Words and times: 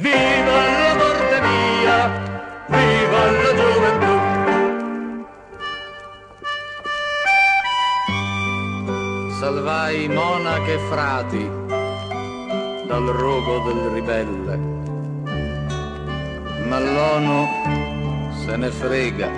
Viva 0.00 0.60
la 0.78 0.94
morte 0.94 1.40
mia, 1.40 1.98
viva 2.68 3.22
la 3.32 3.52
gioventù. 3.58 4.14
Salvai 9.40 10.06
monache 10.06 10.74
e 10.74 10.78
frati 10.88 11.50
dal 12.86 13.06
rogo 13.06 13.58
del 13.66 13.90
ribelle, 13.94 14.56
ma 16.68 16.78
l'ONU 16.78 17.48
se 18.44 18.56
ne 18.56 18.70
frega 18.70 19.28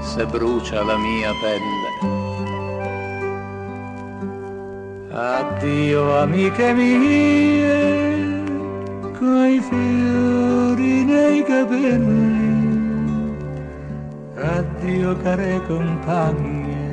se 0.00 0.26
brucia 0.26 0.82
la 0.82 0.96
mia 0.96 1.30
pelle. 1.40 1.90
Addio 5.14 6.18
amiche 6.18 6.72
mie, 6.72 8.11
coi 9.22 9.60
fiori 9.60 11.04
nei 11.04 11.44
capelli, 11.44 13.32
addio 14.34 15.16
care 15.22 15.60
compagne, 15.68 16.90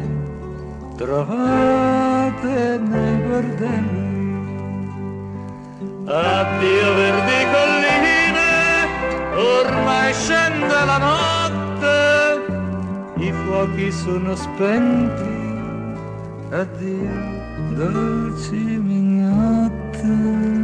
trovate 0.95 2.80
nei 2.88 3.16
bordelli. 3.26 4.38
Addio 6.05 6.94
verdi 7.00 7.39
colline, 7.53 8.52
ormai 9.34 10.14
scende 10.14 10.80
la 10.86 11.00
notte, 11.09 11.98
i 13.25 13.31
fuochi 13.31 13.91
sono 13.91 14.36
spenti, 14.36 15.38
addio 16.52 17.09
dolce 17.73 18.55
minhote. 18.55 20.59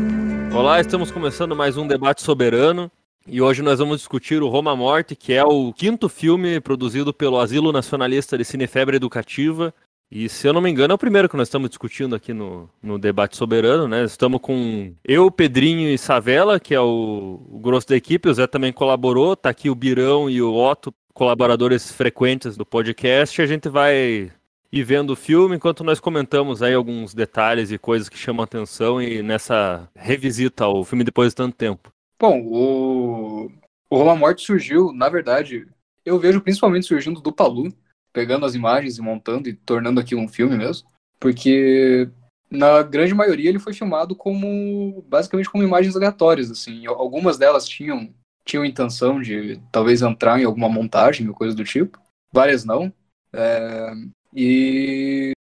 Olá, 0.56 0.80
estamos 0.80 1.12
começando 1.12 1.54
mais 1.54 1.76
um 1.76 1.86
debate 1.86 2.22
soberano. 2.22 2.90
E 3.28 3.42
hoje 3.42 3.62
nós 3.62 3.78
vamos 3.78 3.98
discutir 3.98 4.42
o 4.42 4.48
Roma 4.48 4.74
Morte, 4.74 5.14
que 5.14 5.34
é 5.34 5.44
o 5.44 5.74
quinto 5.74 6.08
filme 6.08 6.62
produzido 6.62 7.14
pelo 7.14 7.38
Asilo 7.38 7.74
Nacionalista 7.74 8.38
de 8.38 8.46
Cinefebre 8.46 8.96
Educativa. 8.96 9.74
E 10.10 10.30
se 10.30 10.48
eu 10.48 10.54
não 10.54 10.62
me 10.62 10.70
engano, 10.70 10.94
é 10.94 10.96
o 10.96 10.98
primeiro 10.98 11.28
que 11.28 11.36
nós 11.36 11.50
estamos 11.50 11.70
discutindo 11.70 12.16
aqui 12.16 12.32
no, 12.32 12.70
no 12.82 12.98
debate 12.98 13.36
soberano, 13.36 13.86
né? 13.86 14.06
Estamos 14.06 14.40
com 14.40 14.94
eu, 15.04 15.30
Pedrinho 15.30 15.90
e 15.90 15.98
Savela, 15.98 16.58
que 16.58 16.74
é 16.74 16.80
o, 16.80 17.46
o 17.52 17.60
grosso 17.60 17.90
da 17.90 17.98
equipe. 17.98 18.30
O 18.30 18.34
Zé 18.34 18.48
também 18.48 18.72
colaborou. 18.72 19.36
Tá 19.36 19.50
aqui 19.50 19.70
o 19.70 19.76
Birão 19.76 20.30
e 20.30 20.42
o 20.42 20.56
Otto, 20.56 20.94
colaboradores 21.14 21.92
frequentes 21.92 22.56
do 22.56 22.66
podcast. 22.66 23.42
A 23.42 23.46
gente 23.46 23.68
vai 23.68 24.32
ir 24.72 24.84
vendo 24.84 25.12
o 25.12 25.16
filme 25.16 25.56
enquanto 25.56 25.84
nós 25.84 26.00
comentamos 26.00 26.62
aí 26.62 26.74
alguns 26.74 27.14
detalhes 27.14 27.72
e 27.72 27.78
coisas 27.78 28.10
que 28.10 28.18
chamam 28.18 28.44
atenção 28.44 29.02
e 29.02 29.22
nessa 29.22 29.90
revisita 29.96 30.66
ao 30.66 30.84
filme 30.84 31.04
depois 31.04 31.32
de 31.32 31.36
tanto 31.36 31.56
tempo. 31.56 31.92
Bom, 32.20 32.42
o, 32.42 33.52
o 33.90 33.98
Roma 33.98 34.16
Morte 34.16 34.46
surgiu, 34.46 34.92
na 34.92 35.10
verdade, 35.10 35.68
eu 36.06 36.20
vejo 36.20 36.42
principalmente 36.42 36.86
surgindo 36.86 37.22
do 37.22 37.34
Palu, 37.34 37.74
pegando 38.14 38.46
as 38.46 38.56
imagens 38.56 38.98
e 38.98 39.02
montando 39.02 39.50
e 39.50 39.54
tornando 39.54 40.00
aquilo 40.00 40.22
um 40.22 40.28
filme 40.28 40.58
mesmo, 40.58 40.88
porque 41.20 42.10
na 42.50 42.82
grande 42.84 43.14
maioria 43.14 43.50
ele 43.50 43.60
foi 43.60 43.74
filmado 43.74 44.16
como 44.16 45.04
basicamente 45.08 45.50
como 45.50 45.64
imagens 45.64 45.96
aleatórias, 45.96 46.50
assim. 46.50 46.86
Algumas 46.88 47.38
delas 47.38 47.68
tinham 47.68 48.14
tinham 48.46 48.64
intenção 48.64 49.20
de 49.20 49.60
talvez 49.72 50.04
entrar 50.04 50.40
em 50.40 50.44
alguma 50.44 50.70
montagem 50.70 51.28
ou 51.28 51.34
coisa 51.34 51.56
do 51.56 51.64
tipo, 51.64 52.00
várias 52.32 52.64
não. 52.64 52.94
É, 53.34 53.92
e 54.36 55.32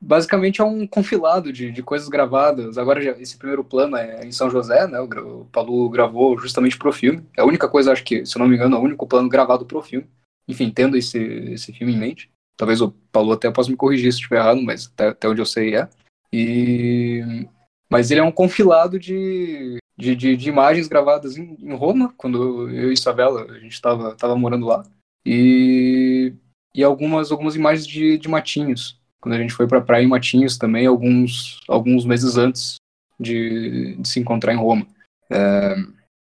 basicamente 0.00 0.60
é 0.60 0.64
um 0.64 0.86
confilado 0.86 1.52
de, 1.52 1.70
de 1.70 1.82
coisas 1.82 2.08
gravadas. 2.08 2.76
Agora, 2.76 3.02
esse 3.20 3.36
primeiro 3.36 3.62
plano 3.62 3.96
é 3.96 4.26
em 4.26 4.32
São 4.32 4.50
José, 4.50 4.86
né? 4.88 5.00
O, 5.00 5.42
o 5.42 5.44
Palu 5.46 5.88
gravou 5.88 6.36
justamente 6.38 6.76
pro 6.76 6.92
filme. 6.92 7.24
É 7.36 7.42
a 7.42 7.44
única 7.44 7.68
coisa, 7.68 7.92
acho 7.92 8.02
que, 8.02 8.26
se 8.26 8.36
eu 8.36 8.40
não 8.40 8.48
me 8.48 8.56
engano, 8.56 8.76
é 8.76 8.78
o 8.78 8.82
único 8.82 9.06
plano 9.06 9.28
gravado 9.28 9.64
pro 9.64 9.82
filme. 9.82 10.08
Enfim, 10.48 10.70
tendo 10.70 10.96
esse, 10.96 11.18
esse 11.18 11.72
filme 11.72 11.92
em 11.92 11.98
mente. 11.98 12.30
Talvez 12.56 12.80
o 12.80 12.90
Palu 13.12 13.32
até 13.32 13.50
possa 13.50 13.70
me 13.70 13.76
corrigir 13.76 14.12
se 14.12 14.18
estiver 14.18 14.38
errado, 14.38 14.60
mas 14.60 14.90
até, 14.92 15.08
até 15.08 15.28
onde 15.28 15.40
eu 15.40 15.46
sei 15.46 15.76
é. 15.76 15.88
E... 16.32 17.46
Mas 17.88 18.10
ele 18.10 18.20
é 18.20 18.24
um 18.24 18.32
confilado 18.32 18.98
de, 18.98 19.78
de, 19.96 20.16
de, 20.16 20.36
de 20.36 20.48
imagens 20.48 20.88
gravadas 20.88 21.36
em, 21.36 21.56
em, 21.60 21.74
Roma, 21.74 22.12
quando 22.16 22.68
eu 22.70 22.90
e 22.90 22.94
Isabela, 22.94 23.50
a 23.50 23.58
gente 23.58 23.72
estava 23.72 24.14
tava 24.14 24.36
morando 24.36 24.66
lá. 24.66 24.84
E, 25.24 26.32
e 26.80 26.84
algumas, 26.84 27.30
algumas 27.30 27.54
imagens 27.54 27.86
de, 27.86 28.16
de 28.16 28.26
Matinhos, 28.26 28.98
quando 29.20 29.34
a 29.34 29.38
gente 29.38 29.52
foi 29.52 29.68
para 29.68 29.82
praia 29.82 30.02
em 30.02 30.08
Matinhos 30.08 30.56
também, 30.56 30.86
alguns, 30.86 31.60
alguns 31.68 32.06
meses 32.06 32.38
antes 32.38 32.76
de, 33.18 33.96
de 33.96 34.08
se 34.08 34.18
encontrar 34.18 34.54
em 34.54 34.56
Roma. 34.56 34.86
É, 35.30 35.74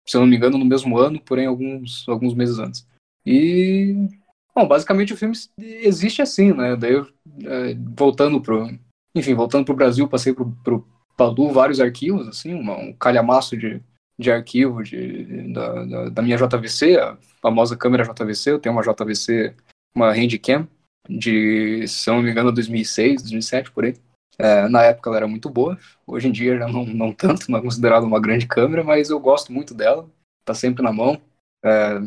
se 0.04 0.18
eu 0.18 0.22
não 0.22 0.28
me 0.28 0.36
engano, 0.36 0.58
no 0.58 0.66
mesmo 0.66 0.98
ano, 0.98 1.22
porém 1.22 1.46
alguns, 1.46 2.10
alguns 2.10 2.34
meses 2.34 2.58
antes. 2.58 2.88
E, 3.24 4.10
bom, 4.56 4.68
basicamente 4.68 5.14
o 5.14 5.18
filme 5.18 5.36
existe 5.60 6.24
assim, 6.24 6.52
né? 6.54 6.76
Daí, 6.76 6.94
eu, 6.94 7.08
é, 7.44 7.76
voltando 7.96 8.42
pro, 8.42 8.68
enfim, 9.14 9.36
voltando 9.36 9.64
pro 9.64 9.76
Brasil, 9.76 10.08
passei 10.08 10.34
pro, 10.34 10.50
pro 10.64 10.88
Palu 11.16 11.52
vários 11.52 11.80
arquivos, 11.80 12.28
assim, 12.28 12.52
uma, 12.56 12.76
um 12.78 12.94
calhamaço 12.94 13.56
de, 13.56 13.80
de 14.18 14.32
arquivo 14.32 14.82
de, 14.82 15.54
da, 15.54 15.86
da, 15.86 16.10
da, 16.10 16.22
minha 16.24 16.38
JVC, 16.38 16.98
a 16.98 17.16
famosa 17.44 17.78
câmera 17.78 18.04
JVC, 18.04 18.54
eu 18.54 18.60
tenho 18.60 18.74
uma 18.74 18.82
JVC, 18.82 19.54
uma 19.98 20.12
Handicam, 20.12 20.68
de, 21.10 21.88
se 21.88 22.10
não 22.10 22.22
me 22.22 22.32
engano, 22.32 22.52
2006, 22.52 23.24
2007, 23.24 23.72
por 23.72 23.86
aí. 23.86 23.96
É, 24.40 24.70
na 24.70 24.84
época 24.84 25.10
ela 25.10 25.18
era 25.18 25.28
muito 25.28 25.50
boa, 25.50 25.78
hoje 26.06 26.28
em 26.28 26.32
dia 26.32 26.60
já 26.60 26.68
não, 26.68 26.86
não 26.86 27.12
tanto, 27.12 27.50
não 27.50 27.58
é 27.58 27.62
considerada 27.62 28.06
uma 28.06 28.22
grande 28.22 28.46
câmera, 28.46 28.84
mas 28.84 29.10
eu 29.10 29.20
gosto 29.20 29.52
muito 29.52 29.74
dela, 29.74 30.08
tá 30.46 30.54
sempre 30.54 30.84
na 30.84 30.94
mão. 30.94 31.20
É, 31.64 32.00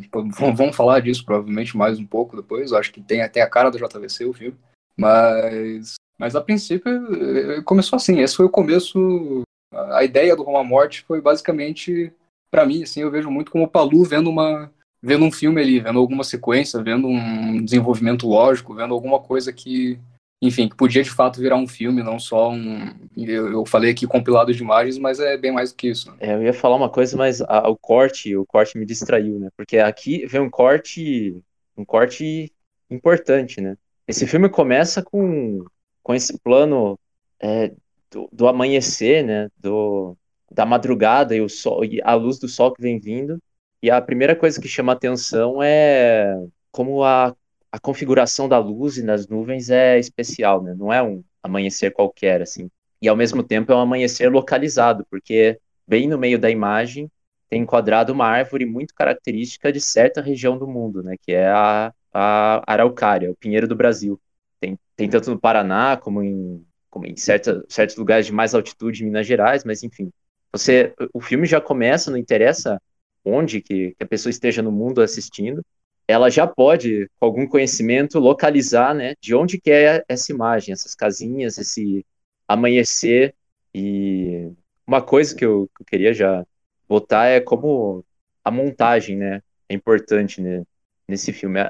vamos 0.55 0.77
falar 0.77 1.01
disso 1.01 1.25
provavelmente 1.25 1.77
mais 1.77 1.99
um 1.99 2.07
pouco 2.07 2.37
depois. 2.37 2.71
Eu 2.71 2.79
acho 2.79 2.93
que 2.93 3.01
tem 3.01 3.21
até 3.21 3.43
a 3.43 3.51
cara 3.51 3.69
do 3.69 3.79
JVC 3.79 4.25
o 4.25 4.33
filme. 4.33 4.57
Mas, 4.97 5.95
mas 6.19 6.37
a 6.37 6.41
princípio 6.41 6.91
eh, 6.91 7.63
começou 7.63 7.97
assim. 7.97 8.21
Esse 8.21 8.37
foi 8.37 8.47
o 8.47 8.51
começo. 8.51 9.43
A 9.73 10.05
ideia 10.05 10.37
do 10.37 10.43
Roma 10.43 10.63
Morte 10.63 11.03
foi 11.03 11.21
basicamente, 11.21 12.13
para 12.51 12.65
mim, 12.65 12.83
assim, 12.83 13.01
eu 13.01 13.11
vejo 13.11 13.31
muito 13.31 13.51
como 13.51 13.65
o 13.65 13.69
Palu 13.69 14.05
vendo 14.05 14.31
uma 14.31 14.71
vendo 15.03 15.25
um 15.25 15.33
filme 15.33 15.61
ali, 15.61 15.81
vendo 15.81 15.99
alguma 15.99 16.25
sequência, 16.25 16.83
vendo 16.83 17.09
um 17.09 17.65
desenvolvimento 17.65 18.27
lógico, 18.27 18.75
vendo 18.75 18.95
alguma 18.95 19.21
coisa 19.21 19.53
que 19.53 19.99
enfim, 20.43 20.69
que 20.69 20.77
podia 20.77 21.03
de 21.03 21.11
fato 21.11 21.39
virar 21.39 21.57
um 21.57 21.69
filme, 21.69 22.03
não 22.03 22.19
só 22.19 22.51
um. 22.51 22.95
Eu, 23.15 23.53
eu, 23.53 23.67
falei 23.67 23.91
aqui 23.91 24.07
compilado 24.07 24.55
de 24.55 24.63
imagens, 24.63 24.97
mas 24.97 25.21
é 25.21 25.37
bem 25.37 25.53
mais 25.53 25.71
do 25.71 25.77
que 25.77 25.89
isso. 25.89 26.15
É, 26.19 26.33
eu 26.33 26.43
ia 26.43 26.55
falar 26.55 26.77
uma 26.77 26.89
coisa, 26.89 27.15
mas 27.15 27.43
a, 27.43 27.69
o 27.69 27.77
corte, 27.77 28.35
o 28.35 28.47
corte 28.47 28.79
me 28.79 28.87
distraiu, 28.87 29.39
né? 29.39 29.51
Porque 29.55 29.77
aqui 29.77 30.25
vem 30.27 30.41
um 30.41 30.49
corte, 30.49 31.37
um 31.77 31.85
corte 31.85 32.51
importante, 32.91 33.61
né? 33.61 33.77
Esse 34.09 34.27
filme 34.27 34.49
começa 34.49 35.03
com, 35.03 35.63
com 36.03 36.15
esse 36.15 36.39
plano 36.39 36.99
é, 37.39 37.73
do, 38.11 38.27
do, 38.33 38.49
amanhecer, 38.49 39.23
né? 39.23 39.51
Do, 39.59 40.17
da 40.51 40.65
madrugada 40.65 41.37
e 41.37 41.43
o 41.43 41.51
sol, 41.51 41.85
e 41.85 42.01
a 42.03 42.15
luz 42.15 42.39
do 42.39 42.49
sol 42.49 42.73
que 42.73 42.81
vem 42.81 42.99
vindo. 42.99 43.39
E 43.83 43.91
a 43.91 44.01
primeira 44.01 44.37
coisa 44.37 44.61
que 44.61 44.69
chama 44.69 44.93
atenção 44.93 45.63
é 45.63 46.35
como 46.71 47.03
a 47.05 47.35
a 47.73 47.79
configuração 47.79 48.49
da 48.49 48.59
luz 48.59 48.97
e 48.97 49.03
nas 49.03 49.29
nuvens 49.29 49.71
é 49.71 49.99
especial, 49.99 50.63
né? 50.63 50.75
Não 50.77 50.93
é 50.93 51.03
um 51.03 51.23
amanhecer 51.43 51.93
qualquer, 51.93 52.43
assim. 52.43 52.69
E 53.01 53.09
ao 53.09 53.17
mesmo 53.17 53.43
tempo 53.43 53.73
é 53.73 53.77
um 53.77 53.81
amanhecer 53.81 54.31
localizado, 54.31 55.07
porque 55.09 55.59
bem 55.87 56.09
no 56.09 56.19
meio 56.19 56.39
da 56.39 56.51
imagem 56.51 57.11
tem 57.49 57.63
enquadrado 57.63 58.13
uma 58.13 58.27
árvore 58.27 58.67
muito 58.67 58.95
característica 58.95 59.73
de 59.73 59.81
certa 59.81 60.21
região 60.21 60.59
do 60.59 60.67
mundo, 60.67 61.03
né? 61.03 61.17
Que 61.21 61.33
é 61.33 61.49
a, 61.49 61.93
a 62.13 62.63
araucária, 62.73 63.31
o 63.31 63.37
pinheiro 63.37 63.69
do 63.69 63.77
Brasil. 63.77 64.21
Tem, 64.61 64.79
tem 64.97 65.09
tanto 65.09 65.31
no 65.31 65.39
Paraná 65.39 65.97
como 65.97 66.23
em, 66.23 66.65
como 66.91 67.07
em 67.07 67.17
certa, 67.17 67.65
certos 67.69 67.97
lugares 67.97 68.27
de 68.27 68.33
mais 68.33 68.55
altitude 68.55 69.03
em 69.03 69.07
Minas 69.07 69.27
Gerais, 69.27 69.65
mas 69.65 69.83
enfim. 69.83 70.11
Você, 70.53 70.93
o 71.15 71.21
filme 71.21 71.47
já 71.47 71.61
começa, 71.61 72.11
não 72.11 72.19
interessa 72.19 72.81
onde 73.25 73.61
que, 73.61 73.95
que 73.97 74.03
a 74.03 74.07
pessoa 74.07 74.31
esteja 74.31 74.63
no 74.63 74.73
mundo 74.73 75.01
assistindo, 75.01 75.63
ela 76.11 76.29
já 76.29 76.47
pode, 76.47 77.09
com 77.19 77.27
algum 77.27 77.47
conhecimento, 77.47 78.19
localizar, 78.19 78.95
né, 78.95 79.15
de 79.21 79.35
onde 79.35 79.61
que 79.61 79.71
é 79.71 80.05
essa 80.09 80.33
imagem, 80.33 80.73
essas 80.73 80.95
casinhas, 80.95 81.57
esse 81.57 82.05
amanhecer. 82.49 83.35
E 83.73 84.51
uma 84.87 85.01
coisa 85.01 85.35
que 85.35 85.45
eu, 85.45 85.71
que 85.77 85.83
eu 85.83 85.87
queria 85.87 86.13
já 86.13 86.45
botar 86.89 87.27
é 87.27 87.41
como 87.41 88.05
a 88.45 88.51
montagem, 88.51 89.17
né, 89.17 89.43
é 89.69 89.75
importante 89.75 90.41
né, 90.41 90.65
nesse 91.07 91.33
filme. 91.33 91.61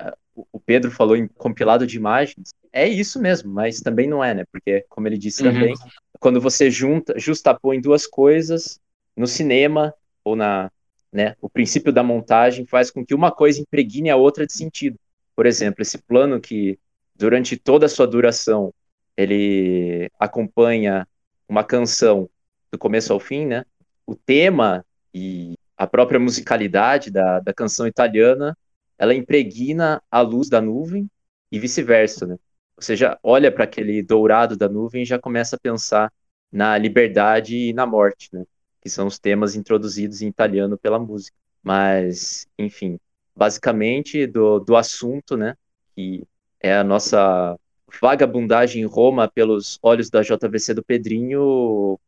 O 0.50 0.58
Pedro 0.58 0.90
falou 0.90 1.16
em 1.16 1.28
compilado 1.28 1.86
de 1.86 1.98
imagens, 1.98 2.50
é 2.72 2.88
isso 2.88 3.20
mesmo, 3.20 3.52
mas 3.52 3.80
também 3.80 4.08
não 4.08 4.24
é, 4.24 4.32
né, 4.32 4.44
porque, 4.50 4.86
como 4.88 5.06
ele 5.06 5.18
disse 5.18 5.42
uhum. 5.42 5.52
também, 5.52 5.74
quando 6.18 6.40
você 6.40 6.70
junta, 6.70 7.18
justapõe 7.18 7.80
duas 7.80 8.06
coisas 8.06 8.80
no 9.14 9.26
cinema 9.26 9.92
ou 10.24 10.34
na, 10.34 10.70
né? 11.12 11.34
O 11.40 11.48
princípio 11.48 11.92
da 11.92 12.02
montagem 12.02 12.66
faz 12.66 12.90
com 12.90 13.04
que 13.04 13.14
uma 13.14 13.30
coisa 13.30 13.60
impregne 13.60 14.10
a 14.10 14.16
outra 14.16 14.46
de 14.46 14.52
sentido. 14.52 14.98
Por 15.34 15.46
exemplo, 15.46 15.82
esse 15.82 15.98
plano 15.98 16.40
que 16.40 16.78
durante 17.14 17.56
toda 17.56 17.86
a 17.86 17.88
sua 17.88 18.06
duração 18.06 18.72
ele 19.16 20.10
acompanha 20.18 21.06
uma 21.48 21.64
canção 21.64 22.28
do 22.70 22.78
começo 22.78 23.12
ao 23.12 23.20
fim, 23.20 23.46
né? 23.46 23.64
O 24.06 24.14
tema 24.14 24.84
e 25.12 25.54
a 25.76 25.86
própria 25.86 26.20
musicalidade 26.20 27.10
da, 27.10 27.40
da 27.40 27.52
canção 27.52 27.86
italiana, 27.86 28.56
ela 28.98 29.14
impregna 29.14 30.02
a 30.10 30.20
luz 30.20 30.48
da 30.48 30.60
nuvem 30.60 31.08
e 31.50 31.58
vice-versa, 31.58 32.26
né? 32.26 32.36
Ou 32.76 32.82
seja, 32.82 33.18
olha 33.22 33.50
para 33.52 33.64
aquele 33.64 34.02
dourado 34.02 34.56
da 34.56 34.68
nuvem 34.68 35.02
e 35.02 35.06
já 35.06 35.18
começa 35.18 35.56
a 35.56 35.58
pensar 35.58 36.12
na 36.50 36.76
liberdade 36.78 37.56
e 37.56 37.72
na 37.72 37.86
morte, 37.86 38.28
né? 38.32 38.44
Que 38.80 38.88
são 38.88 39.06
os 39.06 39.18
temas 39.18 39.54
introduzidos 39.54 40.22
em 40.22 40.28
italiano 40.28 40.78
pela 40.78 40.98
música. 40.98 41.36
Mas, 41.62 42.46
enfim, 42.58 42.98
basicamente 43.36 44.26
do, 44.26 44.58
do 44.60 44.76
assunto, 44.76 45.36
né? 45.36 45.56
Que 45.94 46.24
é 46.60 46.74
a 46.74 46.84
nossa 46.84 47.58
vagabundagem 48.00 48.82
em 48.82 48.86
Roma 48.86 49.28
pelos 49.28 49.78
olhos 49.82 50.08
da 50.10 50.22
JVC 50.22 50.74
do 50.74 50.84
Pedrinho, 50.84 51.42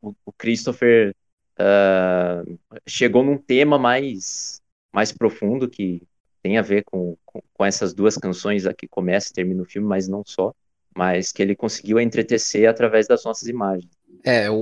o, 0.01 0.15
o 0.25 0.33
Christopher 0.33 1.15
uh, 1.59 2.59
chegou 2.87 3.25
num 3.25 3.37
tema 3.37 3.79
mais, 3.79 4.63
mais 4.93 5.13
profundo 5.13 5.69
que 5.69 6.03
tem 6.43 6.57
a 6.59 6.63
ver 6.63 6.85
com, 6.85 7.17
com, 7.25 7.43
com 7.53 7.65
essas 7.65 7.93
duas 7.93 8.17
canções 8.17 8.65
aqui, 8.67 8.87
começa 8.87 9.29
e 9.31 9.33
termina 9.33 9.63
o 9.63 9.67
filme, 9.67 9.89
mas 9.89 10.09
não 10.09 10.23
só 10.25 10.55
mas 10.95 11.33
que 11.33 11.43
ele 11.43 11.57
conseguiu 11.57 11.99
entretecer 11.99 12.69
através 12.69 13.07
das 13.07 13.25
nossas 13.25 13.49
imagens. 13.49 13.91
É, 14.25 14.51
o, 14.51 14.55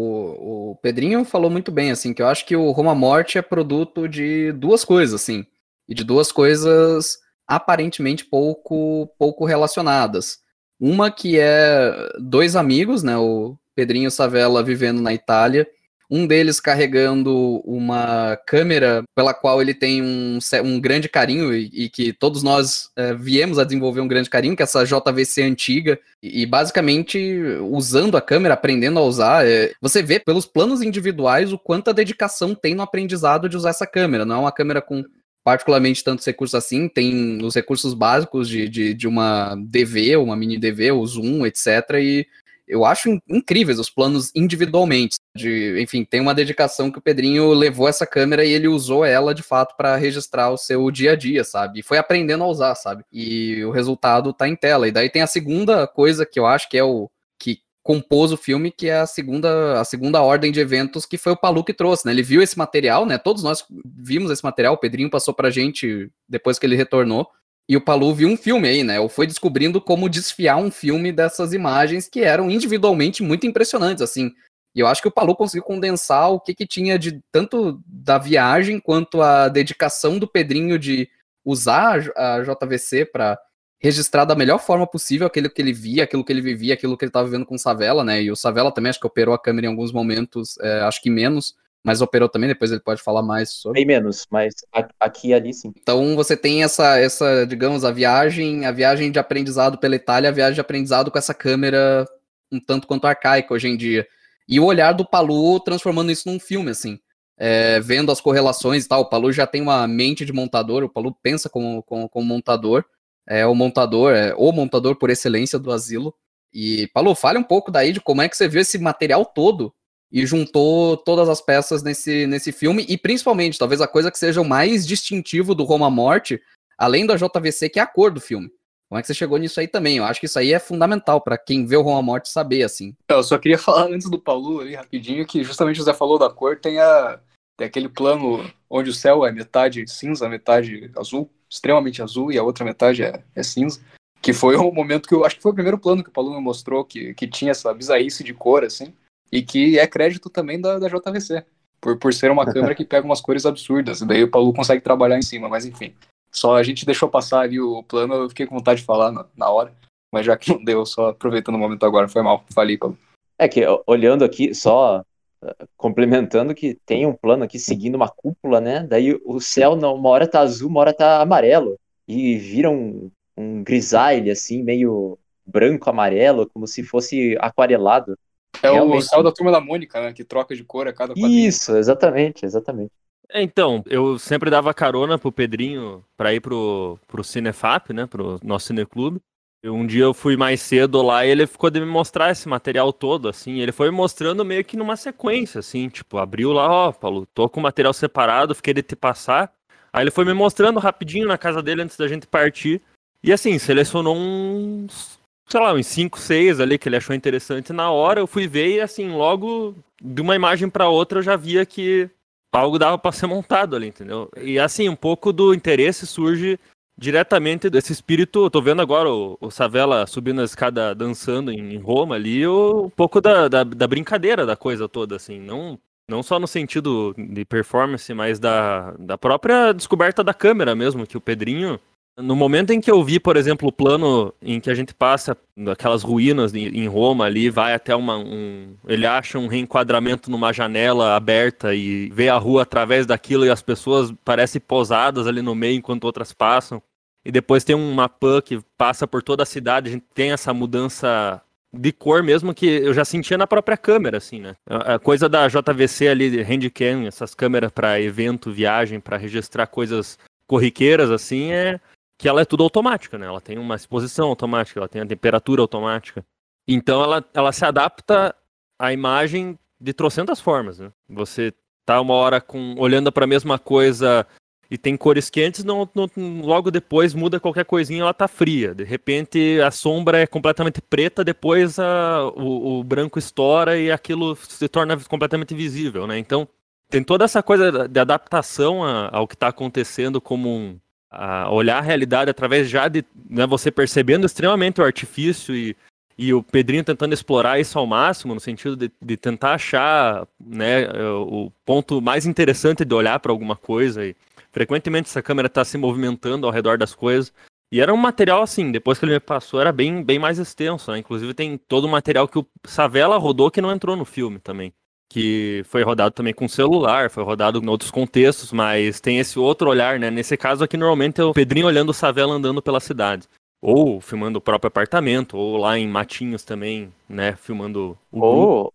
o 0.73 0.79
Pedrinho 0.83 1.25
falou 1.25 1.51
muito 1.51 1.71
bem, 1.71 1.91
assim, 1.91 2.15
que 2.15 2.23
eu 2.23 2.27
acho 2.27 2.47
que 2.47 2.57
o 2.57 2.71
Roma 2.71 2.95
Morte 2.95 3.37
é 3.39 3.43
produto 3.43 4.09
de 4.09 4.53
duas 4.53 4.85
coisas, 4.85 5.21
assim, 5.21 5.45
e 5.89 5.95
de 5.95 6.03
duas 6.03 6.33
coisas 6.33 7.19
aparentemente 7.47 8.25
pouco, 8.25 9.09
pouco 9.19 9.45
relacionadas. 9.45 10.39
Uma 10.79 11.11
que 11.11 11.39
é 11.39 11.95
dois 12.19 12.57
amigos, 12.57 13.03
né, 13.03 13.17
o 13.19 13.59
Pedrinho 13.75 14.11
Savella 14.11 14.63
vivendo 14.63 15.03
na 15.03 15.13
Itália, 15.13 15.69
um 16.11 16.27
deles 16.27 16.59
carregando 16.59 17.63
uma 17.65 18.37
câmera 18.45 19.05
pela 19.15 19.33
qual 19.33 19.63
ele 19.63 19.73
tem 19.73 20.03
um, 20.03 20.39
um 20.65 20.81
grande 20.81 21.09
carinho 21.09 21.55
e, 21.55 21.71
e 21.73 21.89
que 21.89 22.13
todos 22.13 22.43
nós 22.43 22.91
é, 22.97 23.15
viemos 23.15 23.59
a 23.59 23.65
desenvolver 23.65 24.01
um 24.01 24.09
grande 24.09 24.29
carinho, 24.29 24.57
que 24.57 24.63
é 24.63 24.65
essa 24.65 24.85
JVC 24.85 25.43
antiga, 25.43 25.99
e, 26.21 26.43
e 26.43 26.47
basicamente 26.47 27.41
usando 27.71 28.17
a 28.17 28.21
câmera, 28.21 28.55
aprendendo 28.55 28.99
a 28.99 29.03
usar, 29.03 29.47
é, 29.47 29.73
você 29.81 30.03
vê 30.03 30.19
pelos 30.19 30.47
planos 30.47 30.83
individuais 30.83 31.53
o 31.53 31.59
quanto 31.59 31.91
a 31.91 31.95
dedicação 31.95 32.55
tem 32.55 32.75
no 32.75 32.83
aprendizado 32.83 33.49
de 33.49 33.57
usar 33.57 33.71
essa 33.71 33.87
câmera, 33.87 34.25
não 34.25 34.37
é 34.37 34.39
uma 34.41 34.53
câmera 34.53 34.83
com 34.83 35.05
particularmente 35.45 36.05
tantos 36.05 36.27
recursos 36.27 36.55
assim, 36.55 36.89
tem 36.89 37.43
os 37.43 37.55
recursos 37.55 37.95
básicos 37.95 38.49
de, 38.49 38.69
de, 38.69 38.95
de 38.95 39.09
uma 39.09 39.55
DV, 39.57 40.17
uma 40.17 40.37
mini 40.37 40.59
DV, 40.59 40.93
o 40.93 41.07
zoom, 41.07 41.47
etc, 41.47 41.67
e 41.95 42.27
eu 42.71 42.85
acho 42.85 43.21
incríveis 43.29 43.79
os 43.79 43.91
planos 43.91 44.31
individualmente. 44.35 45.17
De, 45.37 45.81
enfim, 45.83 46.05
tem 46.05 46.21
uma 46.21 46.35
dedicação 46.35 46.91
que 46.91 46.99
o 46.99 47.03
Pedrinho 47.03 47.53
levou 47.53 47.89
essa 47.89 48.07
câmera 48.07 48.45
e 48.45 48.53
ele 48.53 48.69
usou 48.69 49.05
ela 49.05 49.35
de 49.35 49.43
fato 49.43 49.77
para 49.77 49.97
registrar 49.97 50.51
o 50.51 50.57
seu 50.57 50.89
dia 50.91 51.13
a 51.13 51.17
dia, 51.17 51.43
sabe? 51.43 51.81
E 51.81 51.83
foi 51.83 51.99
aprendendo 51.99 52.45
a 52.45 52.47
usar, 52.47 52.75
sabe? 52.77 53.05
E 53.13 53.63
o 53.65 53.73
resultado 53.73 54.33
tá 54.33 54.49
em 54.49 54.55
tela. 54.55 54.87
E 54.87 54.93
daí 54.93 55.11
tem 55.11 55.23
a 55.23 55.27
segunda 55.27 55.87
coisa 55.87 56.25
que 56.25 56.39
eu 56.39 56.47
acho 56.47 56.69
que 56.69 56.79
é 56.79 56.85
o 56.85 57.11
que 57.39 57.59
compôs 57.83 58.31
o 58.31 58.37
filme, 58.37 58.71
que 58.71 58.89
é 58.89 59.01
a 59.01 59.07
segunda, 59.07 59.81
a 59.81 59.85
segunda 59.85 60.23
ordem 60.23 60.53
de 60.53 60.61
eventos 60.61 61.05
que 61.05 61.19
foi 61.19 61.33
o 61.33 61.37
Palu 61.37 61.65
que 61.65 61.75
trouxe, 61.75 62.07
né? 62.07 62.13
Ele 62.13 62.23
viu 62.23 62.41
esse 62.41 62.57
material, 62.57 63.05
né? 63.05 63.19
Todos 63.19 63.43
nós 63.43 63.65
vimos 63.85 64.31
esse 64.31 64.45
material, 64.45 64.75
o 64.75 64.79
Pedrinho 64.79 65.11
passou 65.11 65.35
pra 65.35 65.51
gente 65.51 66.09
depois 66.29 66.59
que 66.59 66.67
ele 66.67 66.77
retornou. 66.77 67.27
E 67.71 67.77
o 67.77 67.81
Palu 67.81 68.13
viu 68.13 68.29
um 68.29 68.37
filme 68.37 68.67
aí, 68.67 68.83
né? 68.83 68.99
Ou 68.99 69.09
foi 69.09 69.29
descobrindo 69.29 69.81
como 69.81 70.09
desfiar 70.09 70.57
um 70.57 70.73
filme 70.73 71.13
dessas 71.13 71.53
imagens 71.53 72.09
que 72.09 72.19
eram 72.19 72.51
individualmente 72.51 73.23
muito 73.23 73.47
impressionantes, 73.47 74.03
assim. 74.03 74.33
E 74.75 74.81
eu 74.81 74.89
acho 74.89 75.01
que 75.01 75.07
o 75.07 75.13
Palu 75.13 75.37
conseguiu 75.37 75.63
condensar 75.63 76.33
o 76.33 76.41
que, 76.41 76.53
que 76.53 76.67
tinha 76.67 76.99
de 76.99 77.21
tanto 77.31 77.81
da 77.87 78.19
viagem 78.19 78.81
quanto 78.81 79.23
a 79.23 79.49
dedicação 79.49 80.19
do 80.19 80.27
Pedrinho 80.27 80.81
de 80.81 81.09
usar 81.45 82.11
a 82.17 82.41
JVC 82.43 83.05
para 83.05 83.39
registrar 83.79 84.25
da 84.25 84.35
melhor 84.35 84.59
forma 84.59 84.85
possível 84.85 85.29
aquilo 85.29 85.49
que 85.49 85.63
ele 85.63 85.73
via, 85.73 86.03
aquilo 86.03 86.25
que 86.25 86.33
ele 86.33 86.43
vivia, 86.43 86.75
aquilo 86.75 86.99
que 86.99 87.05
ele 87.05 87.11
estava 87.11 87.27
vivendo 87.27 87.47
com 87.47 87.55
o 87.55 87.59
Savela, 87.59 88.03
né? 88.03 88.21
E 88.21 88.33
o 88.33 88.37
Savela 88.37 88.73
também 88.73 88.91
acho 88.91 88.99
que 88.99 89.07
operou 89.07 89.33
a 89.33 89.41
câmera 89.41 89.69
em 89.69 89.71
alguns 89.71 89.93
momentos, 89.93 90.59
é, 90.59 90.81
acho 90.81 91.01
que 91.01 91.09
menos, 91.09 91.55
mas 91.83 92.03
operou 92.03 92.29
também, 92.29 92.49
depois 92.49 92.71
ele 92.71 92.81
pode 92.81 93.03
falar 93.03 93.23
mais 93.23 93.51
sobre. 93.51 93.81
Bem 93.81 93.87
menos, 93.87 94.27
mas 94.31 94.55
aqui 94.99 95.29
e 95.29 95.35
ali 95.35 95.55
sim. 95.55 95.73
Então 95.77 96.15
você 96.15 96.37
tem 96.37 96.63
essa, 96.63 96.99
essa, 96.99 97.47
digamos, 97.47 97.85
a 97.85 97.91
viagem, 97.91 98.67
a 98.67 98.73
viagem 98.73 99.11
de 99.11 99.19
aprendizado 99.19 99.79
pela 99.79 99.97
Itália, 99.97 100.29
a 100.29 100.33
viagem 100.33 100.55
de 100.55 100.61
aprendizado 100.61 101.11
com 101.11 101.19
essa 101.19 101.33
câmera 101.33 102.07
um 102.53 102.61
tanto 102.61 102.87
quanto 102.87 103.07
arcaica 103.07 103.55
hoje 103.55 103.69
em 103.69 103.77
dia. 103.77 104.07
E 104.49 104.59
o 104.59 104.65
olhar 104.65 104.93
do 104.93 105.07
Palu 105.07 105.61
transformando 105.61 106.11
isso 106.11 106.29
num 106.29 106.41
filme, 106.41 106.71
assim. 106.71 106.99
É, 107.39 107.81
vendo 107.81 108.13
as 108.13 108.21
correlações 108.21 108.85
e 108.85 108.89
tal. 108.89 109.03
O 109.03 109.09
Palu 109.09 109.33
já 109.33 109.47
tem 109.47 109.63
uma 109.63 109.87
mente 109.87 110.25
de 110.25 110.33
montador, 110.33 110.83
o 110.83 110.89
Palu 110.89 111.17
pensa 111.23 111.49
como, 111.49 111.83
como, 111.85 112.09
como 112.09 112.27
montador. 112.27 112.85
É 113.27 113.47
o 113.47 113.55
montador, 113.55 114.13
é 114.13 114.35
o 114.37 114.51
montador 114.51 114.97
por 114.97 115.09
excelência 115.09 115.59
do 115.59 115.71
asilo. 115.71 116.13
E, 116.53 116.89
Palu, 116.89 117.15
fale 117.15 117.39
um 117.39 117.45
pouco 117.45 117.71
daí 117.71 117.93
de 117.93 118.01
como 118.01 118.21
é 118.21 118.29
que 118.29 118.37
você 118.37 118.49
viu 118.49 118.61
esse 118.61 118.77
material 118.77 119.25
todo 119.25 119.73
e 120.13 120.27
juntou 120.27 120.97
todas 120.97 121.29
as 121.29 121.41
peças 121.41 121.83
nesse, 121.83 122.27
nesse 122.27 122.53
filme, 122.53 122.85
e 122.89 122.99
principalmente, 122.99 123.59
talvez 123.59 123.81
a 123.81 123.87
coisa 123.87 124.11
que 124.11 124.19
seja 124.19 124.41
o 124.41 124.49
mais 124.49 124.87
distintivo 124.87 125.55
do 125.55 125.65
Roma 125.65 125.89
Morte, 125.89 126.41
além 126.77 127.07
da 127.07 127.17
JVC, 127.17 127.69
que 127.69 127.79
é 127.79 127.83
a 127.83 127.87
cor 127.87 128.11
do 128.11 128.21
filme. 128.21 128.51
Como 128.91 128.99
é 128.99 129.03
que 129.03 129.07
você 129.07 129.15
chegou 129.15 129.39
nisso 129.39 129.61
aí 129.61 129.69
também? 129.69 129.99
Eu 129.99 130.05
acho 130.05 130.19
que 130.19 130.27
isso 130.27 130.37
aí 130.37 130.53
é 130.53 130.59
fundamental 130.59 131.21
para 131.21 131.39
quem 131.39 131.65
vê 131.65 131.77
o 131.77 131.83
Roma 131.83 132.03
Morte 132.03 132.29
saber, 132.29 132.65
assim. 132.65 132.93
Eu 133.09 133.23
só 133.23 133.39
queria 133.39 133.57
falar 133.59 133.85
antes 133.85 134.11
do 134.11 134.19
Paulo 134.19 134.61
ali, 134.61 134.75
rapidinho, 134.75 135.25
que 135.25 135.45
justamente 135.45 135.81
o 135.81 135.85
Zé 135.85 135.95
falou 135.95 136.19
da 136.19 136.29
cor, 136.29 136.59
tem, 136.59 136.81
a, 136.81 137.21
tem 137.57 137.69
aquele 137.69 137.89
plano 137.89 138.45
onde 138.69 138.91
o 138.91 138.95
céu 138.95 139.25
é 139.25 139.31
metade 139.31 139.87
cinza, 139.87 140.29
metade 140.29 140.91
azul, 140.97 141.31
extremamente 141.49 142.03
azul, 142.03 142.33
e 142.33 142.39
a 142.39 142.43
outra 142.43 142.65
metade 142.65 143.05
é, 143.05 143.23
é 143.33 143.43
cinza. 143.45 143.81
Que 144.21 144.33
foi 144.33 144.57
o 144.59 144.73
momento 144.73 145.09
que 145.09 145.15
eu 145.15 145.25
acho 145.25 145.37
que 145.37 145.43
foi 145.43 145.53
o 145.53 145.55
primeiro 145.55 145.79
plano 145.79 146.03
que 146.03 146.11
o 146.11 146.13
Paulo 146.13 146.35
me 146.35 146.41
mostrou, 146.41 146.85
que, 146.85 147.15
que 147.15 147.29
tinha 147.29 147.53
essa 147.53 147.73
bizarrice 147.73 148.25
de 148.25 148.35
cor, 148.35 148.65
assim. 148.65 148.93
E 149.31 149.43
que 149.43 149.79
é 149.79 149.87
crédito 149.87 150.29
também 150.29 150.61
da, 150.61 150.79
da 150.79 150.89
JVC, 150.89 151.45
por, 151.81 151.97
por 151.99 152.13
ser 152.13 152.31
uma 152.31 152.45
câmera 152.45 152.75
que 152.75 152.85
pega 152.85 153.07
umas 153.07 153.21
cores 153.21 153.47
absurdas. 153.47 154.01
E 154.01 154.07
daí 154.07 154.25
o 154.25 154.31
Paulo 154.31 154.53
consegue 154.53 154.83
trabalhar 154.83 155.19
em 155.19 155.23
cima, 155.23 155.49
mas 155.49 155.65
enfim. 155.65 155.95
Só 156.33 156.57
a 156.57 156.63
gente 156.63 156.87
deixou 156.87 157.09
passar 157.09 157.41
ali 157.41 157.61
o 157.61 157.83
plano, 157.83 158.15
eu 158.15 158.29
fiquei 158.29 158.47
com 158.47 158.57
vontade 158.57 158.81
de 158.81 158.87
falar 158.87 159.11
na, 159.11 159.27
na 159.37 159.51
hora, 159.51 159.73
mas 160.13 160.27
já 160.27 160.37
que 160.37 160.53
não 160.53 160.63
deu, 160.63 160.85
só 160.87 161.09
aproveitando 161.09 161.57
o 161.57 161.59
momento 161.59 161.85
agora, 161.85 162.09
foi 162.09 162.23
mal. 162.23 162.45
Falei, 162.53 162.77
Paulo. 162.77 162.97
É 163.39 163.49
que 163.49 163.63
olhando 163.87 164.25
aqui, 164.25 164.55
só 164.55 165.03
eh, 165.43 165.67
complementando 165.77 166.55
que 166.55 166.75
tem 166.87 167.07
um 167.07 167.15
plano 167.15 167.45
aqui 167.45 167.59
seguindo 167.59 167.95
uma 167.95 168.09
cúpula, 168.09 168.61
né? 168.61 168.87
Daí 168.87 169.19
o 169.25 169.41
céu, 169.41 169.73
uma 169.73 170.09
hora 170.09 170.29
tá 170.29 170.41
azul, 170.41 170.69
uma 170.69 170.81
hora 170.81 170.93
tá 170.93 171.23
amarelo. 171.23 171.79
E 172.07 172.37
vira 172.37 172.71
um, 172.71 173.11
um 173.37 173.63
grisalho, 173.63 174.31
assim, 174.31 174.63
meio 174.63 175.19
branco-amarelo, 175.47 176.49
como 176.51 176.67
se 176.67 176.83
fosse 176.83 177.37
aquarelado. 177.41 178.17
É 178.63 178.71
Realmente. 178.71 178.99
o 178.99 179.03
céu 179.03 179.23
da 179.23 179.33
turma 179.33 179.51
da 179.51 179.61
Mônica, 179.61 180.01
né? 180.01 180.13
Que 180.13 180.25
troca 180.25 180.55
de 180.55 180.65
cor 180.65 180.87
a 180.87 180.93
cada 180.93 181.15
quadrinho. 181.15 181.49
Isso, 181.49 181.77
exatamente, 181.77 182.45
exatamente. 182.45 182.91
É, 183.33 183.43
então, 183.43 183.83
eu 183.87 184.19
sempre 184.19 184.51
dava 184.51 184.75
carona 184.75 185.19
pro 185.19 185.31
Pedrinho 185.31 186.05
pra 186.17 186.35
ir 186.35 186.41
pro, 186.41 186.99
pro 187.07 187.23
Cinefap, 187.23 187.93
né? 187.93 188.07
Pro 188.07 188.39
nosso 188.43 188.67
cineclube. 188.67 189.21
Um 189.63 189.87
dia 189.87 190.05
eu 190.05 190.15
fui 190.15 190.37
mais 190.39 190.63
cedo 190.63 191.03
lá 191.03 191.25
e 191.25 191.31
ele 191.31 191.47
ficou 191.47 191.69
de 191.69 191.81
me 191.81 191.87
mostrar 191.87 192.31
esse 192.31 192.49
material 192.49 192.93
todo, 192.93 193.29
assim. 193.29 193.61
Ele 193.61 193.73
foi 193.73 193.91
me 193.91 193.97
mostrando 193.97 194.45
meio 194.45 194.65
que 194.65 194.77
numa 194.77 194.97
sequência, 194.97 195.59
assim. 195.59 195.89
Tipo, 195.89 196.17
abriu 196.17 196.51
lá, 196.53 196.69
ó, 196.69 196.93
Paulo, 196.93 197.27
tô 197.35 197.49
com 197.49 197.61
o 197.61 197.63
material 197.63 197.93
separado, 197.93 198.55
fiquei 198.55 198.73
de 198.73 198.83
te 198.83 198.97
passar. 198.97 199.53
Aí 199.93 200.03
ele 200.03 200.11
foi 200.11 200.25
me 200.25 200.33
mostrando 200.33 200.81
rapidinho 200.81 201.29
na 201.29 201.37
casa 201.37 201.63
dele 201.63 201.83
antes 201.83 201.97
da 201.97 202.09
gente 202.09 202.27
partir. 202.27 202.81
E 203.23 203.33
assim, 203.33 203.59
selecionou 203.59 204.17
uns 204.17 205.20
sei 205.51 205.61
lá, 205.61 205.73
uns 205.75 205.87
5, 205.87 206.19
6 206.19 206.61
ali 206.61 206.79
que 206.79 206.89
ele 206.89 206.97
achou 206.97 207.15
interessante 207.15 207.73
na 207.73 207.91
hora. 207.91 208.21
Eu 208.21 208.27
fui 208.27 208.47
ver 208.47 208.77
e, 208.77 208.81
assim, 208.81 209.11
logo 209.11 209.75
de 210.01 210.23
uma 210.23 210.37
imagem 210.37 210.71
para 210.71 210.89
outra 210.89 211.19
eu 211.19 211.23
já 211.23 211.37
via 211.37 211.67
que 211.67 212.09
algo 212.53 212.79
dava 212.79 212.97
para 212.97 213.13
ser 213.13 213.27
montado 213.27 213.75
ali, 213.77 213.89
entendeu? 213.89 214.31
E, 214.41 214.59
assim, 214.59 214.89
um 214.89 214.97
pouco 214.97 215.33
do 215.33 215.53
interesse 215.53 216.07
surge 216.07 216.59
diretamente 216.97 217.69
desse 217.69 217.93
espírito. 217.93 218.45
Eu 218.45 218.51
tô 218.51 218.63
vendo 218.63 218.81
agora 218.81 219.11
o, 219.11 219.37
o 219.41 219.51
Savela 219.51 220.07
subindo 220.07 220.41
a 220.41 220.45
escada 220.45 220.95
dançando 220.95 221.51
em, 221.51 221.79
Roma 221.79 222.15
ali, 222.15 222.47
o, 222.47 222.85
um 222.87 222.91
pouco 222.91 223.21
da, 223.21 223.49
da, 223.49 223.65
da 223.65 223.87
brincadeira 223.89 224.47
da 224.47 224.57
coisa 224.57 224.89
toda, 224.89 225.17
assim. 225.17 225.41
Não, 225.41 225.79
não 226.09 226.23
só 226.23 226.39
no 226.39 226.47
sentido 226.47 227.15
de 227.17 227.45
performance, 227.45 228.13
mas 228.15 228.39
da, 228.39 228.93
da 228.99 229.19
própria 229.19 229.73
descoberta 229.73 230.23
da 230.23 230.35
câmera 230.35 230.77
mesmo, 230.77 231.07
que 231.07 231.17
o 231.17 231.21
Pedrinho 231.21 231.81
no 232.17 232.37
momento 232.37 232.71
em 232.73 232.81
que 232.81 232.91
eu 232.91 233.03
vi, 233.03 233.19
por 233.19 233.37
exemplo, 233.37 233.69
o 233.69 233.73
plano 233.73 234.35
em 234.43 234.61
que 234.61 234.71
a 234.71 234.75
gente 234.75 234.95
passa 234.95 235.37
aquelas 235.71 236.03
ruínas 236.03 236.55
em 236.55 236.87
Roma 236.87 237.25
ali, 237.25 237.51
vai 237.51 237.75
até 237.75 237.95
uma. 237.95 238.19
Um, 238.19 238.75
ele 238.87 239.07
acha 239.07 239.39
um 239.39 239.47
reenquadramento 239.47 240.31
numa 240.31 240.53
janela 240.53 241.17
aberta 241.17 241.75
e 241.75 242.11
vê 242.11 242.29
a 242.29 242.37
rua 242.37 242.63
através 242.63 243.07
daquilo 243.07 243.45
e 243.45 243.51
as 243.51 243.63
pessoas 243.63 244.13
parecem 244.25 244.61
posadas 244.61 245.27
ali 245.27 245.43
no 245.43 245.55
meio 245.55 245.77
enquanto 245.77 246.05
outras 246.05 246.33
passam. 246.33 246.83
E 247.25 247.31
depois 247.31 247.65
tem 247.65 247.77
uma 247.77 248.09
pan 248.09 248.41
que 248.41 248.61
passa 248.79 249.07
por 249.07 249.23
toda 249.23 249.43
a 249.43 249.47
cidade, 249.47 249.89
a 249.89 249.93
gente 249.93 250.07
tem 250.15 250.33
essa 250.33 250.55
mudança 250.55 251.43
de 251.73 251.93
cor 251.93 252.23
mesmo 252.23 252.53
que 252.53 252.67
eu 252.67 252.93
já 252.93 253.05
sentia 253.05 253.39
na 253.39 253.47
própria 253.47 253.77
câmera, 253.77 254.17
assim, 254.19 254.41
né? 254.41 254.57
A, 254.69 254.95
a 254.95 254.99
coisa 254.99 255.29
da 255.29 255.47
JVC 255.47 256.09
ali, 256.09 256.43
Handcam, 256.43 257.07
essas 257.07 257.35
câmeras 257.35 257.71
para 257.71 258.01
evento, 258.01 258.51
viagem, 258.51 258.99
para 258.99 259.17
registrar 259.17 259.67
coisas 259.67 260.19
corriqueiras, 260.47 261.11
assim, 261.11 261.53
é 261.53 261.79
que 262.21 262.29
ela 262.29 262.43
é 262.43 262.45
tudo 262.45 262.63
automática, 262.63 263.17
né? 263.17 263.27
Ela 263.27 263.41
tem 263.41 263.57
uma 263.57 263.75
exposição 263.75 264.29
automática, 264.29 264.79
ela 264.79 264.89
tem 264.89 265.01
a 265.01 265.07
temperatura 265.07 265.63
automática. 265.63 266.23
Então 266.69 267.03
ela, 267.03 267.25
ela 267.33 267.51
se 267.51 267.65
adapta 267.65 268.35
à 268.79 268.93
imagem 268.93 269.59
de 269.81 269.95
trocentas 269.95 270.39
formas, 270.39 270.79
né? 270.79 270.93
Você 271.09 271.55
tá 271.87 271.99
uma 271.99 272.13
hora 272.13 272.39
com 272.39 272.75
olhando 272.79 273.11
para 273.11 273.25
a 273.25 273.27
mesma 273.27 273.59
coisa 273.59 274.27
e 274.71 274.77
tem 274.77 274.99
cores 274.99 275.31
quentes, 275.31 275.65
não, 275.65 275.89
não, 275.95 276.09
logo 276.43 276.71
depois 276.71 277.15
muda 277.15 277.41
qualquer 277.41 277.65
coisinha, 277.65 278.03
ela 278.03 278.13
tá 278.13 278.29
fria. 278.29 278.75
De 278.75 278.85
repente 278.85 279.59
a 279.63 279.71
sombra 279.71 280.19
é 280.19 280.27
completamente 280.27 280.83
preta, 280.83 281.25
depois 281.25 281.79
a, 281.79 282.27
o, 282.37 282.81
o, 282.81 282.85
branco 282.85 283.19
estoura 283.19 283.79
e 283.79 283.91
aquilo 283.91 284.37
se 284.37 284.69
torna 284.69 284.95
completamente 285.09 285.55
visível, 285.55 286.07
né? 286.07 286.19
Então 286.19 286.47
tem 286.91 287.03
toda 287.03 287.25
essa 287.25 287.43
coisa 287.43 287.89
de 287.89 287.99
adaptação 287.99 288.85
a, 288.85 289.09
ao 289.11 289.27
que 289.27 289.35
está 289.35 289.49
acontecendo, 289.49 290.21
como 290.21 290.51
um, 290.51 290.79
a 291.11 291.51
olhar 291.51 291.79
a 291.79 291.83
realidade 291.83 292.31
através 292.31 292.69
já 292.69 292.89
de 292.89 293.05
né, 293.29 293.47
você 293.47 293.71
percebendo 293.71 294.27
extremamente 294.27 294.81
o 294.81 294.85
artifício 294.85 295.55
e, 295.55 295.77
e 296.17 296.33
o 296.33 296.43
Pedrinho 296.43 296.85
tentando 296.85 297.13
explorar 297.13 297.59
isso 297.59 297.79
ao 297.79 297.87
máximo, 297.87 298.35
no 298.35 298.41
sentido 298.41 298.77
de, 298.77 298.91
de 299.03 299.17
tentar 299.17 299.55
achar 299.55 300.27
né, 300.39 300.89
o 301.27 301.51
ponto 301.65 302.01
mais 302.01 302.27
interessante 302.27 302.85
de 302.85 302.95
olhar 302.95 303.19
para 303.19 303.33
alguma 303.33 303.57
coisa. 303.57 304.05
E, 304.05 304.15
Frequentemente 304.53 305.09
essa 305.09 305.23
câmera 305.23 305.47
está 305.47 305.65
se 305.65 305.79
movimentando 305.79 306.47
ao 306.47 306.53
redor 306.53 306.77
das 306.77 306.95
coisas. 306.95 307.33
E 307.73 307.81
era 307.81 307.95
um 307.95 307.97
material 307.97 308.43
assim, 308.43 308.73
depois 308.73 308.99
que 308.99 309.05
ele 309.05 309.13
me 309.13 309.21
passou, 309.21 309.61
era 309.61 309.71
bem, 309.71 310.03
bem 310.03 310.19
mais 310.19 310.41
extenso, 310.41 310.91
né? 310.91 310.99
Inclusive 310.99 311.33
tem 311.35 311.57
todo 311.57 311.85
o 311.85 311.89
material 311.89 312.27
que 312.27 312.39
o 312.39 312.47
Savela 312.67 313.17
rodou 313.17 313.51
que 313.51 313.61
não 313.61 313.71
entrou 313.71 313.95
no 313.95 314.05
filme 314.05 314.41
também. 314.41 314.73
Que 315.13 315.63
foi 315.67 315.83
rodado 315.83 316.15
também 316.15 316.33
com 316.33 316.49
celular, 316.49 317.11
foi 317.11 317.25
rodado 317.25 317.61
em 317.61 317.69
outros 317.69 317.91
contextos, 317.91 318.53
mas 318.53 319.01
tem 319.01 319.19
esse 319.19 319.39
outro 319.39 319.69
olhar, 319.69 319.99
né? 319.99 320.09
Nesse 320.09 320.37
caso 320.37 320.63
aqui, 320.63 320.77
normalmente 320.77 321.21
é 321.21 321.25
o 321.25 321.35
Pedrinho 321.35 321.67
olhando 321.67 321.91
o 321.91 321.95
Savela 321.95 322.35
andando 322.35 322.63
pela 322.63 322.79
cidade. 322.79 323.27
Ou 323.61 324.01
filmando 324.01 324.39
o 324.39 324.41
próprio 324.41 324.69
apartamento, 324.69 325.37
ou 325.37 325.57
lá 325.57 325.77
em 325.77 325.89
Matinhos 325.89 326.45
também, 326.45 326.93
né? 327.09 327.35
Filmando 327.35 327.99
o. 328.11 328.21
Ou, 328.21 328.73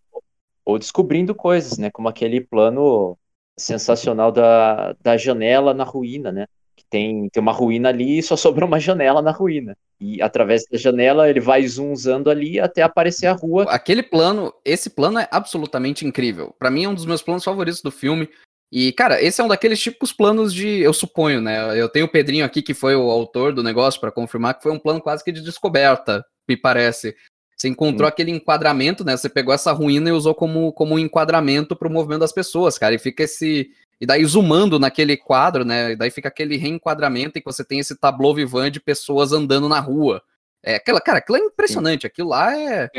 ou 0.66 0.78
descobrindo 0.78 1.34
coisas, 1.34 1.78
né? 1.78 1.90
Como 1.90 2.10
aquele 2.10 2.42
plano 2.42 3.18
sensacional 3.58 4.32
da, 4.32 4.94
da 5.02 5.16
janela 5.16 5.74
na 5.74 5.86
ruína, 5.86 6.32
né? 6.32 6.48
Que 6.76 6.84
tem, 6.90 7.30
tem 7.30 7.42
uma 7.42 7.52
ruína 7.52 7.90
ali 7.90 8.20
e 8.20 8.24
só 8.24 8.36
sobrou 8.36 8.68
uma 8.68 8.80
janela 8.80 9.22
na 9.22 9.32
ruína. 9.32 9.78
E 10.00 10.22
através 10.22 10.66
da 10.70 10.78
janela 10.78 11.30
ele 11.30 11.40
vai 11.40 11.66
zoomando 11.66 12.30
ali 12.30 12.60
até 12.60 12.82
aparecer 12.82 13.28
a 13.28 13.34
rua. 13.34 13.64
Aquele 13.70 14.04
plano, 14.04 14.54
esse 14.64 14.90
plano 14.90 15.20
é 15.20 15.28
absolutamente 15.32 16.06
incrível. 16.06 16.54
Para 16.60 16.70
mim 16.70 16.84
é 16.84 16.90
um 16.90 16.94
dos 16.94 17.06
meus 17.06 17.22
planos 17.22 17.44
favoritos 17.44 17.82
do 17.82 17.92
filme. 17.92 18.30
E, 18.72 18.92
cara, 18.92 19.22
esse 19.22 19.40
é 19.40 19.44
um 19.44 19.48
daqueles 19.48 19.80
típicos 19.80 20.12
planos 20.12 20.54
de, 20.54 20.82
eu 20.82 20.92
suponho, 20.92 21.40
né? 21.40 21.80
Eu 21.80 21.88
tenho 21.88 22.08
o 22.08 22.12
Pedrinho 22.12 22.44
aqui, 22.44 22.62
que 22.62 22.74
foi 22.74 22.96
o 22.96 23.10
autor 23.10 23.54
do 23.54 23.64
negócio, 23.64 24.02
para 24.02 24.12
confirmar 24.12 24.56
que 24.56 24.64
foi 24.64 24.72
um 24.72 24.80
plano 24.80 25.00
quase 25.00 25.24
que 25.24 25.32
de 25.32 25.42
descoberta, 25.42 26.26
me 26.48 26.58
parece. 26.58 27.16
Você 27.56 27.70
encontrou 27.70 28.08
aquele 28.08 28.32
enquadramento, 28.32 29.06
né? 29.06 29.16
Você 29.16 29.30
pegou 29.30 29.54
essa 29.54 29.72
ruína 29.72 30.10
e 30.10 30.12
usou 30.12 30.36
como, 30.36 30.74
como 30.74 30.96
um 30.96 31.00
enquadramento 31.00 31.76
para 31.76 31.88
o 31.88 31.92
movimento 31.92 32.20
das 32.20 32.34
pessoas, 32.34 32.78
cara. 32.78 32.94
E 32.94 33.00
fica 33.00 33.24
esse. 33.24 33.70
E 34.00 34.06
daí 34.06 34.26
zoomando 34.26 34.78
naquele 34.78 35.16
quadro, 35.16 35.64
né? 35.64 35.92
E 35.92 35.96
daí 35.96 36.12
fica 36.12 36.28
aquele 36.28 36.58
reenquadramento 36.58 37.38
em 37.38 37.42
que 37.42 37.46
você 37.46 37.64
tem 37.64 37.80
esse 37.80 37.98
tablô 37.98 38.34
vivant 38.34 38.72
de 38.72 38.80
pessoas 38.80 39.32
andando 39.32 39.70
na 39.70 39.80
rua. 39.80 40.22
É, 40.64 40.76
aquela, 40.76 41.00
cara, 41.00 41.20
aquilo 41.20 41.38
é 41.38 41.42
impressionante. 41.42 42.02
Sim. 42.02 42.08
Aquilo 42.08 42.30
lá 42.30 42.58
é, 42.58 42.90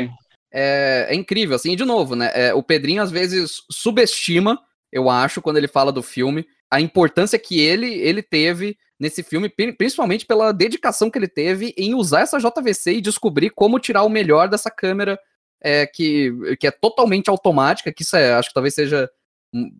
é, 0.51 1.07
é, 1.09 1.15
incrível. 1.15 1.55
Assim, 1.55 1.73
e 1.73 1.75
de 1.75 1.85
novo, 1.85 2.15
né? 2.15 2.31
É, 2.33 2.53
o 2.53 2.63
Pedrinho 2.63 3.01
às 3.01 3.11
vezes 3.11 3.63
subestima, 3.69 4.59
eu 4.91 5.09
acho, 5.09 5.41
quando 5.41 5.57
ele 5.57 5.67
fala 5.67 5.91
do 5.91 6.01
filme, 6.01 6.47
a 6.71 6.81
importância 6.81 7.37
que 7.37 7.59
ele, 7.59 7.93
ele 7.93 8.23
teve 8.23 8.77
nesse 8.99 9.21
filme, 9.21 9.47
principalmente 9.49 10.25
pela 10.25 10.51
dedicação 10.51 11.11
que 11.11 11.19
ele 11.19 11.27
teve 11.27 11.73
em 11.77 11.93
usar 11.93 12.21
essa 12.21 12.39
JVC 12.39 12.93
e 12.93 13.01
descobrir 13.01 13.51
como 13.51 13.79
tirar 13.79 14.03
o 14.03 14.09
melhor 14.09 14.49
dessa 14.49 14.71
câmera 14.71 15.19
é, 15.61 15.85
que, 15.85 16.31
que 16.59 16.67
é 16.67 16.71
totalmente 16.71 17.29
automática, 17.29 17.93
que 17.93 18.01
isso 18.01 18.15
é, 18.15 18.33
acho 18.33 18.49
que 18.49 18.53
talvez 18.53 18.73
seja 18.73 19.09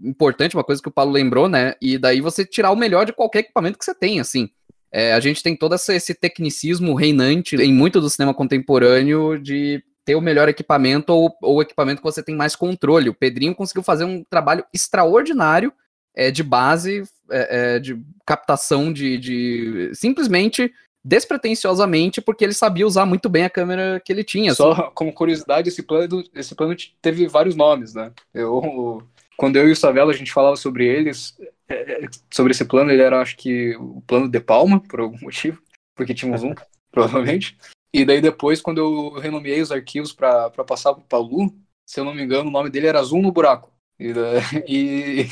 importante, 0.03 0.55
uma 0.55 0.63
coisa 0.63 0.81
que 0.81 0.87
o 0.87 0.91
Paulo 0.91 1.11
lembrou, 1.11 1.47
né? 1.47 1.75
E 1.81 1.97
daí 1.97 2.21
você 2.21 2.45
tirar 2.45 2.71
o 2.71 2.75
melhor 2.75 3.05
de 3.05 3.13
qualquer 3.13 3.39
equipamento 3.39 3.77
que 3.77 3.85
você 3.85 3.93
tem, 3.93 4.19
assim. 4.19 4.49
É, 4.91 5.13
a 5.13 5.19
gente 5.19 5.43
tem 5.43 5.55
todo 5.55 5.75
esse 5.75 6.13
tecnicismo 6.13 6.93
reinante 6.93 7.55
em 7.55 7.73
muito 7.73 7.99
do 7.99 8.09
cinema 8.09 8.33
contemporâneo 8.33 9.37
de 9.37 9.83
ter 10.05 10.15
o 10.15 10.21
melhor 10.21 10.47
equipamento 10.47 11.11
ou, 11.11 11.35
o 11.41 11.61
equipamento 11.61 12.01
que 12.01 12.07
você 12.07 12.23
tem 12.23 12.35
mais 12.35 12.55
controle. 12.55 13.09
O 13.09 13.13
Pedrinho 13.13 13.53
conseguiu 13.53 13.83
fazer 13.83 14.05
um 14.05 14.23
trabalho 14.23 14.63
extraordinário 14.73 15.73
é, 16.15 16.31
de 16.31 16.41
base, 16.41 17.03
é, 17.29 17.75
é, 17.75 17.79
de 17.79 18.01
captação 18.25 18.91
de, 18.91 19.17
de, 19.17 19.91
simplesmente 19.93 20.73
despretensiosamente 21.03 22.19
porque 22.19 22.43
ele 22.43 22.53
sabia 22.53 22.87
usar 22.87 23.05
muito 23.05 23.29
bem 23.29 23.43
a 23.43 23.49
câmera 23.49 24.01
que 24.03 24.11
ele 24.11 24.23
tinha. 24.23 24.53
Só 24.53 24.71
assim. 24.71 24.91
como 24.93 25.13
curiosidade, 25.13 25.69
esse 25.69 25.83
plano, 25.83 26.23
esse 26.33 26.55
plano 26.55 26.75
teve 27.01 27.27
vários 27.27 27.55
nomes, 27.55 27.93
né? 27.93 28.11
Eu, 28.33 29.03
quando 29.37 29.55
eu 29.55 29.69
e 29.69 29.71
o 29.71 29.75
Savela 29.75 30.11
a 30.11 30.15
gente 30.15 30.33
falava 30.33 30.55
sobre 30.55 30.85
eles, 30.85 31.37
é, 31.69 32.05
é, 32.05 32.09
sobre 32.33 32.51
esse 32.51 32.65
plano, 32.65 32.91
ele 32.91 33.03
era 33.03 33.21
acho 33.21 33.37
que 33.37 33.75
o 33.77 34.01
plano 34.01 34.27
de 34.27 34.39
Palma, 34.39 34.81
por 34.81 34.99
algum 34.99 35.17
motivo, 35.21 35.61
porque 35.95 36.13
tínhamos 36.13 36.43
um, 36.43 36.53
provavelmente. 36.91 37.55
E 37.93 38.03
daí 38.03 38.19
depois, 38.19 38.61
quando 38.61 38.79
eu 38.79 39.19
renomeei 39.19 39.61
os 39.61 39.71
arquivos 39.71 40.11
para 40.11 40.49
passar 40.49 40.93
para 40.93 41.03
o 41.03 41.05
Palu, 41.05 41.55
se 41.87 41.99
eu 41.99 42.03
não 42.03 42.13
me 42.13 42.23
engano, 42.23 42.49
o 42.49 42.51
nome 42.51 42.69
dele 42.69 42.87
era 42.87 43.03
Zoom 43.03 43.21
no 43.21 43.31
Buraco. 43.31 43.71
E, 43.99 44.11
e, 44.67 45.27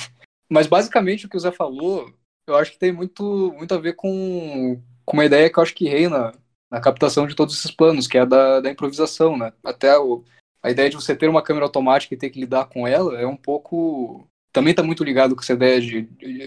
mas 0.50 0.68
basicamente 0.68 1.26
o 1.26 1.30
que 1.30 1.36
o 1.36 1.40
Zé 1.40 1.52
falou, 1.52 2.14
eu 2.48 2.56
acho 2.56 2.72
que 2.72 2.80
tem 2.80 2.92
muito, 2.92 3.52
muito 3.58 3.74
a 3.74 3.78
ver 3.78 3.94
com, 3.94 4.82
com 5.04 5.18
uma 5.18 5.26
ideia 5.26 5.50
que 5.50 5.58
eu 5.58 5.64
acho 5.64 5.74
que 5.74 5.90
reina 5.90 6.32
na 6.72 6.80
captação 6.80 7.28
de 7.28 7.36
todos 7.36 7.58
esses 7.58 7.72
planos, 7.72 8.08
que 8.08 8.18
é 8.18 8.22
a 8.22 8.26
da, 8.26 8.62
da 8.62 8.70
improvisação, 8.70 9.38
né? 9.38 9.52
Até 9.64 9.98
o, 9.98 10.24
a 10.66 10.72
ideia 10.72 10.90
de 10.90 10.96
você 10.96 11.16
ter 11.16 11.30
uma 11.30 11.44
câmera 11.44 11.66
automática 11.66 12.14
e 12.14 12.18
ter 12.18 12.32
que 12.32 12.40
lidar 12.40 12.66
com 12.66 12.88
ela 12.88 13.20
é 13.22 13.28
um 13.28 13.36
pouco. 13.36 14.28
Também 14.52 14.72
está 14.72 14.82
muito 14.82 15.04
ligado 15.04 15.36
com 15.36 15.42
essa 15.42 15.54
ideia 15.54 15.80
de, 15.80 16.02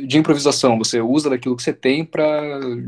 de 0.06 0.18
improvisação. 0.18 0.76
Você 0.78 1.00
usa 1.00 1.30
daquilo 1.30 1.54
que 1.56 1.62
você 1.62 1.72
tem 1.72 2.04
para 2.04 2.24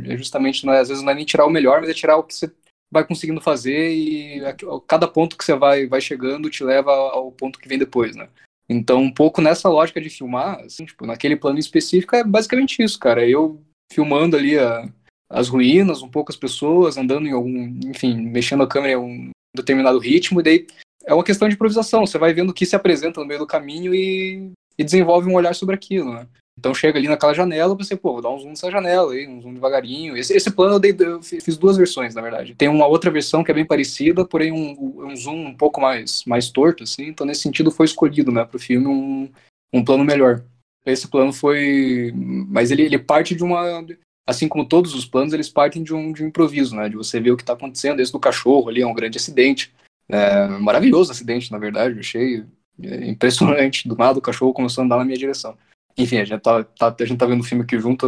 é 0.07 0.17
justamente, 0.17 0.69
é, 0.69 0.79
às 0.79 0.89
vezes 0.89 1.05
não 1.05 1.13
é 1.13 1.15
nem 1.15 1.25
tirar 1.25 1.47
o 1.47 1.51
melhor, 1.51 1.81
mas 1.81 1.91
é 1.91 1.95
tirar 1.95 2.17
o 2.17 2.25
que 2.25 2.35
você 2.35 2.51
vai 2.91 3.05
conseguindo 3.05 3.41
fazer 3.41 3.93
e 3.93 4.41
cada 4.89 5.07
ponto 5.07 5.37
que 5.37 5.45
você 5.45 5.55
vai, 5.55 5.87
vai 5.87 6.01
chegando 6.01 6.51
te 6.51 6.65
leva 6.65 6.91
ao 6.91 7.31
ponto 7.31 7.61
que 7.61 7.69
vem 7.69 7.79
depois, 7.79 8.17
né? 8.17 8.29
Então, 8.69 9.01
um 9.03 9.13
pouco 9.13 9.41
nessa 9.41 9.69
lógica 9.69 10.01
de 10.01 10.11
filmar, 10.11 10.61
assim, 10.61 10.85
tipo, 10.85 11.07
naquele 11.07 11.37
plano 11.37 11.59
específico, 11.59 12.17
é 12.17 12.25
basicamente 12.25 12.83
isso, 12.83 12.99
cara. 12.99 13.29
Eu 13.29 13.63
filmando 13.93 14.37
ali 14.37 14.59
a, 14.59 14.89
as 15.29 15.49
ruínas, 15.49 16.03
um 16.03 16.09
pouco 16.09 16.33
as 16.33 16.37
pessoas, 16.37 16.97
andando 16.97 17.27
em 17.27 17.33
algum, 17.33 17.79
enfim, 17.87 18.17
mexendo 18.17 18.63
a 18.63 18.69
câmera 18.69 18.95
em 18.95 18.97
um 18.97 19.31
determinado 19.55 19.99
ritmo, 19.99 20.41
e 20.41 20.43
daí 20.43 20.67
é 21.05 21.15
uma 21.15 21.25
questão 21.25 21.49
de 21.49 21.55
improvisação. 21.55 22.07
Você 22.07 22.19
vai 22.19 22.33
vendo 22.33 22.51
o 22.51 22.55
que 22.55 22.67
se 22.67 22.77
apresenta 22.77 23.21
no 23.21 23.27
meio 23.27 23.41
do 23.41 23.47
caminho 23.47 23.95
e, 23.95 24.51
e 24.79 24.85
desenvolve 24.85 25.29
um 25.29 25.35
olhar 25.35 25.55
sobre 25.55 25.75
aquilo, 25.75 26.13
né? 26.13 26.27
Então 26.61 26.75
chega 26.75 26.99
ali 26.99 27.09
naquela 27.09 27.33
janela, 27.33 27.75
você, 27.75 27.97
pô, 27.97 28.13
vou 28.13 28.21
dar 28.21 28.31
um 28.31 28.39
zoom 28.39 28.51
nessa 28.51 28.71
janela 28.71 29.13
aí, 29.15 29.27
um 29.27 29.41
zoom 29.41 29.55
devagarinho. 29.55 30.15
Esse, 30.15 30.37
esse 30.37 30.51
plano 30.51 30.75
eu, 30.75 30.79
dei, 30.79 30.95
eu, 30.99 31.23
fiz 31.23 31.57
duas 31.57 31.79
versões, 31.79 32.15
na 32.15 32.21
verdade. 32.21 32.55
Tem 32.55 32.69
uma 32.69 32.87
outra 32.87 33.11
versão 33.11 33.43
que 33.43 33.51
é 33.51 33.55
bem 33.55 33.65
parecida, 33.65 34.27
porém 34.27 34.53
um, 34.53 35.07
um 35.07 35.17
zoom 35.17 35.47
um 35.47 35.57
pouco 35.57 35.81
mais, 35.81 36.23
mais 36.27 36.51
torto, 36.51 36.83
assim. 36.83 37.07
Então 37.07 37.27
nesse 37.27 37.41
sentido 37.41 37.71
foi 37.71 37.87
escolhido, 37.87 38.31
né, 38.31 38.45
pro 38.45 38.59
filme 38.59 38.87
um, 38.87 39.31
um 39.73 39.83
plano 39.83 40.05
melhor. 40.05 40.45
Esse 40.85 41.09
plano 41.09 41.33
foi... 41.33 42.13
Mas 42.15 42.71
ele, 42.71 42.83
ele 42.83 42.99
parte 42.99 43.35
de 43.35 43.43
uma... 43.43 43.83
Assim 44.27 44.47
como 44.47 44.69
todos 44.69 44.95
os 44.95 45.07
planos, 45.07 45.33
eles 45.33 45.49
partem 45.49 45.83
de 45.83 45.95
um, 45.95 46.13
de 46.13 46.23
um 46.23 46.29
improviso, 46.29 46.77
né, 46.77 46.91
de 46.91 46.97
você 46.97 47.19
ver 47.19 47.31
o 47.31 47.37
que 47.39 47.45
tá 47.45 47.55
acontecendo. 47.55 48.01
Esse 48.01 48.13
do 48.13 48.21
cachorro 48.21 48.69
ali 48.69 48.83
é 48.83 48.87
um 48.87 48.95
grande 48.95 49.17
acidente. 49.17 49.73
É, 50.11 50.49
maravilhoso 50.59 51.13
acidente, 51.13 51.53
na 51.53 51.59
verdade, 51.59 51.95
eu 51.95 52.01
achei 52.01 52.45
é, 52.83 53.09
impressionante. 53.09 53.89
Do 53.89 53.97
nada 53.97 54.19
o 54.19 54.23
cachorro 54.23 54.53
começou 54.53 54.83
a 54.83 54.85
andar 54.85 54.99
na 54.99 55.05
minha 55.05 55.19
direção. 55.19 55.57
Enfim, 55.97 56.19
a 56.19 56.25
gente 56.25 56.41
tá, 56.41 56.65
tá, 56.65 56.95
a 56.99 57.05
gente 57.05 57.19
tá 57.19 57.27
vendo 57.27 57.41
o 57.41 57.45
filme 57.45 57.65
aqui 57.65 57.79
junto, 57.79 58.07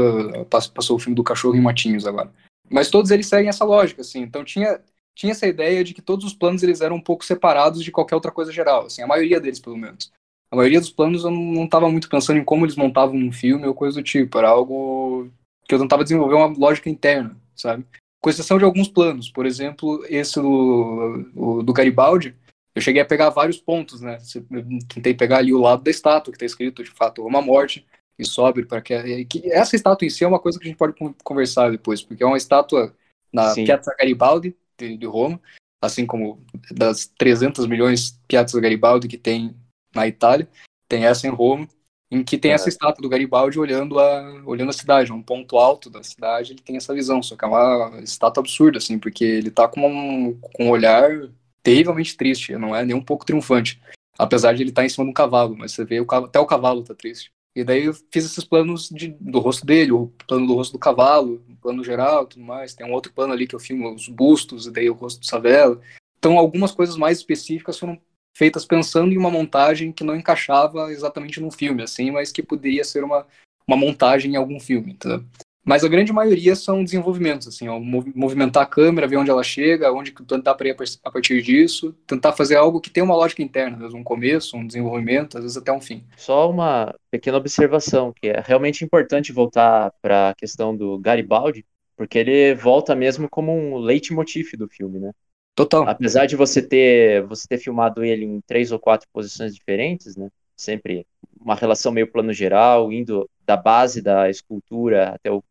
passou 0.49 0.97
o 0.97 0.99
filme 0.99 1.14
do 1.14 1.25
cachorro 1.25 1.56
em 1.56 1.61
Matinhos 1.61 2.06
agora. 2.06 2.32
Mas 2.71 2.90
todos 2.90 3.11
eles 3.11 3.26
seguem 3.26 3.49
essa 3.49 3.64
lógica, 3.64 4.00
assim. 4.00 4.21
Então 4.21 4.44
tinha, 4.44 4.80
tinha 5.14 5.32
essa 5.32 5.47
ideia 5.47 5.85
de 5.85 5.92
que 5.92 6.00
todos 6.00 6.25
os 6.25 6.32
planos 6.32 6.62
eles 6.62 6.80
eram 6.80 6.97
um 6.97 7.00
pouco 7.00 7.25
separados 7.25 7.82
de 7.85 7.90
qualquer 7.90 8.14
outra 8.14 8.32
coisa 8.32 8.50
geral, 8.50 8.87
assim, 8.87 9.02
a 9.02 9.06
maioria 9.06 9.40
deles, 9.40 9.61
pelo 9.61 9.76
menos. 9.76 10.11
A 10.50 10.56
maioria 10.56 10.80
dos 10.80 10.90
planos 10.90 11.25
eu 11.25 11.30
não 11.30 11.64
estava 11.64 11.90
muito 11.90 12.09
pensando 12.09 12.38
em 12.38 12.44
como 12.44 12.64
eles 12.64 12.76
montavam 12.76 13.16
um 13.16 13.32
filme 13.32 13.66
ou 13.66 13.75
coisa 13.75 14.00
do 14.00 14.02
tipo. 14.02 14.37
Era 14.37 14.50
algo 14.50 15.30
que 15.66 15.75
eu 15.75 15.78
tentava 15.78 16.02
desenvolver 16.02 16.35
uma 16.35 16.47
lógica 16.47 16.90
interna, 16.90 17.37
sabe? 17.54 17.87
Com 18.23 18.31
exceção 18.31 18.57
de 18.57 18.64
alguns 18.64 18.88
planos. 18.88 19.29
Por 19.29 19.45
exemplo, 19.45 20.05
esse 20.09 20.41
do, 20.41 21.62
do 21.62 21.73
Garibaldi, 21.73 22.37
eu 22.75 22.81
cheguei 22.81 23.02
a 23.02 23.07
pegar 23.07 23.31
vários 23.31 23.59
pontos, 23.59 24.00
né? 24.00 24.17
Eu 24.50 24.64
tentei 24.88 25.12
pegar 25.12 25.38
ali 25.38 25.52
o 25.52 25.61
lado 25.61 25.83
da 25.83 25.91
estátua, 25.91 26.33
que 26.33 26.37
está 26.37 26.47
escrito, 26.47 26.83
de 26.83 26.91
fato, 26.91 27.26
uma 27.26 27.43
morte, 27.43 27.85
e 28.19 28.25
sobe 28.25 28.64
para 28.64 28.81
que, 28.81 29.25
que, 29.26 29.52
Essa 29.52 29.76
estátua 29.76 30.07
em 30.07 30.11
si 30.11 30.25
é 30.25 30.29
uma 30.29 30.38
coisa 30.38 30.59
que 30.59 30.64
a 30.64 30.69
gente 30.69 30.79
pode 30.79 30.95
conversar 31.25 31.71
depois, 31.71 32.02
porque 32.02 32.23
é 32.23 32.26
uma 32.26 32.37
estátua 32.37 32.95
na 33.33 33.50
Sim. 33.50 33.64
Piazza 33.64 33.95
Garibaldi, 33.99 34.57
de, 34.79 34.97
de 34.97 35.07
Roma, 35.07 35.41
assim 35.81 36.07
como 36.07 36.41
das 36.71 37.07
300 37.19 37.67
milhões 37.67 38.19
Piazza 38.29 38.61
Garibaldi 38.61 39.09
que 39.09 39.19
tem 39.19 39.55
na 39.95 40.07
Itália, 40.07 40.49
tem 40.88 41.05
essa 41.05 41.26
em 41.26 41.31
Roma, 41.31 41.69
em 42.12 42.23
que 42.23 42.37
tem 42.37 42.50
É. 42.50 42.54
essa 42.54 42.69
estátua 42.69 43.00
do 43.00 43.09
Garibaldi 43.09 43.59
olhando 43.59 43.99
a, 43.99 44.42
olhando 44.45 44.69
a 44.69 44.75
cidade, 44.75 45.11
um 45.11 45.23
ponto 45.23 45.57
alto 45.57 45.88
da 45.88 46.02
cidade, 46.02 46.52
ele 46.52 46.61
tem 46.61 46.76
essa 46.76 46.92
visão, 46.92 47.23
só 47.23 47.35
que 47.35 47.42
é 47.42 47.49
uma 47.49 48.00
estátua 48.02 48.42
absurda, 48.42 48.76
assim, 48.76 48.99
porque 48.99 49.25
ele 49.25 49.50
tá 49.50 49.66
com 49.66 49.81
um, 49.88 50.38
com 50.38 50.66
um 50.66 50.71
olhar 50.71 51.31
terrivelmente 51.62 52.14
triste, 52.14 52.54
não 52.57 52.76
é 52.76 52.85
nem 52.85 52.95
um 52.95 53.02
pouco 53.02 53.25
triunfante, 53.25 53.81
apesar 54.19 54.52
de 54.52 54.62
ele 54.62 54.69
estar 54.71 54.85
em 54.85 54.90
cima 54.90 55.04
de 55.07 55.11
um 55.11 55.14
cavalo, 55.14 55.57
mas 55.57 55.73
você 55.73 55.87
vê, 55.87 56.00
o, 56.00 56.07
até 56.11 56.38
o 56.38 56.47
cavalo 56.47 56.85
tá 56.85 56.95
triste. 56.95 57.33
E 57.54 57.64
daí 57.64 57.85
eu 57.85 57.95
fiz 58.11 58.25
esses 58.25 58.45
planos 58.45 58.90
de, 58.90 59.09
do 59.21 59.38
rosto 59.38 59.64
dele, 59.64 59.92
o 59.92 60.12
plano 60.26 60.47
do 60.47 60.54
rosto 60.54 60.73
do 60.73 60.78
cavalo, 60.78 61.42
o 61.49 61.57
plano 61.57 61.85
geral 61.85 62.25
e 62.25 62.26
tudo 62.28 62.45
mais. 62.45 62.75
Tem 62.75 62.87
um 62.87 62.92
outro 62.92 63.12
plano 63.12 63.33
ali 63.33 63.47
que 63.47 63.54
eu 63.54 63.61
filmo 63.61 63.95
os 63.95 64.09
bustos, 64.09 64.66
e 64.66 64.71
daí 64.71 64.88
o 64.88 64.95
rosto 64.95 65.21
do 65.21 65.26
Savela. 65.26 65.78
Então 66.19 66.38
algumas 66.38 66.73
coisas 66.73 66.97
mais 66.97 67.19
específicas 67.19 67.78
foram 67.78 68.00
feitas 68.35 68.65
pensando 68.65 69.12
em 69.12 69.19
uma 69.19 69.31
montagem 69.31 69.93
que 69.93 70.05
não 70.05 70.17
encaixava 70.17 70.91
exatamente 70.91 71.41
num 71.41 71.51
filme, 71.51 71.83
assim, 71.83 72.11
mas 72.11 72.33
que 72.33 72.43
poderia 72.43 72.85
ser 72.85 73.05
uma, 73.05 73.27
uma 73.67 73.77
montagem 73.77 74.33
em 74.33 74.37
algum 74.37 74.59
filme, 74.61 74.93
entendeu? 74.93 75.25
Mas 75.65 75.85
a 75.85 75.89
grande 75.89 76.12
maioria 76.12 76.57
são 76.57 76.83
desenvolvimentos, 76.83 77.47
assim, 77.47 77.69
ó, 77.69 77.79
mov- 77.79 78.11
movimentar 78.17 78.65
a 78.65 78.67
câmera, 78.67 79.07
ver 79.07 79.17
onde 79.17 79.31
ela 79.31 79.45
chega, 79.45 79.93
onde 79.93 80.12
dá 80.43 80.53
para 80.55 80.69
ir 80.69 80.71
a 80.73 80.75
par- 80.75 80.87
a 81.05 81.11
partir 81.11 81.41
disso, 81.41 81.95
tentar 82.05 82.33
fazer 82.33 82.57
algo 82.57 82.81
que 82.81 82.91
tenha 82.91 83.05
uma 83.05 83.15
lógica 83.15 83.43
interna, 83.43 83.77
às 83.77 83.81
vezes 83.83 83.95
um 83.95 84.03
começo, 84.03 84.57
um 84.57 84.67
desenvolvimento, 84.67 85.39
às 85.39 85.45
vezes 85.45 85.57
até 85.57 85.73
um 85.73 85.81
fim. 85.81 86.03
Só 86.17 86.51
uma 86.51 86.93
pequena 87.12 87.39
observação, 87.39 88.12
que 88.12 88.27
é 88.29 88.43
realmente 88.45 88.85
importante 88.85 89.33
voltar 89.33 89.93
para 90.03 90.31
a 90.31 90.35
questão 90.35 90.77
do 90.77 90.99
Garibaldi, 90.99 91.65
porque 91.97 92.19
ele 92.19 92.55
volta 92.57 92.97
mesmo 92.97 93.29
como 93.29 93.53
um 93.53 93.77
leitmotiv 93.77 94.57
do 94.57 94.69
filme, 94.69 94.99
né? 94.99 95.12
Total. 95.54 95.87
Apesar 95.88 96.26
de 96.26 96.35
você 96.35 96.62
ter 96.62 97.25
você 97.26 97.47
ter 97.47 97.59
filmado 97.59 98.02
ele 98.04 98.25
em 98.25 98.40
três 98.40 98.73
ou 98.73 98.78
quatro 98.78 99.06
posições 99.12 99.54
diferentes, 99.54 100.16
né? 100.16 100.30
Sempre 100.56 101.06
uma 101.38 101.54
relação 101.54 101.92
meio 101.92 102.11
plano 102.11 102.32
geral, 102.32 102.92
indo 102.92 103.28
da 103.44 103.56
base 103.56 104.00
da 104.00 104.30
escultura 104.30 105.11
até 105.11 105.30
o 105.30 105.42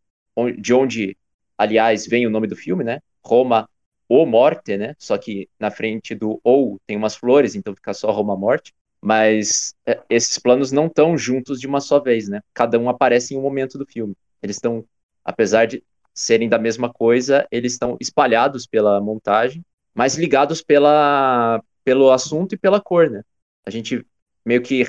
de 0.58 0.74
onde, 0.74 1.18
aliás, 1.58 2.08
vem 2.08 2.26
o 2.26 2.30
nome 2.30 2.48
do 2.48 2.56
filme, 2.56 2.84
né? 2.84 3.00
Roma 3.24 3.70
ou 4.08 4.26
Morte, 4.26 4.76
né? 4.78 4.96
Só 4.98 5.18
que 5.18 5.48
na 5.60 5.70
frente 5.70 6.16
do 6.16 6.40
ou 6.44 6.80
tem 6.88 6.98
umas 6.98 7.16
flores, 7.16 7.54
então 7.54 7.76
fica 7.76 7.94
só 7.94 8.12
Roma 8.12 8.36
Morte. 8.36 8.74
Mas 9.02 9.76
é, 9.86 10.02
esses 10.10 10.38
planos 10.40 10.72
não 10.72 10.88
estão 10.88 11.18
juntos 11.18 11.60
de 11.60 11.68
uma 11.68 11.80
só 11.82 12.00
vez, 12.00 12.28
né? 12.28 12.42
Cada 12.54 12.80
um 12.80 12.90
aparece 12.90 13.34
em 13.34 13.38
um 13.38 13.42
momento 13.42 13.78
do 13.78 13.86
filme. 13.86 14.16
Eles 14.42 14.56
estão, 14.56 14.86
apesar 15.24 15.66
de 15.66 15.84
serem 16.14 16.50
da 16.50 16.58
mesma 16.60 16.92
coisa, 16.92 17.48
eles 17.52 17.74
estão 17.74 17.98
espalhados 18.00 18.66
pela 18.68 19.00
montagem, 19.02 19.64
mas 19.94 20.16
ligados 20.16 20.62
pela, 20.62 21.62
pelo 21.84 22.12
assunto 22.12 22.54
e 22.54 22.58
pela 22.58 22.82
cor, 22.82 23.10
né? 23.10 23.24
A 23.66 23.70
gente 23.70 24.06
meio 24.46 24.62
que 24.62 24.84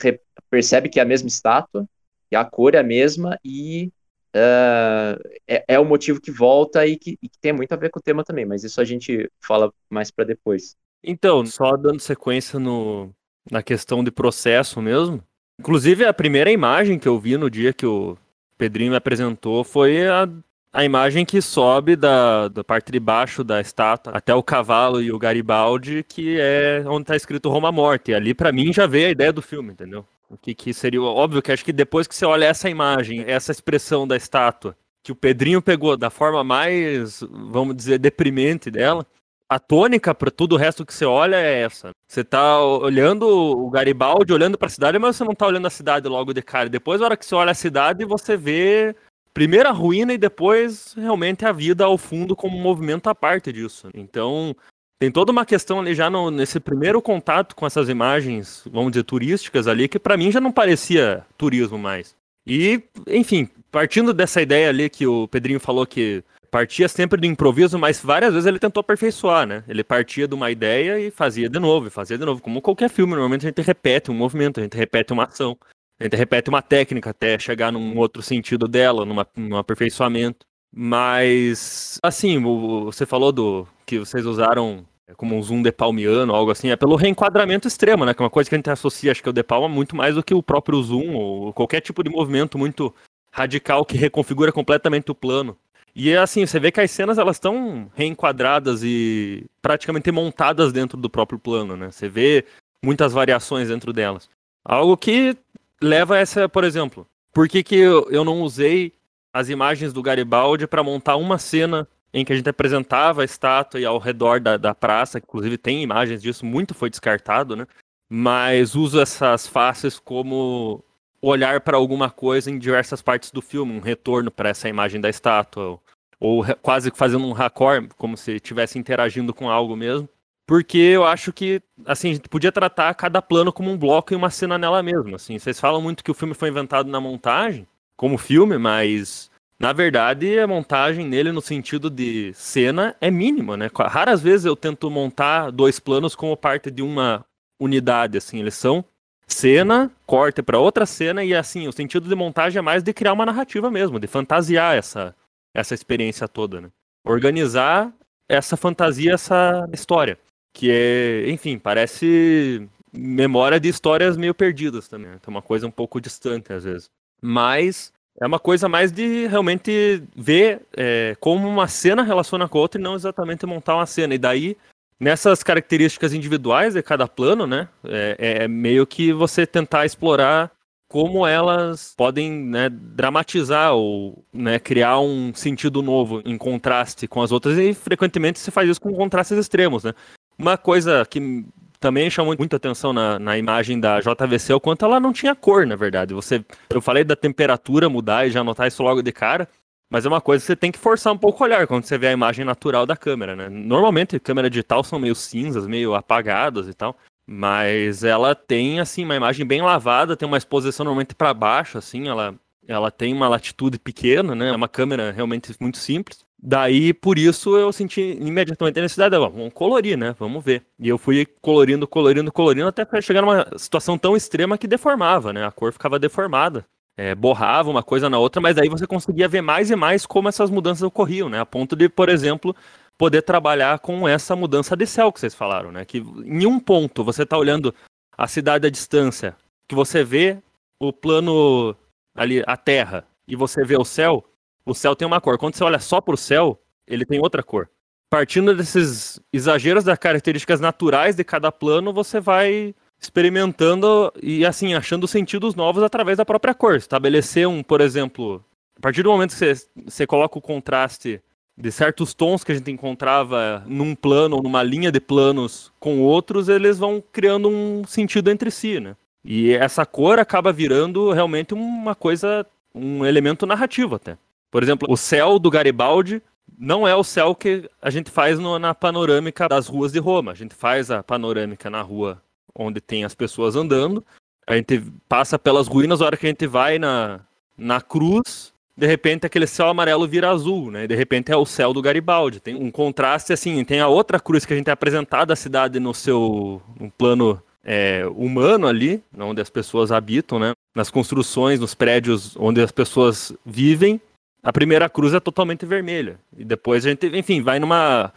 percebe 0.49 0.88
que 0.88 0.99
é 0.99 1.02
a 1.02 1.06
mesma 1.06 1.28
estátua, 1.28 1.87
e 2.30 2.37
a 2.37 2.44
cor 2.44 2.75
é 2.75 2.78
a 2.78 2.82
mesma, 2.82 3.38
e 3.44 3.92
ah, 4.35 5.18
é, 5.47 5.64
é 5.68 5.78
o 5.78 5.85
motivo 5.85 6.21
que 6.21 6.30
volta 6.30 6.87
e 6.87 6.97
que, 6.97 7.18
e 7.23 7.28
que 7.28 7.38
tem 7.38 7.52
muito 7.52 7.73
a 7.73 7.76
ver 7.76 7.90
com 7.90 7.99
o 7.99 8.02
tema 8.02 8.25
também, 8.25 8.47
mas 8.47 8.64
isso 8.64 8.80
a 8.80 8.85
gente 8.85 9.30
fala 9.40 9.73
mais 9.90 10.11
para 10.11 10.25
depois. 10.25 10.75
Então, 11.04 11.44
só 11.44 11.76
dando 11.76 12.00
sequência 12.00 12.59
no, 12.59 13.11
na 13.50 13.62
questão 13.62 14.02
de 14.02 14.11
processo 14.11 14.80
mesmo. 14.80 15.23
Inclusive, 15.61 16.04
a 16.04 16.14
primeira 16.14 16.50
imagem 16.50 16.99
que 16.99 17.09
eu 17.09 17.18
vi 17.18 17.37
no 17.37 17.50
dia 17.50 17.73
que 17.73 17.85
o 17.85 18.16
Pedrinho 18.56 18.92
me 18.92 18.97
apresentou 18.97 19.64
foi 19.64 20.09
a, 20.09 20.28
a 20.73 20.85
imagem 20.85 21.25
que 21.25 21.43
sobe 21.43 21.95
da, 21.95 22.49
da 22.49 22.64
parte 22.64 22.91
de 22.91 22.99
baixo 22.99 23.45
da 23.45 23.61
estátua 23.61 24.14
até 24.14 24.35
o 24.35 24.43
cavalo 24.43 25.02
e 25.02 25.12
o 25.12 25.19
Garibaldi, 25.19 26.02
que 26.02 26.38
é 26.41 26.83
onde 26.87 27.02
está 27.02 27.14
escrito 27.14 27.50
Roma 27.50 27.71
Morte. 27.71 28.11
E 28.11 28.14
ali, 28.14 28.33
para 28.33 28.50
mim, 28.50 28.73
já 28.73 28.87
veio 28.87 29.09
a 29.09 29.11
ideia 29.11 29.33
do 29.33 29.43
filme, 29.43 29.73
entendeu? 29.73 30.07
O 30.31 30.37
que, 30.37 30.55
que 30.55 30.73
seria. 30.73 31.02
Óbvio 31.02 31.43
que 31.43 31.52
acho 31.52 31.64
que 31.64 31.75
depois 31.75 32.07
que 32.07 32.14
você 32.14 32.25
olha 32.25 32.47
essa 32.47 32.71
imagem, 32.71 33.23
essa 33.26 33.52
expressão 33.52 34.09
da 34.09 34.17
estátua, 34.17 34.75
que 35.02 35.12
o 35.12 35.17
Pedrinho 35.17 35.61
pegou 35.61 35.95
da 35.95 36.09
forma 36.09 36.43
mais, 36.43 37.21
vamos 37.21 37.76
dizer, 37.76 37.99
deprimente 37.99 38.71
dela, 38.71 39.06
a 39.47 39.58
tônica 39.58 40.15
para 40.15 40.30
tudo 40.30 40.54
o 40.54 40.58
resto 40.58 40.87
que 40.87 40.95
você 40.95 41.04
olha 41.04 41.37
é 41.37 41.61
essa. 41.61 41.91
Você 42.08 42.25
tá 42.25 42.58
olhando 42.63 43.28
o 43.28 43.69
Garibaldi, 43.69 44.32
olhando 44.32 44.56
para 44.56 44.69
a 44.69 44.71
cidade, 44.71 44.99
mas 44.99 45.17
você 45.17 45.25
não 45.25 45.35
tá 45.35 45.47
olhando 45.47 45.67
a 45.67 45.71
cidade 45.71 46.08
logo 46.08 46.32
de 46.32 46.41
cara. 46.41 46.71
Depois, 46.71 47.00
na 47.00 47.06
hora 47.08 47.17
que 47.19 47.26
você 47.26 47.35
olha 47.35 47.50
a 47.50 47.54
cidade, 47.54 48.06
você 48.06 48.35
vê 48.35 48.97
primeiro 49.34 49.68
a 49.68 49.73
ruína 49.73 50.12
e 50.12 50.18
depois 50.18 50.95
realmente 50.97 51.45
a 51.45 51.52
vida 51.52 51.84
ao 51.84 51.97
fundo 51.97 52.36
como 52.36 52.56
um 52.56 52.62
movimento 52.62 53.08
à 53.08 53.14
parte 53.14 53.52
disso. 53.52 53.88
Então, 53.95 54.54
tem 55.00 55.10
toda 55.10 55.32
uma 55.32 55.45
questão 55.45 55.80
ali 55.80 55.95
já 55.95 56.08
no- 56.08 56.30
nesse 56.30 56.60
primeiro 56.60 57.02
contato 57.02 57.56
com 57.56 57.66
essas 57.66 57.88
imagens, 57.88 58.62
vamos 58.71 58.92
dizer, 58.92 59.04
turísticas 59.04 59.66
ali, 59.66 59.88
que 59.88 59.99
para 59.99 60.16
mim 60.16 60.30
já 60.30 60.40
não 60.40 60.52
parecia 60.52 61.25
turismo 61.36 61.78
mais. 61.78 62.14
E, 62.47 62.82
enfim, 63.08 63.49
partindo 63.71 64.12
dessa 64.12 64.42
ideia 64.42 64.68
ali 64.68 64.88
que 64.90 65.06
o 65.06 65.26
Pedrinho 65.28 65.60
falou 65.60 65.86
que 65.86 66.23
partia 66.50 66.86
sempre 66.86 67.18
do 67.18 67.26
improviso, 67.26 67.78
mas 67.78 68.00
várias 68.02 68.32
vezes 68.34 68.47
ele 68.47 68.58
tentou 68.58 68.80
aperfeiçoar, 68.82 69.47
né? 69.47 69.64
Ele 69.66 69.82
partia 69.82 70.28
de 70.28 70.34
uma 70.34 70.50
ideia 70.50 71.00
e 71.00 71.10
fazia 71.10 71.49
de 71.49 71.58
novo, 71.58 71.86
e 71.86 71.90
fazia 71.90 72.18
de 72.18 72.25
novo. 72.25 72.42
Como 72.42 72.60
qualquer 72.60 72.90
filme, 72.90 73.12
normalmente 73.12 73.47
a 73.47 73.49
gente 73.49 73.62
repete 73.62 74.10
um 74.10 74.14
movimento, 74.14 74.60
a 74.60 74.62
gente 74.62 74.76
repete 74.76 75.12
uma 75.12 75.25
ação, 75.25 75.56
a 76.02 76.04
gente 76.04 76.17
repete 76.17 76.49
uma 76.50 76.60
técnica 76.60 77.10
até 77.10 77.38
chegar 77.38 77.71
num 77.71 77.97
outro 77.97 78.23
sentido 78.23 78.67
dela, 78.67 79.04
numa, 79.04 79.26
num 79.36 79.56
aperfeiçoamento. 79.56 80.45
Mas, 80.75 81.99
assim, 82.02 82.43
você 82.43 83.06
falou 83.06 83.30
do 83.30 83.69
que 83.86 83.99
vocês 83.99 84.26
usaram 84.26 84.84
como 85.17 85.36
um 85.36 85.43
zoom 85.43 85.62
de 85.62 85.71
palmiano, 85.71 86.34
algo 86.34 86.50
assim, 86.50 86.71
é 86.71 86.76
pelo 86.76 86.97
reenquadramento 86.97 87.69
extremo, 87.69 88.04
né? 88.04 88.15
Que 88.15 88.23
é 88.23 88.25
uma 88.25 88.30
coisa 88.30 88.49
que 88.49 88.54
a 88.54 88.58
gente 88.58 88.71
associa, 88.71 89.12
acho 89.12 89.23
que 89.23 89.28
o 89.28 89.32
de 89.32 89.43
palma 89.43 89.69
muito 89.69 89.95
mais 89.95 90.15
do 90.15 90.23
que 90.23 90.34
o 90.34 90.43
próprio 90.43 90.82
zoom 90.82 91.15
ou 91.15 91.52
qualquer 91.52 91.80
tipo 91.80 92.02
de 92.02 92.10
movimento 92.10 92.58
muito 92.58 92.93
radical 93.30 93.84
que 93.84 93.97
reconfigura 93.97 94.50
completamente 94.50 95.10
o 95.10 95.15
plano. 95.15 95.56
E 95.95 96.17
assim, 96.17 96.47
você 96.47 96.58
vê 96.58 96.73
que 96.73 96.80
as 96.80 96.91
cenas 96.91 97.19
elas 97.19 97.36
estão 97.36 97.91
reenquadradas 97.95 98.82
e 98.82 99.45
praticamente 99.60 100.10
montadas 100.10 100.73
dentro 100.73 100.97
do 100.97 101.10
próprio 101.10 101.38
plano, 101.38 101.76
né? 101.76 101.91
Você 101.91 102.08
vê 102.08 102.47
muitas 102.82 103.12
variações 103.12 103.69
dentro 103.69 103.93
delas. 103.93 104.28
Algo 104.65 104.97
que 104.97 105.36
leva 105.82 106.16
essa, 106.18 106.49
por 106.49 106.64
exemplo, 106.64 107.06
por 107.32 107.49
que, 107.49 107.62
que 107.62 107.76
eu, 107.76 108.08
eu 108.10 108.25
não 108.25 108.42
usei 108.42 108.92
as 109.32 109.49
imagens 109.49 109.92
do 109.92 110.02
Garibaldi 110.02 110.66
para 110.66 110.82
montar 110.82 111.16
uma 111.16 111.38
cena 111.38 111.88
em 112.12 112.25
que 112.25 112.32
a 112.32 112.36
gente 112.36 112.49
apresentava 112.49 113.23
a 113.23 113.25
estátua 113.25 113.80
e 113.80 113.84
ao 113.84 113.99
redor 113.99 114.38
da, 114.38 114.56
da 114.56 114.75
praça, 114.75 115.18
inclusive 115.18 115.56
tem 115.56 115.82
imagens 115.82 116.23
disso, 116.23 116.45
muito 116.45 116.75
foi 116.75 116.90
descartado, 116.90 117.56
né? 117.56 117.66
Mas 118.10 118.75
uso 118.75 119.00
essas 119.00 119.47
faces 119.47 119.99
como 119.99 120.84
olhar 121.23 121.62
para 121.62 121.76
alguma 121.76 122.10
coisa 122.10 122.50
em 122.50 122.58
diversas 122.58 123.00
partes 123.00 123.30
do 123.30 123.40
filme, 123.40 123.73
um 123.73 123.80
retorno 123.80 124.30
para 124.30 124.50
essa 124.50 124.68
imagem 124.68 125.00
da 125.00 125.08
estátua, 125.08 125.64
ou, 125.64 125.82
ou 126.21 126.45
quase 126.60 126.90
fazendo 126.95 127.26
um 127.26 127.32
raccord, 127.32 127.88
como 127.97 128.16
se 128.16 128.32
estivesse 128.32 128.78
interagindo 128.78 129.32
com 129.32 129.49
algo 129.49 129.75
mesmo. 129.75 130.06
Porque 130.52 130.76
eu 130.76 131.06
acho 131.06 131.32
que, 131.32 131.62
assim, 131.86 132.10
a 132.10 132.12
gente 132.12 132.28
podia 132.28 132.52
tratar 132.52 132.93
cada 132.93 133.23
plano 133.23 133.50
como 133.50 133.71
um 133.71 133.78
bloco 133.78 134.12
e 134.12 134.17
uma 134.17 134.28
cena 134.28 134.58
nela 134.58 134.82
mesma, 134.82 135.17
assim. 135.17 135.38
Vocês 135.38 135.58
falam 135.58 135.80
muito 135.80 136.04
que 136.04 136.10
o 136.10 136.15
filme 136.15 136.34
foi 136.34 136.50
inventado 136.50 136.91
na 136.91 137.00
montagem, 137.00 137.67
como 137.97 138.19
filme, 138.19 138.58
mas 138.58 139.30
na 139.58 139.73
verdade 139.73 140.38
a 140.38 140.47
montagem 140.47 141.08
nele 141.08 141.32
no 141.32 141.41
sentido 141.41 141.88
de 141.88 142.34
cena 142.34 142.95
é 143.00 143.10
mínima, 143.10 143.56
né? 143.56 143.71
Raras 143.75 144.21
vezes 144.21 144.45
eu 144.45 144.54
tento 144.54 144.91
montar 144.91 145.50
dois 145.50 145.80
planos 145.80 146.15
como 146.15 146.36
parte 146.36 146.71
de 146.71 146.82
uma 146.82 147.25
unidade, 147.58 148.19
assim, 148.19 148.38
eles 148.38 148.52
são 148.52 148.84
cena, 149.26 149.91
corta 150.04 150.43
para 150.43 150.58
outra 150.58 150.84
cena 150.84 151.25
e 151.25 151.34
assim, 151.34 151.67
o 151.67 151.73
sentido 151.73 152.10
de 152.10 152.15
montagem 152.15 152.58
é 152.58 152.62
mais 152.62 152.82
de 152.82 152.93
criar 152.93 153.15
uma 153.15 153.25
narrativa 153.25 153.71
mesmo, 153.71 153.99
de 153.99 154.06
fantasiar 154.06 154.76
essa 154.76 155.17
essa 155.54 155.73
experiência 155.73 156.28
toda, 156.28 156.60
né? 156.60 156.69
Organizar 157.06 157.91
essa 158.28 158.54
fantasia, 158.54 159.15
essa 159.15 159.67
história, 159.73 160.19
que 160.52 160.71
é, 160.71 161.30
enfim, 161.30 161.58
parece 161.58 162.69
memória 162.93 163.58
de 163.58 163.69
histórias 163.69 164.17
meio 164.17 164.34
perdidas 164.34 164.86
também, 164.88 165.12
é 165.12 165.30
uma 165.30 165.43
coisa 165.43 165.67
um 165.67 165.71
pouco 165.71 166.00
distante 166.00 166.52
às 166.52 166.65
vezes. 166.65 166.91
Mas 167.21 167.93
é 168.21 168.26
uma 168.26 168.38
coisa 168.38 168.69
mais 168.69 168.93
de 168.93 169.26
realmente 169.26 170.02
ver 170.15 170.62
é, 170.76 171.17
como 171.21 171.49
uma 171.49 171.69
cena 171.69 172.02
relaciona 172.02 172.49
com 172.49 172.58
a 172.58 172.60
outra 172.60 172.80
e 172.80 172.84
não 172.84 172.95
exatamente 172.95 173.47
montar 173.47 173.76
uma 173.76 173.86
cena. 173.86 174.15
E 174.15 174.19
daí 174.19 174.56
nessas 175.00 175.43
características 175.43 176.12
individuais 176.12 176.75
de 176.75 176.82
cada 176.82 177.08
plano, 177.08 177.47
né? 177.47 177.69
É, 177.84 178.45
é 178.45 178.49
meio 178.49 178.86
que 178.86 179.12
você 179.12 179.47
tentar 179.47 179.86
explorar 179.86 180.50
como 180.88 181.26
elas 181.26 181.95
podem 181.97 182.30
né, 182.30 182.69
dramatizar 182.69 183.73
ou 183.73 184.23
né, 184.30 184.58
criar 184.58 185.00
um 185.00 185.32
sentido 185.34 185.80
novo 185.80 186.21
em 186.23 186.36
contraste 186.36 187.08
com 187.08 187.23
as 187.23 187.32
outras 187.32 187.56
e 187.56 187.73
frequentemente 187.73 188.38
se 188.38 188.50
faz 188.50 188.69
isso 188.69 188.80
com 188.80 188.93
contrastes 188.93 189.38
extremos, 189.38 189.84
né? 189.84 189.95
Uma 190.38 190.56
coisa 190.56 191.04
que 191.08 191.45
também 191.78 192.08
chamou 192.08 192.34
muita 192.38 192.56
atenção 192.56 192.92
na, 192.92 193.18
na 193.18 193.36
imagem 193.36 193.78
da 193.80 194.00
JVC 194.00 194.52
é 194.52 194.54
o 194.54 194.60
quanto 194.60 194.84
ela 194.84 195.00
não 195.00 195.12
tinha 195.12 195.34
cor, 195.34 195.66
na 195.66 195.75
verdade. 195.75 196.14
Você, 196.14 196.45
eu 196.71 196.80
falei 196.80 197.02
da 197.02 197.16
temperatura 197.16 197.88
mudar 197.88 198.26
e 198.26 198.30
já 198.30 198.45
notar 198.45 198.68
isso 198.68 198.82
logo 198.82 199.02
de 199.02 199.12
cara, 199.12 199.49
Mas 199.90 200.06
é 200.06 200.08
uma 200.08 200.23
coisa 200.23 200.42
que 200.42 200.47
você 200.47 200.56
tem 200.56 200.73
que 200.73 200.78
forçar 200.78 201.12
um 201.12 201.18
pouco 201.18 201.42
o 201.42 201.47
olhar 201.47 201.66
quando 201.66 201.84
você 201.84 201.99
vê 201.99 202.06
a 202.06 202.12
imagem 202.12 202.47
natural 202.47 202.86
da 202.86 202.97
câmera, 202.97 203.36
né? 203.36 203.50
Normalmente, 203.50 204.18
câmera 204.18 204.49
digital 204.49 204.82
são 204.82 204.99
meio 204.99 205.14
cinzas, 205.14 205.66
meio 205.66 205.95
apagadas 205.95 206.66
e 206.66 206.73
tal. 206.73 206.97
Mas 207.26 208.02
ela 208.02 208.34
tem, 208.34 208.80
assim, 208.80 209.04
uma 209.04 209.16
imagem 209.16 209.45
bem 209.45 209.60
lavada, 209.60 210.16
tem 210.16 210.26
uma 210.26 210.38
exposição 210.38 210.84
normalmente 210.84 211.14
para 211.14 211.34
baixo, 211.34 211.76
assim, 211.76 212.08
ela, 212.08 212.34
ela 212.66 212.90
tem 212.90 213.12
uma 213.12 213.28
latitude 213.28 213.78
pequena, 213.78 214.34
né? 214.34 214.49
É 214.49 214.56
uma 214.56 214.68
câmera 214.68 215.12
realmente 215.12 215.54
muito 215.60 215.76
simples. 215.76 216.25
Daí, 216.45 216.93
por 216.93 217.19
isso, 217.19 217.57
eu 217.57 217.73
senti 217.73 218.19
imediatamente 218.21 218.78
a 218.78 218.83
necessidade, 218.83 219.15
de, 219.15 219.21
vamos 219.21 219.52
colorir, 219.52 219.97
né? 219.97 220.15
Vamos 220.19 220.43
ver. 220.45 220.65
E 220.78 220.89
eu 220.89 220.99
fui 220.99 221.25
colorindo, 221.41 221.87
colorindo, 221.87 222.33
colorindo, 222.33 222.67
até 222.67 222.85
chegar 223.00 223.23
numa 223.23 223.47
situação 223.57 223.97
tão 223.97 224.17
extrema 224.17 224.59
que 224.59 224.67
deformava, 224.67 225.33
né? 225.33 225.47
A 225.47 225.52
cor 225.52 225.73
ficava 225.73 226.00
deformada 226.00 226.67
é, 226.97 227.15
borrava 227.15 227.71
uma 227.71 227.83
coisa 227.83 228.09
na 228.11 228.19
outra, 228.19 228.41
mas 228.41 228.59
aí 228.59 228.69
você 228.69 228.87
conseguia 228.87 229.28
ver 229.28 229.41
mais 229.41 229.71
e 229.71 229.76
mais 229.76 230.07
como 230.07 230.28
essas 230.28 230.50
mudanças 230.50 230.83
ocorriam, 230.83 231.28
né? 231.28 231.41
A 231.41 231.47
ponto 231.47 231.75
de, 231.75 231.89
por 231.89 232.09
exemplo, 232.09 232.55
poder 232.99 233.23
trabalhar 233.23 233.78
com 233.78 234.07
essa 234.07 234.37
mudança 234.37 234.76
de 234.76 234.87
céu 234.87 235.13
que 235.13 235.21
vocês 235.21 235.35
falaram, 235.35 235.73
né? 235.73 235.85
Que 235.85 235.99
em 235.99 236.47
um 236.47 236.61
ponto 236.61 237.05
você 237.05 237.23
está 237.23 237.37
olhando 237.39 237.75
a 238.17 238.28
cidade 238.28 238.67
à 238.67 238.71
distância, 238.71 239.37
que 239.67 239.75
você 239.75 240.05
vê 240.05 240.39
o 240.78 240.93
plano 240.93 241.75
ali, 242.15 242.43
a 242.47 242.57
terra, 242.57 243.07
e 243.26 243.35
você 243.35 243.65
vê 243.65 243.76
o 243.76 243.85
céu, 243.85 244.25
o 244.65 244.75
céu 244.75 244.95
tem 244.95 245.07
uma 245.07 245.21
cor. 245.21 245.39
Quando 245.39 245.55
você 245.55 245.65
olha 245.65 245.79
só 245.79 246.01
para 246.01 246.15
o 246.15 246.19
céu, 246.19 246.61
ele 246.87 247.05
tem 247.05 247.21
outra 247.21 247.43
cor. 247.43 247.69
Partindo 248.09 248.55
desses 248.55 249.21
exageros 249.33 249.85
das 249.85 249.99
características 249.99 250.61
naturais 250.61 251.17
de 251.17 251.25
cada 251.25 251.51
plano, 251.51 251.93
você 251.93 252.21
vai 252.21 252.75
experimentando 253.01 254.13
e 254.23 254.47
assim 254.47 254.75
achando 254.75 255.09
sentidos 255.09 255.55
novos 255.55 255.83
através 255.83 256.19
da 256.19 256.25
própria 256.25 256.55
cor. 256.55 256.77
Estabelecer 256.77 257.49
um, 257.49 257.63
por 257.63 257.81
exemplo, 257.81 258.45
a 258.77 258.81
partir 258.81 259.03
do 259.03 259.11
momento 259.11 259.31
que 259.31 259.37
você, 259.37 259.55
você 259.87 260.07
coloca 260.07 260.39
o 260.39 260.43
contraste 260.43 261.21
de 261.57 261.71
certos 261.71 262.15
tons 262.15 262.45
que 262.45 262.53
a 262.53 262.55
gente 262.55 262.71
encontrava 262.71 263.63
num 263.67 263.95
plano 263.95 264.37
ou 264.37 264.43
numa 264.43 264.63
linha 264.63 264.91
de 264.91 265.01
planos 265.01 265.73
com 265.79 266.01
outros, 266.01 266.49
eles 266.49 266.79
vão 266.79 267.03
criando 267.13 267.49
um 267.49 267.85
sentido 267.85 268.31
entre 268.31 268.51
si, 268.51 268.81
né? 268.81 268.97
E 269.25 269.53
essa 269.53 269.87
cor 269.87 270.19
acaba 270.19 270.53
virando 270.53 271.13
realmente 271.13 271.55
uma 271.55 271.95
coisa, 271.95 272.47
um 272.75 273.05
elemento 273.05 273.47
narrativo 273.47 273.95
até. 273.95 274.17
Por 274.52 274.62
exemplo, 274.62 274.86
o 274.91 274.99
céu 274.99 275.38
do 275.38 275.50
Garibaldi 275.50 276.23
não 276.58 276.86
é 276.86 276.95
o 276.95 277.02
céu 277.02 277.34
que 277.34 277.69
a 277.80 277.88
gente 277.88 278.10
faz 278.10 278.38
no, 278.38 278.58
na 278.58 278.75
panorâmica 278.75 279.49
das 279.49 279.67
ruas 279.67 279.91
de 279.91 279.99
Roma. 279.99 280.30
A 280.30 280.34
gente 280.34 280.54
faz 280.54 280.91
a 280.91 281.02
panorâmica 281.02 281.71
na 281.71 281.80
rua 281.80 282.23
onde 282.54 282.78
tem 282.78 283.02
as 283.02 283.15
pessoas 283.15 283.56
andando. 283.56 284.04
A 284.47 284.54
gente 284.54 284.82
passa 285.08 285.38
pelas 285.38 285.67
ruínas, 285.67 286.02
a 286.02 286.04
hora 286.04 286.17
que 286.19 286.26
a 286.26 286.28
gente 286.28 286.47
vai 286.47 286.78
na, 286.78 287.21
na 287.56 287.80
cruz, 287.80 288.52
de 288.76 288.86
repente 288.86 289.25
aquele 289.25 289.47
céu 289.47 289.69
amarelo 289.69 290.06
vira 290.06 290.30
azul, 290.30 290.71
né? 290.71 290.86
De 290.86 290.95
repente 290.95 291.32
é 291.32 291.36
o 291.36 291.47
céu 291.47 291.73
do 291.73 291.80
Garibaldi. 291.80 292.38
Tem 292.38 292.54
um 292.54 292.71
contraste 292.71 293.32
assim, 293.32 293.65
tem 293.65 293.80
a 293.80 293.88
outra 293.88 294.21
cruz 294.21 294.45
que 294.45 294.52
a 294.52 294.56
gente 294.56 294.69
é 294.69 294.73
apresentado 294.73 295.32
a 295.32 295.36
cidade 295.36 295.80
no 295.80 295.95
seu 295.95 296.60
um 296.78 296.91
plano 296.91 297.43
é, 297.65 298.04
humano 298.15 298.67
ali, 298.67 299.02
onde 299.19 299.41
as 299.41 299.49
pessoas 299.49 299.91
habitam, 299.91 300.38
né? 300.38 300.52
Nas 300.75 300.91
construções, 300.91 301.58
nos 301.58 301.75
prédios 301.75 302.36
onde 302.36 302.60
as 302.60 302.71
pessoas 302.71 303.32
vivem. 303.47 303.99
A 304.43 304.52
primeira 304.52 304.89
cruz 304.89 305.15
é 305.15 305.21
totalmente 305.21 305.65
vermelha. 305.65 306.19
E 306.37 306.45
depois 306.45 306.85
a 306.85 306.89
gente, 306.89 307.07
enfim, 307.07 307.43
vai 307.43 307.61
numa 307.61 308.13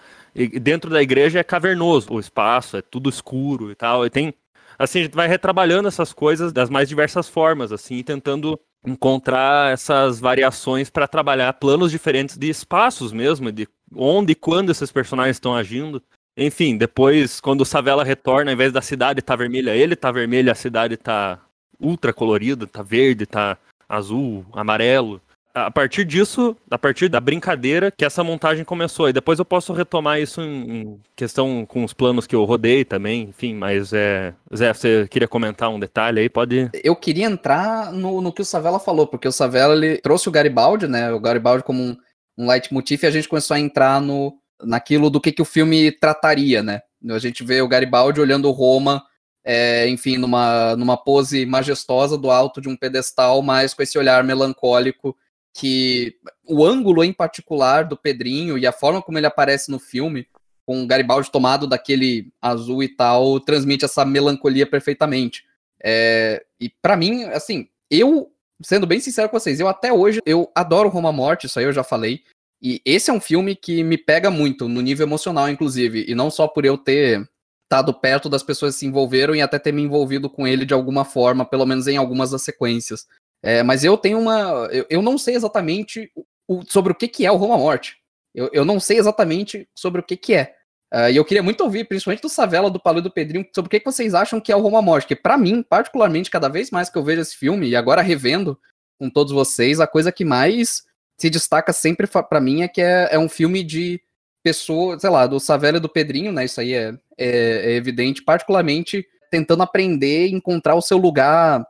dentro 0.61 0.89
da 0.89 1.01
igreja 1.01 1.39
é 1.39 1.43
cavernoso 1.43 2.11
o 2.11 2.19
espaço, 2.19 2.75
é 2.75 2.81
tudo 2.81 3.09
escuro 3.09 3.71
e 3.71 3.75
tal. 3.75 4.05
E 4.05 4.09
tem. 4.09 4.33
Assim, 4.77 4.99
a 4.99 5.03
gente 5.03 5.15
vai 5.15 5.27
retrabalhando 5.27 5.87
essas 5.87 6.11
coisas 6.11 6.51
das 6.51 6.69
mais 6.69 6.89
diversas 6.89 7.29
formas, 7.29 7.71
assim, 7.71 8.03
tentando 8.03 8.59
encontrar 8.85 9.71
essas 9.71 10.19
variações 10.19 10.89
para 10.89 11.07
trabalhar 11.07 11.53
planos 11.53 11.91
diferentes 11.91 12.37
de 12.37 12.49
espaços 12.49 13.13
mesmo, 13.13 13.51
de 13.51 13.67
onde 13.95 14.33
e 14.33 14.35
quando 14.35 14.71
esses 14.71 14.91
personagens 14.91 15.37
estão 15.37 15.55
agindo. 15.55 16.03
Enfim, 16.35 16.75
depois, 16.77 17.39
quando 17.39 17.61
o 17.61 17.65
Savela 17.65 18.03
retorna, 18.03 18.51
ao 18.51 18.53
invés 18.55 18.73
da 18.73 18.81
cidade 18.81 19.21
tá 19.21 19.35
vermelha, 19.35 19.73
ele 19.73 19.95
tá 19.95 20.11
vermelho, 20.11 20.51
a 20.51 20.55
cidade 20.55 20.97
tá 20.97 21.39
ultra 21.79 22.11
colorida, 22.13 22.67
tá 22.67 22.83
verde, 22.83 23.25
tá 23.25 23.57
azul, 23.87 24.45
amarelo 24.51 25.21
a 25.55 25.71
partir 25.71 26.03
disso, 26.03 26.55
a 26.69 26.77
partir 26.77 27.07
da 27.07 27.21
brincadeira, 27.21 27.89
que 27.89 28.03
essa 28.03 28.21
montagem 28.21 28.65
começou. 28.65 29.07
E 29.07 29.13
depois 29.13 29.39
eu 29.39 29.45
posso 29.45 29.71
retomar 29.71 30.19
isso 30.19 30.41
em, 30.41 30.99
questão 31.15 31.65
com 31.65 31.85
os 31.85 31.93
planos 31.93 32.27
que 32.27 32.35
eu 32.35 32.43
rodei 32.43 32.83
também, 32.83 33.29
enfim, 33.29 33.55
mas 33.55 33.93
é. 33.93 34.33
Zé, 34.53 34.73
você 34.73 35.07
queria 35.09 35.29
comentar 35.29 35.69
um 35.69 35.79
detalhe 35.79 36.19
aí? 36.19 36.29
Pode. 36.29 36.69
Eu 36.83 36.93
queria 36.93 37.25
entrar 37.25 37.93
no, 37.93 38.19
no 38.21 38.33
que 38.33 38.41
o 38.41 38.45
Savela 38.45 38.81
falou, 38.81 39.07
porque 39.07 39.29
o 39.29 39.31
Savela 39.31 39.73
ele 39.73 39.97
trouxe 39.99 40.27
o 40.27 40.31
Garibaldi, 40.31 40.87
né? 40.87 41.09
O 41.13 41.21
Garibaldi 41.21 41.63
como 41.63 41.81
um, 41.81 41.97
um 42.37 42.47
leitmotiv 42.47 43.01
e 43.03 43.07
a 43.07 43.11
gente 43.11 43.29
começou 43.29 43.55
a 43.55 43.59
entrar 43.59 44.01
no, 44.01 44.37
naquilo 44.61 45.09
do 45.09 45.21
que, 45.21 45.31
que 45.31 45.41
o 45.41 45.45
filme 45.45 45.89
trataria, 45.89 46.61
né? 46.61 46.81
A 47.09 47.19
gente 47.19 47.45
vê 47.45 47.61
o 47.61 47.67
Garibaldi 47.67 48.19
olhando 48.19 48.51
Roma. 48.51 49.01
É, 49.47 49.87
enfim, 49.87 50.17
numa, 50.17 50.75
numa 50.75 50.97
pose 50.97 51.45
majestosa 51.45 52.17
do 52.17 52.31
alto 52.31 52.59
de 52.59 52.67
um 52.67 52.75
pedestal, 52.75 53.43
mas 53.43 53.75
com 53.75 53.83
esse 53.83 53.95
olhar 53.95 54.23
melancólico 54.23 55.15
que 55.55 56.17
o 56.45 56.65
ângulo 56.65 57.01
em 57.01 57.13
particular 57.13 57.85
do 57.85 57.95
Pedrinho 57.95 58.57
e 58.57 58.67
a 58.67 58.73
forma 58.73 59.01
como 59.01 59.17
ele 59.17 59.25
aparece 59.25 59.71
no 59.71 59.79
filme, 59.79 60.27
com 60.65 60.83
o 60.83 60.85
Garibaldi 60.85 61.31
tomado 61.31 61.65
daquele 61.65 62.29
azul 62.41 62.83
e 62.83 62.89
tal, 62.89 63.39
transmite 63.39 63.85
essa 63.85 64.03
melancolia 64.03 64.67
perfeitamente. 64.69 65.45
É, 65.81 66.45
e 66.59 66.69
para 66.69 66.97
mim, 66.97 67.23
assim, 67.25 67.69
eu, 67.89 68.29
sendo 68.61 68.85
bem 68.85 68.99
sincero 68.99 69.29
com 69.29 69.39
vocês, 69.39 69.59
eu 69.59 69.69
até 69.69 69.93
hoje, 69.93 70.19
eu 70.25 70.51
adoro 70.53 70.89
Roma 70.89 71.13
Morte, 71.13 71.47
isso 71.47 71.57
aí 71.57 71.65
eu 71.65 71.73
já 71.73 71.85
falei, 71.85 72.21
e 72.61 72.81
esse 72.83 73.09
é 73.09 73.13
um 73.13 73.21
filme 73.21 73.55
que 73.55 73.81
me 73.81 73.97
pega 73.97 74.29
muito, 74.29 74.67
no 74.67 74.81
nível 74.81 75.07
emocional, 75.07 75.47
inclusive, 75.49 76.03
e 76.05 76.13
não 76.13 76.29
só 76.29 76.49
por 76.49 76.65
eu 76.65 76.77
ter 76.77 77.25
estado 77.63 77.93
perto 77.93 78.27
das 78.27 78.43
pessoas 78.43 78.73
que 78.73 78.81
se 78.81 78.85
envolveram 78.85 79.33
e 79.33 79.41
até 79.41 79.57
ter 79.57 79.71
me 79.71 79.83
envolvido 79.83 80.29
com 80.29 80.45
ele 80.45 80.65
de 80.65 80.73
alguma 80.73 81.05
forma, 81.05 81.45
pelo 81.45 81.65
menos 81.65 81.87
em 81.87 81.95
algumas 81.95 82.31
das 82.31 82.41
sequências. 82.41 83.07
É, 83.43 83.63
mas 83.63 83.83
eu 83.83 83.97
tenho 83.97 84.19
uma. 84.19 84.67
Eu, 84.71 84.85
eu 84.89 85.01
não 85.01 85.17
sei 85.17 85.35
exatamente 85.35 86.11
o, 86.47 86.63
sobre 86.67 86.91
o 86.91 86.95
que, 86.95 87.07
que 87.07 87.25
é 87.25 87.31
o 87.31 87.37
Roma 87.37 87.57
Morte. 87.57 87.97
Eu, 88.33 88.49
eu 88.51 88.65
não 88.65 88.79
sei 88.79 88.97
exatamente 88.97 89.67
sobre 89.73 90.01
o 90.01 90.03
que, 90.03 90.17
que 90.17 90.33
é. 90.33 90.55
Uh, 90.93 91.09
e 91.09 91.15
eu 91.15 91.25
queria 91.25 91.43
muito 91.43 91.61
ouvir, 91.61 91.85
principalmente 91.85 92.21
do 92.21 92.29
Savela, 92.29 92.69
do 92.69 92.79
Palu 92.79 92.99
e 92.99 93.01
do 93.01 93.11
Pedrinho, 93.11 93.45
sobre 93.53 93.67
o 93.67 93.69
que, 93.69 93.79
que 93.79 93.85
vocês 93.85 94.13
acham 94.13 94.39
que 94.39 94.51
é 94.51 94.55
o 94.55 94.61
Roma 94.61 94.81
Morte. 94.81 95.03
Porque, 95.03 95.15
para 95.15 95.37
mim, 95.37 95.63
particularmente, 95.63 96.29
cada 96.29 96.47
vez 96.47 96.71
mais 96.71 96.89
que 96.89 96.97
eu 96.97 97.03
vejo 97.03 97.21
esse 97.21 97.35
filme, 97.35 97.67
e 97.67 97.75
agora 97.75 98.01
revendo 98.01 98.57
com 98.99 99.09
todos 99.09 99.33
vocês, 99.33 99.79
a 99.79 99.87
coisa 99.87 100.11
que 100.11 100.23
mais 100.23 100.83
se 101.17 101.29
destaca 101.29 101.73
sempre 101.73 102.07
para 102.07 102.41
mim 102.41 102.61
é 102.61 102.67
que 102.67 102.81
é, 102.81 103.09
é, 103.11 103.19
um 103.19 103.29
filme 103.29 103.63
de 103.63 104.01
pessoa, 104.43 104.99
sei 104.99 105.09
lá, 105.09 105.25
do 105.27 105.39
Savela 105.39 105.77
e 105.77 105.81
do 105.81 105.89
Pedrinho, 105.89 106.31
né? 106.31 106.45
Isso 106.45 106.61
aí 106.61 106.73
é, 106.73 106.93
é, 107.17 107.27
é 107.27 107.71
evidente, 107.71 108.21
particularmente 108.21 109.05
tentando 109.31 109.63
aprender 109.63 110.27
e 110.27 110.33
encontrar 110.33 110.75
o 110.75 110.81
seu 110.81 110.97
lugar 110.97 111.65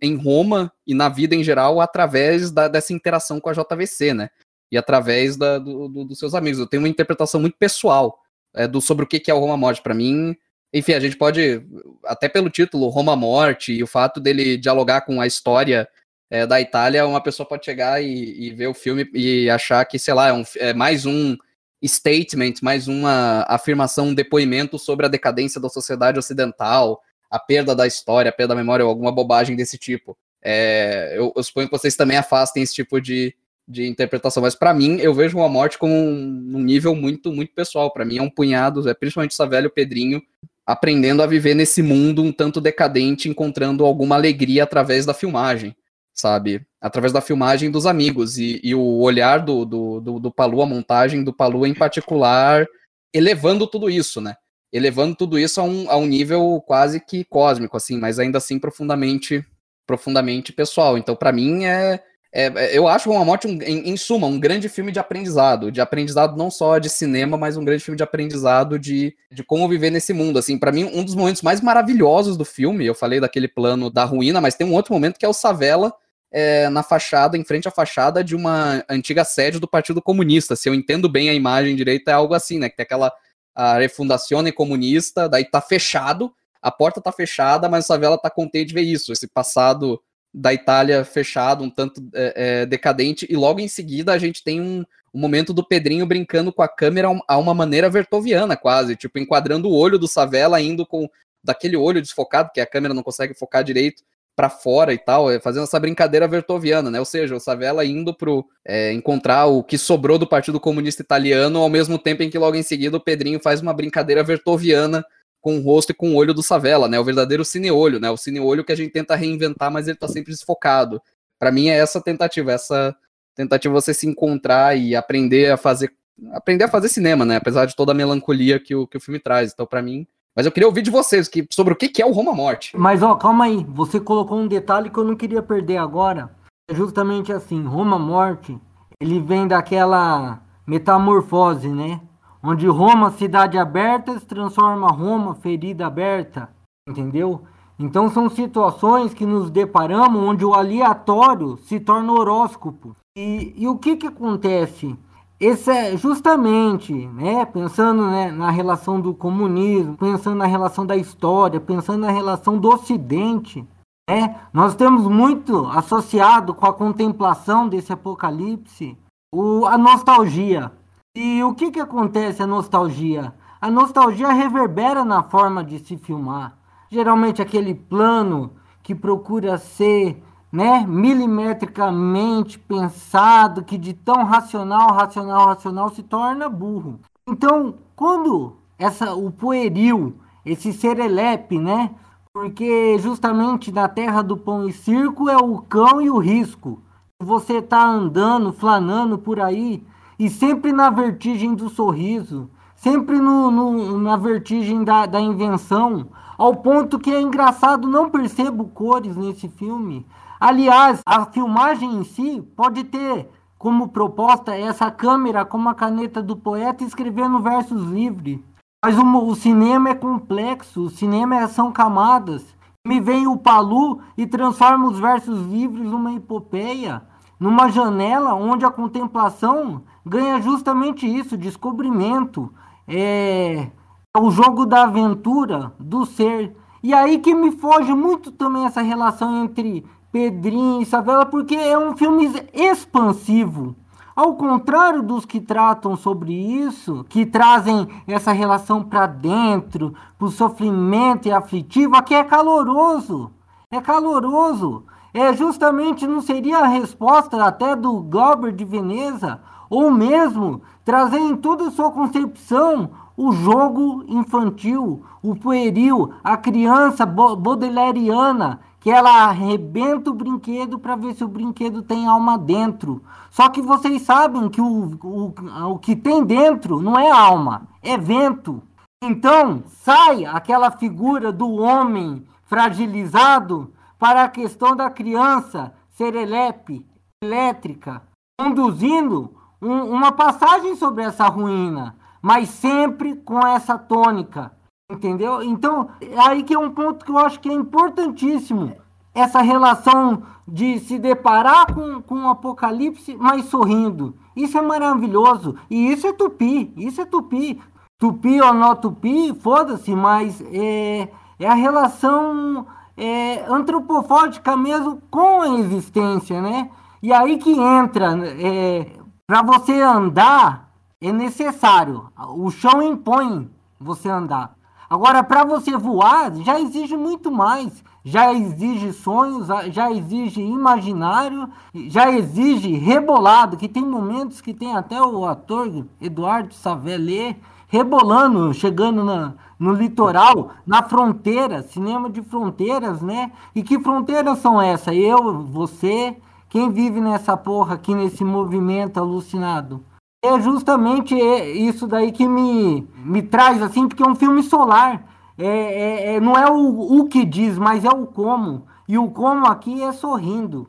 em 0.00 0.16
Roma 0.16 0.72
e 0.86 0.94
na 0.94 1.08
vida 1.08 1.34
em 1.34 1.42
geral 1.42 1.80
através 1.80 2.50
da, 2.50 2.68
dessa 2.68 2.92
interação 2.92 3.40
com 3.40 3.48
a 3.48 3.52
JVC, 3.52 4.14
né? 4.14 4.30
E 4.70 4.78
através 4.78 5.36
da, 5.36 5.58
do, 5.58 5.88
do, 5.88 6.04
dos 6.04 6.18
seus 6.18 6.34
amigos. 6.34 6.60
Eu 6.60 6.66
tenho 6.66 6.82
uma 6.82 6.88
interpretação 6.88 7.40
muito 7.40 7.56
pessoal 7.58 8.18
é, 8.54 8.68
do, 8.68 8.80
sobre 8.80 9.04
o 9.04 9.08
que 9.08 9.30
é 9.30 9.34
o 9.34 9.38
Roma 9.38 9.56
Morte. 9.56 9.82
Para 9.82 9.94
mim, 9.94 10.36
enfim, 10.72 10.92
a 10.92 11.00
gente 11.00 11.16
pode, 11.16 11.62
até 12.04 12.28
pelo 12.28 12.48
título, 12.48 12.88
Roma 12.88 13.16
Morte, 13.16 13.72
e 13.72 13.82
o 13.82 13.86
fato 13.86 14.20
dele 14.20 14.56
dialogar 14.56 15.00
com 15.00 15.20
a 15.20 15.26
história 15.26 15.88
é, 16.30 16.46
da 16.46 16.60
Itália, 16.60 17.06
uma 17.06 17.20
pessoa 17.20 17.48
pode 17.48 17.64
chegar 17.64 18.02
e, 18.02 18.46
e, 18.46 18.50
ver 18.50 18.68
o 18.68 18.74
filme 18.74 19.08
e 19.12 19.50
achar 19.50 19.84
que, 19.84 19.98
sei 19.98 20.14
lá, 20.14 20.28
é, 20.28 20.32
um, 20.32 20.44
é 20.56 20.72
mais 20.72 21.04
um 21.04 21.36
statement, 21.84 22.54
mais 22.62 22.86
uma 22.86 23.44
afirmação, 23.48 24.08
um 24.08 24.14
depoimento 24.14 24.78
sobre 24.78 25.06
a 25.06 25.08
decadência 25.08 25.60
da 25.60 25.68
sociedade 25.68 26.18
ocidental, 26.18 27.02
a 27.30 27.38
perda 27.38 27.74
da 27.74 27.86
história, 27.86 28.28
a 28.28 28.32
perda 28.32 28.54
da 28.54 28.60
memória 28.60 28.84
ou 28.84 28.90
alguma 28.90 29.12
bobagem 29.12 29.54
desse 29.54 29.78
tipo. 29.78 30.16
É, 30.42 31.14
eu, 31.16 31.32
eu, 31.36 31.42
suponho 31.42 31.68
que 31.68 31.78
vocês 31.78 31.94
também 31.94 32.16
afastem 32.16 32.62
esse 32.62 32.74
tipo 32.74 33.00
de, 33.00 33.34
de 33.68 33.86
interpretação, 33.86 34.42
mas 34.42 34.54
para 34.54 34.74
mim 34.74 34.98
eu 34.98 35.14
vejo 35.14 35.36
uma 35.36 35.48
morte 35.48 35.78
como 35.78 35.94
um, 35.94 36.52
um 36.54 36.60
nível 36.60 36.94
muito 36.94 37.32
muito 37.32 37.54
pessoal. 37.54 37.92
Para 37.92 38.04
mim 38.04 38.18
é 38.18 38.22
um 38.22 38.30
punhado, 38.30 38.88
é 38.88 38.94
principalmente 38.94 39.32
essa 39.32 39.46
velho 39.46 39.70
Pedrinho 39.70 40.20
aprendendo 40.66 41.22
a 41.22 41.26
viver 41.26 41.54
nesse 41.54 41.82
mundo 41.82 42.22
um 42.22 42.32
tanto 42.32 42.60
decadente, 42.60 43.28
encontrando 43.28 43.84
alguma 43.84 44.14
alegria 44.14 44.62
através 44.62 45.04
da 45.04 45.12
filmagem, 45.12 45.74
sabe? 46.14 46.64
Através 46.80 47.12
da 47.12 47.20
filmagem 47.20 47.70
dos 47.70 47.86
amigos 47.86 48.38
e, 48.38 48.60
e 48.62 48.74
o 48.74 49.00
olhar 49.00 49.38
do, 49.38 49.64
do, 49.64 50.00
do, 50.00 50.20
do 50.20 50.30
Palu, 50.30 50.62
a 50.62 50.66
montagem 50.66 51.24
do 51.24 51.32
Palu 51.32 51.66
em 51.66 51.74
particular, 51.74 52.66
elevando 53.12 53.66
tudo 53.66 53.90
isso, 53.90 54.20
né? 54.20 54.36
Elevando 54.72 55.14
tudo 55.14 55.38
isso 55.38 55.60
a 55.60 55.64
um, 55.64 55.90
a 55.90 55.96
um 55.96 56.06
nível 56.06 56.62
quase 56.66 57.00
que 57.00 57.24
cósmico, 57.24 57.76
assim, 57.76 57.98
mas 57.98 58.18
ainda 58.18 58.38
assim 58.38 58.58
profundamente 58.58 59.44
profundamente 59.86 60.52
pessoal. 60.52 60.96
Então, 60.96 61.16
para 61.16 61.32
mim, 61.32 61.64
é, 61.64 62.00
é, 62.32 62.46
é, 62.46 62.78
eu 62.78 62.86
acho 62.86 63.10
Uma 63.10 63.24
Morte, 63.24 63.48
um, 63.48 63.60
em, 63.60 63.90
em, 63.90 63.96
suma, 63.96 64.28
um 64.28 64.38
grande 64.38 64.68
filme 64.68 64.92
de 64.92 65.00
aprendizado, 65.00 65.72
de 65.72 65.80
aprendizado 65.80 66.36
não 66.36 66.48
só 66.48 66.78
de 66.78 66.88
cinema, 66.88 67.36
mas 67.36 67.56
um 67.56 67.64
grande 67.64 67.82
filme 67.82 67.96
de 67.96 68.04
aprendizado 68.04 68.78
de, 68.78 69.12
de 69.32 69.42
como 69.42 69.68
viver 69.68 69.90
nesse 69.90 70.12
mundo. 70.12 70.38
Assim, 70.38 70.56
para 70.56 70.70
mim, 70.70 70.84
um 70.94 71.02
dos 71.02 71.16
momentos 71.16 71.42
mais 71.42 71.60
maravilhosos 71.60 72.36
do 72.36 72.44
filme, 72.44 72.86
eu 72.86 72.94
falei 72.94 73.18
daquele 73.18 73.48
plano 73.48 73.90
da 73.90 74.04
ruína, 74.04 74.40
mas 74.40 74.54
tem 74.54 74.64
um 74.66 74.74
outro 74.74 74.94
momento 74.94 75.18
que 75.18 75.26
é 75.26 75.28
o 75.28 75.32
Savela 75.32 75.92
é, 76.32 76.68
na 76.68 76.84
fachada, 76.84 77.36
em 77.36 77.44
frente 77.44 77.66
à 77.66 77.70
fachada 77.72 78.22
de 78.22 78.36
uma 78.36 78.84
antiga 78.88 79.24
sede 79.24 79.58
do 79.58 79.66
Partido 79.66 80.00
Comunista. 80.00 80.54
Se 80.54 80.68
eu 80.68 80.74
entendo 80.74 81.08
bem 81.08 81.28
a 81.28 81.34
imagem 81.34 81.74
direita, 81.74 82.12
é 82.12 82.14
algo 82.14 82.34
assim, 82.34 82.60
né? 82.60 82.68
Que 82.68 82.76
tem 82.76 82.84
aquela 82.84 83.12
a 83.54 83.78
Refundazione 83.78 84.52
Comunista, 84.52 85.28
daí 85.28 85.44
tá 85.44 85.60
fechado, 85.60 86.32
a 86.62 86.70
porta 86.70 87.00
tá 87.00 87.12
fechada, 87.12 87.68
mas 87.68 87.84
a 87.84 87.88
favela 87.94 88.18
tá 88.18 88.30
contente 88.30 88.68
de 88.68 88.74
ver 88.74 88.82
isso, 88.82 89.12
esse 89.12 89.26
passado 89.26 90.00
da 90.32 90.54
Itália 90.54 91.04
fechado, 91.04 91.64
um 91.64 91.70
tanto 91.70 92.00
é, 92.14 92.60
é, 92.62 92.66
decadente, 92.66 93.26
e 93.28 93.34
logo 93.34 93.60
em 93.60 93.68
seguida 93.68 94.12
a 94.12 94.18
gente 94.18 94.44
tem 94.44 94.60
um, 94.60 94.84
um, 95.12 95.20
momento 95.20 95.52
do 95.52 95.66
Pedrinho 95.66 96.06
brincando 96.06 96.52
com 96.52 96.62
a 96.62 96.68
câmera 96.68 97.08
a 97.26 97.36
uma 97.36 97.52
maneira 97.52 97.90
vertoviana, 97.90 98.56
quase, 98.56 98.94
tipo, 98.94 99.18
enquadrando 99.18 99.68
o 99.68 99.76
olho 99.76 99.98
do 99.98 100.06
Savela, 100.06 100.60
indo 100.60 100.86
com 100.86 101.08
daquele 101.42 101.76
olho 101.76 102.02
desfocado, 102.02 102.50
que 102.52 102.60
a 102.60 102.66
câmera 102.66 102.94
não 102.94 103.02
consegue 103.02 103.34
focar 103.34 103.64
direito, 103.64 104.02
para 104.40 104.48
fora 104.48 104.94
e 104.94 104.96
tal, 104.96 105.30
é, 105.30 105.38
fazendo 105.38 105.64
essa 105.64 105.78
brincadeira 105.78 106.26
vertoviana, 106.26 106.90
né? 106.90 106.98
Ou 106.98 107.04
seja, 107.04 107.36
o 107.36 107.38
Savela 107.38 107.84
indo 107.84 108.14
pro 108.14 108.42
é, 108.64 108.90
encontrar 108.90 109.44
o 109.44 109.62
que 109.62 109.76
sobrou 109.76 110.16
do 110.16 110.26
Partido 110.26 110.58
Comunista 110.58 111.02
Italiano, 111.02 111.58
ao 111.58 111.68
mesmo 111.68 111.98
tempo 111.98 112.22
em 112.22 112.30
que 112.30 112.38
logo 112.38 112.56
em 112.56 112.62
seguida 112.62 112.96
o 112.96 113.00
Pedrinho 113.00 113.38
faz 113.38 113.60
uma 113.60 113.74
brincadeira 113.74 114.24
vertoviana 114.24 115.04
com 115.42 115.58
o 115.58 115.60
rosto 115.60 115.90
e 115.90 115.94
com 115.94 116.12
o 116.12 116.14
olho 116.14 116.32
do 116.32 116.42
Savela, 116.42 116.88
né? 116.88 116.98
O 116.98 117.04
verdadeiro 117.04 117.44
cineolho, 117.44 118.00
né? 118.00 118.10
O 118.10 118.16
cineolho 118.16 118.64
que 118.64 118.72
a 118.72 118.74
gente 118.74 118.92
tenta 118.92 119.14
reinventar, 119.14 119.70
mas 119.70 119.86
ele 119.86 119.98
tá 119.98 120.08
sempre 120.08 120.32
desfocado. 120.32 121.02
Para 121.38 121.52
mim 121.52 121.68
é 121.68 121.76
essa 121.76 122.00
tentativa, 122.00 122.50
essa 122.50 122.96
tentativa 123.34 123.74
você 123.74 123.92
se 123.92 124.06
encontrar 124.06 124.74
e 124.74 124.96
aprender 124.96 125.52
a 125.52 125.58
fazer 125.58 125.92
aprender 126.32 126.64
a 126.64 126.68
fazer 126.68 126.88
cinema, 126.88 127.26
né? 127.26 127.36
Apesar 127.36 127.66
de 127.66 127.76
toda 127.76 127.92
a 127.92 127.94
melancolia 127.94 128.58
que 128.58 128.74
o, 128.74 128.86
que 128.86 128.96
o 128.96 129.00
filme 129.00 129.20
traz. 129.20 129.52
Então, 129.52 129.66
para 129.66 129.82
mim, 129.82 130.06
mas 130.40 130.46
eu 130.46 130.52
queria 130.52 130.66
ouvir 130.66 130.80
de 130.80 130.90
vocês 130.90 131.28
que, 131.28 131.46
sobre 131.50 131.74
o 131.74 131.76
que, 131.76 132.00
é 132.00 132.06
o 132.06 132.12
Roma 132.12 132.32
Morte. 132.32 132.74
Mas, 132.74 133.02
ó, 133.02 133.14
calma 133.14 133.44
aí. 133.44 133.62
Você 133.74 134.00
colocou 134.00 134.38
um 134.38 134.48
detalhe 134.48 134.88
que 134.88 134.98
eu 134.98 135.04
não 135.04 135.14
queria 135.14 135.42
perder 135.42 135.76
agora. 135.76 136.34
É 136.66 136.74
justamente 136.74 137.30
assim, 137.30 137.62
Roma 137.62 137.98
Morte, 137.98 138.58
ele 138.98 139.20
vem 139.20 139.46
daquela 139.46 140.40
metamorfose, 140.66 141.68
né? 141.68 142.00
Onde 142.42 142.66
Roma, 142.66 143.10
cidade 143.10 143.58
aberta, 143.58 144.18
se 144.18 144.24
transforma 144.24 144.88
Roma, 144.88 145.34
ferida 145.34 145.86
aberta. 145.86 146.48
Entendeu? 146.88 147.42
Então 147.78 148.08
são 148.08 148.30
situações 148.30 149.12
que 149.12 149.26
nos 149.26 149.50
deparamos 149.50 150.22
onde 150.22 150.42
o 150.42 150.54
aleatório 150.54 151.58
se 151.58 151.78
torna 151.78 152.12
horóscopo. 152.12 152.96
E, 153.14 153.52
e 153.58 153.68
o 153.68 153.76
que 153.76 153.94
que 153.94 154.06
acontece? 154.06 154.96
Esse 155.40 155.70
é 155.70 155.96
justamente, 155.96 156.92
né, 156.92 157.46
pensando 157.46 158.06
né, 158.06 158.30
na 158.30 158.50
relação 158.50 159.00
do 159.00 159.14
comunismo, 159.14 159.96
pensando 159.96 160.36
na 160.36 160.44
relação 160.44 160.84
da 160.84 160.94
história, 160.94 161.58
pensando 161.58 162.00
na 162.00 162.10
relação 162.10 162.58
do 162.58 162.68
Ocidente, 162.68 163.66
né, 164.08 164.38
nós 164.52 164.74
temos 164.74 165.08
muito 165.08 165.66
associado 165.68 166.52
com 166.52 166.66
a 166.66 166.74
contemplação 166.74 167.66
desse 167.66 167.90
apocalipse 167.90 168.98
o, 169.32 169.64
a 169.64 169.78
nostalgia. 169.78 170.72
E 171.16 171.42
o 171.42 171.54
que, 171.54 171.70
que 171.70 171.80
acontece 171.80 172.42
a 172.42 172.46
nostalgia? 172.46 173.32
A 173.58 173.70
nostalgia 173.70 174.32
reverbera 174.32 175.06
na 175.06 175.22
forma 175.22 175.64
de 175.64 175.78
se 175.78 175.96
filmar. 175.96 176.58
Geralmente 176.90 177.40
aquele 177.40 177.74
plano 177.74 178.52
que 178.82 178.94
procura 178.94 179.56
ser 179.56 180.22
né, 180.52 180.84
milimetricamente 180.86 182.58
pensado, 182.58 183.62
que 183.62 183.78
de 183.78 183.94
tão 183.94 184.24
racional, 184.24 184.92
racional, 184.92 185.46
racional 185.46 185.90
se 185.90 186.02
torna 186.02 186.48
burro. 186.48 187.00
Então, 187.28 187.74
quando 187.94 188.56
essa 188.78 189.14
o 189.14 189.30
pueril, 189.30 190.14
esse 190.44 190.72
serelepe, 190.72 191.58
né, 191.58 191.90
porque 192.32 192.98
justamente 192.98 193.70
na 193.70 193.88
terra 193.88 194.22
do 194.22 194.36
pão 194.36 194.68
e 194.68 194.72
circo 194.72 195.28
é 195.28 195.36
o 195.36 195.58
cão 195.58 196.00
e 196.00 196.08
o 196.08 196.18
risco. 196.18 196.80
Você 197.22 197.60
tá 197.60 197.84
andando, 197.84 198.52
flanando 198.52 199.18
por 199.18 199.40
aí 199.40 199.84
e 200.18 200.28
sempre 200.30 200.72
na 200.72 200.90
vertigem 200.90 201.54
do 201.54 201.68
sorriso, 201.68 202.48
sempre 202.74 203.18
no, 203.18 203.50
no, 203.50 203.98
na 203.98 204.16
vertigem 204.16 204.84
da, 204.84 205.06
da 205.06 205.20
invenção, 205.20 206.08
ao 206.38 206.56
ponto 206.56 206.98
que 206.98 207.10
é 207.10 207.20
engraçado, 207.20 207.86
não 207.86 208.08
percebo 208.08 208.64
cores 208.68 209.16
nesse 209.16 209.48
filme. 209.48 210.06
Aliás, 210.40 211.02
a 211.04 211.26
filmagem 211.26 211.96
em 211.96 212.02
si 212.02 212.40
pode 212.56 212.84
ter 212.84 213.28
como 213.58 213.88
proposta 213.88 214.56
essa 214.56 214.90
câmera 214.90 215.44
com 215.44 215.58
uma 215.58 215.74
caneta 215.74 216.22
do 216.22 216.34
poeta 216.34 216.82
escrevendo 216.82 217.40
versos 217.40 217.82
livres. 217.90 218.40
Mas 218.82 218.96
o, 218.96 219.04
o 219.04 219.34
cinema 219.36 219.90
é 219.90 219.94
complexo, 219.94 220.84
o 220.84 220.88
cinema 220.88 221.36
é, 221.36 221.46
são 221.46 221.70
camadas. 221.70 222.56
Me 222.86 222.98
vem 222.98 223.26
o 223.26 223.36
Palu 223.36 224.00
e 224.16 224.26
transforma 224.26 224.88
os 224.88 224.98
versos 224.98 225.46
livres 225.46 225.84
numa 225.84 226.14
epopeia, 226.14 227.02
numa 227.38 227.68
janela 227.68 228.32
onde 228.32 228.64
a 228.64 228.70
contemplação 228.70 229.82
ganha 230.06 230.40
justamente 230.40 231.06
isso, 231.06 231.36
descobrimento, 231.36 232.50
é 232.88 233.68
o 234.16 234.30
jogo 234.30 234.64
da 234.64 234.84
aventura, 234.84 235.74
do 235.78 236.06
ser. 236.06 236.56
E 236.82 236.94
aí 236.94 237.18
que 237.18 237.34
me 237.34 237.52
foge 237.52 237.92
muito 237.92 238.32
também 238.32 238.64
essa 238.64 238.80
relação 238.80 239.44
entre 239.44 239.84
Pedrinho 240.12 240.82
e 240.82 240.86
Savela, 240.86 241.24
porque 241.24 241.54
é 241.54 241.78
um 241.78 241.96
filme 241.96 242.30
expansivo. 242.52 243.76
Ao 244.14 244.34
contrário 244.34 245.02
dos 245.02 245.24
que 245.24 245.40
tratam 245.40 245.96
sobre 245.96 246.32
isso, 246.32 247.06
que 247.08 247.24
trazem 247.24 247.88
essa 248.06 248.32
relação 248.32 248.82
para 248.82 249.06
dentro, 249.06 249.94
para 250.18 250.26
o 250.26 250.30
sofrimento 250.30 251.28
e 251.28 251.32
aflitivo, 251.32 251.96
aqui 251.96 252.14
é 252.14 252.24
caloroso. 252.24 253.30
É 253.70 253.80
caloroso. 253.80 254.84
É 255.14 255.32
justamente 255.32 256.06
não 256.06 256.20
seria 256.20 256.58
a 256.58 256.66
resposta 256.66 257.42
até 257.44 257.74
do 257.74 258.00
Glauber 258.00 258.52
de 258.52 258.64
Veneza, 258.64 259.40
ou 259.68 259.90
mesmo 259.90 260.60
trazer 260.84 261.18
em 261.18 261.36
toda 261.36 261.68
a 261.68 261.70
sua 261.70 261.90
concepção 261.90 262.90
o 263.16 263.32
jogo 263.32 264.04
infantil, 264.08 265.04
o 265.22 265.36
pueril, 265.36 266.12
a 266.24 266.36
criança 266.36 267.06
baudelairiana 267.06 268.60
que 268.80 268.90
ela 268.90 269.26
arrebenta 269.26 270.10
o 270.10 270.14
brinquedo 270.14 270.78
para 270.78 270.96
ver 270.96 271.14
se 271.14 271.22
o 271.22 271.28
brinquedo 271.28 271.82
tem 271.82 272.06
alma 272.06 272.38
dentro. 272.38 273.02
Só 273.30 273.50
que 273.50 273.60
vocês 273.60 274.00
sabem 274.02 274.48
que 274.48 274.60
o, 274.60 274.98
o, 275.02 275.34
o 275.72 275.78
que 275.78 275.94
tem 275.94 276.24
dentro 276.24 276.80
não 276.80 276.98
é 276.98 277.10
alma, 277.10 277.68
é 277.82 277.98
vento. 277.98 278.62
Então, 279.04 279.62
sai 279.66 280.24
aquela 280.24 280.70
figura 280.70 281.30
do 281.30 281.50
homem 281.50 282.26
fragilizado 282.46 283.72
para 283.98 284.24
a 284.24 284.28
questão 284.28 284.74
da 284.74 284.88
criança 284.88 285.74
serelepe, 285.90 286.86
elétrica, 287.22 288.02
conduzindo 288.40 289.36
um, 289.60 289.82
uma 289.90 290.10
passagem 290.10 290.74
sobre 290.74 291.04
essa 291.04 291.28
ruína, 291.28 291.96
mas 292.22 292.48
sempre 292.48 293.14
com 293.16 293.46
essa 293.46 293.76
tônica 293.78 294.52
Entendeu? 294.90 295.42
Então, 295.42 295.88
aí 296.16 296.42
que 296.42 296.52
é 296.52 296.58
um 296.58 296.70
ponto 296.70 297.04
que 297.04 297.10
eu 297.10 297.18
acho 297.18 297.38
que 297.38 297.48
é 297.48 297.52
importantíssimo. 297.52 298.74
Essa 299.14 299.40
relação 299.40 300.22
de 300.46 300.78
se 300.80 300.98
deparar 300.98 301.72
com, 301.72 302.02
com 302.02 302.24
o 302.24 302.28
apocalipse, 302.28 303.16
mas 303.18 303.44
sorrindo. 303.46 304.16
Isso 304.34 304.58
é 304.58 304.62
maravilhoso. 304.62 305.54
E 305.70 305.92
isso 305.92 306.06
é 306.06 306.12
tupi. 306.12 306.72
Isso 306.76 307.00
é 307.00 307.04
tupi. 307.04 307.60
Tupi 307.98 308.40
ou 308.40 308.54
não 308.54 308.74
tupi, 308.74 309.34
foda-se, 309.40 309.94
mas 309.94 310.42
é, 310.52 311.08
é 311.38 311.46
a 311.46 311.54
relação 311.54 312.66
é, 312.96 313.44
antropofógica 313.46 314.56
mesmo 314.56 315.02
com 315.10 315.42
a 315.42 315.48
existência, 315.58 316.40
né? 316.40 316.70
E 317.02 317.12
aí 317.12 317.38
que 317.38 317.52
entra, 317.52 318.16
é, 318.26 318.92
para 319.26 319.42
você 319.42 319.80
andar, 319.80 320.70
é 321.00 321.12
necessário. 321.12 322.08
O 322.36 322.50
chão 322.50 322.82
impõe 322.82 323.50
você 323.78 324.08
andar. 324.08 324.54
Agora, 324.90 325.22
para 325.22 325.44
você 325.44 325.76
voar, 325.76 326.34
já 326.34 326.60
exige 326.60 326.96
muito 326.96 327.30
mais. 327.30 327.84
Já 328.04 328.34
exige 328.34 328.92
sonhos, 328.92 329.46
já 329.70 329.92
exige 329.92 330.40
imaginário, 330.40 331.48
já 331.72 332.10
exige 332.10 332.72
rebolado, 332.72 333.56
que 333.56 333.68
tem 333.68 333.84
momentos 333.84 334.40
que 334.40 334.52
tem 334.52 334.74
até 334.74 335.00
o 335.00 335.24
ator 335.26 335.86
Eduardo 336.00 336.52
Savelé 336.52 337.36
rebolando, 337.68 338.52
chegando 338.52 339.04
na, 339.04 339.34
no 339.56 339.72
litoral, 339.72 340.50
na 340.66 340.82
fronteira, 340.82 341.62
cinema 341.62 342.10
de 342.10 342.20
fronteiras, 342.22 343.00
né? 343.00 343.30
E 343.54 343.62
que 343.62 343.78
fronteiras 343.78 344.38
são 344.38 344.60
essas? 344.60 344.96
Eu, 344.96 345.44
você, 345.44 346.16
quem 346.48 346.68
vive 346.68 347.00
nessa 347.00 347.36
porra 347.36 347.74
aqui, 347.74 347.94
nesse 347.94 348.24
movimento 348.24 348.98
alucinado? 348.98 349.84
É 350.22 350.40
justamente 350.40 351.14
isso 351.14 351.86
daí 351.86 352.12
que 352.12 352.26
me, 352.26 352.86
me 353.04 353.22
traz, 353.22 353.62
assim, 353.62 353.88
porque 353.88 354.02
é 354.02 354.06
um 354.06 354.14
filme 354.14 354.42
solar. 354.42 355.06
É, 355.38 355.46
é, 355.46 356.14
é, 356.14 356.20
não 356.20 356.36
é 356.36 356.50
o, 356.50 357.00
o 357.00 357.08
que 357.08 357.24
diz, 357.24 357.56
mas 357.58 357.84
é 357.84 357.88
o 357.88 358.06
como. 358.06 358.66
E 358.86 358.98
o 358.98 359.10
como 359.10 359.46
aqui 359.46 359.82
é 359.82 359.92
sorrindo. 359.92 360.68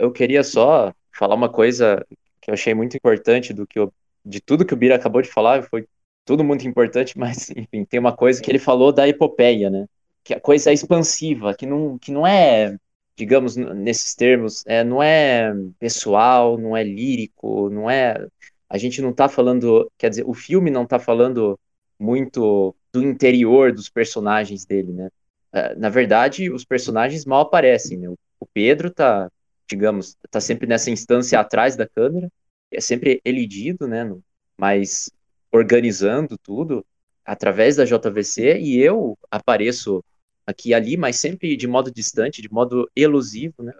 Eu 0.00 0.10
queria 0.10 0.42
só 0.42 0.92
falar 1.12 1.34
uma 1.34 1.48
coisa 1.48 2.04
que 2.40 2.50
eu 2.50 2.54
achei 2.54 2.72
muito 2.72 2.96
importante 2.96 3.52
do 3.52 3.66
que 3.66 3.78
eu, 3.78 3.92
de 4.24 4.40
tudo 4.40 4.64
que 4.64 4.72
o 4.72 4.76
Bira 4.76 4.96
acabou 4.96 5.20
de 5.20 5.28
falar, 5.28 5.62
foi 5.64 5.86
tudo 6.24 6.42
muito 6.42 6.66
importante, 6.66 7.16
mas 7.18 7.50
enfim, 7.50 7.84
tem 7.84 8.00
uma 8.00 8.16
coisa 8.16 8.40
que 8.40 8.50
ele 8.50 8.58
falou 8.58 8.92
da 8.92 9.06
epopeia, 9.06 9.68
né? 9.68 9.86
Que 10.24 10.34
a 10.34 10.40
coisa 10.40 10.70
é 10.70 10.72
expansiva, 10.72 11.54
que 11.54 11.66
não, 11.66 11.98
que 11.98 12.10
não 12.10 12.26
é 12.26 12.76
digamos, 13.20 13.54
nesses 13.54 14.14
termos, 14.14 14.64
é, 14.66 14.82
não 14.82 15.02
é 15.02 15.52
pessoal, 15.78 16.56
não 16.56 16.74
é 16.74 16.82
lírico, 16.82 17.68
não 17.68 17.90
é. 17.90 18.26
A 18.70 18.78
gente 18.78 19.02
não 19.02 19.10
está 19.10 19.28
falando, 19.28 19.90
quer 19.98 20.08
dizer, 20.08 20.24
o 20.24 20.32
filme 20.32 20.70
não 20.70 20.84
está 20.84 20.98
falando 20.98 21.58
muito 21.98 22.74
do 22.92 23.02
interior 23.02 23.72
dos 23.72 23.90
personagens 23.90 24.64
dele, 24.64 24.92
né? 24.92 25.08
É, 25.52 25.74
na 25.74 25.88
verdade, 25.88 26.50
os 26.50 26.64
personagens 26.64 27.24
mal 27.24 27.40
aparecem, 27.40 27.98
né? 27.98 28.08
O 28.08 28.46
Pedro 28.46 28.90
tá, 28.90 29.30
digamos, 29.68 30.16
tá 30.30 30.40
sempre 30.40 30.66
nessa 30.66 30.90
instância 30.90 31.38
atrás 31.40 31.76
da 31.76 31.86
câmera, 31.86 32.30
é 32.70 32.80
sempre 32.80 33.20
elidido, 33.24 33.88
né? 33.88 34.08
Mas 34.56 35.10
organizando 35.52 36.38
tudo 36.38 36.86
através 37.24 37.76
da 37.76 37.84
JVC 37.84 38.60
e 38.60 38.78
eu 38.78 39.18
apareço 39.30 40.02
aqui 40.46 40.70
e 40.70 40.74
ali, 40.74 40.96
mas 40.96 41.16
sempre 41.16 41.56
de 41.56 41.66
modo 41.66 41.90
distante, 41.90 42.40
de 42.40 42.52
modo 42.52 42.88
elusivo, 42.94 43.62
né? 43.62 43.72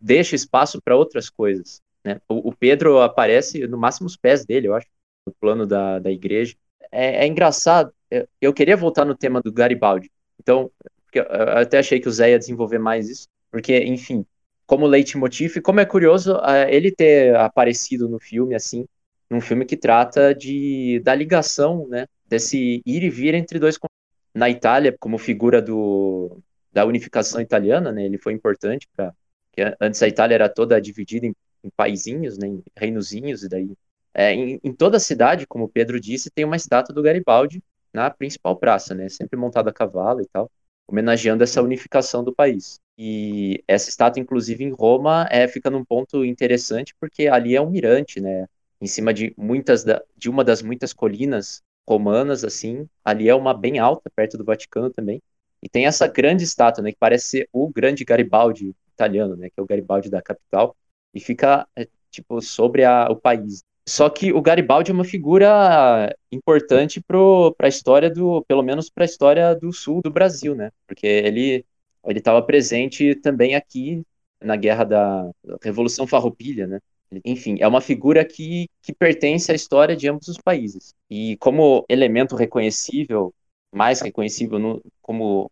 Deixa 0.00 0.36
espaço 0.36 0.80
para 0.80 0.96
outras 0.96 1.28
coisas, 1.28 1.80
né? 2.04 2.20
O, 2.28 2.50
o, 2.50 2.56
Pedro 2.56 3.00
aparece 3.00 3.66
no 3.66 3.78
máximo 3.78 4.06
os 4.06 4.16
pés 4.16 4.44
dele, 4.44 4.68
eu 4.68 4.74
acho, 4.74 4.86
no 5.26 5.34
plano 5.40 5.66
da, 5.66 5.98
da 5.98 6.10
igreja. 6.10 6.56
É, 6.90 7.24
é 7.24 7.26
engraçado, 7.26 7.92
eu, 8.40 8.52
queria 8.52 8.76
voltar 8.76 9.04
no 9.04 9.14
tema 9.14 9.40
do 9.40 9.52
Garibaldi, 9.52 10.10
então, 10.40 10.70
eu 11.12 11.24
até 11.58 11.78
achei 11.78 12.00
que 12.00 12.08
o 12.08 12.12
Zé 12.12 12.30
ia 12.30 12.38
desenvolver 12.38 12.78
mais 12.78 13.08
isso, 13.08 13.28
porque, 13.50 13.78
enfim, 13.84 14.24
como 14.66 14.86
leitmotiv, 14.86 15.60
como 15.60 15.80
é 15.80 15.84
curioso 15.84 16.36
ele 16.68 16.90
ter 16.90 17.34
aparecido 17.36 18.08
no 18.08 18.18
filme, 18.18 18.54
assim, 18.54 18.86
num 19.28 19.40
filme 19.40 19.64
que 19.64 19.76
trata 19.76 20.34
de, 20.34 21.00
da 21.04 21.14
ligação, 21.14 21.86
né, 21.88 22.06
desse 22.26 22.82
ir 22.84 23.02
e 23.02 23.10
vir 23.10 23.34
entre 23.34 23.58
dois 23.58 23.78
na 24.34 24.48
Itália, 24.48 24.96
como 24.98 25.18
figura 25.18 25.60
do, 25.60 26.40
da 26.72 26.84
unificação 26.84 27.40
italiana, 27.40 27.92
né, 27.92 28.04
ele 28.04 28.18
foi 28.18 28.32
importante 28.32 28.88
para 28.96 29.12
antes 29.80 30.02
a 30.02 30.08
Itália 30.08 30.34
era 30.36 30.48
toda 30.48 30.80
dividida 30.80 31.26
em, 31.26 31.34
em 31.64 31.70
paizinhos, 31.70 32.38
né, 32.38 32.48
em 32.48 32.62
reinozinhos, 32.76 33.42
e 33.42 33.48
daí 33.48 33.76
é, 34.14 34.32
em, 34.32 34.60
em, 34.62 34.72
toda 34.72 34.96
a 34.96 35.00
cidade, 35.00 35.46
como 35.46 35.68
Pedro 35.68 36.00
disse, 36.00 36.30
tem 36.30 36.44
uma 36.44 36.56
estátua 36.56 36.94
do 36.94 37.02
Garibaldi 37.02 37.62
na 37.92 38.10
principal 38.10 38.56
praça, 38.56 38.94
né, 38.94 39.08
sempre 39.08 39.38
montada 39.38 39.70
a 39.70 39.72
cavalo 39.72 40.20
e 40.20 40.26
tal, 40.26 40.50
homenageando 40.88 41.44
essa 41.44 41.62
unificação 41.62 42.24
do 42.24 42.34
país. 42.34 42.80
E 42.98 43.62
essa 43.66 43.88
estátua, 43.88 44.20
inclusive 44.20 44.64
em 44.64 44.70
Roma, 44.70 45.26
é, 45.30 45.46
fica 45.48 45.70
num 45.70 45.84
ponto 45.84 46.24
interessante 46.24 46.94
porque 47.00 47.28
ali 47.28 47.54
é 47.56 47.60
um 47.60 47.70
mirante, 47.70 48.20
né, 48.20 48.46
em 48.80 48.86
cima 48.86 49.12
de 49.14 49.34
muitas 49.36 49.84
da, 49.84 50.02
de 50.16 50.28
uma 50.28 50.42
das 50.42 50.62
muitas 50.62 50.92
colinas 50.92 51.62
romanas, 51.88 52.44
assim. 52.44 52.88
Ali 53.04 53.28
é 53.28 53.34
uma 53.34 53.52
bem 53.54 53.78
alta, 53.78 54.10
perto 54.14 54.38
do 54.38 54.44
Vaticano 54.44 54.90
também. 54.90 55.22
E 55.62 55.68
tem 55.68 55.86
essa 55.86 56.06
grande 56.06 56.44
estátua, 56.44 56.82
né, 56.82 56.92
que 56.92 56.98
parece 56.98 57.28
ser 57.28 57.48
o 57.52 57.68
grande 57.68 58.04
Garibaldi 58.04 58.74
italiano, 58.92 59.36
né, 59.36 59.48
que 59.50 59.58
é 59.58 59.62
o 59.62 59.66
Garibaldi 59.66 60.10
da 60.10 60.22
capital, 60.22 60.76
e 61.14 61.20
fica, 61.20 61.66
é, 61.76 61.88
tipo, 62.10 62.40
sobre 62.40 62.84
a, 62.84 63.08
o 63.10 63.16
país. 63.16 63.62
Só 63.88 64.08
que 64.08 64.32
o 64.32 64.40
Garibaldi 64.40 64.90
é 64.90 64.94
uma 64.94 65.04
figura 65.04 66.14
importante 66.30 67.00
para 67.00 67.66
a 67.66 67.68
história 67.68 68.10
do, 68.10 68.44
pelo 68.46 68.62
menos 68.62 68.88
para 68.88 69.04
a 69.04 69.06
história 69.06 69.54
do 69.54 69.72
sul 69.72 70.00
do 70.02 70.10
Brasil, 70.10 70.54
né, 70.54 70.70
porque 70.86 71.06
ele 71.06 71.64
ele 72.04 72.18
estava 72.18 72.42
presente 72.42 73.14
também 73.14 73.54
aqui 73.54 74.02
na 74.40 74.56
guerra 74.56 74.84
da 74.84 75.30
Revolução 75.62 76.06
Farroupilha, 76.06 76.66
né? 76.66 76.80
Enfim, 77.24 77.56
é 77.60 77.66
uma 77.66 77.80
figura 77.80 78.24
que, 78.24 78.68
que 78.82 78.94
pertence 78.94 79.50
à 79.50 79.54
história 79.54 79.96
de 79.96 80.08
ambos 80.08 80.28
os 80.28 80.38
países. 80.38 80.94
E 81.10 81.36
como 81.38 81.84
elemento 81.88 82.36
reconhecível, 82.36 83.34
mais 83.72 84.00
reconhecível 84.00 84.58
no, 84.58 84.82
como 85.02 85.50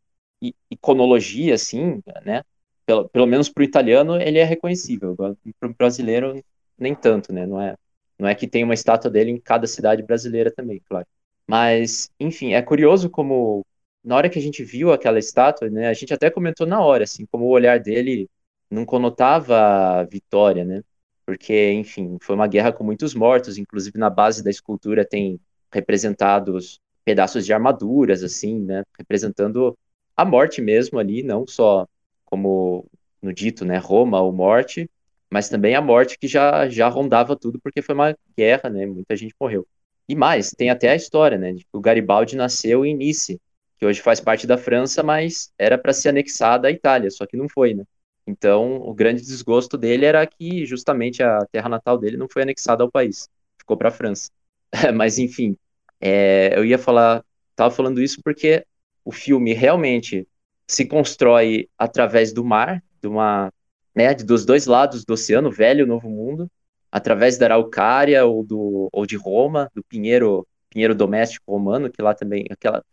iconologia, 0.71 1.55
assim, 1.55 2.01
né? 2.25 2.43
Pelo, 2.89 3.09
pelo 3.11 3.27
menos 3.27 3.49
para 3.51 3.61
o 3.63 3.65
italiano, 3.65 4.21
ele 4.21 4.39
é 4.39 4.45
reconhecível. 4.45 5.15
Para 5.17 5.69
o 5.71 5.75
brasileiro, 5.75 6.43
nem 6.79 6.95
tanto, 6.95 7.33
né? 7.33 7.47
Não 7.47 7.61
é, 7.61 7.77
não 8.19 8.29
é 8.29 8.35
que 8.35 8.49
tem 8.49 8.65
uma 8.65 8.75
estátua 8.75 9.11
dele 9.11 9.31
em 9.31 9.41
cada 9.41 9.67
cidade 9.67 10.03
brasileira 10.03 10.51
também, 10.51 10.81
claro. 10.89 11.07
Mas, 11.47 12.11
enfim, 12.21 12.55
é 12.55 12.63
curioso 12.63 13.11
como, 13.11 13.65
na 14.05 14.17
hora 14.17 14.31
que 14.31 14.39
a 14.39 14.43
gente 14.43 14.65
viu 14.65 14.93
aquela 14.93 15.19
estátua, 15.19 15.69
né? 15.71 15.89
A 15.89 15.95
gente 15.95 16.15
até 16.15 16.31
comentou 16.31 16.67
na 16.67 16.81
hora, 16.81 17.05
assim, 17.05 17.27
como 17.27 17.45
o 17.45 17.51
olhar 17.51 17.79
dele 17.81 18.29
não 18.71 18.85
conotava 18.87 20.05
vitória, 20.11 20.65
né? 20.65 20.83
porque, 21.29 21.73
enfim, 21.73 22.17
foi 22.23 22.35
uma 22.35 22.47
guerra 22.47 22.73
com 22.73 22.83
muitos 22.83 23.15
mortos, 23.15 23.59
inclusive 23.59 23.99
na 23.99 24.09
base 24.09 24.43
da 24.43 24.49
escultura 24.49 25.05
tem 25.05 25.39
representados 25.71 26.81
pedaços 27.05 27.45
de 27.45 27.53
armaduras, 27.53 28.23
assim, 28.23 28.59
né, 28.59 28.83
representando 28.99 29.77
a 30.17 30.25
morte 30.25 30.63
mesmo 30.63 30.99
ali, 30.99 31.23
não 31.23 31.47
só 31.47 31.87
como 32.31 32.87
no 33.23 33.33
dito, 33.33 33.65
né, 33.65 33.79
Roma 33.79 34.21
ou 34.21 34.33
morte, 34.33 34.89
mas 35.31 35.49
também 35.49 35.75
a 35.75 35.81
morte 35.81 36.19
que 36.19 36.29
já, 36.29 36.69
já 36.69 36.89
rondava 36.89 37.37
tudo, 37.37 37.61
porque 37.61 37.83
foi 37.83 37.95
uma 37.95 38.17
guerra, 38.37 38.71
né, 38.71 38.87
muita 38.87 39.17
gente 39.17 39.35
morreu. 39.41 39.67
E 40.09 40.15
mais, 40.15 40.51
tem 40.51 40.71
até 40.71 40.91
a 40.91 40.97
história, 40.97 41.37
né, 41.37 41.53
de 41.53 41.65
que 41.65 41.71
o 41.73 41.81
Garibaldi 41.81 42.37
nasceu 42.37 42.85
em 42.85 42.97
Nice, 42.97 43.41
que 43.79 43.87
hoje 43.87 44.01
faz 44.01 44.21
parte 44.21 44.47
da 44.47 44.57
França, 44.59 45.03
mas 45.03 45.53
era 45.59 45.77
para 45.79 45.93
ser 45.93 46.11
anexada 46.11 46.69
à 46.69 46.71
Itália, 46.71 47.11
só 47.11 47.27
que 47.27 47.37
não 47.37 47.49
foi, 47.49 47.75
né. 47.75 47.85
Então, 48.27 48.77
o 48.77 48.93
grande 48.95 49.23
desgosto 49.23 49.79
dele 49.79 50.05
era 50.05 50.27
que 50.27 50.67
justamente 50.67 51.23
a 51.23 51.47
terra 51.51 51.69
natal 51.69 51.97
dele 51.97 52.17
não 52.17 52.29
foi 52.31 52.43
anexada 52.43 52.83
ao 52.83 52.91
país, 52.91 53.29
ficou 53.59 53.77
para 53.77 53.89
a 53.89 53.93
França. 53.93 54.31
Mas, 54.95 55.19
enfim, 55.19 55.57
é, 56.01 56.53
eu 56.57 56.65
ia 56.65 56.79
falar, 56.79 57.25
estava 57.51 57.75
falando 57.75 58.03
isso 58.03 58.21
porque 58.23 58.65
o 59.05 59.11
filme 59.13 59.55
realmente 59.55 60.27
se 60.69 60.87
constrói 60.87 61.69
através 61.79 62.33
do 62.33 62.45
mar, 62.45 62.83
de 63.01 63.09
uma, 63.09 63.53
né, 63.95 64.15
dos 64.15 64.45
dois 64.45 64.67
lados 64.67 65.05
do 65.05 65.15
oceano, 65.15 65.51
velho 65.51 65.85
e 65.85 65.89
novo 65.89 66.09
mundo, 66.09 66.51
através 66.93 67.39
da 67.39 67.47
Araucária 67.47 68.25
ou, 68.25 68.45
do, 68.45 68.89
ou 68.93 69.07
de 69.07 69.17
Roma, 69.17 69.71
do 69.75 69.83
pinheiro, 69.83 70.47
pinheiro 70.71 70.95
doméstico 70.95 71.51
romano, 71.53 71.91
que 71.91 72.03
lá 72.03 72.15
também, 72.15 72.45
aquela, 72.51 72.85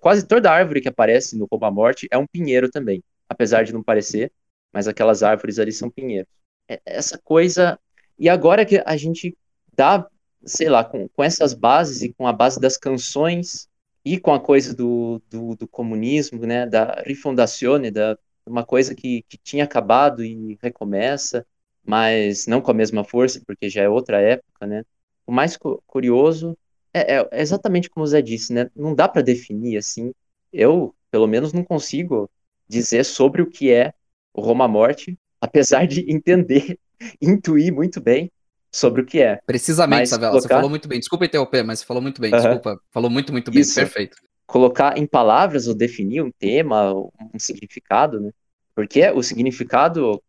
quase 0.00 0.26
toda 0.26 0.52
árvore 0.52 0.80
que 0.80 0.88
aparece 0.88 1.36
no 1.36 1.48
Roma 1.50 1.70
Morte 1.70 2.06
é 2.10 2.18
um 2.18 2.26
pinheiro 2.26 2.70
também, 2.70 3.02
apesar 3.28 3.64
de 3.64 3.72
não 3.72 3.82
parecer 3.82 4.30
mas 4.74 4.88
aquelas 4.88 5.22
árvores 5.22 5.60
ali 5.60 5.70
são 5.70 5.88
pinheiros. 5.88 6.28
É, 6.68 6.80
essa 6.84 7.16
coisa. 7.16 7.78
E 8.18 8.28
agora 8.28 8.66
que 8.66 8.82
a 8.84 8.96
gente 8.96 9.38
dá, 9.72 10.04
sei 10.44 10.68
lá, 10.68 10.84
com, 10.84 11.08
com 11.08 11.22
essas 11.22 11.54
bases 11.54 12.02
e 12.02 12.12
com 12.12 12.26
a 12.26 12.32
base 12.32 12.58
das 12.58 12.76
canções 12.76 13.68
e 14.04 14.18
com 14.20 14.32
a 14.34 14.40
coisa 14.40 14.74
do, 14.74 15.20
do, 15.30 15.56
do 15.56 15.68
comunismo, 15.68 16.40
né, 16.46 16.66
da 16.66 17.02
rifondazione, 17.06 17.90
da 17.90 18.18
uma 18.46 18.64
coisa 18.64 18.94
que, 18.94 19.22
que 19.28 19.38
tinha 19.38 19.64
acabado 19.64 20.22
e 20.24 20.58
recomeça, 20.62 21.46
mas 21.84 22.46
não 22.46 22.60
com 22.60 22.70
a 22.70 22.74
mesma 22.74 23.04
força, 23.04 23.40
porque 23.46 23.68
já 23.70 23.82
é 23.82 23.88
outra 23.88 24.20
época, 24.20 24.66
né? 24.66 24.84
O 25.26 25.32
mais 25.32 25.56
cu 25.56 25.82
curioso 25.86 26.56
é, 26.92 27.16
é, 27.16 27.28
exatamente 27.32 27.88
como 27.90 28.04
o 28.04 28.06
Zé 28.06 28.20
disse, 28.22 28.52
né? 28.52 28.70
Não 28.76 28.94
dá 28.94 29.08
para 29.08 29.22
definir 29.22 29.78
assim. 29.78 30.12
Eu, 30.52 30.94
pelo 31.10 31.26
menos, 31.26 31.52
não 31.52 31.64
consigo 31.64 32.30
dizer 32.68 33.04
sobre 33.04 33.42
o 33.42 33.50
que 33.50 33.72
é 33.72 33.92
o 34.32 34.40
Roma 34.40 34.68
Morte, 34.68 35.18
apesar 35.40 35.86
de 35.86 36.04
entender, 36.12 36.78
intuir 37.20 37.72
muito 37.72 38.00
bem 38.00 38.30
sobre 38.74 39.02
o 39.02 39.06
que 39.06 39.22
é. 39.22 39.38
Precisamente, 39.46 40.00
mas 40.00 40.10
Savela, 40.10 40.32
colocar... 40.32 40.48
você 40.48 40.54
falou 40.54 40.68
muito 40.68 40.88
bem. 40.88 40.98
Desculpa 40.98 41.24
interromper, 41.24 41.62
mas 41.62 41.78
você 41.78 41.86
falou 41.86 42.02
muito 42.02 42.20
bem, 42.20 42.32
desculpa. 42.32 42.80
Falou 42.90 43.08
muito, 43.08 43.30
muito 43.30 43.50
bem, 43.52 43.60
Isso. 43.60 43.76
perfeito. 43.76 44.16
Colocar 44.46 44.98
em 44.98 45.06
palavras 45.06 45.68
ou 45.68 45.74
definir 45.74 46.22
um 46.22 46.30
tema, 46.30 46.92
um 46.92 47.38
significado, 47.38 48.20
né? 48.20 48.30
Porque 48.74 49.08
o 49.10 49.22
significado, 49.22 50.20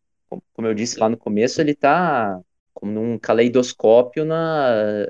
como 0.54 0.68
eu 0.68 0.76
disse 0.76 1.00
lá 1.00 1.10
no 1.10 1.18
começo, 1.18 1.60
ele 1.60 1.72
está 1.72 2.40
como 2.72 2.92
num 2.92 3.18
caleidoscópio, 3.18 4.24
na, 4.24 5.08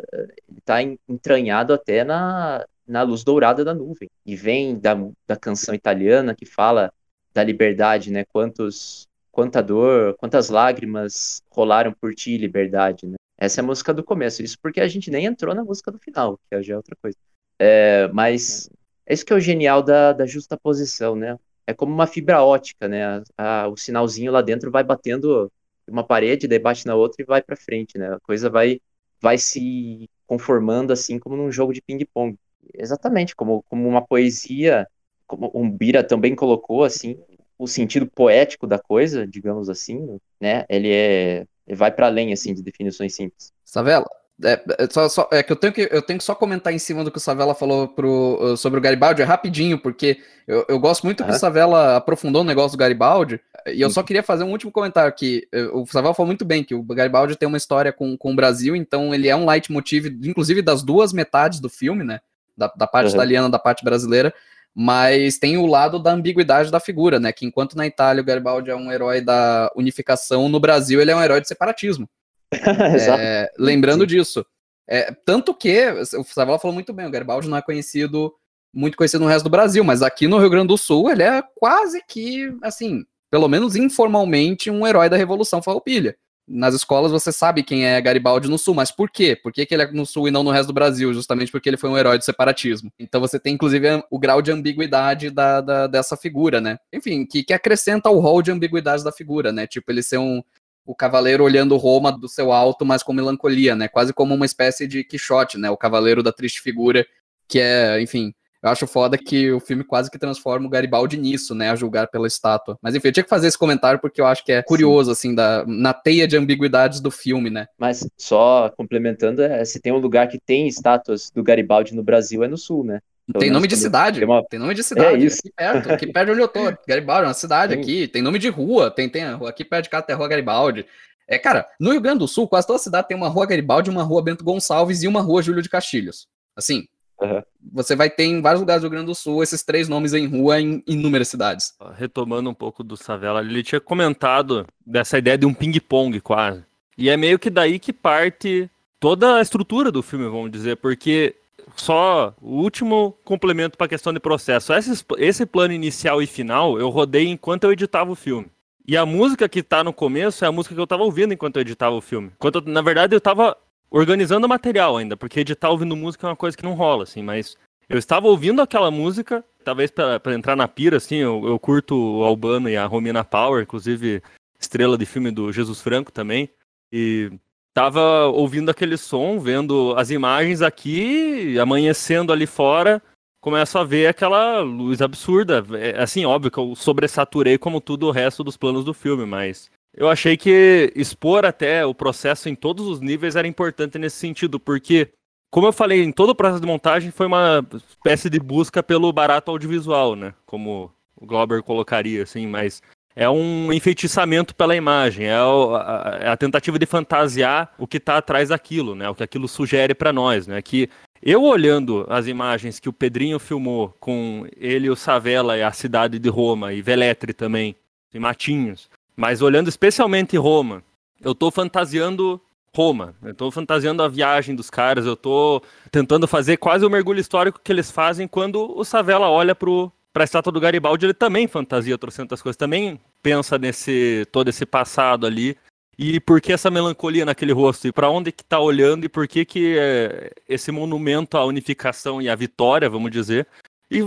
ele 0.48 0.60
está 0.60 0.82
entranhado 0.82 1.74
até 1.74 2.06
na, 2.06 2.66
na 2.88 3.02
luz 3.02 3.24
dourada 3.24 3.66
da 3.66 3.74
nuvem. 3.74 4.10
E 4.26 4.34
vem 4.36 4.80
da, 4.80 4.96
da 5.28 5.36
canção 5.36 5.76
italiana 5.76 6.34
que 6.34 6.46
fala 6.46 6.90
da 7.34 7.44
liberdade, 7.44 8.12
né? 8.12 8.24
Quantos, 8.32 9.10
quanta 9.30 9.62
dor, 9.62 10.16
quantas 10.18 10.50
lágrimas 10.50 11.42
rolaram 11.50 11.92
por 11.92 12.16
ti, 12.16 12.38
liberdade, 12.38 13.06
né? 13.08 13.16
Essa 13.46 13.62
é 13.62 13.64
a 13.64 13.66
música 13.66 13.94
do 13.94 14.04
começo. 14.04 14.44
Isso 14.44 14.58
porque 14.62 14.82
a 14.82 14.88
gente 14.88 15.10
nem 15.12 15.26
entrou 15.26 15.54
na 15.56 15.64
música 15.64 15.92
do 15.92 16.00
final, 16.00 16.40
que 16.50 16.62
já 16.64 16.74
é 16.74 16.78
outra 16.78 16.96
coisa. 17.02 17.18
É, 17.60 18.08
mas 18.10 18.70
é 19.06 19.14
isso 19.14 19.26
que 19.26 19.34
é 19.34 19.36
o 19.36 19.40
genial 19.40 19.82
da, 19.82 20.14
da 20.14 20.26
justa 20.26 20.58
posição, 20.58 21.16
né? 21.16 21.38
É 21.68 21.74
como 21.74 21.94
uma 21.94 22.08
fibra 22.08 22.44
ótica, 22.44 22.88
né? 22.88 23.24
A, 23.38 23.64
a, 23.64 23.68
o 23.68 23.78
sinalzinho 23.78 24.32
lá 24.32 24.42
dentro 24.42 24.72
vai 24.72 24.84
batendo 24.84 25.52
uma 25.88 26.04
parede, 26.04 26.48
daí 26.48 26.60
bate 26.60 26.86
na 26.86 26.96
outra 26.96 27.22
e 27.22 27.26
vai 27.26 27.42
para 27.42 27.56
frente, 27.56 27.98
né? 27.98 28.14
A 28.14 28.20
coisa 28.20 28.50
vai, 28.50 28.80
vai 29.22 29.38
se 29.38 30.10
conformando 30.28 30.92
assim 30.92 31.20
como 31.20 31.36
num 31.36 31.52
jogo 31.52 31.74
de 31.74 31.82
ping-pong. 31.82 32.38
Exatamente, 32.74 33.36
como, 33.36 33.64
como 33.64 33.88
uma 33.88 34.06
poesia 34.06 34.88
como 35.28 35.50
o 35.54 35.70
Bira 35.70 36.04
também 36.04 36.36
colocou, 36.36 36.84
assim, 36.84 37.18
o 37.58 37.68
sentido 37.68 38.08
poético 38.08 38.68
da 38.68 38.80
coisa, 38.80 39.26
digamos 39.26 39.70
assim, 39.70 40.20
né? 40.40 40.66
Ele 40.70 40.92
é 40.92 41.46
vai 41.74 41.92
para 41.92 42.08
além 42.08 42.34
assim 42.34 42.54
de 42.54 42.62
definições 42.62 43.16
simples. 43.16 43.54
Savela, 43.64 44.06
é, 44.44 44.62
é, 44.80 44.88
só, 44.92 45.08
só, 45.08 45.30
é, 45.32 45.42
que 45.42 45.52
eu 45.52 45.56
tenho 45.56 45.72
que 45.72 45.88
eu 45.90 46.02
tenho 46.02 46.20
que 46.20 46.26
só 46.26 46.36
comentar 46.36 46.74
em 46.74 46.78
cima 46.78 47.06
do 47.06 47.12
que 47.12 47.18
o 47.18 47.22
Savela 47.22 47.56
falou 47.56 47.88
pro, 47.88 48.58
sobre 48.58 48.78
o 48.78 48.82
Garibaldi, 48.82 49.22
é 49.22 49.26
rapidinho, 49.26 49.80
porque 49.80 50.20
eu, 50.46 50.66
eu 50.68 50.78
gosto 50.78 51.04
muito 51.04 51.22
uhum. 51.22 51.28
que 51.28 51.36
o 51.36 51.40
Savela 51.40 51.96
aprofundou 51.96 52.42
o 52.42 52.46
negócio 52.46 52.78
do 52.78 52.80
Garibaldi. 52.80 53.40
e 53.68 53.80
eu 53.80 53.90
só 53.90 54.04
queria 54.04 54.22
fazer 54.22 54.44
um 54.44 54.52
último 54.52 54.74
comentário 54.74 55.08
aqui. 55.08 55.48
O 55.72 55.86
Saval 55.86 56.14
falou 56.14 56.28
muito 56.28 56.44
bem 56.44 56.64
que 56.66 56.76
o 56.76 56.84
Garibaldi 56.84 57.38
tem 57.38 57.48
uma 57.48 57.58
história 57.58 57.94
com, 57.94 58.18
com 58.18 58.34
o 58.34 58.36
Brasil, 58.36 58.76
então 58.76 59.14
ele 59.14 59.30
é 59.30 59.36
um 59.36 59.50
leitmotiv, 59.50 60.08
inclusive 60.24 60.62
das 60.62 60.84
duas 60.84 61.14
metades 61.14 61.62
do 61.62 61.70
filme, 61.70 62.04
né? 62.04 62.20
Da, 62.58 62.68
da 62.76 62.88
parte 62.88 63.08
uhum. 63.08 63.16
italiana 63.16 63.50
da 63.50 63.60
parte 63.60 63.86
brasileira. 63.86 64.34
Mas 64.76 65.38
tem 65.38 65.58
o 65.58 65.66
lado 65.66 65.98
da 65.98 66.12
ambiguidade 66.12 66.70
da 66.70 66.82
figura, 66.82 67.18
né? 67.20 67.32
Que 67.32 67.46
enquanto 67.46 67.78
na 67.78 67.88
Itália 67.88 68.22
o 68.22 68.26
Garibaldi 68.26 68.70
é 68.70 68.76
um 68.76 68.92
herói 68.92 69.22
da 69.22 69.72
unificação, 69.76 70.50
no 70.50 70.60
Brasil 70.60 71.00
ele 71.00 71.12
é 71.12 71.16
um 71.16 71.24
herói 71.24 71.40
de 71.40 71.48
separatismo. 71.48 72.10
é, 72.52 73.50
lembrando 73.58 74.02
Sim. 74.02 74.08
disso. 74.08 74.46
É, 74.88 75.12
tanto 75.26 75.54
que, 75.54 75.92
o 76.18 76.24
Savala 76.26 76.60
falou 76.60 76.74
muito 76.74 76.94
bem, 76.94 77.08
o 77.08 77.12
Garibaldi 77.12 77.48
não 77.48 77.58
é 77.58 77.62
conhecido, 77.62 78.34
muito 78.74 78.98
conhecido 78.98 79.24
no 79.24 79.30
resto 79.30 79.46
do 79.46 79.50
Brasil, 79.50 79.84
mas 79.84 80.02
aqui 80.02 80.28
no 80.28 80.38
Rio 80.38 80.50
Grande 80.50 80.68
do 80.68 80.78
Sul 80.78 81.10
ele 81.10 81.24
é 81.24 81.42
quase 81.56 82.04
que, 82.08 82.54
assim, 82.62 83.04
pelo 83.32 83.48
menos 83.48 83.76
informalmente, 83.76 84.70
um 84.70 84.86
herói 84.86 85.10
da 85.10 85.18
Revolução 85.18 85.62
Farroupilha. 85.62 86.16
Nas 86.48 86.76
escolas 86.76 87.12
você 87.12 87.32
sabe 87.32 87.64
quem 87.64 87.88
é 87.88 88.00
Garibaldi 88.00 88.48
no 88.48 88.58
Sul, 88.58 88.76
mas 88.76 88.92
por 88.92 89.10
quê? 89.10 89.36
Por 89.36 89.52
que, 89.52 89.66
que 89.66 89.74
ele 89.74 89.84
é 89.84 89.92
no 89.92 90.06
Sul 90.06 90.28
e 90.28 90.32
não 90.32 90.44
no 90.44 90.52
resto 90.52 90.68
do 90.68 90.74
Brasil? 90.74 91.12
Justamente 91.12 91.52
porque 91.52 91.68
ele 91.68 91.78
foi 91.78 91.90
um 91.90 91.98
herói 91.98 92.20
do 92.20 92.24
separatismo. 92.24 92.92
Então 93.00 93.20
você 93.20 93.40
tem, 93.40 93.56
inclusive, 93.56 94.04
o 94.12 94.20
grau 94.20 94.42
de 94.44 94.52
ambiguidade 94.52 95.32
da, 95.32 95.60
da 95.60 95.88
dessa 95.88 96.16
figura, 96.16 96.62
né? 96.62 96.78
Enfim, 96.94 97.26
que, 97.26 97.44
que 97.44 97.54
acrescenta 97.54 98.10
o 98.12 98.20
rol 98.20 98.44
de 98.44 98.52
ambiguidade 98.52 99.04
da 99.04 99.12
figura, 99.12 99.52
né? 99.52 99.66
Tipo, 99.66 99.92
ele 99.92 100.04
ser 100.04 100.20
um, 100.20 100.44
o 100.86 100.94
cavaleiro 100.94 101.44
olhando 101.44 101.76
Roma 101.78 102.12
do 102.12 102.30
seu 102.30 102.52
alto, 102.52 102.86
mas 102.86 103.02
com 103.02 103.12
melancolia, 103.12 103.76
né? 103.76 103.88
Quase 103.88 104.14
como 104.14 104.36
uma 104.36 104.46
espécie 104.46 104.88
de 104.88 105.04
Quixote, 105.04 105.58
né? 105.58 105.72
O 105.72 105.78
cavaleiro 105.78 106.22
da 106.22 106.32
triste 106.32 106.62
figura, 106.62 107.06
que 107.48 107.60
é, 107.60 108.00
enfim, 108.02 108.34
eu 108.62 108.70
acho 108.70 108.88
foda 108.88 109.18
que 109.18 109.52
o 109.52 109.60
filme 109.60 109.84
quase 109.84 110.10
que 110.10 110.18
transforma 110.18 110.66
o 110.66 110.70
Garibaldi 110.70 111.18
nisso, 111.18 111.54
né? 111.54 111.70
A 111.70 111.76
julgar 111.76 112.08
pela 112.08 112.28
estátua. 112.28 112.78
Mas 112.82 112.96
enfim, 112.96 113.10
eu 113.10 113.12
tinha 113.12 113.24
que 113.24 113.30
fazer 113.30 113.48
esse 113.48 113.58
comentário 113.58 114.00
porque 114.00 114.20
eu 114.20 114.26
acho 114.26 114.44
que 114.44 114.52
é 114.52 114.64
curioso, 114.64 115.14
Sim. 115.14 115.30
assim, 115.30 115.36
da, 115.36 115.64
na 115.68 115.94
teia 115.94 116.28
de 116.28 116.38
ambiguidades 116.38 117.00
do 117.00 117.12
filme, 117.12 117.50
né? 117.50 117.68
Mas 117.78 118.08
só 118.18 118.72
complementando, 118.76 119.42
é, 119.42 119.64
se 119.66 119.80
tem 119.80 119.92
um 119.92 119.98
lugar 119.98 120.28
que 120.28 120.40
tem 120.40 120.68
estátuas 120.68 121.30
do 121.30 121.44
Garibaldi 121.44 121.96
no 121.96 122.04
Brasil 122.04 122.44
é 122.44 122.48
no 122.48 122.58
sul, 122.58 122.84
né? 122.84 123.00
tem 123.40 123.50
nome 123.50 123.68
de 123.68 123.76
cidade. 123.76 124.20
Tem, 124.20 124.28
uma... 124.28 124.44
tem, 124.44 124.60
nome 124.60 124.74
de 124.74 124.84
cidade. 124.84 125.24
É 125.24 125.26
isso. 125.26 125.40
Aqui 125.40 125.52
perto, 125.56 125.92
aqui 125.92 126.08
perto 126.08 126.26
de 126.28 126.32
onde 126.34 126.42
eu 126.42 126.48
tô. 126.48 126.60
Garibaldi, 126.88 127.24
é 127.24 127.28
uma 127.28 127.34
cidade 127.34 127.74
Sim. 127.74 127.80
aqui. 127.80 128.08
Tem 128.08 128.22
nome 128.22 128.38
de 128.38 128.50
rua. 128.50 128.92
Tem, 128.92 129.10
tem 129.10 129.24
aqui 129.24 129.66
perto 129.66 129.86
de 129.86 129.90
casa 129.90 130.04
tem 130.04 130.14
a 130.14 130.18
rua 130.18 130.28
Garibaldi. 130.28 130.86
É, 131.28 131.40
cara, 131.40 131.68
no 131.80 131.92
Rio 131.92 132.02
Grande 132.02 132.20
do 132.20 132.28
Sul, 132.28 132.48
quase 132.48 132.68
toda 132.68 132.78
cidade 132.78 133.08
tem 133.08 133.18
uma 133.18 133.28
rua 133.28 133.48
Garibaldi, 133.48 133.90
uma 133.90 134.04
rua 134.04 134.22
Bento 134.22 134.44
Gonçalves 134.44 135.02
e 135.02 135.08
uma 135.08 135.22
rua 135.22 135.42
Júlio 135.42 135.62
de 135.62 135.70
Castilhos. 135.70 136.28
Assim, 136.56 136.88
uhum. 137.20 137.42
você 137.74 137.96
vai 137.96 138.10
ter 138.10 138.26
em 138.26 138.42
vários 138.42 138.62
lugares 138.62 138.82
do 138.82 138.86
Rio 138.86 138.92
Grande 138.92 139.08
do 139.08 139.16
Sul 139.16 139.44
esses 139.44 139.64
três 139.64 139.88
nomes 139.88 140.14
em 140.14 140.28
rua 140.28 140.60
em 140.60 140.84
inúmeras 140.88 141.28
cidades. 141.28 141.74
Retomando 141.96 142.50
um 142.50 142.54
pouco 142.54 142.84
do 142.84 142.98
Savela, 142.98 143.42
ele 143.42 143.64
tinha 143.64 143.82
comentado 143.82 144.66
dessa 144.86 145.18
ideia 145.18 145.38
de 145.38 145.46
um 145.46 145.54
ping-pong 145.54 146.20
quase. 146.22 146.64
E 146.98 147.10
é 147.10 147.18
meio 147.18 147.38
que 147.38 147.50
daí 147.50 147.80
que 147.80 147.92
parte 147.92 148.70
toda 149.00 149.36
a 149.36 149.42
estrutura 149.42 149.92
do 149.92 150.02
filme, 150.02 150.26
vamos 150.26 150.52
dizer, 150.52 150.78
porque 150.78 151.36
só 151.76 152.34
o 152.42 152.62
último 152.62 153.18
complemento 153.24 153.78
para 153.78 153.86
a 153.86 153.90
questão 153.90 154.14
de 154.14 154.20
processo. 154.20 154.74
Esse, 154.74 155.04
esse 155.18 155.46
plano 155.46 155.74
inicial 155.74 156.22
e 156.22 156.28
final 156.28 156.80
eu 156.80 156.90
rodei 156.90 157.28
enquanto 157.28 157.66
eu 157.66 157.72
editava 157.72 158.12
o 158.12 158.16
filme. 158.16 158.48
E 158.88 158.96
a 158.96 159.06
música 159.06 159.50
que 159.50 159.64
tá 159.64 159.84
no 159.84 159.92
começo 159.92 160.46
é 160.46 160.48
a 160.48 160.52
música 160.52 160.76
que 160.76 160.82
eu 160.82 160.86
tava 160.86 161.04
ouvindo 161.04 161.34
enquanto 161.34 161.56
eu 161.56 161.62
editava 161.62 161.96
o 161.96 162.02
filme. 162.02 162.32
Enquanto, 162.36 162.62
na 162.62 162.82
verdade, 162.84 163.16
eu 163.16 163.22
tava 163.22 163.58
organizando 163.90 164.48
material 164.48 164.98
ainda, 164.98 165.16
porque 165.16 165.40
editar 165.40 165.70
ouvindo 165.70 165.96
música 165.96 166.28
é 166.28 166.30
uma 166.30 166.36
coisa 166.36 166.58
que 166.58 166.64
não 166.64 166.74
rola, 166.74 167.04
assim, 167.04 167.22
mas 167.22 167.56
eu 167.88 167.98
estava 167.98 168.28
ouvindo 168.28 168.62
aquela 168.62 168.90
música, 168.90 169.44
talvez 169.64 169.92
para 169.92 170.34
entrar 170.34 170.56
na 170.56 170.68
pira, 170.68 170.98
assim, 170.98 171.18
eu, 171.18 171.48
eu 171.48 171.60
curto 171.60 171.96
o 171.96 172.24
Albano 172.24 172.70
e 172.70 172.76
a 172.76 172.86
Romina 172.86 173.24
Power, 173.24 173.64
inclusive 173.64 174.22
estrela 174.60 174.98
de 174.98 175.06
filme 175.06 175.32
do 175.32 175.52
Jesus 175.52 175.82
Franco 175.82 176.12
também, 176.12 176.50
e 176.92 177.32
tava 177.74 178.26
ouvindo 178.28 178.70
aquele 178.70 178.98
som, 178.98 179.40
vendo 179.40 179.94
as 179.98 180.10
imagens 180.10 180.62
aqui, 180.62 181.60
amanhecendo 181.60 182.32
ali 182.32 182.48
fora, 182.48 183.02
começo 183.42 183.78
a 183.78 183.84
ver 183.84 184.08
aquela 184.08 184.62
luz 184.62 185.02
absurda. 185.02 185.64
É, 185.74 186.02
assim, 186.02 186.26
óbvio 186.26 186.50
que 186.50 186.58
eu 186.58 186.74
sobressaturei 186.76 187.58
como 187.58 187.80
tudo 187.80 188.08
o 188.08 188.12
resto 188.12 188.44
dos 188.44 188.58
planos 188.58 188.84
do 188.84 188.94
filme, 188.94 189.26
mas 189.26 189.70
eu 189.96 190.10
achei 190.10 190.36
que 190.36 190.92
expor 190.96 191.46
até 191.46 191.86
o 191.86 191.96
processo 191.96 192.50
em 192.50 192.56
todos 192.56 192.86
os 192.86 193.00
níveis 193.00 193.36
era 193.36 193.48
importante 193.48 193.98
nesse 193.98 194.18
sentido, 194.18 194.60
porque, 194.60 195.10
como 195.50 195.68
eu 195.68 195.74
falei, 195.74 196.04
em 196.04 196.12
todo 196.12 196.32
o 196.32 196.36
processo 196.36 196.60
de 196.60 196.68
montagem 196.68 197.12
foi 197.12 197.28
uma 197.28 197.66
espécie 197.90 198.30
de 198.30 198.40
busca 198.40 198.84
pelo 198.84 199.12
barato 199.14 199.52
audiovisual, 199.52 200.16
né? 200.16 200.34
Como 200.46 200.92
o 201.16 201.26
Glauber 201.26 201.64
colocaria, 201.64 202.24
assim, 202.24 202.46
mas 202.46 202.82
é 203.16 203.30
um 203.30 203.72
enfeitiçamento 203.72 204.54
pela 204.54 204.76
imagem, 204.76 205.28
é 205.28 205.36
a, 205.36 206.20
é 206.22 206.28
a 206.28 206.36
tentativa 206.36 206.78
de 206.78 206.86
fantasiar 206.86 207.74
o 207.78 207.88
que 207.88 207.98
está 207.98 208.18
atrás 208.18 208.50
daquilo, 208.50 208.94
né? 208.94 209.10
O 209.10 209.16
que 209.16 209.24
aquilo 209.24 209.48
sugere 209.48 209.96
para 209.96 210.12
nós, 210.12 210.46
né? 210.46 210.62
Que 210.62 210.90
eu 211.22 211.42
olhando 211.42 212.06
as 212.10 212.28
imagens 212.28 212.80
que 212.80 212.90
o 212.90 212.94
Pedrinho 212.94 213.40
filmou 213.40 213.96
com 214.00 214.46
ele, 214.58 214.90
o 214.90 214.96
Savela 214.96 215.58
e 215.58 215.64
a 215.64 215.72
cidade 215.72 216.20
de 216.20 216.30
Roma 216.30 216.74
e 216.74 216.82
Veletri 216.82 217.34
também, 217.34 217.76
e 218.14 218.20
Matinhos, 218.20 218.90
mas 219.16 219.42
olhando 219.42 219.70
especialmente 219.70 220.38
Roma, 220.38 220.84
eu 221.22 221.32
estou 221.32 221.50
fantasiando 221.52 222.42
Roma. 222.76 223.16
Eu 223.24 223.34
tô 223.34 223.50
fantasiando 223.50 224.04
a 224.04 224.08
viagem 224.10 224.54
dos 224.54 224.70
caras, 224.70 225.06
eu 225.06 225.16
tô 225.16 225.62
tentando 225.90 226.28
fazer 226.28 226.58
quase 226.58 226.86
o 226.86 226.90
mergulho 226.90 227.22
histórico 227.22 227.60
que 227.64 227.72
eles 227.72 227.90
fazem 227.90 228.28
quando 228.28 228.78
o 228.78 228.84
Savela 228.84 229.30
olha 229.30 229.56
pro, 229.56 229.90
para 230.12 230.24
a 230.24 230.26
estátua 230.26 230.52
do 230.52 230.60
Garibaldi, 230.60 231.06
ele 231.06 231.14
também 231.14 231.48
fantasia 231.48 231.98
trocentas 231.98 232.42
coisas, 232.42 232.58
também 232.58 233.00
pensa 233.24 233.58
nesse 233.58 234.28
todo 234.32 234.50
esse 234.50 234.66
passado 234.66 235.26
ali. 235.26 235.58
E 235.98 236.20
por 236.20 236.42
que 236.42 236.52
essa 236.52 236.70
melancolia 236.70 237.24
naquele 237.24 237.54
rosto? 237.54 237.88
E 237.88 237.92
para 237.94 238.10
onde 238.10 238.30
que 238.30 238.44
tá 238.44 238.60
olhando 238.60 239.06
e 239.06 239.10
por 239.10 239.26
que 239.26 239.46
que 239.46 239.78
é 239.80 240.32
esse 240.48 240.70
monumento 240.70 241.38
à 241.38 241.46
unificação 241.46 242.22
e 242.22 242.28
à 242.28 242.36
vitória, 242.36 242.90
vamos 242.90 243.10
dizer? 243.10 243.48
E 243.90 244.00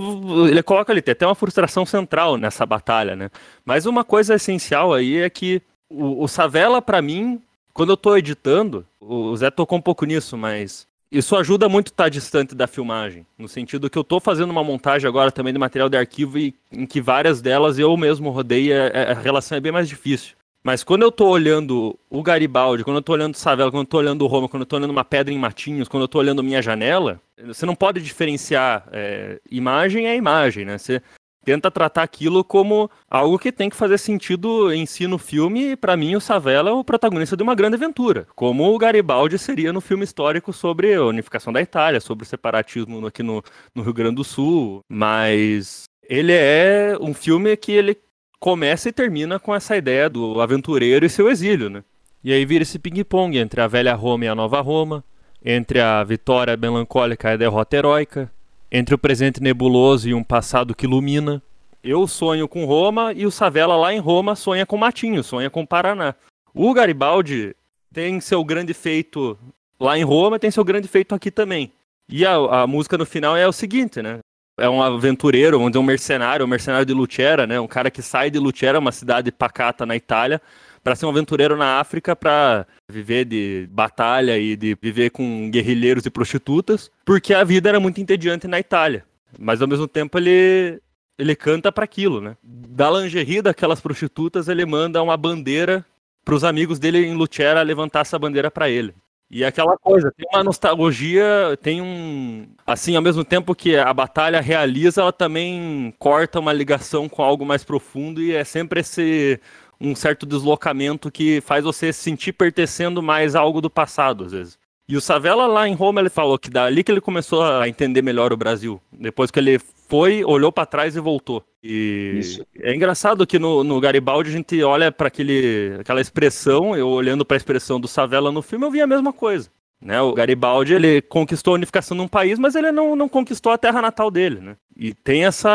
ele 0.51 0.62
coloca 0.62 0.93
ali, 0.93 1.01
tem 1.01 1.12
até 1.12 1.26
uma 1.26 1.35
frustração 1.35 1.87
central 1.87 2.37
nessa 2.37 2.66
batalha, 2.66 3.14
né? 3.14 3.31
Mas 3.64 3.87
uma 3.87 4.05
coisa 4.05 4.35
essencial 4.35 4.93
aí 4.93 5.18
é 5.18 5.31
que 5.31 5.62
o, 5.89 6.24
o 6.24 6.29
Savela, 6.29 6.83
para 6.83 7.01
mim, 7.01 7.41
quando 7.72 7.91
eu 7.91 7.97
tô 7.97 8.16
editando, 8.16 8.85
o 9.01 9.37
Zé 9.37 9.51
tocou 9.51 9.79
um 9.79 9.83
pouco 9.83 10.05
nisso, 10.05 10.37
mas 10.37 10.87
isso 11.11 11.37
ajuda 11.37 11.68
muito 11.68 11.89
estar 11.89 12.05
tá 12.05 12.09
distante 12.09 12.55
da 12.55 12.66
filmagem, 12.66 13.26
no 13.39 13.49
sentido 13.49 13.89
que 13.89 13.97
eu 13.97 14.03
estou 14.03 14.20
fazendo 14.20 14.51
uma 14.51 14.64
montagem 14.64 15.09
agora 15.09 15.33
também 15.33 15.53
de 15.53 15.59
material 15.59 15.89
de 15.89 15.97
arquivo 15.97 16.39
e 16.39 16.55
em 16.70 16.87
que 16.87 17.01
várias 17.01 17.41
delas 17.41 17.79
eu 17.79 17.97
mesmo 17.97 18.31
rodei, 18.31 18.72
a, 18.72 19.12
a 19.12 19.14
relação 19.14 19.57
é 19.57 19.61
bem 19.61 19.72
mais 19.72 19.89
difícil. 19.89 20.37
Mas 20.63 20.85
quando 20.85 21.03
eu 21.03 21.09
estou 21.09 21.29
olhando 21.29 21.99
o 22.11 22.23
Garibaldi, 22.23 22.85
quando 22.85 22.97
eu 22.97 23.01
estou 23.01 23.15
olhando 23.15 23.35
o 23.35 23.39
Savela, 23.39 23.71
quando 23.71 23.83
eu 23.83 23.85
estou 23.85 24.01
olhando 24.01 24.25
o 24.25 24.27
Roma, 24.27 24.49
quando 24.49 24.63
eu 24.63 24.65
estou 24.65 24.79
olhando 24.79 24.91
uma 24.91 25.05
pedra 25.05 25.33
em 25.33 25.39
Matinhos, 25.39 25.89
quando 25.89 26.03
eu 26.03 26.07
estou 26.07 26.21
olhando 26.21 26.43
minha 26.43 26.61
janela, 26.61 27.21
você 27.47 27.65
não 27.65 27.75
pode 27.75 28.03
diferenciar 28.03 28.89
é, 28.93 29.41
imagem 29.51 30.07
é 30.07 30.17
imagem, 30.17 30.65
né? 30.65 30.77
Você, 30.77 31.01
tenta 31.49 31.71
tratar 31.71 32.03
aquilo 32.03 32.45
como 32.45 32.91
algo 33.09 33.39
que 33.39 33.51
tem 33.51 33.71
que 33.71 33.77
fazer 33.77 33.97
sentido 33.97 34.71
em 34.71 34.85
si 34.85 35.07
no 35.07 35.17
filme, 35.17 35.71
e 35.71 35.77
para 35.77 35.97
mim 35.97 36.15
o 36.15 36.21
Savela 36.21 36.69
é 36.69 36.73
o 36.75 36.85
protagonista 36.85 37.35
de 37.35 37.43
uma 37.43 37.55
grande 37.55 37.77
aventura, 37.77 38.27
como 38.35 38.71
o 38.71 38.77
Garibaldi 38.77 39.39
seria 39.39 39.73
no 39.73 39.81
filme 39.81 40.05
histórico 40.05 40.53
sobre 40.53 40.93
a 40.93 41.03
unificação 41.03 41.51
da 41.51 41.63
Itália, 41.63 42.01
sobre 42.01 42.25
o 42.25 42.29
separatismo 42.29 43.07
aqui 43.07 43.23
no, 43.23 43.43
no 43.75 43.83
Rio 43.83 43.95
Grande 43.95 44.17
do 44.17 44.25
Sul, 44.25 44.81
mas 44.91 45.85
ele 46.03 46.33
é 46.33 46.99
um 47.01 47.15
filme 47.15 47.57
que 47.57 47.73
ele 47.73 47.97
começa 48.41 48.89
e 48.89 48.93
termina 48.93 49.39
com 49.39 49.55
essa 49.55 49.76
ideia 49.76 50.09
do 50.09 50.41
aventureiro 50.41 51.05
e 51.05 51.11
seu 51.11 51.30
exílio, 51.30 51.68
né? 51.68 51.82
E 52.22 52.32
aí 52.32 52.45
vira 52.45 52.62
esse 52.62 52.78
ping-pong 52.78 53.39
entre 53.39 53.61
a 53.61 53.66
velha 53.66 53.95
Roma 53.95 54.24
e 54.24 54.28
a 54.28 54.34
nova 54.34 54.61
Roma, 54.61 55.05
entre 55.45 55.80
a 55.80 56.03
vitória 56.03 56.57
melancólica 56.57 57.30
e 57.30 57.34
a 57.34 57.36
derrota 57.36 57.76
heróica, 57.76 58.30
entre 58.70 58.95
o 58.95 58.99
presente 58.99 59.43
nebuloso 59.43 60.09
e 60.09 60.14
um 60.14 60.22
passado 60.22 60.74
que 60.74 60.86
ilumina. 60.86 61.43
Eu 61.82 62.07
sonho 62.07 62.49
com 62.49 62.64
Roma 62.64 63.12
e 63.12 63.24
o 63.24 63.30
Savela 63.30 63.76
lá 63.76 63.95
em 63.95 64.01
Roma 64.01 64.34
sonha 64.34 64.66
com 64.66 64.76
Matinho, 64.76 65.22
sonha 65.22 65.49
com 65.49 65.64
Paraná. 65.64 66.14
O 66.53 66.72
Garibaldi 66.74 67.55
tem 67.93 68.20
seu 68.20 68.45
grande 68.45 68.74
feito 68.74 69.39
lá 69.78 69.97
em 69.97 70.03
Roma, 70.03 70.39
tem 70.39 70.51
seu 70.51 70.64
grande 70.64 70.89
feito 70.89 71.14
aqui 71.14 71.30
também. 71.30 71.72
E 72.09 72.26
a, 72.26 72.62
a 72.62 72.66
música 72.66 72.99
no 72.99 73.07
final 73.07 73.36
é 73.36 73.47
o 73.47 73.53
seguinte, 73.53 74.03
né? 74.03 74.18
É 74.59 74.69
um 74.69 74.83
aventureiro, 74.83 75.57
vamos 75.57 75.73
dizer, 75.73 75.79
um 75.79 75.87
mercenário, 75.87 76.45
um 76.45 76.49
mercenário 76.49 76.85
de 76.85 76.93
Lucera, 76.93 77.47
né? 77.47 77.61
Um 77.61 77.67
cara 77.67 77.91
que 77.91 78.03
sai 78.03 78.31
de 78.31 78.39
Lucera, 78.39 78.79
uma 78.79 78.93
cidade 78.93 79.31
pacata 79.31 79.87
na 79.87 79.95
Itália, 79.95 80.43
para 80.83 80.97
ser 80.97 81.07
um 81.07 81.11
aventureiro 81.11 81.57
na 81.57 81.79
África, 81.79 82.17
para 82.17 82.67
viver 82.89 83.25
de 83.25 83.69
batalha 83.71 84.39
e 84.39 84.57
de 84.57 84.77
viver 84.81 85.11
com 85.11 85.51
guerrilheiros 85.51 86.05
e 86.07 86.11
prostitutas, 86.11 86.91
porque 87.05 87.33
a 87.33 87.45
vida 87.45 87.69
era 87.69 87.79
muito 87.79 88.01
entediante 88.01 88.49
na 88.49 88.59
Itália. 88.59 89.05
Mas 89.39 89.63
ao 89.63 89.69
mesmo 89.69 89.87
tempo 89.87 90.19
ele 90.19 90.81
ele 91.19 91.35
canta 91.35 91.73
para 91.73 91.85
aquilo, 91.85 92.21
né? 92.21 92.37
Da 92.43 92.91
lingerie 92.91 93.43
daquelas 93.43 93.81
prostitutas, 93.81 94.49
ele 94.49 94.65
manda 94.65 95.03
uma 95.03 95.17
bandeira 95.17 95.85
para 96.25 96.35
os 96.35 96.45
amigos 96.45 96.79
dele 96.79 97.05
em 97.05 97.15
Lucera 97.15 97.63
levantar 97.63 98.01
essa 98.01 98.19
bandeira 98.19 98.51
para 98.51 98.71
ele. 98.71 98.95
E 99.31 99.45
aquela 99.45 99.76
coisa, 99.76 100.11
tem 100.16 100.26
uma 100.33 100.43
nostalgia, 100.43 101.59
tem 101.61 101.83
um. 101.83 102.47
Assim, 102.66 102.97
ao 102.97 103.03
mesmo 103.03 103.22
tempo 103.24 103.55
que 103.55 103.76
a 103.76 103.93
batalha 103.93 104.41
realiza, 104.41 105.03
ela 105.03 105.12
também 105.12 105.95
corta 105.99 106.41
uma 106.41 106.53
ligação 106.53 107.09
com 107.09 107.22
algo 107.22 107.45
mais 107.45 107.62
profundo 107.62 108.22
e 108.22 108.35
é 108.35 108.43
sempre 108.43 108.81
esse 108.81 109.39
um 109.81 109.95
certo 109.95 110.26
deslocamento 110.26 111.11
que 111.11 111.41
faz 111.43 111.62
você 111.64 111.93
se 111.93 112.01
sentir 112.01 112.33
pertencendo 112.33 113.03
mais 113.03 113.37
a 113.37 113.41
algo 113.41 113.61
do 113.61 113.70
passado, 113.70 114.24
às 114.24 114.33
vezes. 114.33 114.59
E 114.89 114.97
o 114.97 115.01
Savela 115.01 115.47
lá 115.47 115.68
em 115.68 115.74
Roma, 115.74 116.01
ele 116.01 116.09
falou 116.09 116.39
que 116.39 116.49
dali 116.49 116.83
que 116.83 116.91
ele 116.91 117.01
começou 117.01 117.45
a 117.45 117.68
entender 117.68 118.01
melhor 118.03 118.33
o 118.33 118.37
Brasil. 118.37 118.81
Depois 118.91 119.31
que 119.31 119.39
ele 119.39 119.61
foi, 119.89 120.22
olhou 120.24 120.53
para 120.53 120.66
trás 120.66 120.95
e 120.95 121.01
voltou. 121.01 121.43
E 121.62 122.16
Isso. 122.18 122.47
é 122.61 122.74
engraçado 122.74 123.26
que 123.26 123.39
no, 123.39 123.64
no 123.64 123.80
Garibaldi 123.80 124.28
a 124.28 124.32
gente 124.32 124.62
olha 124.62 124.93
para 124.93 125.09
aquela 125.09 126.01
expressão, 126.01 126.76
eu 126.76 126.89
olhando 126.89 127.24
para 127.24 127.36
a 127.36 127.39
expressão 127.39 127.80
do 127.80 127.89
Savela 127.89 128.30
no 128.30 128.43
filme, 128.43 128.64
eu 128.66 128.70
vi 128.70 128.80
a 128.80 128.86
mesma 128.86 129.12
coisa. 129.12 129.51
Né? 129.80 130.01
O 130.01 130.12
Garibaldi 130.12 130.74
ele 130.74 131.01
conquistou 131.01 131.53
a 131.53 131.55
unificação 131.55 131.97
de 131.97 132.03
um 132.03 132.09
país, 132.09 132.39
mas 132.39 132.55
ele 132.55 132.70
não, 132.70 132.95
não 132.95 133.09
conquistou 133.09 133.51
a 133.51 133.59
terra 133.59 133.80
natal 133.80 134.11
dele. 134.11 134.41
Né? 134.41 134.57
E 134.76 134.93
tem 134.93 135.24
essa. 135.24 135.51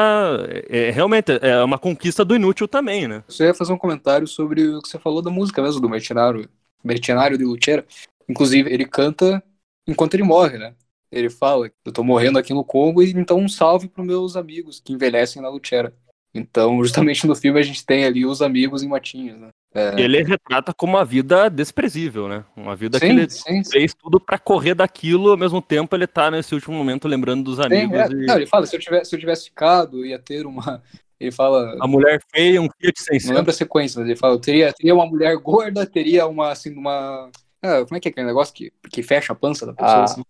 É, 0.49 0.87
é, 0.87 0.91
realmente 0.91 1.37
é 1.41 1.63
uma 1.63 1.77
conquista 1.77 2.25
do 2.25 2.35
inútil 2.35 2.67
também. 2.67 3.07
Né? 3.07 3.23
Você 3.27 3.45
ia 3.45 3.53
fazer 3.53 3.73
um 3.73 3.77
comentário 3.77 4.25
sobre 4.27 4.67
o 4.67 4.81
que 4.81 4.89
você 4.89 4.97
falou 4.97 5.21
da 5.21 5.29
música 5.29 5.61
mesmo, 5.61 5.81
do 5.81 5.89
Mercenário, 5.89 6.49
Mercenário 6.83 7.37
de 7.37 7.43
Luchera. 7.43 7.85
Inclusive, 8.27 8.71
ele 8.71 8.85
canta 8.85 9.43
enquanto 9.85 10.13
ele 10.13 10.23
morre, 10.23 10.57
né? 10.57 10.73
Ele 11.13 11.29
fala, 11.29 11.69
eu 11.85 11.91
tô 11.91 12.03
morrendo 12.03 12.39
aqui 12.39 12.53
no 12.53 12.63
Congo, 12.63 13.03
e 13.03 13.11
então 13.11 13.37
um 13.37 13.47
salve 13.47 13.87
pros 13.87 14.05
meus 14.05 14.35
amigos 14.35 14.79
que 14.79 14.93
envelhecem 14.93 15.41
na 15.41 15.49
Luchera. 15.49 15.93
Então, 16.33 16.81
justamente 16.83 17.27
no 17.27 17.35
filme 17.35 17.59
a 17.59 17.63
gente 17.63 17.85
tem 17.85 18.03
ali 18.03 18.25
os 18.25 18.41
amigos 18.41 18.81
em 18.81 18.87
matinhos, 18.87 19.39
né? 19.39 19.49
É... 19.75 19.99
Ele 19.99 20.23
retrata 20.23 20.73
como 20.73 20.93
uma 20.93 21.05
vida 21.05 21.49
desprezível, 21.49 22.27
né? 22.27 22.45
Uma 22.55 22.75
vida 22.75 22.97
sim, 22.97 23.05
que 23.05 23.11
ele 23.11 23.29
sim, 23.29 23.63
sim. 23.63 23.71
fez 23.71 23.93
tudo 23.93 24.19
para 24.19 24.37
correr 24.39 24.75
daquilo, 24.75 25.31
ao 25.31 25.37
mesmo 25.37 25.61
tempo 25.61 25.95
ele 25.95 26.07
tá 26.07 26.29
nesse 26.31 26.53
último 26.53 26.75
momento 26.75 27.07
lembrando 27.07 27.43
dos 27.43 27.59
amigos. 27.59 27.97
É, 27.97 28.07
e... 28.07 28.25
Não, 28.25 28.35
ele 28.35 28.47
fala, 28.47 28.65
se 28.65 28.75
eu, 28.75 28.79
tivesse, 28.79 29.09
se 29.09 29.15
eu 29.15 29.19
tivesse 29.19 29.45
ficado, 29.45 30.05
ia 30.05 30.19
ter 30.19 30.45
uma... 30.45 30.81
Ele 31.19 31.31
fala... 31.31 31.77
A 31.79 31.87
mulher 31.87 32.19
feia, 32.35 32.61
um 32.61 32.67
Fiat 32.81 32.99
600. 32.99 33.27
Não 33.27 33.35
lembro 33.35 33.51
a 33.51 33.53
sequência, 33.53 33.97
mas 33.97 34.09
ele 34.09 34.19
fala, 34.19 34.37
teria, 34.41 34.73
teria 34.73 34.93
uma 34.93 35.05
mulher 35.05 35.33
gorda, 35.37 35.85
teria 35.85 36.27
uma, 36.27 36.51
assim, 36.51 36.75
uma... 36.75 37.31
Ah, 37.61 37.85
como 37.85 37.95
é 37.95 37.99
que 38.01 38.09
é 38.09 38.11
aquele 38.11 38.27
negócio 38.27 38.53
que, 38.53 38.73
que 38.91 39.01
fecha 39.01 39.31
a 39.31 39.35
pança 39.35 39.65
da 39.65 39.73
pessoa, 39.73 39.99
Ah. 39.99 40.03
assim? 40.03 40.23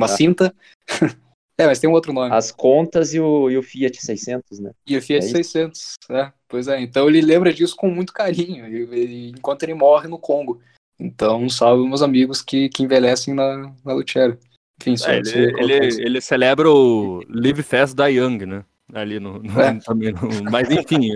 Uma 0.00 0.06
Ah. 0.06 0.16
cinta. 0.16 0.54
é, 1.58 1.66
mas 1.66 1.78
tem 1.78 1.88
um 1.90 1.92
outro 1.92 2.12
nome. 2.12 2.34
As 2.34 2.50
contas 2.50 3.12
e 3.12 3.20
o, 3.20 3.50
e 3.50 3.58
o 3.58 3.62
Fiat 3.62 4.00
600, 4.00 4.58
né? 4.60 4.70
E 4.86 4.96
o 4.96 5.02
Fiat 5.02 5.22
É 5.22 5.26
isso? 5.26 5.36
600, 5.36 5.94
né? 6.08 6.32
Pois 6.48 6.68
é, 6.68 6.80
então 6.80 7.08
ele 7.08 7.20
lembra 7.20 7.52
disso 7.52 7.76
com 7.76 7.88
muito 7.88 8.12
carinho, 8.12 8.66
enquanto 8.96 9.62
ele 9.62 9.74
morre 9.74 10.08
no 10.08 10.18
Congo. 10.18 10.60
Então, 10.98 11.48
salve 11.48 11.86
meus 11.86 12.02
amigos 12.02 12.42
que, 12.42 12.68
que 12.68 12.82
envelhecem 12.82 13.32
na, 13.34 13.72
na 13.84 13.92
Lutera. 13.92 14.38
Enfim, 14.80 14.96
só, 14.96 15.10
É, 15.10 15.18
ele, 15.18 15.54
ele, 15.58 16.02
ele 16.02 16.20
celebra 16.20 16.70
o 16.70 17.22
Live 17.28 17.62
Fast 17.62 17.94
Die 17.94 18.18
Young, 18.18 18.46
né? 18.46 18.64
Ali 18.94 19.20
no, 19.20 19.38
no- 19.42 19.60
É. 19.60 19.78
também 19.84 20.12
no- 20.12 20.50
mas 20.50 20.70
enfim, 20.70 21.10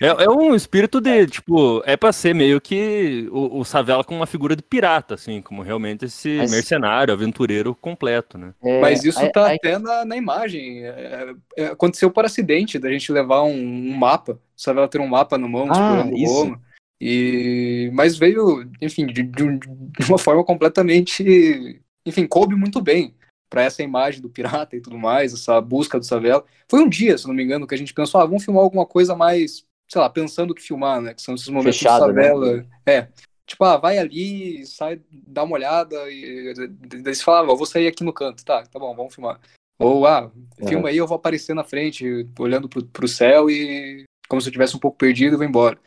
é, 0.00 0.06
é 0.24 0.28
um 0.30 0.54
espírito 0.54 1.00
de, 1.00 1.26
tipo, 1.26 1.82
é 1.86 1.96
pra 1.96 2.12
ser 2.12 2.34
meio 2.34 2.60
que 2.60 3.28
o, 3.32 3.58
o 3.60 3.64
Savela 3.64 4.04
com 4.04 4.14
uma 4.16 4.26
figura 4.26 4.54
de 4.56 4.62
pirata, 4.62 5.14
assim, 5.14 5.40
como 5.42 5.62
realmente 5.62 6.04
esse 6.04 6.36
Mas- 6.38 6.50
mercenário, 6.50 7.12
aventureiro 7.14 7.74
completo, 7.74 8.36
né? 8.38 8.52
É, 8.62 8.80
Mas 8.80 9.04
isso 9.04 9.20
tá 9.32 9.46
aí- 9.46 9.56
até 9.56 9.78
na, 9.78 10.04
na 10.04 10.16
imagem. 10.16 10.84
É, 10.84 11.34
é, 11.56 11.64
aconteceu 11.66 12.10
por 12.10 12.24
acidente 12.24 12.78
da 12.78 12.90
gente 12.90 13.10
levar 13.12 13.42
um, 13.42 13.54
um 13.56 13.96
mapa. 13.96 14.32
O 14.32 14.38
Savela 14.60 14.88
ter 14.88 15.00
um 15.00 15.06
mapa 15.08 15.36
na 15.38 15.48
mão, 15.48 15.66
Ah, 15.68 15.72
explorando 15.72 16.16
isso. 16.16 16.32
Roma. 16.32 16.60
E, 17.00 17.90
mas 17.92 18.16
veio, 18.16 18.68
enfim, 18.80 19.06
de, 19.06 19.22
de 19.24 19.58
de 19.58 20.08
uma 20.08 20.16
forma 20.18 20.42
completamente. 20.44 21.80
Enfim, 22.06 22.26
coube 22.26 22.54
muito 22.54 22.80
bem 22.80 23.14
para 23.48 23.62
essa 23.62 23.82
imagem 23.82 24.20
do 24.20 24.28
pirata 24.28 24.76
e 24.76 24.80
tudo 24.80 24.98
mais, 24.98 25.32
essa 25.32 25.60
busca 25.60 25.98
do 25.98 26.04
Savela. 26.04 26.44
Foi 26.68 26.80
um 26.80 26.88
dia, 26.88 27.16
se 27.16 27.26
não 27.26 27.34
me 27.34 27.42
engano, 27.42 27.66
que 27.66 27.74
a 27.74 27.78
gente 27.78 27.94
pensou, 27.94 28.20
ah, 28.20 28.26
vamos 28.26 28.44
filmar 28.44 28.62
alguma 28.62 28.86
coisa 28.86 29.14
mais, 29.14 29.64
sei 29.88 30.00
lá, 30.00 30.10
pensando 30.10 30.50
o 30.50 30.54
que 30.54 30.62
filmar, 30.62 31.00
né? 31.00 31.14
Que 31.14 31.22
são 31.22 31.34
esses 31.34 31.48
momentos 31.48 31.78
Fechado, 31.78 32.06
do 32.06 32.12
né? 32.12 32.22
Savela. 32.28 32.66
É. 32.86 33.08
Tipo, 33.46 33.64
ah, 33.64 33.76
vai 33.76 33.98
ali, 33.98 34.64
sai, 34.66 35.00
dá 35.10 35.42
uma 35.44 35.54
olhada, 35.54 35.96
e 36.10 36.54
daí 37.02 37.14
você 37.14 37.22
fala, 37.22 37.52
ah, 37.52 37.56
vou 37.56 37.66
sair 37.66 37.86
aqui 37.86 38.02
no 38.02 38.12
canto, 38.12 38.44
tá, 38.44 38.62
tá 38.64 38.78
bom, 38.78 38.94
vamos 38.94 39.14
filmar. 39.14 39.38
Ou, 39.78 40.06
ah, 40.06 40.30
filma 40.66 40.88
aí, 40.88 40.96
eu 40.96 41.06
vou 41.06 41.16
aparecer 41.16 41.54
na 41.54 41.64
frente, 41.64 42.26
olhando 42.38 42.68
pro, 42.68 42.84
pro 42.86 43.08
céu 43.08 43.50
e 43.50 44.04
como 44.28 44.40
se 44.40 44.48
eu 44.48 44.52
tivesse 44.52 44.76
um 44.76 44.80
pouco 44.80 44.96
perdido, 44.96 45.34
eu 45.34 45.38
vou 45.38 45.46
embora. 45.46 45.78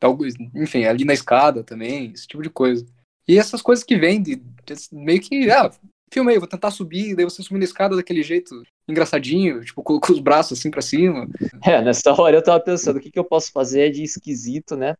Algo, 0.00 0.24
enfim, 0.54 0.84
ali 0.84 1.04
na 1.04 1.14
escada 1.14 1.64
também, 1.64 2.12
esse 2.12 2.26
tipo 2.26 2.42
de 2.42 2.50
coisa. 2.50 2.84
E 3.26 3.38
essas 3.38 3.62
coisas 3.62 3.84
que 3.84 3.96
vêm 3.96 4.22
de, 4.22 4.36
de- 4.36 4.74
meio 4.92 5.20
que, 5.20 5.50
ah, 5.50 5.70
filma 6.10 6.30
aí, 6.30 6.38
vou 6.38 6.48
tentar 6.48 6.70
subir, 6.70 7.14
daí 7.14 7.24
você 7.24 7.42
subir 7.42 7.58
na 7.58 7.64
escada 7.64 7.96
daquele 7.96 8.22
jeito 8.22 8.62
engraçadinho, 8.88 9.64
tipo, 9.64 9.82
com, 9.82 9.98
com 10.00 10.12
os 10.12 10.18
braços 10.20 10.58
assim 10.58 10.70
pra 10.70 10.82
cima. 10.82 11.28
É, 11.64 11.80
nessa 11.82 12.12
hora 12.12 12.36
eu 12.36 12.42
tava 12.42 12.60
pensando, 12.60 12.96
o 12.96 13.00
que, 13.00 13.10
que 13.10 13.18
eu 13.18 13.24
posso 13.24 13.52
fazer 13.52 13.90
de 13.90 14.02
esquisito, 14.02 14.76
né? 14.76 14.94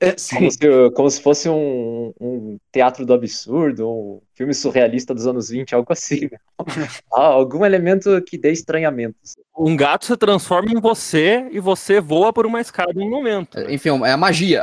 É, 0.00 0.16
sim, 0.16 0.36
Como 0.36 0.50
se, 0.50 0.90
como 0.94 1.10
se 1.10 1.20
fosse 1.20 1.48
um, 1.48 2.10
um 2.18 2.58
teatro 2.72 3.04
do 3.04 3.12
absurdo, 3.12 3.86
um 3.86 4.20
filme 4.34 4.54
surrealista 4.54 5.12
dos 5.14 5.26
anos 5.26 5.50
20, 5.50 5.74
algo 5.74 5.92
assim. 5.92 6.28
né? 6.32 6.38
Ah, 7.12 7.26
algum 7.26 7.64
elemento 7.64 8.22
que 8.22 8.38
dê 8.38 8.50
estranhamento. 8.50 9.16
Um 9.56 9.76
gato 9.76 10.06
se 10.06 10.16
transforma 10.16 10.70
em 10.72 10.80
você 10.80 11.48
e 11.50 11.60
você 11.60 12.00
voa 12.00 12.32
por 12.32 12.46
uma 12.46 12.60
escada 12.60 12.92
em 12.96 13.06
um 13.06 13.10
momento. 13.10 13.58
né? 13.58 13.74
Enfim, 13.74 13.90
é 14.04 14.12
a 14.12 14.16
magia. 14.16 14.62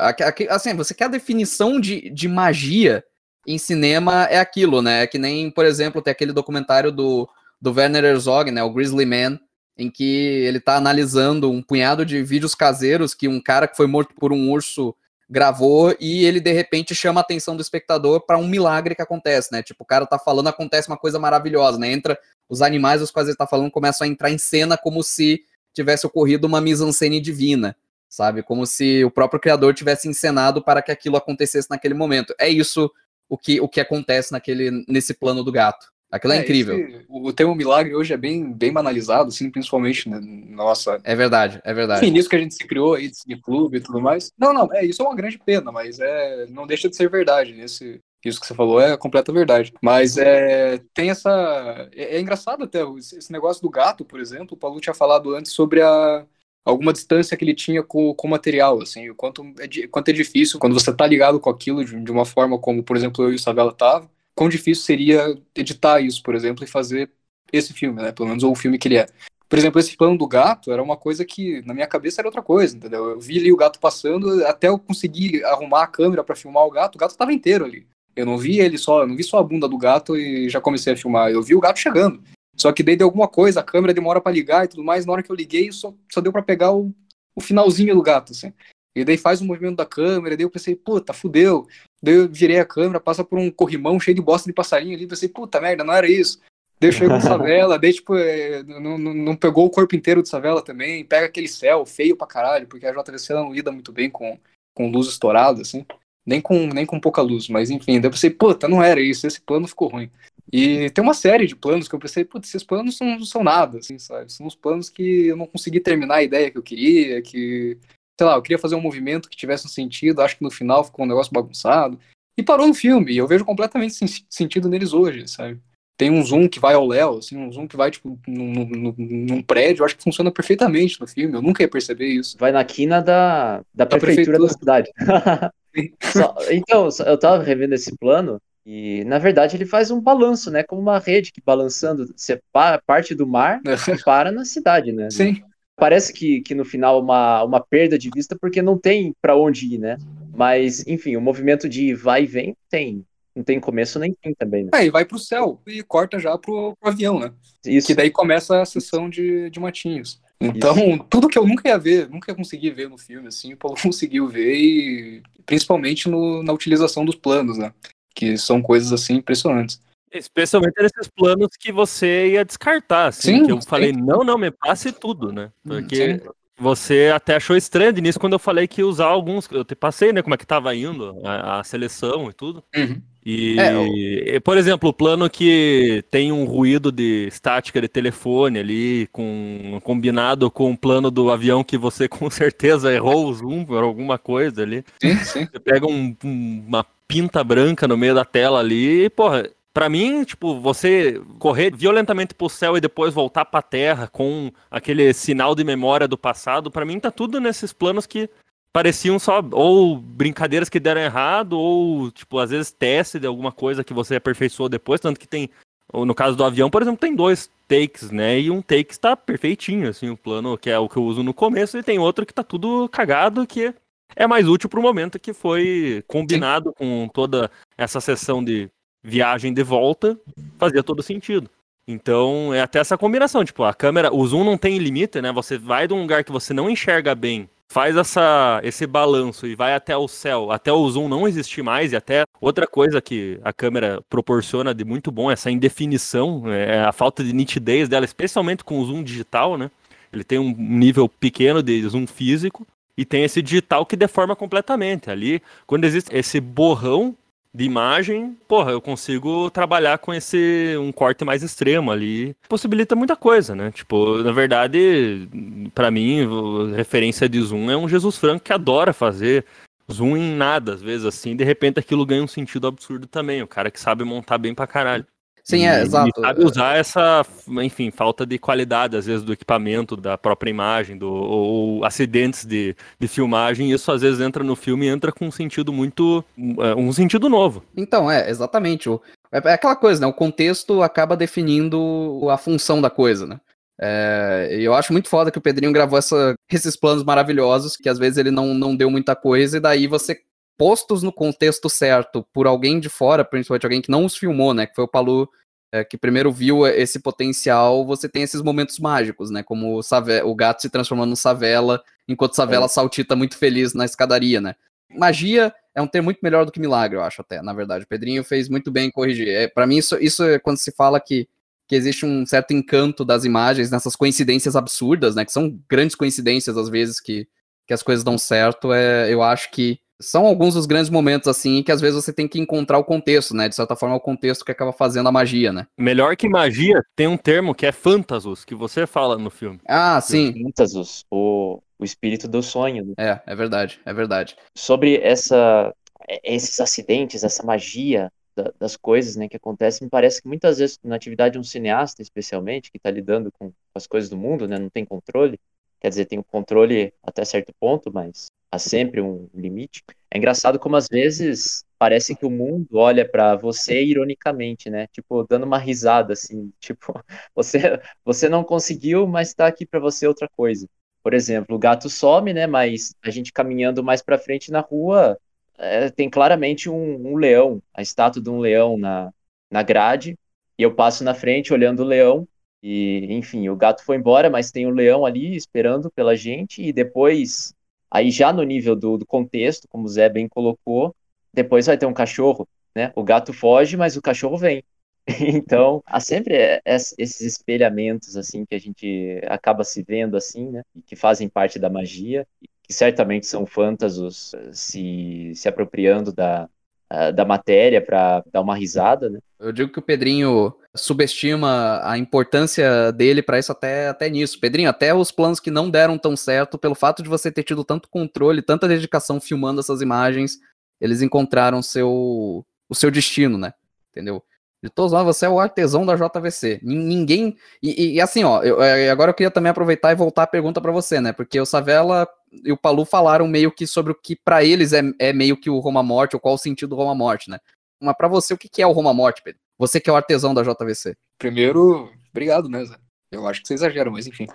Assim, 0.49 0.75
você 0.75 0.93
quer 0.93 1.05
a 1.05 1.09
definição 1.09 1.79
de, 1.79 2.09
de 2.09 2.27
magia 2.27 3.03
em 3.45 3.57
cinema 3.57 4.25
é 4.25 4.39
aquilo, 4.39 4.81
né? 4.81 5.03
É 5.03 5.07
que 5.07 5.17
nem, 5.17 5.49
por 5.49 5.65
exemplo, 5.65 6.01
tem 6.01 6.11
aquele 6.11 6.33
documentário 6.33 6.91
do, 6.91 7.27
do 7.59 7.71
Werner 7.71 8.03
Herzog, 8.03 8.51
né? 8.51 8.63
O 8.63 8.71
Grizzly 8.71 9.05
Man, 9.05 9.39
em 9.77 9.89
que 9.89 10.03
ele 10.03 10.59
tá 10.59 10.75
analisando 10.75 11.51
um 11.51 11.61
punhado 11.61 12.05
de 12.05 12.21
vídeos 12.23 12.53
caseiros 12.53 13.13
que 13.13 13.27
um 13.27 13.41
cara 13.41 13.67
que 13.67 13.75
foi 13.75 13.87
morto 13.87 14.13
por 14.15 14.31
um 14.31 14.49
urso 14.51 14.95
gravou 15.29 15.95
e 15.99 16.25
ele 16.25 16.41
de 16.41 16.51
repente 16.51 16.93
chama 16.93 17.21
a 17.21 17.23
atenção 17.23 17.55
do 17.55 17.61
espectador 17.61 18.19
para 18.25 18.37
um 18.37 18.47
milagre 18.47 18.93
que 18.93 19.01
acontece, 19.01 19.49
né? 19.51 19.63
Tipo, 19.63 19.83
o 19.83 19.87
cara 19.87 20.05
tá 20.05 20.19
falando, 20.19 20.47
acontece 20.47 20.89
uma 20.89 20.97
coisa 20.97 21.17
maravilhosa, 21.17 21.79
né? 21.79 21.91
Entra 21.91 22.19
os 22.49 22.61
animais 22.61 22.99
dos 22.99 23.11
quais 23.11 23.27
ele 23.27 23.37
tá 23.37 23.47
falando 23.47 23.71
começam 23.71 24.05
a 24.05 24.09
entrar 24.09 24.29
em 24.29 24.37
cena 24.37 24.77
como 24.77 25.01
se 25.01 25.41
tivesse 25.73 26.05
ocorrido 26.05 26.47
uma 26.47 26.59
mise-en-scène 26.59 27.21
divina 27.21 27.75
sabe? 28.11 28.43
Como 28.43 28.65
se 28.67 29.05
o 29.05 29.09
próprio 29.09 29.39
criador 29.39 29.73
tivesse 29.73 30.07
encenado 30.07 30.61
para 30.61 30.81
que 30.81 30.91
aquilo 30.91 31.15
acontecesse 31.15 31.69
naquele 31.69 31.93
momento. 31.93 32.35
É 32.37 32.49
isso 32.49 32.91
o 33.31 33.37
que, 33.37 33.61
o 33.61 33.67
que 33.69 33.79
acontece 33.79 34.33
naquele, 34.33 34.83
nesse 34.89 35.13
plano 35.13 35.41
do 35.41 35.51
gato. 35.51 35.87
Aquilo 36.11 36.33
é, 36.33 36.41
incrível. 36.41 36.77
esse- 36.77 37.05
o 37.07 37.31
termo 37.31 37.55
milagre 37.55 37.95
hoje 37.95 38.13
é 38.13 38.17
bem, 38.17 38.51
bem 38.51 38.73
banalizado, 38.73 39.29
assim, 39.29 39.49
principalmente 39.49 40.09
né, 40.09 40.19
na 40.19 40.57
nossa 40.65 40.99
É 41.05 41.15
verdade, 41.15 41.61
é 41.63 41.73
verdade. 41.73 42.05
Enfim, 42.05 42.13
nisso 42.13 42.29
que 42.29 42.35
a 42.35 42.39
gente 42.39 42.53
se 42.53 42.67
criou 42.67 42.95
aí 42.95 43.07
de 43.09 43.17
cineclube 43.17 43.77
e 43.77 43.81
tudo 43.81 44.01
mais. 44.01 44.33
Não, 44.37 44.51
não, 44.53 44.67
é, 44.73 44.83
isso 44.83 45.01
é 45.01 45.05
uma 45.05 45.15
grande 45.15 45.39
pena, 45.39 45.71
mas 45.71 46.01
é, 46.01 46.47
não 46.47 46.67
deixa 46.67 46.89
de 46.89 46.97
ser 46.97 47.09
verdade. 47.09 47.57
Esse, 47.61 48.01
isso 48.25 48.41
que 48.41 48.45
você 48.45 48.53
falou 48.53 48.81
é 48.81 48.97
completa 48.97 49.31
verdade. 49.31 49.71
Mas 49.81 50.17
é, 50.17 50.79
tem 50.93 51.09
essa. 51.09 51.89
É, 51.95 52.17
é 52.17 52.19
engraçado 52.19 52.65
até, 52.65 52.81
esse 52.97 53.31
negócio 53.31 53.61
do 53.61 53.69
gato, 53.69 54.03
por 54.03 54.19
exemplo, 54.19 54.55
o 54.55 54.57
Paulo 54.57 54.81
tinha 54.81 54.93
falado 54.93 55.33
antes 55.33 55.53
sobre 55.53 55.81
a. 55.81 56.25
Alguma 56.63 56.93
distância 56.93 57.35
que 57.35 57.43
ele 57.43 57.55
tinha 57.55 57.81
com, 57.81 58.13
com 58.13 58.27
o 58.27 58.31
material, 58.31 58.81
assim, 58.81 59.09
o 59.09 59.15
quanto 59.15 59.43
é, 59.59 59.87
quanto 59.87 60.09
é 60.09 60.13
difícil 60.13 60.59
quando 60.59 60.73
você 60.73 60.93
tá 60.93 61.07
ligado 61.07 61.39
com 61.39 61.49
aquilo 61.49 61.83
de, 61.83 61.99
de 61.99 62.11
uma 62.11 62.25
forma 62.25 62.59
como, 62.59 62.83
por 62.83 62.95
exemplo, 62.95 63.25
eu 63.25 63.31
e 63.31 63.35
o 63.35 63.39
Savela 63.39 63.73
tava, 63.73 64.09
quão 64.35 64.47
difícil 64.47 64.83
seria 64.83 65.35
editar 65.55 65.99
isso, 66.01 66.21
por 66.21 66.35
exemplo, 66.35 66.63
e 66.63 66.67
fazer 66.67 67.09
esse 67.51 67.73
filme, 67.73 68.01
né? 68.01 68.11
Pelo 68.11 68.29
menos 68.29 68.43
o 68.43 68.55
filme 68.55 68.77
que 68.77 68.87
ele 68.87 68.97
é. 68.97 69.07
Por 69.49 69.59
exemplo, 69.59 69.79
esse 69.79 69.97
plano 69.97 70.17
do 70.17 70.27
gato 70.27 70.71
era 70.71 70.81
uma 70.81 70.95
coisa 70.95 71.25
que 71.25 71.61
na 71.63 71.73
minha 71.73 71.87
cabeça 71.87 72.21
era 72.21 72.27
outra 72.27 72.41
coisa, 72.41 72.77
entendeu? 72.77 73.09
Eu 73.09 73.19
vi 73.19 73.37
ali 73.37 73.51
o 73.51 73.57
gato 73.57 73.79
passando, 73.79 74.45
até 74.45 74.69
eu 74.69 74.79
conseguir 74.79 75.43
arrumar 75.43 75.83
a 75.83 75.87
câmera 75.87 76.23
pra 76.23 76.35
filmar 76.35 76.65
o 76.65 76.71
gato, 76.71 76.95
o 76.95 76.97
gato 76.97 77.17
tava 77.17 77.33
inteiro 77.33 77.65
ali. 77.65 77.85
Eu 78.15 78.25
não 78.25 78.37
vi 78.37 78.59
ele 78.59 78.77
só, 78.77 79.01
eu 79.01 79.07
não 79.07 79.15
vi 79.15 79.23
só 79.23 79.39
a 79.39 79.43
bunda 79.43 79.67
do 79.67 79.77
gato 79.77 80.15
e 80.15 80.49
já 80.49 80.61
comecei 80.61 80.93
a 80.93 80.97
filmar. 80.97 81.31
Eu 81.31 81.41
vi 81.41 81.53
o 81.55 81.59
gato 81.59 81.79
chegando. 81.79 82.21
Só 82.61 82.71
que 82.71 82.83
daí 82.83 82.95
deu 82.95 83.07
alguma 83.07 83.27
coisa, 83.27 83.59
a 83.59 83.63
câmera 83.63 83.91
demora 83.91 84.21
pra 84.21 84.31
ligar 84.31 84.65
e 84.65 84.67
tudo 84.67 84.83
mais. 84.83 85.03
Na 85.03 85.13
hora 85.13 85.23
que 85.23 85.31
eu 85.31 85.35
liguei, 85.35 85.71
só, 85.71 85.91
só 86.13 86.21
deu 86.21 86.31
pra 86.31 86.43
pegar 86.43 86.71
o, 86.71 86.93
o 87.35 87.41
finalzinho 87.41 87.95
do 87.95 88.03
gato, 88.03 88.33
assim. 88.33 88.53
E 88.95 89.03
daí 89.03 89.17
faz 89.17 89.41
o 89.41 89.45
movimento 89.45 89.77
da 89.77 89.85
câmera, 89.85 90.37
daí 90.37 90.45
eu 90.45 90.49
pensei, 90.49 90.75
puta, 90.75 91.11
fudeu. 91.11 91.65
Daí 92.03 92.13
eu 92.13 92.29
virei 92.29 92.59
a 92.59 92.65
câmera, 92.65 92.99
passa 92.99 93.23
por 93.23 93.39
um 93.39 93.49
corrimão 93.49 93.99
cheio 93.99 94.13
de 94.13 94.21
bosta 94.21 94.47
de 94.47 94.53
passarinho 94.53 94.95
ali, 94.95 95.07
pensei, 95.07 95.27
puta 95.27 95.59
merda, 95.59 95.83
não 95.83 95.93
era 95.93 96.07
isso. 96.07 96.39
Daí 96.79 96.89
eu 96.89 96.93
chego 96.93 97.13
no 97.15 97.21
Savela, 97.21 97.77
daí 97.79 97.93
tipo, 97.93 98.15
é, 98.15 98.61
não, 98.61 98.99
não, 98.99 99.13
não 99.13 99.35
pegou 99.35 99.65
o 99.65 99.69
corpo 99.71 99.95
inteiro 99.95 100.21
do 100.21 100.27
Savela 100.27 100.61
também, 100.61 101.03
pega 101.03 101.25
aquele 101.25 101.47
céu 101.47 101.83
feio 101.83 102.15
pra 102.15 102.27
caralho, 102.27 102.67
porque 102.67 102.85
a 102.85 102.91
JVC 102.91 103.33
não 103.33 103.51
lida 103.51 103.71
muito 103.71 103.91
bem 103.91 104.09
com, 104.09 104.37
com 104.75 104.91
luz 104.91 105.07
estourada, 105.07 105.61
assim. 105.61 105.83
Nem 106.23 106.39
com, 106.39 106.67
nem 106.67 106.85
com 106.85 106.99
pouca 106.99 107.23
luz, 107.23 107.49
mas 107.49 107.71
enfim, 107.71 107.99
daí 107.99 108.07
eu 108.07 108.11
pensei, 108.11 108.29
puta, 108.29 108.67
não 108.67 108.83
era 108.83 109.01
isso, 109.01 109.25
esse 109.25 109.41
plano 109.41 109.67
ficou 109.67 109.87
ruim. 109.87 110.11
E 110.51 110.89
tem 110.89 111.03
uma 111.03 111.13
série 111.13 111.47
de 111.47 111.55
planos 111.55 111.87
que 111.87 111.95
eu 111.95 111.99
pensei, 111.99 112.25
putz, 112.25 112.49
esses 112.49 112.63
planos 112.63 112.99
não, 112.99 113.19
não 113.19 113.25
são 113.25 113.43
nada, 113.43 113.77
assim, 113.79 113.97
sabe? 113.97 114.31
São 114.31 114.45
uns 114.45 114.55
planos 114.55 114.89
que 114.89 115.27
eu 115.27 115.37
não 115.37 115.45
consegui 115.47 115.79
terminar 115.79 116.15
a 116.15 116.23
ideia 116.23 116.51
que 116.51 116.57
eu 116.57 116.63
queria, 116.63 117.21
que, 117.21 117.77
sei 118.19 118.27
lá, 118.27 118.35
eu 118.35 118.41
queria 118.41 118.59
fazer 118.59 118.75
um 118.75 118.81
movimento 118.81 119.29
que 119.29 119.37
tivesse 119.37 119.65
um 119.65 119.69
sentido, 119.69 120.21
acho 120.21 120.37
que 120.37 120.43
no 120.43 120.51
final 120.51 120.83
ficou 120.83 121.05
um 121.05 121.07
negócio 121.07 121.31
bagunçado. 121.33 121.97
e 122.37 122.43
parou 122.43 122.67
no 122.67 122.73
filme. 122.73 123.11
E 123.13 123.17
eu 123.17 123.27
vejo 123.27 123.45
completamente 123.45 123.93
sen- 123.93 124.25
sentido 124.29 124.67
neles 124.69 124.93
hoje, 124.93 125.27
sabe? 125.27 125.59
Tem 125.97 126.09
um 126.09 126.23
zoom 126.23 126.47
que 126.49 126.59
vai 126.59 126.73
ao 126.73 126.87
Léo, 126.87 127.17
assim, 127.19 127.37
um 127.37 127.51
zoom 127.51 127.67
que 127.67 127.77
vai, 127.77 127.91
tipo, 127.91 128.17
num, 128.27 128.65
num- 128.65 128.95
num 128.97 129.41
prédio, 129.43 129.81
eu 129.81 129.85
acho 129.85 129.95
que 129.95 130.03
funciona 130.03 130.31
perfeitamente 130.31 130.99
no 130.99 131.05
filme, 131.07 131.35
eu 131.35 131.41
nunca 131.41 131.61
ia 131.61 131.69
perceber 131.69 132.07
isso. 132.07 132.37
Vai 132.39 132.51
na 132.51 132.63
quina 132.63 133.01
da, 133.01 133.61
da 133.73 133.85
prefeitura 133.85 134.39
da 134.39 134.49
cidade. 134.49 134.89
Só- 136.01 136.35
então, 136.51 136.89
eu 137.05 137.17
tava 137.19 137.43
revendo 137.43 137.75
esse 137.75 137.95
plano 137.97 138.41
e, 138.65 139.03
na 139.05 139.17
verdade, 139.17 139.55
ele 139.57 139.65
faz 139.65 139.91
um 139.91 139.99
balanço, 139.99 140.51
né? 140.51 140.63
Como 140.63 140.81
uma 140.81 140.99
rede 140.99 141.31
que 141.31 141.41
balançando, 141.41 142.13
você 142.15 142.39
pa- 142.51 142.81
parte 142.85 143.15
do 143.15 143.27
mar 143.27 143.61
e 143.87 144.03
para 144.03 144.31
na 144.31 144.45
cidade, 144.45 144.91
né? 144.91 145.09
Sim, 145.09 145.41
Parece 145.75 146.13
que, 146.13 146.41
que 146.41 146.53
no 146.53 146.63
final 146.63 147.01
uma, 147.01 147.43
uma 147.43 147.59
perda 147.59 147.97
de 147.97 148.09
vista 148.13 148.37
porque 148.39 148.61
não 148.61 148.77
tem 148.77 149.15
pra 149.19 149.35
onde 149.35 149.65
ir, 149.73 149.79
né? 149.79 149.97
Mas, 150.33 150.85
enfim, 150.87 151.15
o 151.15 151.21
movimento 151.21 151.67
de 151.67 151.93
vai 151.95 152.23
e 152.23 152.27
vem 152.27 152.55
tem. 152.69 153.03
Não 153.35 153.43
tem 153.43 153.59
começo 153.59 153.97
nem 153.97 154.15
fim 154.21 154.33
também, 154.33 154.65
né? 154.65 154.69
aí 154.73 154.89
vai 154.89 155.05
pro 155.05 155.17
céu 155.17 155.59
e 155.65 155.81
corta 155.81 156.19
já 156.19 156.37
pro, 156.37 156.75
pro 156.79 156.89
avião, 156.89 157.19
né? 157.19 157.31
Isso. 157.65 157.87
Que 157.87 157.95
daí 157.95 158.11
começa 158.11 158.61
a 158.61 158.65
sessão 158.65 159.09
de, 159.09 159.49
de 159.49 159.59
matinhos. 159.59 160.21
Então, 160.39 160.97
tudo 161.09 161.27
que 161.27 161.37
eu 161.37 161.45
nunca 161.47 161.69
ia 161.69 161.77
ver, 161.77 162.09
nunca 162.09 162.31
ia 162.31 162.35
conseguir 162.35 162.71
ver 162.71 162.89
no 162.89 162.97
filme, 162.97 163.27
assim, 163.27 163.53
o 163.53 163.57
Paulo 163.57 163.77
conseguiu 163.81 164.27
ver, 164.27 164.53
e 164.55 165.23
principalmente 165.45 166.09
no- 166.09 166.43
na 166.43 166.51
utilização 166.51 167.05
dos 167.05 167.15
planos, 167.15 167.57
né? 167.57 167.71
Que 168.13 168.37
são 168.37 168.61
coisas, 168.61 168.91
assim, 168.91 169.15
impressionantes. 169.15 169.81
Especialmente 170.13 170.73
nesses 170.81 171.07
planos 171.15 171.49
que 171.57 171.71
você 171.71 172.31
ia 172.31 172.43
descartar, 172.43 173.07
assim, 173.07 173.37
Sim, 173.37 173.45
que 173.45 173.51
eu 173.51 173.61
sim. 173.61 173.67
falei, 173.67 173.93
não, 173.93 174.23
não, 174.23 174.37
me 174.37 174.51
passe 174.51 174.91
tudo, 174.91 175.31
né? 175.31 175.49
Porque 175.63 176.19
Sim. 176.19 176.29
você 176.59 177.11
até 177.15 177.35
achou 177.35 177.55
estranho 177.55 177.93
de 177.93 177.99
início 177.99 178.19
quando 178.19 178.33
eu 178.33 178.39
falei 178.39 178.67
que 178.67 178.81
ia 178.81 178.87
usar 178.87 179.05
alguns, 179.05 179.47
eu 179.49 179.63
te 179.63 179.73
passei, 179.73 180.11
né, 180.11 180.21
como 180.21 180.35
é 180.35 180.37
que 180.37 180.45
tava 180.45 180.75
indo 180.75 181.15
a, 181.25 181.59
a 181.61 181.63
seleção 181.63 182.29
e 182.29 182.33
tudo. 182.33 182.61
Uhum. 182.75 183.01
E, 183.25 184.23
É, 184.27 184.39
por 184.39 184.57
exemplo, 184.57 184.89
o 184.89 184.93
plano 184.93 185.29
que 185.29 186.03
tem 186.09 186.31
um 186.31 186.43
ruído 186.43 186.91
de 186.91 187.27
estática 187.27 187.79
de 187.79 187.87
telefone 187.87 188.59
ali, 188.59 189.07
com 189.11 189.79
combinado 189.83 190.49
com 190.49 190.71
o 190.71 190.77
plano 190.77 191.11
do 191.11 191.29
avião 191.31 191.63
que 191.63 191.77
você 191.77 192.07
com 192.09 192.29
certeza 192.29 192.91
errou 192.93 193.27
o 193.27 193.33
zoom 193.33 193.63
por 193.63 193.81
alguma 193.83 194.17
coisa 194.17 194.63
ali. 194.63 194.83
Sim, 195.01 195.15
sim. 195.17 195.45
Você 195.51 195.59
pega 195.59 195.85
um- 195.87 196.15
um- 196.23 196.63
uma 196.67 196.85
pinta 197.11 197.43
branca 197.43 197.87
no 197.87 197.97
meio 197.97 198.15
da 198.15 198.23
tela 198.23 198.59
ali, 198.59 199.09
porra, 199.09 199.49
pra 199.73 199.89
mim, 199.89 200.23
tipo, 200.23 200.59
você 200.59 201.21
correr 201.39 201.75
violentamente 201.75 202.33
pro 202.33 202.47
céu 202.47 202.77
e 202.77 202.81
depois 202.81 203.13
voltar 203.13 203.43
pra 203.43 203.61
terra 203.61 204.07
com 204.07 204.51
aquele 204.69 205.11
sinal 205.13 205.53
de 205.53 205.63
memória 205.63 206.07
do 206.07 206.17
passado, 206.17 206.71
pra 206.71 206.85
mim 206.85 206.99
tá 206.99 207.11
tudo 207.11 207.39
nesses 207.39 207.73
planos 207.73 208.05
que 208.05 208.29
pareciam 208.73 209.19
só 209.19 209.43
ou 209.51 209.97
brincadeiras 209.97 210.69
que 210.69 210.79
deram 210.79 211.01
errado 211.01 211.59
ou, 211.59 212.09
tipo, 212.11 212.39
às 212.39 212.51
vezes 212.51 212.71
teste 212.71 213.19
de 213.19 213.27
alguma 213.27 213.51
coisa 213.51 213.83
que 213.83 213.93
você 213.93 214.15
aperfeiçoou 214.15 214.69
depois, 214.69 215.01
tanto 215.01 215.19
que 215.19 215.27
tem, 215.27 215.49
no 215.93 216.15
caso 216.15 216.37
do 216.37 216.45
avião, 216.45 216.69
por 216.69 216.81
exemplo, 216.81 216.99
tem 216.99 217.13
dois 217.13 217.49
takes, 217.67 218.11
né? 218.11 218.39
E 218.39 218.49
um 218.49 218.61
take 218.61 218.93
está 218.93 219.17
perfeitinho, 219.17 219.89
assim, 219.89 220.09
o 220.09 220.15
plano 220.15 220.57
que 220.57 220.69
é 220.69 220.79
o 220.79 220.87
que 220.87 220.97
eu 220.97 221.03
uso 221.03 221.23
no 221.23 221.33
começo, 221.33 221.77
e 221.77 221.83
tem 221.83 221.99
outro 221.99 222.25
que 222.25 222.33
tá 222.33 222.43
tudo 222.43 222.87
cagado, 222.89 223.45
que 223.45 223.73
é 224.15 224.27
mais 224.27 224.47
útil 224.47 224.69
pro 224.69 224.81
momento 224.81 225.19
que 225.19 225.33
foi 225.33 226.03
combinado 226.07 226.73
com 226.73 227.07
toda 227.13 227.49
essa 227.77 227.99
sessão 227.99 228.43
de 228.43 228.69
viagem 229.03 229.53
de 229.53 229.63
volta, 229.63 230.19
fazia 230.57 230.83
todo 230.83 231.01
sentido. 231.01 231.49
Então, 231.87 232.53
é 232.53 232.61
até 232.61 232.79
essa 232.79 232.97
combinação, 232.97 233.43
tipo, 233.43 233.63
a 233.63 233.73
câmera, 233.73 234.13
o 234.13 234.25
zoom 234.25 234.43
não 234.43 234.57
tem 234.57 234.77
limite, 234.77 235.21
né? 235.21 235.31
Você 235.31 235.57
vai 235.57 235.87
de 235.87 235.93
um 235.93 236.01
lugar 236.01 236.23
que 236.23 236.31
você 236.31 236.53
não 236.53 236.69
enxerga 236.69 237.15
bem, 237.15 237.49
faz 237.71 237.97
essa, 237.97 238.61
esse 238.63 238.85
balanço 238.85 239.47
e 239.47 239.55
vai 239.55 239.73
até 239.73 239.97
o 239.97 240.07
céu, 240.07 240.51
até 240.51 240.71
o 240.71 240.89
zoom 240.89 241.09
não 241.09 241.27
existir 241.27 241.63
mais, 241.63 241.91
e 241.91 241.95
até 241.95 242.23
outra 242.39 242.67
coisa 242.67 243.01
que 243.01 243.39
a 243.43 243.51
câmera 243.51 244.01
proporciona 244.09 244.73
de 244.73 244.85
muito 244.85 245.11
bom, 245.11 245.31
essa 245.31 245.49
indefinição, 245.49 246.43
é 246.51 246.81
a 246.83 246.91
falta 246.91 247.23
de 247.23 247.33
nitidez 247.33 247.89
dela, 247.89 248.05
especialmente 248.05 248.63
com 248.63 248.79
o 248.79 248.85
zoom 248.85 249.03
digital, 249.03 249.57
né? 249.57 249.71
Ele 250.13 250.23
tem 250.23 250.37
um 250.37 250.53
nível 250.55 251.09
pequeno 251.09 251.63
de 251.63 251.81
zoom 251.87 252.05
físico 252.05 252.67
e 253.01 253.05
tem 253.05 253.23
esse 253.23 253.41
digital 253.41 253.83
que 253.83 253.95
deforma 253.95 254.35
completamente. 254.35 255.09
Ali, 255.09 255.41
quando 255.65 255.85
existe 255.85 256.15
esse 256.15 256.39
borrão 256.39 257.17
de 257.51 257.63
imagem, 257.63 258.37
porra, 258.47 258.71
eu 258.71 258.79
consigo 258.79 259.49
trabalhar 259.49 259.97
com 259.97 260.13
esse 260.13 260.75
um 260.79 260.91
corte 260.91 261.25
mais 261.25 261.41
extremo 261.41 261.89
ali. 261.89 262.35
Possibilita 262.47 262.95
muita 262.95 263.15
coisa, 263.15 263.55
né? 263.55 263.71
Tipo, 263.71 264.19
na 264.19 264.31
verdade, 264.31 265.27
pra 265.73 265.89
mim, 265.89 266.27
referência 266.75 267.27
de 267.27 267.41
zoom 267.41 267.71
é 267.71 267.75
um 267.75 267.89
Jesus 267.89 268.17
Franco 268.17 268.43
que 268.43 268.53
adora 268.53 268.93
fazer 268.93 269.45
zoom 269.91 270.15
em 270.15 270.35
nada, 270.35 270.75
às 270.75 270.81
vezes 270.81 271.05
assim, 271.05 271.35
de 271.35 271.43
repente 271.43 271.79
aquilo 271.79 272.05
ganha 272.05 272.23
um 272.23 272.27
sentido 272.27 272.67
absurdo 272.67 273.07
também. 273.07 273.41
O 273.41 273.47
cara 273.47 273.71
que 273.71 273.79
sabe 273.79 274.03
montar 274.03 274.37
bem 274.37 274.53
pra 274.53 274.67
caralho. 274.67 275.07
Sim, 275.43 275.63
E- 275.63 275.65
é, 275.65 275.79
e 275.79 275.81
exato. 275.81 276.21
sabe 276.21 276.43
usar 276.45 276.77
essa, 276.77 277.25
enfim, 277.63 277.89
falta 277.91 278.25
de 278.25 278.37
qualidade, 278.37 278.95
às 278.95 279.05
vezes, 279.05 279.23
do 279.23 279.33
equipamento, 279.33 279.97
da 279.97 280.17
própria 280.17 280.49
imagem, 280.49 280.97
do, 280.97 281.11
ou 281.11 281.83
acidentes 281.83 282.45
de, 282.45 282.75
de 282.99 283.07
filmagem, 283.07 283.71
isso 283.71 283.91
às 283.91 284.01
vezes 284.01 284.19
entra 284.21 284.43
no 284.43 284.55
filme 284.55 284.85
e 284.85 284.89
entra 284.89 285.11
com 285.11 285.27
um 285.27 285.31
sentido 285.31 285.73
muito. 285.73 286.23
um 286.37 286.91
sentido 286.93 287.27
novo. 287.29 287.63
Então, 287.75 288.09
é, 288.09 288.29
exatamente. 288.29 288.89
O- 288.89 289.01
É, 289.33 289.37
é 289.49 289.53
aquela 289.53 289.75
coisa, 289.77 290.01
né? 290.01 290.07
O 290.07 290.13
contexto 290.13 290.81
acaba 290.83 291.15
definindo 291.15 292.27
a 292.29 292.37
função 292.37 292.81
da 292.81 292.89
coisa, 292.89 293.25
né? 293.25 293.39
É, 293.79 294.49
e 294.59 294.63
eu 294.63 294.73
acho 294.75 294.91
muito 294.93 295.09
foda 295.09 295.31
que 295.31 295.37
o 295.37 295.41
Pedrinho 295.41 295.71
gravou 295.73 295.97
essa- 295.97 296.35
esses 296.51 296.75
planos 296.75 297.03
maravilhosos, 297.03 297.75
que 297.75 297.89
às 297.89 297.97
vezes 297.97 298.17
ele 298.17 298.29
não, 298.29 298.53
não 298.53 298.75
deu 298.75 298.91
muita 298.91 299.15
coisa, 299.15 299.57
e 299.57 299.59
daí 299.59 299.87
você, 299.87 300.19
postos 300.57 301.03
no 301.03 301.11
contexto 301.11 301.69
certo 301.69 302.25
por 302.33 302.47
alguém 302.47 302.79
de 302.79 302.89
fora, 302.89 303.25
principalmente 303.25 303.65
alguém 303.65 303.81
que 303.81 303.91
não 303.91 304.05
os 304.05 304.15
filmou, 304.15 304.53
né? 304.53 304.65
Que 304.65 304.75
foi 304.75 304.83
o 304.83 304.87
Palu 304.87 305.27
é, 305.73 305.83
que 305.83 305.97
primeiro 305.97 306.31
viu 306.31 306.67
esse 306.67 306.99
potencial, 306.99 307.85
você 307.85 308.09
tem 308.09 308.23
esses 308.23 308.41
momentos 308.41 308.77
mágicos, 308.77 309.31
né? 309.31 309.41
Como 309.41 309.77
o, 309.77 309.81
Save- 309.81 310.21
o 310.23 310.35
gato 310.35 310.61
se 310.61 310.69
transformando 310.69 311.11
no 311.11 311.15
Savela, 311.15 311.81
enquanto 312.07 312.35
Savela 312.35 312.67
saltita 312.67 313.15
muito 313.15 313.37
feliz 313.37 313.73
na 313.73 313.85
escadaria, 313.85 314.41
né? 314.41 314.55
Magia 314.89 315.53
é 315.73 315.81
um 315.81 315.87
termo 315.87 316.05
muito 316.05 316.19
melhor 316.21 316.45
do 316.45 316.51
que 316.51 316.59
milagre, 316.59 316.97
eu 316.97 317.03
acho 317.03 317.21
até, 317.21 317.41
na 317.41 317.53
verdade. 317.53 317.85
O 317.85 317.87
Pedrinho 317.87 318.23
fez 318.23 318.49
muito 318.49 318.69
bem 318.69 318.87
em 318.87 318.91
corrigir. 318.91 319.29
É, 319.29 319.47
para 319.47 319.65
mim, 319.65 319.77
isso, 319.77 319.97
isso 320.01 320.23
é 320.23 320.37
quando 320.37 320.57
se 320.57 320.71
fala 320.71 320.99
que, 320.99 321.29
que 321.65 321.75
existe 321.75 322.05
um 322.05 322.25
certo 322.25 322.51
encanto 322.51 323.05
das 323.05 323.23
imagens, 323.23 323.71
nessas 323.71 323.95
coincidências 323.95 324.57
absurdas, 324.57 325.15
né? 325.15 325.23
Que 325.23 325.31
são 325.31 325.57
grandes 325.69 325.95
coincidências, 325.95 326.57
às 326.57 326.67
vezes, 326.67 326.99
que, 326.99 327.25
que 327.65 327.73
as 327.73 327.81
coisas 327.81 328.03
dão 328.03 328.17
certo. 328.17 328.73
É, 328.73 329.09
eu 329.09 329.23
acho 329.23 329.49
que 329.51 329.79
são 330.01 330.25
alguns 330.25 330.53
dos 330.55 330.65
grandes 330.65 330.89
momentos, 330.89 331.27
assim, 331.27 331.63
que 331.63 331.71
às 331.71 331.79
vezes 331.79 332.03
você 332.03 332.11
tem 332.11 332.27
que 332.27 332.39
encontrar 332.39 332.77
o 332.77 332.83
contexto, 332.83 333.35
né? 333.35 333.47
De 333.47 333.55
certa 333.55 333.75
forma, 333.75 333.95
é 333.95 333.97
o 333.97 334.01
contexto 334.01 334.43
que 334.43 334.51
acaba 334.51 334.73
fazendo 334.73 335.07
a 335.07 335.11
magia, 335.11 335.53
né? 335.53 335.67
Melhor 335.77 336.15
que 336.17 336.27
magia, 336.27 336.81
tem 336.95 337.07
um 337.07 337.17
termo 337.17 337.53
que 337.55 337.65
é 337.65 337.71
fantasus, 337.71 338.43
que 338.43 338.55
você 338.55 338.85
fala 338.87 339.17
no 339.17 339.29
filme. 339.29 339.59
Ah, 339.67 339.99
sim. 340.01 340.33
Fantasus, 340.43 341.05
o, 341.09 341.61
o 341.79 341.85
espírito 341.85 342.27
do 342.27 342.41
sonho. 342.43 342.85
né? 342.85 342.93
É, 342.97 343.21
é 343.31 343.35
verdade, 343.35 343.79
é 343.85 343.93
verdade. 343.93 344.35
Sobre 344.55 344.97
essa, 344.97 345.73
é, 346.07 346.33
esses 346.35 346.59
acidentes, 346.59 347.23
essa 347.23 347.43
magia 347.45 348.11
da- 348.35 348.51
das 348.59 348.75
coisas 348.77 349.15
né, 349.15 349.27
que 349.27 349.37
acontecem, 349.37 349.85
me 349.85 349.89
parece 349.89 350.21
que 350.21 350.27
muitas 350.27 350.57
vezes, 350.57 350.79
na 350.83 350.95
atividade 350.95 351.33
de 351.33 351.39
um 351.39 351.43
cineasta, 351.43 352.01
especialmente, 352.01 352.71
que 352.71 352.77
está 352.77 352.89
lidando 352.89 353.31
com 353.37 353.51
as 353.75 353.85
coisas 353.87 354.09
do 354.09 354.17
mundo, 354.17 354.47
né, 354.47 354.57
não 354.57 354.69
tem 354.69 354.85
controle, 354.85 355.37
quer 355.79 355.89
dizer, 355.89 356.05
tem 356.05 356.19
o 356.19 356.23
controle 356.23 356.93
até 357.03 357.25
certo 357.25 357.51
ponto, 357.59 357.91
mas 357.93 358.27
há 358.51 358.59
sempre 358.59 359.01
um 359.01 359.29
limite. 359.33 359.83
É 360.11 360.17
engraçado 360.17 360.59
como 360.59 360.75
às 360.75 360.87
vezes 360.87 361.65
parece 361.79 362.15
que 362.15 362.25
o 362.25 362.29
mundo 362.29 362.67
olha 362.77 363.07
para 363.09 363.35
você 363.35 363.83
ironicamente, 363.83 364.69
né? 364.69 364.87
Tipo, 364.87 365.23
dando 365.27 365.45
uma 365.45 365.57
risada 365.57 366.13
assim, 366.13 366.51
tipo, 366.59 366.93
você 367.35 367.79
você 368.05 368.29
não 368.29 368.43
conseguiu, 368.43 369.07
mas 369.07 369.29
está 369.29 369.47
aqui 369.47 369.65
para 369.65 369.79
você 369.79 370.07
outra 370.07 370.29
coisa. 370.29 370.67
Por 371.03 371.13
exemplo, 371.13 371.55
o 371.55 371.59
gato 371.59 371.89
some, 371.89 372.33
né? 372.33 372.45
Mas 372.47 372.93
a 373.03 373.09
gente 373.09 373.31
caminhando 373.33 373.83
mais 373.83 374.01
para 374.01 374.17
frente 374.19 374.51
na 374.51 374.59
rua, 374.59 375.17
é, 375.57 375.89
tem 375.89 376.09
claramente 376.09 376.69
um, 376.69 377.07
um 377.13 377.15
leão, 377.17 377.61
a 377.73 377.81
estátua 377.81 378.21
de 378.21 378.29
um 378.29 378.39
leão 378.39 378.77
na, 378.77 379.11
na 379.49 379.63
grade, 379.63 380.17
e 380.57 380.63
eu 380.63 380.75
passo 380.75 381.03
na 381.03 381.13
frente 381.13 381.53
olhando 381.53 381.81
o 381.81 381.85
leão, 381.85 382.27
e 382.63 383.07
enfim, 383.09 383.49
o 383.49 383.55
gato 383.55 383.83
foi 383.83 383.97
embora, 383.97 384.29
mas 384.29 384.51
tem 384.51 384.65
o 384.67 384.69
leão 384.71 385.05
ali 385.05 385.35
esperando 385.35 385.91
pela 385.91 386.15
gente, 386.15 386.61
e 386.61 386.71
depois, 386.73 387.53
aí 387.91 388.11
já 388.11 388.33
no 388.33 388.43
nível 388.43 388.75
do, 388.75 388.97
do 388.97 389.05
contexto, 389.05 389.67
como 389.69 389.85
o 389.85 389.89
Zé 389.89 390.09
bem 390.09 390.27
colocou, 390.29 390.95
depois 391.33 391.67
vai 391.67 391.77
ter 391.77 391.85
um 391.85 391.93
cachorro, 391.93 392.47
né? 392.75 392.91
O 392.95 393.03
gato 393.03 393.33
foge, 393.33 393.77
mas 393.77 393.97
o 393.97 394.01
cachorro 394.01 394.37
vem. 394.37 394.63
Então, 395.35 395.81
há 395.85 395.99
sempre 395.99 396.35
é- 396.35 396.61
es- 396.65 396.93
esses 396.97 397.21
espelhamentos, 397.21 398.15
assim, 398.17 398.45
que 398.45 398.55
a 398.55 398.59
gente 398.59 399.19
acaba 399.27 399.63
se 399.63 399.83
vendo, 399.83 400.15
assim, 400.17 400.49
né? 400.51 400.63
Que 400.85 400.95
fazem 400.95 401.27
parte 401.29 401.59
da 401.59 401.69
magia, 401.69 402.27
que 402.63 402.73
certamente 402.73 403.25
são 403.25 403.45
fantasos 403.45 404.33
eh, 404.33 404.51
se, 404.53 405.33
se 405.35 405.47
apropriando 405.49 406.13
da, 406.13 406.49
ah, 406.93 407.09
da 407.09 407.23
matéria 407.23 407.81
para 407.81 408.21
dar 408.33 408.41
uma 408.41 408.53
risada, 408.53 409.09
né? 409.09 409.19
Eu 409.39 409.53
digo 409.53 409.71
que 409.71 409.79
o 409.79 409.81
Pedrinho 409.81 410.53
subestima 410.75 411.79
a 411.85 411.97
importância 411.97 412.91
dele 412.91 413.23
pra 413.23 413.39
isso 413.39 413.49
até, 413.49 413.87
até 413.87 414.09
nisso. 414.09 414.37
Pedrinho, 414.41 414.69
até 414.69 414.93
os 414.93 415.09
planos 415.09 415.39
que 415.39 415.49
não 415.49 415.69
deram 415.69 415.97
tão 415.97 416.17
certo, 416.17 416.57
pelo 416.57 416.75
fato 416.75 417.01
de 417.01 417.07
você 417.07 417.31
ter 417.31 417.43
tido 417.43 417.63
tanto 417.63 417.87
controle, 417.87 418.41
tanta 418.41 418.67
dedicação 418.67 419.21
filmando 419.21 419.61
essas 419.61 419.81
imagens, 419.81 420.37
eles 420.81 421.01
encontraram 421.01 421.61
seu, 421.61 422.45
o 422.67 422.75
seu 422.75 422.91
destino, 422.91 423.37
né? 423.37 423.53
Entendeu? 423.89 424.21
De 424.63 424.69
todos 424.69 424.91
nós, 424.91 425.03
você 425.03 425.25
é 425.25 425.29
o 425.29 425.39
artesão 425.39 425.85
da 425.85 425.95
JVC. 425.95 426.59
Ninguém. 426.61 427.35
E, 427.63 427.95
e 427.95 428.01
assim, 428.01 428.23
ó, 428.23 428.43
eu, 428.43 428.61
é, 428.61 428.91
agora 428.91 429.09
eu 429.09 429.15
queria 429.15 429.31
também 429.31 429.49
aproveitar 429.49 429.91
e 429.91 429.95
voltar 429.95 430.23
a 430.23 430.27
pergunta 430.27 430.61
para 430.61 430.71
você, 430.71 431.01
né? 431.01 431.11
Porque 431.11 431.39
o 431.39 431.45
Savela 431.45 432.07
e 432.31 432.51
o 432.51 432.57
Palu 432.57 432.85
falaram 432.85 433.27
meio 433.27 433.51
que 433.51 433.65
sobre 433.65 433.91
o 433.91 433.95
que 433.95 434.15
para 434.15 434.43
eles 434.43 434.71
é, 434.71 434.83
é 434.99 435.11
meio 435.11 435.35
que 435.35 435.49
o 435.49 435.59
Roma 435.59 435.81
Morte, 435.81 436.15
ou 436.15 436.19
qual 436.19 436.35
o 436.35 436.37
sentido 436.37 436.69
do 436.69 436.75
Roma 436.75 436.93
Morte, 436.93 437.29
né? 437.29 437.39
Mas 437.81 437.97
para 437.97 438.07
você, 438.07 438.35
o 438.35 438.37
que 438.37 438.61
é 438.61 438.67
o 438.67 438.71
Roma 438.71 438.93
Morte, 438.93 439.23
Pedro? 439.23 439.41
Você 439.57 439.79
que 439.79 439.89
é 439.89 439.93
o 439.93 439.95
artesão 439.95 440.33
da 440.33 440.43
JVC. 440.43 440.95
Primeiro, 441.17 441.91
obrigado, 442.11 442.47
né, 442.47 442.63
Zé? 442.63 442.75
Eu 443.11 443.27
acho 443.27 443.41
que 443.41 443.47
você 443.47 443.55
exagera, 443.55 443.89
mas 443.89 444.05
enfim. 444.05 444.27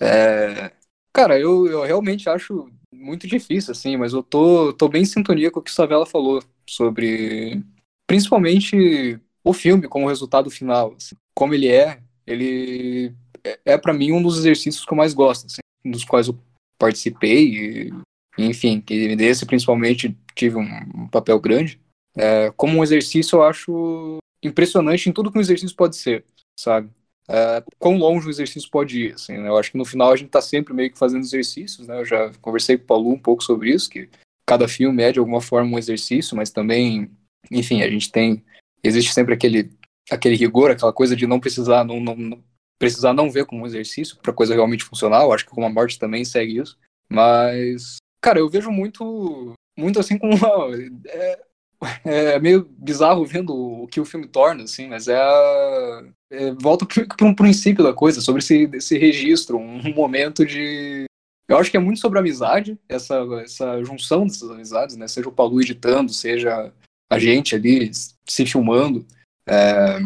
É... 0.00 0.72
Cara, 1.12 1.38
eu, 1.38 1.66
eu 1.66 1.82
realmente 1.82 2.28
acho 2.28 2.68
muito 2.92 3.26
difícil, 3.26 3.72
assim, 3.72 3.96
mas 3.96 4.12
eu 4.12 4.22
tô, 4.22 4.72
tô 4.72 4.88
bem 4.88 5.02
em 5.02 5.06
sintonia 5.06 5.50
com 5.50 5.60
o 5.60 5.62
que 5.62 5.70
o 5.70 5.74
Savela 5.74 6.06
falou 6.06 6.42
sobre. 6.68 7.62
Principalmente 8.06 9.20
o 9.46 9.52
filme 9.52 9.86
como 9.86 10.08
resultado 10.08 10.50
final. 10.50 10.94
Assim, 10.96 11.14
como 11.32 11.54
ele 11.54 11.68
é, 11.68 12.00
ele 12.26 13.14
é, 13.44 13.58
é 13.64 13.78
para 13.78 13.94
mim 13.94 14.10
um 14.10 14.20
dos 14.20 14.38
exercícios 14.38 14.84
que 14.84 14.92
eu 14.92 14.96
mais 14.96 15.14
gosto, 15.14 15.46
assim, 15.46 15.60
dos 15.84 16.04
quais 16.04 16.26
eu 16.26 16.36
participei, 16.76 17.44
e, 17.44 17.92
enfim, 18.36 18.80
que 18.80 19.14
desse 19.14 19.46
principalmente 19.46 20.16
tive 20.34 20.56
um, 20.56 21.08
papel 21.08 21.38
grande. 21.38 21.80
É, 22.16 22.52
como 22.56 22.78
um 22.78 22.82
exercício, 22.82 23.36
eu 23.36 23.44
acho 23.44 24.18
impressionante 24.42 25.08
em 25.08 25.12
tudo 25.12 25.30
que 25.30 25.38
um 25.38 25.40
exercício 25.40 25.76
pode 25.76 25.96
ser, 25.96 26.24
sabe? 26.58 26.90
É, 27.28 27.62
quão 27.78 27.96
longe 27.96 28.26
o 28.26 28.30
exercício 28.30 28.68
pode 28.68 29.00
ir, 29.00 29.14
assim, 29.14 29.38
né? 29.38 29.48
Eu 29.48 29.56
acho 29.56 29.70
que 29.70 29.78
no 29.78 29.84
final 29.84 30.12
a 30.12 30.16
gente 30.16 30.30
tá 30.30 30.40
sempre 30.40 30.74
meio 30.74 30.90
que 30.90 30.98
fazendo 30.98 31.22
exercícios, 31.22 31.86
né? 31.86 32.00
Eu 32.00 32.04
já 32.04 32.32
conversei 32.40 32.76
com 32.76 32.84
o 32.84 32.86
Paulo 32.86 33.10
um 33.10 33.18
pouco 33.18 33.44
sobre 33.44 33.70
isso, 33.70 33.88
que 33.88 34.08
cada 34.44 34.66
filme 34.66 35.02
é 35.04 35.12
de 35.12 35.20
alguma 35.20 35.40
forma 35.40 35.76
um 35.76 35.78
exercício, 35.78 36.36
mas 36.36 36.50
também, 36.50 37.10
enfim, 37.50 37.82
a 37.82 37.88
gente 37.88 38.10
tem 38.10 38.44
existe 38.82 39.12
sempre 39.12 39.34
aquele, 39.34 39.70
aquele 40.10 40.36
rigor, 40.36 40.70
aquela 40.70 40.92
coisa 40.92 41.16
de 41.16 41.26
não 41.26 41.40
precisar 41.40 41.84
não, 41.84 42.00
não, 42.00 42.42
precisar 42.78 43.12
não 43.12 43.30
ver 43.30 43.46
como 43.46 43.62
um 43.62 43.66
exercício 43.66 44.16
para 44.22 44.32
coisa 44.32 44.54
realmente 44.54 44.84
funcionar. 44.84 45.22
Eu 45.22 45.32
acho 45.32 45.44
que 45.44 45.50
como 45.50 45.66
a 45.66 45.70
morte 45.70 45.98
também 45.98 46.24
segue 46.24 46.58
isso. 46.58 46.78
Mas, 47.08 47.96
cara, 48.20 48.38
eu 48.38 48.48
vejo 48.48 48.70
muito, 48.70 49.52
muito 49.78 50.00
assim 50.00 50.18
como 50.18 50.34
uma, 50.34 50.50
é, 51.08 51.38
é 52.04 52.38
meio 52.38 52.64
bizarro 52.78 53.24
vendo 53.24 53.54
o 53.54 53.86
que 53.86 54.00
o 54.00 54.04
filme 54.04 54.26
torna, 54.26 54.64
assim, 54.64 54.88
mas 54.88 55.08
é, 55.08 55.20
é 56.30 56.52
volta 56.60 56.86
para 56.86 57.26
um 57.26 57.34
princípio 57.34 57.84
da 57.84 57.92
coisa, 57.92 58.20
sobre 58.20 58.40
esse, 58.40 58.68
esse 58.74 58.98
registro, 58.98 59.58
um 59.58 59.94
momento 59.94 60.44
de 60.44 61.06
eu 61.48 61.58
acho 61.58 61.70
que 61.70 61.76
é 61.76 61.80
muito 61.80 62.00
sobre 62.00 62.18
amizade, 62.18 62.76
essa, 62.88 63.24
essa 63.40 63.82
junção 63.84 64.26
dessas 64.26 64.50
amizades, 64.50 64.96
né? 64.96 65.06
Seja 65.06 65.28
o 65.28 65.32
Paulo 65.32 65.60
editando, 65.60 66.12
seja 66.12 66.72
a 67.10 67.18
gente 67.18 67.54
ali 67.54 67.90
se 68.26 68.46
filmando. 68.46 69.06
É, 69.48 69.98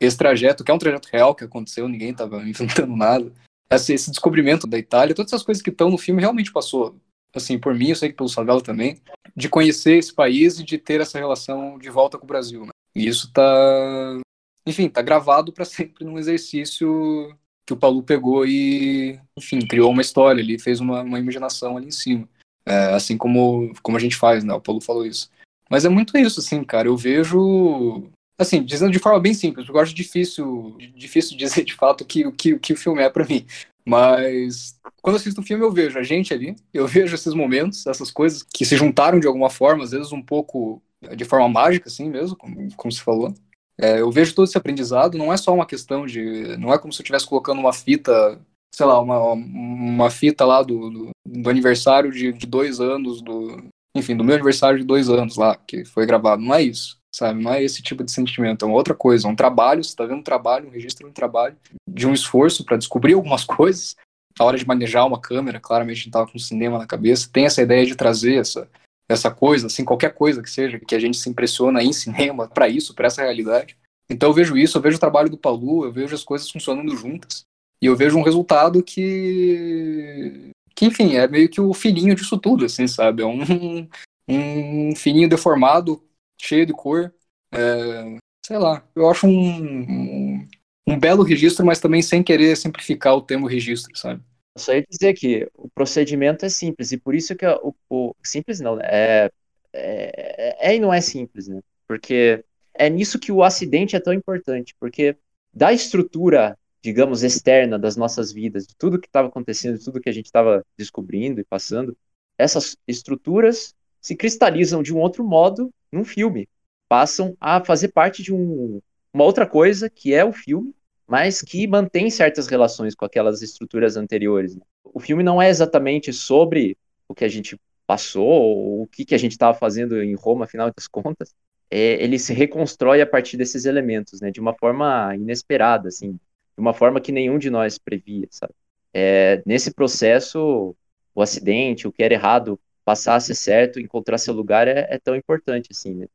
esse 0.00 0.16
trajeto, 0.16 0.64
que 0.64 0.70
é 0.70 0.74
um 0.74 0.78
trajeto 0.78 1.08
real 1.10 1.34
que 1.34 1.44
aconteceu, 1.44 1.88
ninguém 1.88 2.10
estava 2.10 2.42
inventando 2.48 2.96
nada. 2.96 3.32
Esse, 3.70 3.94
esse, 3.94 4.10
descobrimento 4.10 4.66
da 4.66 4.78
Itália, 4.78 5.14
todas 5.14 5.32
essas 5.32 5.44
coisas 5.44 5.62
que 5.62 5.70
estão 5.70 5.90
no 5.90 5.96
filme 5.96 6.20
realmente 6.20 6.52
passou. 6.52 6.96
Assim, 7.34 7.58
por 7.58 7.74
mim, 7.74 7.88
eu 7.88 7.96
sei 7.96 8.10
que 8.10 8.16
pelo 8.16 8.28
Savela 8.28 8.60
também, 8.60 9.00
de 9.34 9.48
conhecer 9.48 9.96
esse 9.96 10.12
país 10.12 10.58
e 10.58 10.64
de 10.64 10.76
ter 10.76 11.00
essa 11.00 11.18
relação 11.18 11.78
de 11.78 11.88
volta 11.88 12.18
com 12.18 12.24
o 12.24 12.28
Brasil. 12.28 12.66
Né? 12.66 12.70
E 12.94 13.06
isso 13.06 13.32
tá, 13.32 14.20
enfim, 14.66 14.88
tá 14.88 15.00
gravado 15.00 15.52
para 15.52 15.64
sempre 15.64 16.04
num 16.04 16.18
exercício 16.18 17.34
que 17.64 17.72
o 17.72 17.76
Paulo 17.76 18.02
pegou 18.02 18.44
e, 18.44 19.18
enfim, 19.38 19.60
criou 19.60 19.90
uma 19.90 20.02
história 20.02 20.42
ali, 20.42 20.58
fez 20.58 20.80
uma, 20.80 21.00
uma 21.00 21.18
imaginação 21.18 21.76
ali 21.76 21.86
em 21.86 21.92
cima. 21.92 22.28
É, 22.66 22.94
assim 22.94 23.16
como, 23.16 23.72
como 23.82 23.96
a 23.96 24.00
gente 24.00 24.16
faz, 24.16 24.44
né? 24.44 24.52
O 24.52 24.60
Paulo 24.60 24.80
falou 24.80 25.06
isso. 25.06 25.30
Mas 25.72 25.86
é 25.86 25.88
muito 25.88 26.18
isso, 26.18 26.38
assim, 26.38 26.62
cara. 26.62 26.86
Eu 26.86 26.98
vejo. 26.98 28.10
Assim, 28.38 28.62
dizendo 28.62 28.92
de 28.92 28.98
forma 28.98 29.18
bem 29.18 29.32
simples, 29.32 29.66
eu 29.66 29.78
acho 29.78 29.94
difícil, 29.94 30.76
difícil 30.94 31.34
dizer 31.38 31.64
de 31.64 31.72
fato 31.72 32.02
o 32.02 32.04
que, 32.04 32.30
que, 32.32 32.58
que 32.58 32.72
o 32.74 32.76
filme 32.76 33.00
é 33.00 33.08
para 33.08 33.24
mim. 33.24 33.46
Mas 33.82 34.78
quando 35.00 35.16
assisto 35.16 35.40
um 35.40 35.44
filme, 35.44 35.64
eu 35.64 35.72
vejo 35.72 35.98
a 35.98 36.02
gente 36.02 36.34
ali, 36.34 36.54
eu 36.74 36.86
vejo 36.88 37.14
esses 37.14 37.32
momentos, 37.32 37.86
essas 37.86 38.10
coisas 38.10 38.42
que 38.42 38.66
se 38.66 38.76
juntaram 38.76 39.18
de 39.18 39.26
alguma 39.26 39.48
forma, 39.48 39.82
às 39.82 39.92
vezes 39.92 40.12
um 40.12 40.20
pouco 40.20 40.82
de 41.16 41.24
forma 41.24 41.48
mágica, 41.48 41.88
assim 41.88 42.10
mesmo, 42.10 42.36
como, 42.36 42.68
como 42.76 42.92
se 42.92 43.00
falou. 43.00 43.32
É, 43.80 44.00
eu 44.00 44.10
vejo 44.10 44.34
todo 44.34 44.44
esse 44.44 44.58
aprendizado, 44.58 45.16
não 45.16 45.32
é 45.32 45.38
só 45.38 45.54
uma 45.54 45.64
questão 45.64 46.04
de. 46.04 46.54
Não 46.58 46.70
é 46.70 46.78
como 46.78 46.92
se 46.92 47.00
eu 47.00 47.02
estivesse 47.02 47.26
colocando 47.26 47.60
uma 47.60 47.72
fita, 47.72 48.38
sei 48.74 48.84
lá, 48.84 49.00
uma, 49.00 49.32
uma 49.32 50.10
fita 50.10 50.44
lá 50.44 50.62
do, 50.62 50.90
do, 50.90 51.10
do 51.26 51.48
aniversário 51.48 52.12
de, 52.12 52.30
de 52.30 52.46
dois 52.46 52.78
anos 52.78 53.22
do, 53.22 53.71
enfim, 53.94 54.16
do 54.16 54.24
meu 54.24 54.34
aniversário 54.34 54.78
de 54.78 54.84
dois 54.84 55.08
anos 55.08 55.36
lá, 55.36 55.56
que 55.66 55.84
foi 55.84 56.06
gravado. 56.06 56.42
Não 56.42 56.54
é 56.54 56.62
isso, 56.62 56.98
sabe? 57.14 57.42
Não 57.42 57.52
é 57.52 57.62
esse 57.62 57.82
tipo 57.82 58.02
de 58.02 58.10
sentimento. 58.10 58.64
É 58.64 58.68
uma 58.68 58.76
outra 58.76 58.94
coisa. 58.94 59.26
É 59.26 59.30
um 59.30 59.36
trabalho, 59.36 59.84
você 59.84 59.94
tá 59.94 60.04
vendo 60.04 60.18
um 60.18 60.22
trabalho, 60.22 60.68
um 60.68 60.70
registro 60.70 61.06
de 61.06 61.10
um 61.10 61.14
trabalho, 61.14 61.56
de 61.88 62.06
um 62.06 62.12
esforço 62.12 62.64
para 62.64 62.76
descobrir 62.76 63.14
algumas 63.14 63.44
coisas. 63.44 63.96
A 64.38 64.44
hora 64.44 64.56
de 64.56 64.66
manejar 64.66 65.04
uma 65.04 65.20
câmera, 65.20 65.60
claramente 65.60 66.00
a 66.00 66.02
gente 66.04 66.10
tava 66.10 66.30
com 66.30 66.38
cinema 66.38 66.78
na 66.78 66.86
cabeça. 66.86 67.28
Tem 67.30 67.44
essa 67.44 67.60
ideia 67.60 67.84
de 67.84 67.94
trazer 67.94 68.36
essa, 68.36 68.66
essa 69.06 69.30
coisa, 69.30 69.66
assim, 69.66 69.84
qualquer 69.84 70.14
coisa 70.14 70.42
que 70.42 70.50
seja, 70.50 70.80
que 70.80 70.94
a 70.94 70.98
gente 70.98 71.18
se 71.18 71.28
impressiona 71.28 71.82
em 71.82 71.92
cinema 71.92 72.48
para 72.48 72.66
isso, 72.68 72.94
para 72.94 73.08
essa 73.08 73.22
realidade. 73.22 73.76
Então 74.08 74.30
eu 74.30 74.34
vejo 74.34 74.56
isso, 74.56 74.78
eu 74.78 74.82
vejo 74.82 74.96
o 74.96 75.00
trabalho 75.00 75.28
do 75.28 75.36
Palu, 75.36 75.84
eu 75.84 75.92
vejo 75.92 76.14
as 76.14 76.24
coisas 76.24 76.50
funcionando 76.50 76.96
juntas. 76.96 77.44
E 77.80 77.86
eu 77.86 77.96
vejo 77.96 78.16
um 78.16 78.22
resultado 78.22 78.82
que 78.82 80.50
que 80.82 80.86
enfim, 80.86 81.14
é 81.14 81.28
meio 81.28 81.48
que 81.48 81.60
o 81.60 81.72
filhinho 81.72 82.14
disso 82.14 82.36
tudo, 82.36 82.64
assim, 82.64 82.88
sabe? 82.88 83.22
É 83.22 83.26
um, 83.26 83.88
um 84.28 84.96
filhinho 84.96 85.28
deformado, 85.28 86.02
cheio 86.40 86.66
de 86.66 86.72
cor. 86.72 87.14
É, 87.54 88.18
sei 88.44 88.58
lá, 88.58 88.84
eu 88.96 89.08
acho 89.08 89.26
um, 89.26 89.30
um, 89.30 90.48
um, 90.88 90.98
belo 90.98 91.22
registro, 91.22 91.64
mas 91.64 91.78
também 91.78 92.02
sem 92.02 92.22
querer 92.22 92.56
simplificar 92.56 93.14
o 93.14 93.22
termo 93.22 93.46
registro, 93.46 93.96
sabe? 93.96 94.22
Só 94.58 94.74
ia 94.74 94.84
dizer 94.88 95.14
que 95.14 95.48
o 95.54 95.70
procedimento 95.70 96.44
é 96.44 96.48
simples, 96.48 96.92
e 96.92 96.98
por 96.98 97.14
isso 97.14 97.34
que 97.36 97.46
o, 97.46 97.74
o 97.88 98.14
simples 98.22 98.60
não, 98.60 98.76
né? 98.76 98.84
É, 98.84 99.30
é, 99.72 100.70
é 100.72 100.76
e 100.76 100.80
não 100.80 100.92
é 100.92 101.00
simples, 101.00 101.46
né? 101.46 101.60
Porque 101.86 102.44
é 102.74 102.90
nisso 102.90 103.18
que 103.18 103.30
o 103.30 103.42
acidente 103.42 103.94
é 103.94 104.00
tão 104.00 104.12
importante, 104.12 104.74
porque 104.80 105.16
da 105.54 105.72
estrutura 105.72 106.58
digamos, 106.82 107.22
externa 107.22 107.78
das 107.78 107.96
nossas 107.96 108.32
vidas, 108.32 108.66
de 108.66 108.74
tudo 108.76 109.00
que 109.00 109.06
estava 109.06 109.28
acontecendo, 109.28 109.78
de 109.78 109.84
tudo 109.84 110.00
que 110.00 110.08
a 110.08 110.12
gente 110.12 110.26
estava 110.26 110.64
descobrindo 110.76 111.40
e 111.40 111.44
passando, 111.44 111.96
essas 112.36 112.76
estruturas 112.86 113.74
se 114.00 114.16
cristalizam 114.16 114.82
de 114.82 114.92
um 114.92 114.98
outro 114.98 115.24
modo 115.24 115.72
num 115.92 116.04
filme, 116.04 116.48
passam 116.88 117.36
a 117.40 117.64
fazer 117.64 117.88
parte 117.88 118.22
de 118.22 118.34
um, 118.34 118.80
uma 119.14 119.24
outra 119.24 119.46
coisa 119.46 119.88
que 119.88 120.12
é 120.12 120.24
o 120.24 120.32
filme, 120.32 120.74
mas 121.06 121.40
que 121.40 121.66
mantém 121.66 122.10
certas 122.10 122.48
relações 122.48 122.94
com 122.94 123.04
aquelas 123.04 123.42
estruturas 123.42 123.96
anteriores. 123.96 124.58
O 124.84 124.98
filme 124.98 125.22
não 125.22 125.40
é 125.40 125.48
exatamente 125.48 126.12
sobre 126.12 126.76
o 127.08 127.14
que 127.14 127.24
a 127.24 127.28
gente 127.28 127.58
passou, 127.86 128.26
ou 128.26 128.82
o 128.82 128.86
que, 128.86 129.04
que 129.04 129.14
a 129.14 129.18
gente 129.18 129.32
estava 129.32 129.56
fazendo 129.56 130.02
em 130.02 130.14
Roma, 130.14 130.46
afinal 130.46 130.72
das 130.74 130.88
contas. 130.88 131.34
É, 131.70 132.02
ele 132.02 132.18
se 132.18 132.32
reconstrói 132.32 133.00
a 133.00 133.06
partir 133.06 133.36
desses 133.36 133.64
elementos, 133.64 134.20
né, 134.20 134.30
de 134.30 134.40
uma 134.40 134.54
forma 134.54 135.14
inesperada, 135.14 135.88
assim, 135.88 136.18
de 136.56 136.60
uma 136.60 136.74
forma 136.74 137.00
que 137.00 137.12
nenhum 137.12 137.38
de 137.38 137.50
nós 137.50 137.78
previa, 137.78 138.26
sabe? 138.30 138.54
É, 138.94 139.42
nesse 139.46 139.72
processo, 139.72 140.76
o 141.14 141.22
acidente, 141.22 141.88
o 141.88 141.92
que 141.92 142.02
era 142.02 142.14
errado, 142.14 142.58
passar 142.84 143.16
a 143.16 143.20
ser 143.20 143.34
certo, 143.34 143.80
encontrar 143.80 144.18
seu 144.18 144.34
lugar 144.34 144.68
é, 144.68 144.86
é 144.90 144.98
tão 144.98 145.16
importante, 145.16 145.68
assim, 145.70 145.94
né? 145.94 146.06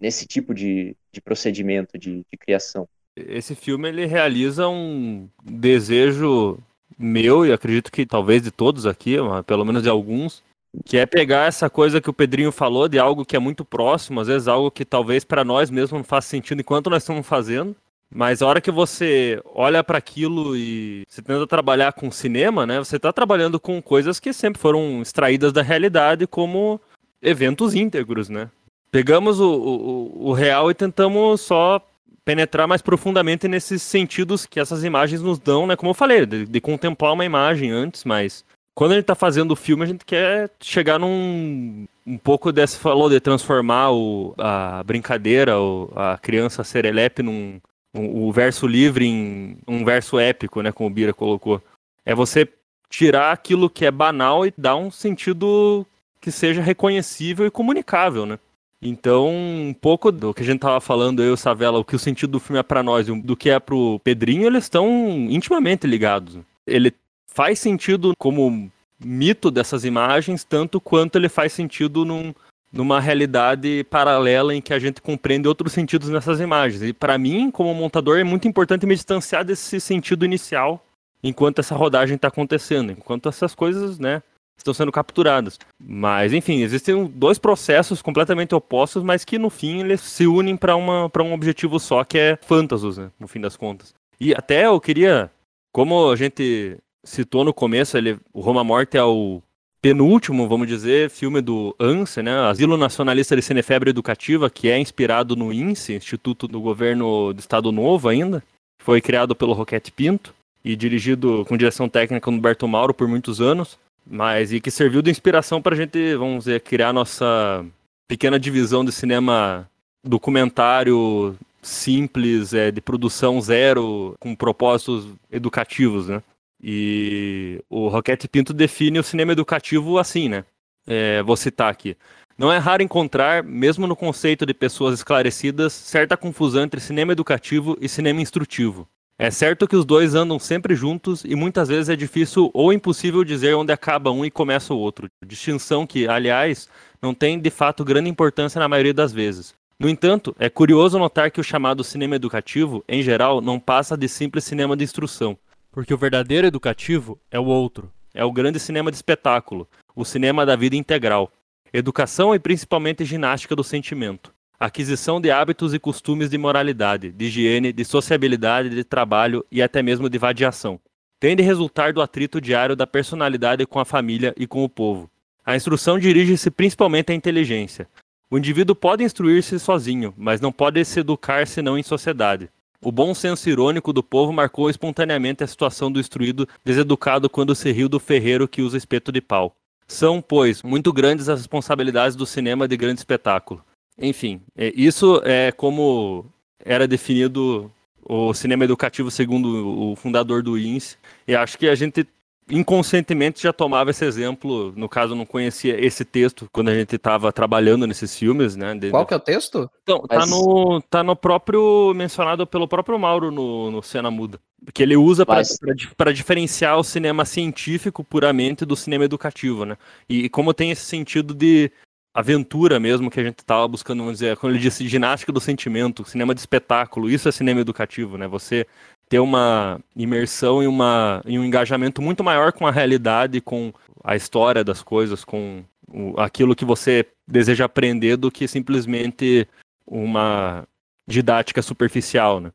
nesse 0.00 0.26
tipo 0.26 0.52
de, 0.52 0.96
de 1.12 1.20
procedimento 1.20 1.98
de, 1.98 2.24
de 2.30 2.36
criação. 2.38 2.88
Esse 3.16 3.54
filme, 3.54 3.88
ele 3.88 4.04
realiza 4.04 4.68
um 4.68 5.28
desejo 5.42 6.58
meu, 6.98 7.46
e 7.46 7.52
acredito 7.52 7.90
que 7.90 8.04
talvez 8.04 8.42
de 8.42 8.50
todos 8.50 8.86
aqui, 8.86 9.16
pelo 9.46 9.64
menos 9.64 9.82
de 9.82 9.88
alguns, 9.88 10.42
que 10.84 10.98
é 10.98 11.06
pegar 11.06 11.46
essa 11.46 11.70
coisa 11.70 12.00
que 12.00 12.10
o 12.10 12.12
Pedrinho 12.12 12.52
falou 12.52 12.88
de 12.88 12.98
algo 12.98 13.24
que 13.24 13.36
é 13.36 13.38
muito 13.38 13.64
próximo, 13.64 14.20
às 14.20 14.26
vezes 14.28 14.48
algo 14.48 14.70
que 14.70 14.84
talvez 14.84 15.24
para 15.24 15.44
nós 15.44 15.70
mesmos 15.70 15.92
não 15.98 16.04
faça 16.04 16.28
sentido 16.28 16.60
enquanto 16.60 16.90
nós 16.90 17.02
estamos 17.02 17.26
fazendo, 17.26 17.74
mas 18.10 18.40
a 18.40 18.46
hora 18.46 18.60
que 18.60 18.70
você 18.70 19.40
olha 19.44 19.82
para 19.82 19.98
aquilo 19.98 20.56
e 20.56 21.04
você 21.08 21.20
tenta 21.20 21.46
trabalhar 21.46 21.92
com 21.92 22.10
cinema, 22.10 22.64
né? 22.66 22.78
Você 22.78 22.96
está 22.96 23.12
trabalhando 23.12 23.58
com 23.58 23.82
coisas 23.82 24.20
que 24.20 24.32
sempre 24.32 24.60
foram 24.60 25.02
extraídas 25.02 25.52
da 25.52 25.62
realidade 25.62 26.26
como 26.26 26.80
eventos 27.20 27.74
íntegros, 27.74 28.28
né? 28.28 28.48
Pegamos 28.90 29.40
o, 29.40 29.50
o, 29.50 30.28
o 30.28 30.32
real 30.32 30.70
e 30.70 30.74
tentamos 30.74 31.40
só 31.40 31.80
penetrar 32.24 32.66
mais 32.66 32.82
profundamente 32.82 33.46
nesses 33.46 33.82
sentidos 33.82 34.46
que 34.46 34.58
essas 34.58 34.82
imagens 34.84 35.20
nos 35.20 35.38
dão, 35.38 35.66
né? 35.66 35.76
Como 35.76 35.90
eu 35.90 35.94
falei, 35.94 36.24
de, 36.24 36.46
de 36.46 36.60
contemplar 36.60 37.12
uma 37.12 37.24
imagem 37.24 37.70
antes, 37.70 38.04
mas 38.04 38.44
quando 38.74 38.92
a 38.92 38.94
gente 38.94 39.04
está 39.04 39.14
fazendo 39.14 39.52
o 39.52 39.56
filme, 39.56 39.82
a 39.82 39.86
gente 39.86 40.04
quer 40.04 40.50
chegar 40.60 40.98
num 40.98 41.86
um 42.06 42.18
pouco 42.18 42.52
dessa 42.52 42.78
falou 42.78 43.10
de 43.10 43.18
transformar 43.18 43.90
o, 43.90 44.32
a 44.38 44.82
brincadeira, 44.84 45.58
o, 45.58 45.90
a 45.96 46.16
criança 46.18 46.62
serelepe 46.62 47.22
num, 47.22 47.60
o 47.98 48.32
verso 48.32 48.66
livre 48.66 49.06
em 49.06 49.58
um 49.66 49.84
verso 49.84 50.18
épico, 50.18 50.62
né, 50.62 50.72
como 50.72 50.88
o 50.88 50.92
Bira 50.92 51.12
colocou. 51.12 51.62
É 52.04 52.14
você 52.14 52.48
tirar 52.88 53.32
aquilo 53.32 53.68
que 53.68 53.84
é 53.84 53.90
banal 53.90 54.46
e 54.46 54.52
dar 54.56 54.76
um 54.76 54.90
sentido 54.90 55.86
que 56.20 56.30
seja 56.30 56.62
reconhecível 56.62 57.46
e 57.46 57.50
comunicável, 57.50 58.26
né? 58.26 58.38
Então, 58.80 59.28
um 59.28 59.74
pouco 59.74 60.12
do 60.12 60.34
que 60.34 60.42
a 60.42 60.46
gente 60.46 60.60
tava 60.60 60.80
falando, 60.80 61.22
eu 61.22 61.30
e 61.30 61.32
o 61.32 61.36
Savela, 61.36 61.78
o 61.78 61.84
que 61.84 61.96
o 61.96 61.98
sentido 61.98 62.32
do 62.32 62.40
filme 62.40 62.60
é 62.60 62.62
para 62.62 62.82
nós 62.82 63.08
e 63.08 63.20
do 63.20 63.36
que 63.36 63.50
é 63.50 63.58
pro 63.58 63.98
Pedrinho, 64.04 64.46
eles 64.46 64.64
estão 64.64 64.88
intimamente 65.30 65.86
ligados. 65.86 66.38
Ele 66.66 66.92
faz 67.26 67.58
sentido 67.58 68.12
como 68.18 68.70
mito 69.02 69.50
dessas 69.50 69.84
imagens, 69.84 70.44
tanto 70.44 70.80
quanto 70.80 71.16
ele 71.16 71.28
faz 71.28 71.52
sentido 71.52 72.04
num, 72.04 72.34
numa 72.72 73.00
realidade 73.00 73.84
paralela 73.84 74.54
em 74.54 74.60
que 74.60 74.74
a 74.74 74.78
gente 74.78 75.00
compreende 75.00 75.48
outros 75.48 75.72
sentidos 75.72 76.08
nessas 76.08 76.40
imagens. 76.40 76.82
E 76.82 76.92
para 76.92 77.16
mim, 77.16 77.50
como 77.50 77.72
montador, 77.74 78.18
é 78.18 78.24
muito 78.24 78.46
importante 78.46 78.86
me 78.86 78.94
distanciar 78.94 79.44
desse 79.44 79.80
sentido 79.80 80.24
inicial 80.24 80.84
enquanto 81.22 81.58
essa 81.58 81.74
rodagem 81.74 82.16
está 82.16 82.28
acontecendo, 82.28 82.92
enquanto 82.92 83.28
essas 83.28 83.54
coisas, 83.54 83.98
né, 83.98 84.22
estão 84.56 84.72
sendo 84.72 84.92
capturadas. 84.92 85.58
Mas, 85.82 86.32
enfim, 86.32 86.60
existem 86.60 87.06
dois 87.06 87.38
processos 87.38 88.00
completamente 88.02 88.54
opostos, 88.54 89.02
mas 89.02 89.24
que 89.24 89.38
no 89.38 89.50
fim 89.50 89.80
eles 89.80 90.00
se 90.00 90.26
unem 90.26 90.56
para 90.56 90.76
um 90.76 91.32
objetivo 91.32 91.78
só, 91.78 92.04
que 92.04 92.18
é 92.18 92.36
Phantasus, 92.36 92.98
né, 92.98 93.10
no 93.18 93.26
fim 93.26 93.40
das 93.40 93.56
contas. 93.56 93.94
E 94.20 94.34
até 94.34 94.66
eu 94.66 94.80
queria, 94.80 95.30
como 95.72 96.10
a 96.10 96.16
gente 96.16 96.78
citou 97.04 97.44
no 97.44 97.52
começo, 97.52 97.96
ele, 97.96 98.18
o 98.32 98.40
Roma 98.40 98.64
Morte 98.64 98.96
é 98.96 99.04
o 99.04 99.42
penúltimo, 99.80 100.48
vamos 100.48 100.66
dizer, 100.66 101.10
filme 101.10 101.40
do 101.40 101.74
ANSE, 101.78 102.22
né, 102.22 102.38
Asilo 102.48 102.76
Nacionalista 102.76 103.36
de 103.36 103.42
Cinefebre 103.42 103.90
Educativa, 103.90 104.50
que 104.50 104.68
é 104.68 104.78
inspirado 104.78 105.36
no 105.36 105.52
INSE, 105.52 105.94
Instituto 105.94 106.48
do 106.48 106.60
Governo 106.60 107.32
do 107.32 107.38
Estado 107.38 107.70
Novo 107.70 108.08
ainda, 108.08 108.42
foi 108.82 109.00
criado 109.00 109.34
pelo 109.34 109.52
Roquete 109.52 109.92
Pinto 109.92 110.34
e 110.64 110.74
dirigido 110.74 111.44
com 111.48 111.56
direção 111.56 111.88
técnica 111.88 112.30
no 112.30 112.40
Berto 112.40 112.66
Mauro 112.66 112.92
por 112.92 113.06
muitos 113.06 113.40
anos, 113.40 113.78
mas 114.06 114.52
e 114.52 114.60
que 114.60 114.70
serviu 114.70 115.02
de 115.02 115.10
inspiração 115.10 115.60
para 115.60 115.74
a 115.74 115.78
gente, 115.78 116.14
vamos 116.16 116.44
dizer, 116.44 116.60
criar 116.60 116.92
nossa 116.92 117.64
pequena 118.08 118.38
divisão 118.38 118.84
de 118.84 118.92
cinema 118.92 119.68
documentário 120.04 121.36
simples, 121.62 122.54
é, 122.54 122.70
de 122.70 122.80
produção 122.80 123.40
zero, 123.40 124.14
com 124.20 124.34
propósitos 124.34 125.06
educativos, 125.30 126.08
né? 126.08 126.22
E 126.62 127.62
o 127.68 127.88
Roquete 127.88 128.28
Pinto 128.28 128.52
define 128.52 128.98
o 128.98 129.02
cinema 129.02 129.32
educativo 129.32 129.98
assim, 129.98 130.28
né? 130.28 130.44
É, 130.86 131.22
vou 131.22 131.36
citar 131.36 131.70
aqui. 131.70 131.96
Não 132.38 132.52
é 132.52 132.58
raro 132.58 132.82
encontrar, 132.82 133.42
mesmo 133.42 133.86
no 133.86 133.96
conceito 133.96 134.44
de 134.44 134.52
pessoas 134.52 134.94
esclarecidas, 134.94 135.72
certa 135.72 136.16
confusão 136.16 136.62
entre 136.64 136.80
cinema 136.80 137.12
educativo 137.12 137.76
e 137.80 137.88
cinema 137.88 138.20
instrutivo. 138.20 138.86
É 139.18 139.30
certo 139.30 139.66
que 139.66 139.74
os 139.74 139.86
dois 139.86 140.14
andam 140.14 140.38
sempre 140.38 140.74
juntos 140.74 141.24
e 141.24 141.34
muitas 141.34 141.68
vezes 141.68 141.88
é 141.88 141.96
difícil 141.96 142.50
ou 142.52 142.70
impossível 142.70 143.24
dizer 143.24 143.54
onde 143.54 143.72
acaba 143.72 144.10
um 144.10 144.22
e 144.22 144.30
começa 144.30 144.74
o 144.74 144.78
outro. 144.78 145.08
Distinção 145.26 145.86
que, 145.86 146.06
aliás, 146.06 146.68
não 147.00 147.14
tem 147.14 147.40
de 147.40 147.48
fato 147.48 147.82
grande 147.82 148.10
importância 148.10 148.58
na 148.58 148.68
maioria 148.68 148.92
das 148.92 149.14
vezes. 149.14 149.54
No 149.80 149.88
entanto, 149.88 150.36
é 150.38 150.50
curioso 150.50 150.98
notar 150.98 151.30
que 151.30 151.40
o 151.40 151.44
chamado 151.44 151.82
cinema 151.82 152.16
educativo, 152.16 152.84
em 152.86 153.02
geral, 153.02 153.40
não 153.40 153.58
passa 153.58 153.96
de 153.96 154.08
simples 154.08 154.44
cinema 154.44 154.76
de 154.76 154.84
instrução, 154.84 155.38
porque 155.76 155.92
o 155.92 155.98
verdadeiro 155.98 156.46
educativo 156.46 157.20
é 157.30 157.38
o 157.38 157.44
outro, 157.44 157.92
é 158.14 158.24
o 158.24 158.32
grande 158.32 158.58
cinema 158.58 158.90
de 158.90 158.96
espetáculo, 158.96 159.68
o 159.94 160.06
cinema 160.06 160.46
da 160.46 160.56
vida 160.56 160.74
integral. 160.74 161.30
Educação 161.70 162.34
e 162.34 162.38
principalmente 162.38 163.04
ginástica 163.04 163.54
do 163.54 163.62
sentimento 163.62 164.32
aquisição 164.58 165.20
de 165.20 165.30
hábitos 165.30 165.74
e 165.74 165.78
costumes 165.78 166.30
de 166.30 166.38
moralidade, 166.38 167.12
de 167.12 167.26
higiene, 167.26 167.74
de 167.74 167.84
sociabilidade, 167.84 168.70
de 168.70 168.82
trabalho 168.84 169.44
e 169.52 169.62
até 169.62 169.82
mesmo 169.82 170.08
de 170.08 170.16
vadiação. 170.16 170.80
Tem 171.20 171.36
de 171.36 171.42
resultar 171.42 171.92
do 171.92 172.00
atrito 172.00 172.40
diário 172.40 172.74
da 172.74 172.86
personalidade 172.86 173.66
com 173.66 173.78
a 173.78 173.84
família 173.84 174.32
e 174.34 174.46
com 174.46 174.64
o 174.64 174.68
povo. 174.70 175.10
A 175.44 175.54
instrução 175.54 175.98
dirige-se 175.98 176.50
principalmente 176.50 177.12
à 177.12 177.14
inteligência. 177.14 177.86
O 178.30 178.38
indivíduo 178.38 178.74
pode 178.74 179.04
instruir-se 179.04 179.58
sozinho, 179.58 180.14
mas 180.16 180.40
não 180.40 180.50
pode 180.50 180.82
se 180.86 181.00
educar 181.00 181.46
senão 181.46 181.76
em 181.76 181.82
sociedade. 181.82 182.48
O 182.86 182.92
bom 182.92 183.12
senso 183.14 183.50
irônico 183.50 183.92
do 183.92 184.00
povo 184.00 184.32
marcou 184.32 184.70
espontaneamente 184.70 185.42
a 185.42 185.46
situação 185.48 185.90
do 185.90 185.98
instruído 185.98 186.48
deseducado 186.64 187.28
quando 187.28 187.52
se 187.52 187.72
riu 187.72 187.88
do 187.88 187.98
ferreiro 187.98 188.46
que 188.46 188.62
usa 188.62 188.78
espeto 188.78 189.10
de 189.10 189.20
pau. 189.20 189.56
São, 189.88 190.22
pois, 190.22 190.62
muito 190.62 190.92
grandes 190.92 191.28
as 191.28 191.40
responsabilidades 191.40 192.14
do 192.14 192.24
cinema 192.24 192.68
de 192.68 192.76
grande 192.76 193.00
espetáculo. 193.00 193.60
Enfim, 193.98 194.40
é, 194.56 194.72
isso 194.76 195.20
é 195.24 195.50
como 195.50 196.26
era 196.64 196.86
definido 196.86 197.72
o 198.08 198.32
cinema 198.32 198.62
educativo 198.62 199.10
segundo 199.10 199.90
o 199.90 199.96
fundador 199.96 200.40
do 200.40 200.56
INSE. 200.56 200.96
E 201.26 201.34
acho 201.34 201.58
que 201.58 201.68
a 201.68 201.74
gente 201.74 202.06
inconscientemente 202.50 203.42
já 203.42 203.52
tomava 203.52 203.90
esse 203.90 204.04
exemplo, 204.04 204.72
no 204.76 204.88
caso 204.88 205.14
não 205.14 205.26
conhecia 205.26 205.84
esse 205.84 206.04
texto 206.04 206.48
quando 206.52 206.68
a 206.68 206.74
gente 206.74 206.94
estava 206.94 207.32
trabalhando 207.32 207.86
nesses 207.86 208.16
filmes, 208.16 208.54
né? 208.54 208.74
De... 208.74 208.90
Qual 208.90 209.04
que 209.04 209.14
é 209.14 209.16
o 209.16 209.20
texto? 209.20 209.70
Então, 209.82 210.02
tá 210.02 210.16
Mas... 210.16 210.30
tá, 210.30 210.36
no, 210.36 210.82
tá 210.82 211.02
no 211.02 211.16
próprio, 211.16 211.92
mencionado 211.94 212.46
pelo 212.46 212.68
próprio 212.68 212.98
Mauro 212.98 213.30
no, 213.30 213.70
no 213.70 213.82
Cena 213.82 214.10
Muda, 214.10 214.38
que 214.72 214.82
ele 214.82 214.96
usa 214.96 215.24
Mas... 215.26 215.58
para 215.96 216.12
diferenciar 216.12 216.78
o 216.78 216.84
cinema 216.84 217.24
científico 217.24 218.04
puramente 218.04 218.64
do 218.64 218.76
cinema 218.76 219.04
educativo, 219.04 219.64
né? 219.64 219.76
E, 220.08 220.26
e 220.26 220.28
como 220.28 220.54
tem 220.54 220.70
esse 220.70 220.84
sentido 220.84 221.34
de 221.34 221.70
aventura 222.14 222.80
mesmo 222.80 223.10
que 223.10 223.20
a 223.20 223.22
gente 223.22 223.40
estava 223.40 223.68
buscando, 223.68 223.98
vamos 223.98 224.14
dizer, 224.14 224.38
quando 224.38 224.54
ele 224.54 224.62
disse 224.62 224.88
ginástica 224.88 225.30
do 225.30 225.40
sentimento, 225.40 226.08
cinema 226.08 226.34
de 226.34 226.40
espetáculo, 226.40 227.10
isso 227.10 227.28
é 227.28 227.32
cinema 227.32 227.60
educativo, 227.60 228.16
né? 228.16 228.26
Você 228.26 228.66
ter 229.08 229.20
uma 229.20 229.80
imersão 229.94 230.62
e, 230.62 230.66
uma, 230.66 231.22
e 231.24 231.38
um 231.38 231.44
engajamento 231.44 232.02
muito 232.02 232.24
maior 232.24 232.52
com 232.52 232.66
a 232.66 232.70
realidade, 232.70 233.40
com 233.40 233.72
a 234.02 234.16
história 234.16 234.64
das 234.64 234.82
coisas, 234.82 235.24
com 235.24 235.64
o, 235.88 236.18
aquilo 236.20 236.56
que 236.56 236.64
você 236.64 237.06
deseja 237.26 237.64
aprender 237.64 238.16
do 238.16 238.30
que 238.30 238.48
simplesmente 238.48 239.46
uma 239.86 240.66
didática 241.06 241.62
superficial, 241.62 242.40
né? 242.40 242.52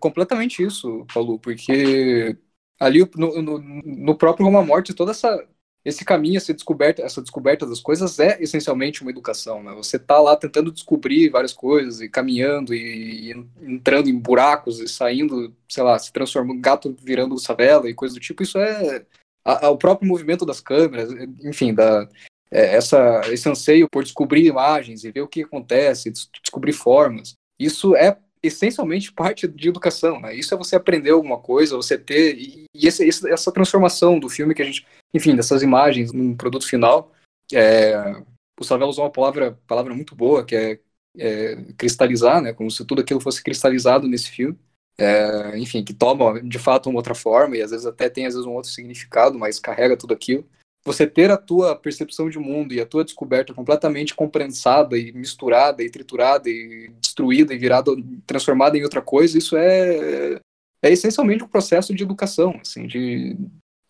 Completamente 0.00 0.62
isso, 0.62 1.06
Paulo, 1.12 1.38
porque 1.38 2.36
ali 2.80 3.08
no, 3.16 3.40
no, 3.40 3.58
no 3.58 4.14
próprio 4.16 4.44
Roma 4.44 4.62
Morte, 4.62 4.92
toda 4.92 5.12
essa 5.12 5.46
esse 5.88 6.04
caminho, 6.04 6.36
essa 6.36 6.52
descoberta, 6.52 7.02
essa 7.02 7.22
descoberta 7.22 7.66
das 7.66 7.80
coisas 7.80 8.18
é 8.18 8.36
essencialmente 8.40 9.00
uma 9.00 9.10
educação, 9.10 9.62
né? 9.62 9.72
Você 9.74 9.98
tá 9.98 10.20
lá 10.20 10.36
tentando 10.36 10.70
descobrir 10.70 11.30
várias 11.30 11.54
coisas 11.54 12.00
e 12.00 12.08
caminhando 12.08 12.74
e, 12.74 13.32
e 13.32 13.46
entrando 13.62 14.08
em 14.10 14.18
buracos 14.18 14.80
e 14.80 14.86
saindo, 14.86 15.54
sei 15.68 15.82
lá, 15.82 15.98
se 15.98 16.12
transformando, 16.12 16.60
gato 16.60 16.94
virando 17.00 17.38
savela 17.38 17.88
e 17.88 17.94
coisa 17.94 18.14
do 18.14 18.20
tipo, 18.20 18.42
isso 18.42 18.58
é 18.58 19.04
a, 19.42 19.66
a, 19.66 19.70
o 19.70 19.78
próprio 19.78 20.06
movimento 20.06 20.44
das 20.44 20.60
câmeras, 20.60 21.10
enfim, 21.42 21.72
da, 21.72 22.06
é, 22.50 22.74
essa, 22.76 23.22
esse 23.32 23.48
anseio 23.48 23.88
por 23.90 24.02
descobrir 24.02 24.46
imagens 24.46 25.04
e 25.04 25.10
ver 25.10 25.22
o 25.22 25.28
que 25.28 25.42
acontece, 25.42 26.12
descobrir 26.42 26.74
formas. 26.74 27.34
Isso 27.58 27.96
é 27.96 28.18
essencialmente 28.42 29.12
parte 29.12 29.46
de 29.46 29.68
educação, 29.68 30.20
né? 30.20 30.34
Isso 30.34 30.54
é 30.54 30.56
você 30.56 30.76
aprender 30.76 31.10
alguma 31.10 31.38
coisa, 31.38 31.76
você 31.76 31.98
ter 31.98 32.36
e, 32.36 32.64
e 32.74 32.86
esse, 32.86 33.08
essa 33.30 33.52
transformação 33.52 34.18
do 34.18 34.28
filme 34.28 34.54
que 34.54 34.62
a 34.62 34.64
gente, 34.64 34.86
enfim, 35.12 35.34
dessas 35.36 35.62
imagens 35.62 36.12
num 36.12 36.36
produto 36.36 36.66
final. 36.66 37.12
É, 37.52 38.22
o 38.60 38.64
Savel 38.64 38.88
usou 38.88 39.04
uma 39.04 39.10
palavra, 39.10 39.58
palavra 39.66 39.94
muito 39.94 40.14
boa 40.14 40.44
que 40.44 40.56
é, 40.56 40.80
é, 41.18 41.56
cristalizar, 41.76 42.40
né? 42.40 42.52
Como 42.52 42.70
se 42.70 42.84
tudo 42.84 43.00
aquilo 43.00 43.20
fosse 43.20 43.42
cristalizado 43.42 44.06
nesse 44.06 44.30
filme. 44.30 44.58
É, 45.00 45.56
enfim, 45.56 45.84
que 45.84 45.94
toma 45.94 46.42
de 46.42 46.58
fato 46.58 46.90
uma 46.90 46.98
outra 46.98 47.14
forma 47.14 47.56
e 47.56 47.62
às 47.62 47.70
vezes 47.70 47.86
até 47.86 48.10
tem 48.10 48.26
às 48.26 48.34
vezes 48.34 48.46
um 48.46 48.54
outro 48.54 48.70
significado, 48.70 49.38
mas 49.38 49.60
carrega 49.60 49.96
tudo 49.96 50.12
aquilo 50.12 50.44
você 50.88 51.06
ter 51.06 51.30
a 51.30 51.36
tua 51.36 51.76
percepção 51.76 52.30
de 52.30 52.38
mundo 52.38 52.72
e 52.72 52.80
a 52.80 52.86
tua 52.86 53.04
descoberta 53.04 53.52
completamente 53.52 54.14
comprensada 54.14 54.96
e 54.96 55.12
misturada 55.12 55.82
e 55.82 55.90
triturada 55.90 56.48
e 56.48 56.90
destruída 57.00 57.52
e 57.52 57.58
virada, 57.58 57.92
transformada 58.26 58.76
em 58.76 58.82
outra 58.82 59.02
coisa, 59.02 59.36
isso 59.36 59.56
é, 59.56 60.40
é 60.82 60.90
essencialmente 60.90 61.44
um 61.44 61.48
processo 61.48 61.94
de 61.94 62.02
educação, 62.02 62.58
assim, 62.60 62.86
de 62.86 63.36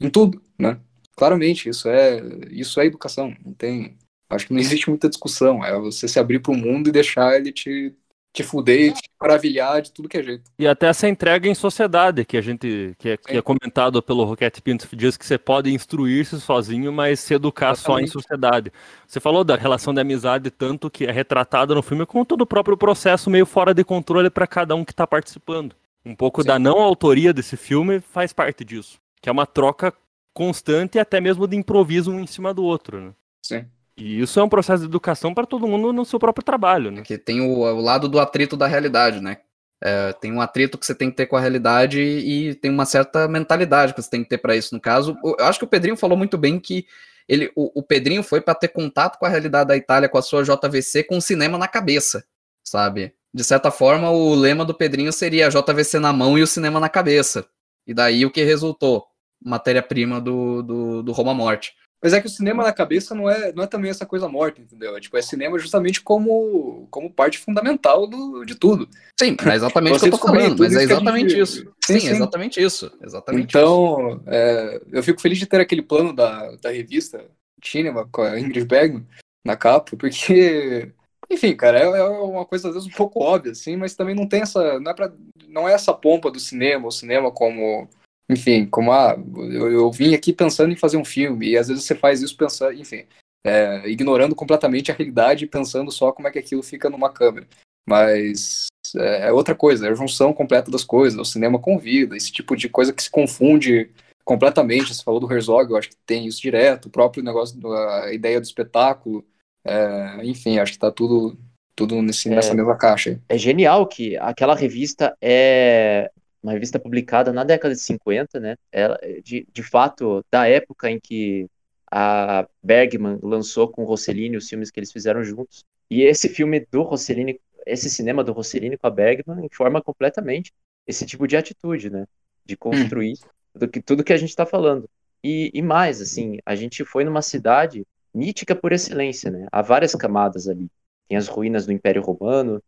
em 0.00 0.10
tudo, 0.10 0.42
né? 0.58 0.80
Claramente, 1.16 1.68
isso 1.68 1.88
é 1.88 2.20
isso 2.50 2.80
é 2.80 2.86
educação, 2.86 3.34
não 3.44 3.52
tem, 3.52 3.96
acho 4.28 4.46
que 4.46 4.52
não 4.52 4.60
existe 4.60 4.88
muita 4.88 5.08
discussão, 5.08 5.64
é 5.64 5.78
você 5.78 6.08
se 6.08 6.18
abrir 6.18 6.40
para 6.40 6.52
o 6.52 6.56
mundo 6.56 6.88
e 6.88 6.92
deixar 6.92 7.36
ele 7.36 7.52
te 7.52 7.94
te 8.42 8.44
fuder, 8.44 8.92
te 8.92 9.10
maravilhar 9.20 9.82
de 9.82 9.92
tudo 9.92 10.08
que 10.08 10.16
é 10.16 10.22
jeito. 10.22 10.50
E 10.58 10.66
até 10.66 10.86
essa 10.86 11.08
entrega 11.08 11.48
em 11.48 11.54
sociedade, 11.54 12.24
que 12.24 12.36
a 12.36 12.40
gente, 12.40 12.94
que 12.98 13.10
é, 13.10 13.16
que 13.16 13.36
é 13.36 13.42
comentado 13.42 14.00
pelo 14.00 14.24
Roquete 14.24 14.62
Pinto, 14.62 14.88
diz 14.94 15.16
que 15.16 15.26
você 15.26 15.36
pode 15.36 15.72
instruir-se 15.72 16.40
sozinho, 16.40 16.92
mas 16.92 17.18
se 17.20 17.34
educar 17.34 17.72
Exatamente. 17.72 17.82
só 17.84 18.00
em 18.00 18.06
sociedade. 18.06 18.72
Você 19.06 19.18
falou 19.18 19.42
da 19.42 19.56
relação 19.56 19.92
de 19.92 20.00
amizade, 20.00 20.50
tanto 20.50 20.88
que 20.88 21.04
é 21.04 21.10
retratada 21.10 21.74
no 21.74 21.82
filme, 21.82 22.06
como 22.06 22.24
todo 22.24 22.42
o 22.42 22.46
próprio 22.46 22.76
processo 22.76 23.28
meio 23.28 23.44
fora 23.44 23.74
de 23.74 23.82
controle 23.82 24.30
para 24.30 24.46
cada 24.46 24.74
um 24.76 24.84
que 24.84 24.92
está 24.92 25.06
participando. 25.06 25.74
Um 26.04 26.14
pouco 26.14 26.42
Sim. 26.42 26.48
da 26.48 26.58
não 26.58 26.78
autoria 26.78 27.32
desse 27.32 27.56
filme 27.56 28.00
faz 28.00 28.32
parte 28.32 28.64
disso, 28.64 28.98
que 29.20 29.28
é 29.28 29.32
uma 29.32 29.46
troca 29.46 29.92
constante 30.32 30.96
e 30.96 31.00
até 31.00 31.20
mesmo 31.20 31.48
de 31.48 31.56
improviso 31.56 32.12
um 32.12 32.20
em 32.20 32.26
cima 32.26 32.54
do 32.54 32.62
outro, 32.62 33.00
né? 33.00 33.12
Sim. 33.42 33.66
E 33.98 34.20
isso 34.20 34.38
é 34.38 34.42
um 34.42 34.48
processo 34.48 34.82
de 34.82 34.88
educação 34.88 35.34
para 35.34 35.46
todo 35.46 35.66
mundo 35.66 35.92
no 35.92 36.04
seu 36.04 36.20
próprio 36.20 36.44
trabalho, 36.44 36.90
né? 36.92 37.02
Que 37.02 37.18
tem 37.18 37.40
o, 37.40 37.60
o, 37.62 37.80
lado 37.80 38.08
do 38.08 38.20
atrito 38.20 38.56
da 38.56 38.66
realidade, 38.68 39.20
né? 39.20 39.38
É, 39.82 40.12
tem 40.12 40.32
um 40.32 40.40
atrito 40.40 40.78
que 40.78 40.86
você 40.86 40.94
tem 40.94 41.10
que 41.10 41.16
ter 41.16 41.26
com 41.26 41.36
a 41.36 41.40
realidade 41.40 42.00
e 42.00 42.54
tem 42.54 42.70
uma 42.70 42.84
certa 42.84 43.26
mentalidade 43.26 43.92
que 43.92 44.00
você 44.00 44.10
tem 44.10 44.22
que 44.22 44.28
ter 44.28 44.38
para 44.38 44.56
isso. 44.56 44.72
No 44.72 44.80
caso, 44.80 45.16
eu 45.24 45.44
acho 45.44 45.58
que 45.58 45.64
o 45.64 45.68
Pedrinho 45.68 45.96
falou 45.96 46.16
muito 46.16 46.38
bem 46.38 46.60
que 46.60 46.86
ele, 47.28 47.50
o, 47.56 47.80
o 47.80 47.82
Pedrinho 47.82 48.22
foi 48.22 48.40
para 48.40 48.54
ter 48.54 48.68
contato 48.68 49.18
com 49.18 49.26
a 49.26 49.28
realidade 49.28 49.68
da 49.68 49.76
Itália, 49.76 50.08
com 50.08 50.16
a 50.16 50.22
sua 50.22 50.42
JVC, 50.44 51.04
com 51.04 51.18
o 51.18 51.22
cinema 51.22 51.58
na 51.58 51.68
cabeça, 51.68 52.24
sabe? 52.64 53.12
De 53.34 53.44
certa 53.44 53.70
forma, 53.70 54.10
o 54.10 54.34
lema 54.34 54.64
do 54.64 54.74
Pedrinho 54.74 55.12
seria 55.12 55.46
a 55.46 55.50
JVC 55.50 55.98
na 55.98 56.12
mão 56.12 56.38
e 56.38 56.42
o 56.42 56.46
cinema 56.46 56.80
na 56.80 56.88
cabeça. 56.88 57.46
E 57.86 57.92
daí 57.92 58.24
o 58.24 58.30
que 58.30 58.42
resultou? 58.42 59.06
Matéria-prima 59.44 60.20
do, 60.20 60.62
do, 60.62 61.02
do 61.02 61.12
Roma 61.12 61.34
Morte. 61.34 61.74
Mas 62.02 62.12
é 62.12 62.20
que 62.20 62.26
o 62.28 62.30
cinema 62.30 62.62
na 62.62 62.72
cabeça 62.72 63.14
não 63.14 63.28
é, 63.28 63.52
não 63.52 63.64
é 63.64 63.66
também 63.66 63.90
essa 63.90 64.06
coisa 64.06 64.28
morta, 64.28 64.60
entendeu? 64.60 64.96
É, 64.96 65.00
tipo, 65.00 65.16
é 65.16 65.22
cinema 65.22 65.58
justamente 65.58 66.00
como, 66.00 66.86
como 66.90 67.12
parte 67.12 67.38
fundamental 67.38 68.06
do, 68.06 68.44
de 68.44 68.54
tudo. 68.54 68.88
Sim, 69.18 69.36
é 69.44 69.54
exatamente 69.54 69.96
o 69.96 70.00
que 70.00 70.06
eu 70.06 70.10
tô 70.12 70.18
falando, 70.18 70.58
mas 70.58 70.76
é 70.76 70.84
exatamente 70.84 71.30
gente... 71.30 71.40
isso. 71.40 71.72
Sim, 71.84 71.98
sim, 71.98 72.08
exatamente 72.10 72.62
isso. 72.62 72.92
Exatamente 73.02 73.48
então, 73.48 74.10
isso. 74.10 74.22
É, 74.26 74.80
eu 74.92 75.02
fico 75.02 75.20
feliz 75.20 75.38
de 75.38 75.46
ter 75.46 75.60
aquele 75.60 75.82
plano 75.82 76.12
da, 76.12 76.54
da 76.56 76.70
revista 76.70 77.24
Cinema 77.64 78.08
com 78.10 78.22
a 78.22 78.38
Ingrid 78.38 78.64
Bergman 78.64 79.06
na 79.44 79.56
capa, 79.56 79.96
porque, 79.96 80.92
enfim, 81.28 81.56
cara, 81.56 81.80
é, 81.80 81.82
é, 81.82 82.04
uma 82.04 82.44
coisa 82.44 82.68
às 82.68 82.74
vezes 82.74 82.88
um 82.88 82.96
pouco 82.96 83.20
óbvia, 83.20 83.52
assim, 83.52 83.76
mas 83.76 83.94
também 83.94 84.14
não 84.14 84.28
tem 84.28 84.42
essa. 84.42 84.78
Não 84.78 84.90
é, 84.92 84.94
pra, 84.94 85.12
não 85.48 85.68
é 85.68 85.72
essa 85.72 85.92
pompa 85.92 86.30
do 86.30 86.38
cinema, 86.38 86.86
o 86.86 86.92
cinema 86.92 87.32
como 87.32 87.88
enfim, 88.30 88.66
como 88.66 88.92
ah, 88.92 89.16
eu, 89.50 89.72
eu, 89.72 89.90
vim 89.90 90.14
aqui 90.14 90.32
pensando 90.32 90.72
em 90.72 90.76
fazer 90.76 90.96
um 90.96 91.04
filme, 91.04 91.50
e 91.50 91.56
às 91.56 91.68
vezes 91.68 91.84
você 91.84 91.94
faz 91.94 92.20
isso 92.20 92.36
pensando, 92.36 92.74
enfim, 92.74 93.06
é, 93.44 93.88
ignorando 93.88 94.34
completamente 94.34 94.90
a 94.90 94.94
realidade 94.94 95.44
e 95.44 95.48
pensando 95.48 95.90
só 95.90 96.12
como 96.12 96.28
é 96.28 96.30
que 96.30 96.38
aquilo 96.38 96.62
fica 96.62 96.90
numa 96.90 97.10
câmera. 97.10 97.46
Mas 97.88 98.66
é, 98.96 99.28
é 99.28 99.32
outra 99.32 99.54
coisa, 99.54 99.86
é 99.86 99.90
a 99.90 99.94
junção 99.94 100.32
completa 100.32 100.70
das 100.70 100.84
coisas, 100.84 101.18
o 101.18 101.24
cinema 101.24 101.58
convida, 101.58 102.16
esse 102.16 102.30
tipo 102.30 102.54
de 102.54 102.68
coisa 102.68 102.92
que 102.92 103.02
se 103.02 103.10
confunde 103.10 103.90
completamente. 104.24 104.94
Você 104.94 105.02
falou 105.02 105.20
do 105.20 105.32
Herzog, 105.32 105.70
eu 105.70 105.78
acho 105.78 105.88
que 105.88 105.96
tem 106.04 106.26
isso 106.26 106.42
direto, 106.42 106.86
o 106.86 106.90
próprio 106.90 107.22
negócio, 107.22 107.58
a 107.72 108.12
ideia 108.12 108.38
do 108.38 108.44
espetáculo, 108.44 109.24
é, 109.64 110.20
enfim, 110.22 110.58
acho 110.58 110.72
que 110.72 110.76
está 110.76 110.90
tudo, 110.90 111.38
tudo 111.74 112.02
nesse, 112.02 112.28
nessa 112.28 112.52
é, 112.52 112.54
mesma 112.54 112.76
caixa. 112.76 113.18
É 113.26 113.38
genial 113.38 113.86
que 113.86 114.18
aquela 114.18 114.54
revista 114.54 115.16
é 115.20 116.10
uma 116.42 116.52
revista 116.52 116.78
publicada 116.78 117.32
na 117.32 117.44
década 117.44 117.74
de 117.74 117.80
50, 117.80 118.40
né? 118.40 118.56
Ela, 118.70 118.98
de, 119.22 119.46
de 119.52 119.62
fato, 119.62 120.24
da 120.30 120.48
época 120.48 120.90
em 120.90 121.00
que 121.00 121.48
a 121.90 122.46
Bergman 122.62 123.18
lançou 123.22 123.68
com 123.68 123.82
o 123.82 123.86
Rossellini 123.86 124.36
os 124.36 124.48
filmes 124.48 124.70
que 124.70 124.78
eles 124.78 124.92
fizeram 124.92 125.24
juntos. 125.24 125.64
E 125.90 126.02
esse 126.02 126.28
filme 126.28 126.66
do 126.70 126.82
Rossellini, 126.82 127.40
esse 127.66 127.88
cinema 127.88 128.22
do 128.22 128.32
Rossellini 128.32 128.76
com 128.76 128.86
a 128.86 128.90
Bergman, 128.90 129.44
informa 129.44 129.82
completamente 129.82 130.52
esse 130.86 131.04
tipo 131.06 131.26
de 131.26 131.36
atitude, 131.36 131.90
né? 131.90 132.06
De 132.44 132.56
construir 132.56 133.14
hum. 133.14 133.28
tudo, 133.52 133.68
que, 133.68 133.82
tudo 133.82 134.04
que 134.04 134.12
a 134.12 134.16
gente 134.16 134.30
está 134.30 134.46
falando. 134.46 134.88
E, 135.22 135.50
e 135.52 135.62
mais, 135.62 136.00
assim, 136.00 136.38
a 136.46 136.54
gente 136.54 136.84
foi 136.84 137.04
numa 137.04 137.22
cidade 137.22 137.86
mítica 138.14 138.54
por 138.54 138.72
excelência, 138.72 139.30
né? 139.30 139.46
Há 139.50 139.62
várias 139.62 139.94
camadas 139.94 140.48
ali. 140.48 140.68
Tem 141.08 141.16
as 141.16 141.26
ruínas 141.26 141.66
do 141.66 141.72
Império 141.72 142.02
Romano, 142.02 142.62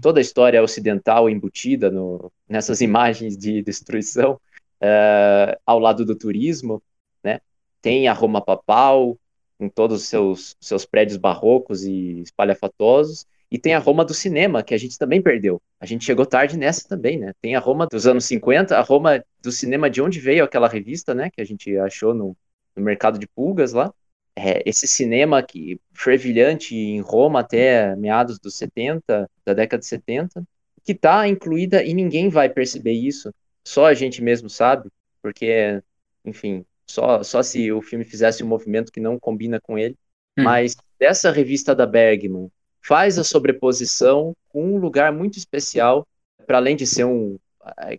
toda 0.00 0.20
a 0.20 0.22
história 0.22 0.62
ocidental 0.62 1.28
embutida 1.28 1.90
no, 1.90 2.30
nessas 2.48 2.80
imagens 2.80 3.36
de 3.36 3.62
destruição, 3.62 4.40
uh, 4.82 5.58
ao 5.66 5.78
lado 5.78 6.04
do 6.04 6.14
turismo, 6.14 6.82
né? 7.22 7.40
Tem 7.80 8.08
a 8.08 8.12
Roma 8.12 8.40
Papal, 8.40 9.18
com 9.58 9.68
todos 9.68 10.02
os 10.02 10.08
seus, 10.08 10.56
seus 10.60 10.84
prédios 10.84 11.16
barrocos 11.16 11.84
e 11.84 12.20
espalhafatosos, 12.20 13.26
e 13.50 13.58
tem 13.58 13.74
a 13.74 13.78
Roma 13.78 14.04
do 14.04 14.14
cinema, 14.14 14.62
que 14.62 14.74
a 14.74 14.78
gente 14.78 14.98
também 14.98 15.20
perdeu. 15.20 15.60
A 15.78 15.84
gente 15.84 16.04
chegou 16.04 16.24
tarde 16.24 16.56
nessa 16.56 16.88
também, 16.88 17.18
né? 17.18 17.32
Tem 17.40 17.54
a 17.54 17.60
Roma 17.60 17.86
dos 17.86 18.06
anos 18.06 18.24
50, 18.24 18.76
a 18.76 18.80
Roma 18.80 19.22
do 19.42 19.52
cinema 19.52 19.90
de 19.90 20.00
onde 20.00 20.20
veio 20.20 20.44
aquela 20.44 20.68
revista, 20.68 21.14
né? 21.14 21.30
Que 21.30 21.40
a 21.40 21.44
gente 21.44 21.76
achou 21.78 22.14
no, 22.14 22.36
no 22.74 22.82
mercado 22.82 23.18
de 23.18 23.26
pulgas 23.28 23.72
lá 23.72 23.92
é, 24.36 24.62
esse 24.68 24.88
cinema 24.88 25.42
que 25.42 25.80
fervilhante 25.92 26.74
em 26.74 27.00
Roma 27.00 27.40
até 27.40 27.94
meados 27.96 28.38
dos 28.38 28.56
70, 28.56 29.28
da 29.44 29.52
década 29.52 29.80
de 29.80 29.86
70, 29.86 30.42
que 30.84 30.92
está 30.92 31.28
incluída 31.28 31.82
e 31.82 31.94
ninguém 31.94 32.28
vai 32.28 32.48
perceber 32.48 32.92
isso, 32.92 33.32
só 33.64 33.86
a 33.86 33.94
gente 33.94 34.22
mesmo 34.22 34.48
sabe, 34.48 34.90
porque, 35.20 35.82
enfim, 36.24 36.64
só, 36.86 37.22
só 37.22 37.42
se 37.42 37.70
o 37.70 37.80
filme 37.80 38.04
fizesse 38.04 38.42
um 38.42 38.48
movimento 38.48 38.90
que 38.90 39.00
não 39.00 39.18
combina 39.18 39.60
com 39.60 39.78
ele, 39.78 39.96
hum. 40.38 40.42
mas 40.42 40.76
dessa 40.98 41.30
revista 41.30 41.74
da 41.74 41.86
Bergman 41.86 42.50
faz 42.80 43.18
a 43.18 43.24
sobreposição 43.24 44.34
com 44.48 44.64
um 44.64 44.78
lugar 44.78 45.12
muito 45.12 45.38
especial, 45.38 46.06
para 46.46 46.58
além 46.58 46.74
de 46.74 46.86
ser 46.86 47.04
um, 47.04 47.38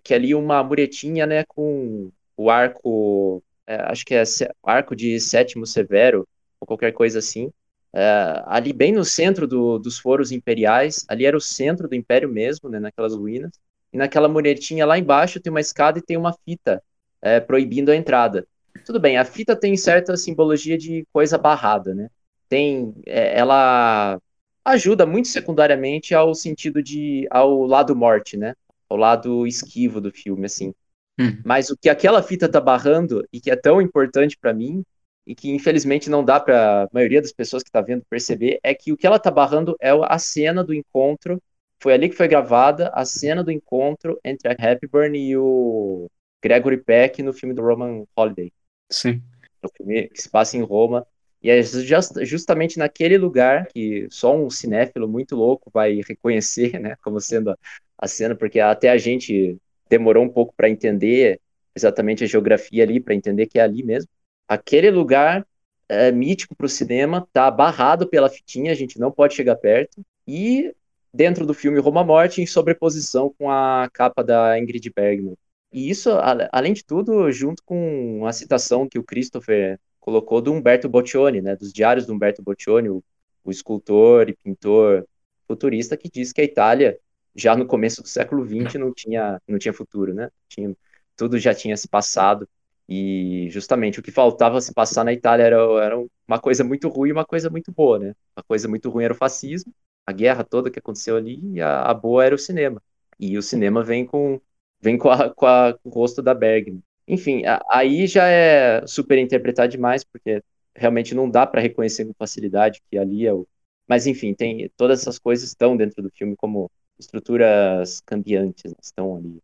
que 0.04 0.14
ali 0.14 0.36
uma 0.36 0.62
muretinha, 0.64 1.26
né, 1.26 1.44
com 1.46 2.12
o 2.36 2.50
arco 2.50 3.42
é, 3.68 3.76
acho 3.92 4.06
que 4.06 4.14
é 4.16 4.24
Arco 4.64 4.96
de 4.96 5.20
Sétimo 5.20 5.66
Severo, 5.66 6.28
ou 6.60 6.68
qualquer 6.68 6.92
coisa 6.92 7.20
assim. 7.20 7.52
É, 7.94 8.42
ali 8.46 8.74
bem 8.74 8.92
no 8.92 9.06
centro 9.06 9.48
do, 9.48 9.78
dos 9.78 10.00
foros 10.00 10.32
imperiais, 10.32 11.06
ali 11.08 11.26
era 11.26 11.38
o 11.38 11.42
centro 11.42 11.88
do 11.88 11.96
império 11.96 12.30
mesmo, 12.30 12.70
né, 12.70 12.80
naquelas 12.80 13.16
ruínas. 13.16 13.52
E 13.92 13.98
naquela 13.98 14.28
muretinha 14.28 14.86
lá 14.86 14.98
embaixo 14.98 15.40
tem 15.40 15.52
uma 15.52 15.62
escada 15.62 16.00
e 16.00 16.02
tem 16.02 16.18
uma 16.18 16.34
fita 16.46 16.84
é, 17.22 17.40
proibindo 17.40 17.92
a 17.92 17.96
entrada. 17.96 18.48
Tudo 18.86 19.00
bem, 19.00 19.18
a 19.18 19.26
fita 19.26 19.56
tem 19.56 19.78
certa 19.78 20.18
simbologia 20.18 20.78
de 20.78 21.06
coisa 21.14 21.38
barrada, 21.38 21.94
né? 21.94 22.10
Tem, 22.50 22.94
é, 23.06 23.38
ela 23.38 24.20
ajuda 24.66 25.06
muito 25.06 25.28
secundariamente 25.28 26.16
ao 26.16 26.34
sentido 26.34 26.82
de, 26.82 27.28
ao 27.30 27.66
lado 27.66 27.96
morte, 27.96 28.36
né? 28.36 28.56
Ao 28.90 28.98
lado 28.98 29.46
esquivo 29.46 30.02
do 30.02 30.12
filme, 30.12 30.46
assim. 30.46 30.74
Hum. 31.20 31.42
Mas 31.46 31.70
o 31.70 31.78
que 31.78 31.90
aquela 31.90 32.24
fita 32.24 32.50
tá 32.50 32.60
barrando 32.60 33.28
e 33.32 33.40
que 33.40 33.52
é 33.52 33.56
tão 33.56 33.82
importante 33.82 34.38
para 34.38 34.54
mim 34.54 34.84
e 35.26 35.36
que 35.36 35.50
infelizmente 35.52 36.10
não 36.10 36.24
dá 36.24 36.40
para 36.40 36.84
a 36.84 36.90
maioria 36.92 37.22
das 37.22 37.32
pessoas 37.32 37.64
que 37.64 37.70
está 37.70 37.82
vendo 37.82 38.04
perceber 38.10 38.60
é 38.64 38.74
que 38.74 38.92
o 38.92 38.98
que 38.98 39.08
ela 39.08 39.20
tá 39.20 39.32
barrando 39.32 39.76
é 39.80 39.92
a 39.92 40.20
cena 40.20 40.64
do 40.64 40.74
encontro. 40.74 41.42
Foi 41.80 41.94
ali 41.94 42.10
que 42.10 42.16
foi 42.16 42.28
gravada 42.28 42.90
a 42.94 43.06
cena 43.06 43.44
do 43.44 43.52
encontro 43.52 44.20
entre 44.24 44.50
a 44.50 44.56
Hepburn 44.58 45.18
e 45.18 45.38
o 45.38 46.10
Gregory 46.42 46.78
Peck 46.78 47.22
no 47.22 47.34
filme 47.34 47.54
do 47.54 47.62
Roman 47.62 48.04
Holiday. 48.16 48.52
Sim. 48.90 49.22
O 49.62 49.70
filme 49.78 50.10
que 50.10 50.22
se 50.22 50.30
passa 50.30 50.58
em 50.58 50.62
Roma. 50.62 51.06
E 51.42 51.50
é 51.50 51.62
just, 51.62 52.24
justamente 52.24 52.78
naquele 52.78 53.18
lugar 53.18 53.68
que 53.68 54.08
só 54.10 54.36
um 54.36 54.50
cinéfilo 54.50 55.10
muito 55.10 55.36
louco 55.36 55.70
vai 55.74 56.02
reconhecer, 56.08 56.80
né, 56.80 56.96
como 57.04 57.20
sendo 57.20 57.52
a, 57.52 57.58
a 57.98 58.08
cena, 58.08 58.34
porque 58.36 58.60
até 58.62 58.90
a 58.90 58.98
gente 58.98 59.58
demorou 59.90 60.24
um 60.24 60.30
pouco 60.30 60.54
para 60.56 60.70
entender 60.70 61.40
exatamente 61.76 62.24
a 62.24 62.28
geografia 62.28 62.84
ali, 62.84 63.00
para 63.00 63.16
entender 63.16 63.48
que 63.48 63.60
é 63.60 63.62
ali 63.62 63.84
mesmo. 63.84 64.10
Aquele 64.48 64.92
lugar 64.92 65.46
é, 65.90 66.12
mítico 66.12 66.56
para 66.56 66.66
o 66.66 66.70
cinema 66.70 67.28
tá 67.34 67.50
barrado 67.50 68.08
pela 68.08 68.30
fitinha, 68.30 68.72
a 68.72 68.76
gente 68.76 69.00
não 69.00 69.12
pode 69.12 69.34
chegar 69.34 69.56
perto. 69.56 70.04
E 70.28 70.74
dentro 71.14 71.46
do 71.46 71.54
filme 71.54 71.80
Roma 71.80 72.04
Morte, 72.04 72.42
em 72.42 72.46
sobreposição 72.46 73.34
com 73.38 73.50
a 73.50 73.90
capa 73.94 74.24
da 74.24 74.58
Ingrid 74.58 74.92
Bergman. 74.96 75.36
E 75.72 75.90
isso, 75.90 76.10
além 76.52 76.74
de 76.74 76.84
tudo, 76.84 77.32
junto 77.32 77.64
com 77.64 78.26
a 78.26 78.34
citação 78.34 78.88
que 78.88 79.00
o 79.00 79.04
Christopher 79.04 79.80
colocou 80.00 80.42
do 80.42 80.52
Umberto 80.52 80.90
Boccioni, 80.90 81.42
né, 81.42 81.56
dos 81.56 81.72
diários 81.74 82.06
do 82.06 82.14
Umberto 82.14 82.44
Boccioni, 82.44 82.90
o, 82.90 83.04
o 83.44 83.52
escultor 83.52 84.30
e 84.30 84.36
pintor 84.36 85.08
futurista 85.48 85.98
que 85.98 86.10
diz 86.10 86.32
que 86.32 86.42
a 86.42 86.44
Itália 86.44 86.98
já 87.36 87.56
no 87.56 87.66
começo 87.66 88.02
do 88.02 88.08
século 88.08 88.46
XX 88.46 88.80
não 88.80 88.94
tinha, 88.94 89.42
não 89.48 89.58
tinha 89.60 89.74
futuro, 89.74 90.14
né? 90.14 90.30
Tinha, 90.48 90.76
tudo 91.16 91.38
já 91.40 91.54
tinha 91.54 91.76
se 91.78 91.88
passado. 91.88 92.48
E 92.88 93.48
justamente 93.50 94.00
o 94.00 94.04
que 94.04 94.12
faltava 94.12 94.60
se 94.62 94.74
passar 94.74 95.04
na 95.06 95.14
Itália 95.14 95.44
era, 95.44 95.58
era 95.84 95.98
uma 96.28 96.40
coisa 96.40 96.64
muito 96.64 96.90
ruim 96.90 97.10
e 97.10 97.14
uma 97.14 97.26
coisa 97.26 97.50
muito 97.50 97.72
boa, 97.72 97.98
né? 98.00 98.14
A 98.36 98.44
coisa 98.44 98.68
muito 98.68 98.90
ruim 98.90 99.06
era 99.06 99.14
o 99.14 99.18
fascismo, 99.18 99.74
a 100.06 100.12
guerra 100.12 100.44
toda 100.44 100.70
que 100.70 100.80
aconteceu 100.80 101.16
ali, 101.16 101.40
e 101.56 101.62
a, 101.62 101.84
a 101.84 101.94
boa 101.94 102.26
era 102.26 102.36
o 102.36 102.38
cinema. 102.38 102.82
E 103.20 103.38
o 103.38 103.42
cinema 103.42 103.84
vem 103.84 104.06
com, 104.06 104.40
vem 104.82 104.98
com, 104.98 105.10
a, 105.10 105.34
com, 105.34 105.46
a, 105.46 105.74
com 105.74 105.90
o 105.90 105.92
rosto 105.94 106.22
da 106.22 106.34
Bergman. 106.34 106.84
Enfim, 107.08 107.46
a, 107.46 107.64
aí 107.70 108.06
já 108.08 108.28
é 108.28 108.86
super 108.86 109.18
interpretar 109.18 109.68
demais, 109.68 110.04
porque 110.04 110.44
realmente 110.76 111.16
não 111.16 111.30
dá 111.30 111.46
para 111.48 111.62
reconhecer 111.62 112.06
com 112.06 112.14
facilidade 112.14 112.82
que 112.90 112.98
ali 112.98 113.26
é 113.26 113.34
o. 113.34 113.48
Mas 113.88 114.08
enfim, 114.08 114.34
tem 114.34 114.70
todas 114.78 115.02
essas 115.02 115.20
coisas 115.20 115.48
estão 115.50 115.76
dentro 115.78 116.02
do 116.02 116.10
filme 116.12 116.36
como 116.36 116.72
estruturas 117.00 118.02
cambiantes 118.06 118.72
né, 118.72 118.78
estão 118.82 119.16
ali. 119.18 119.40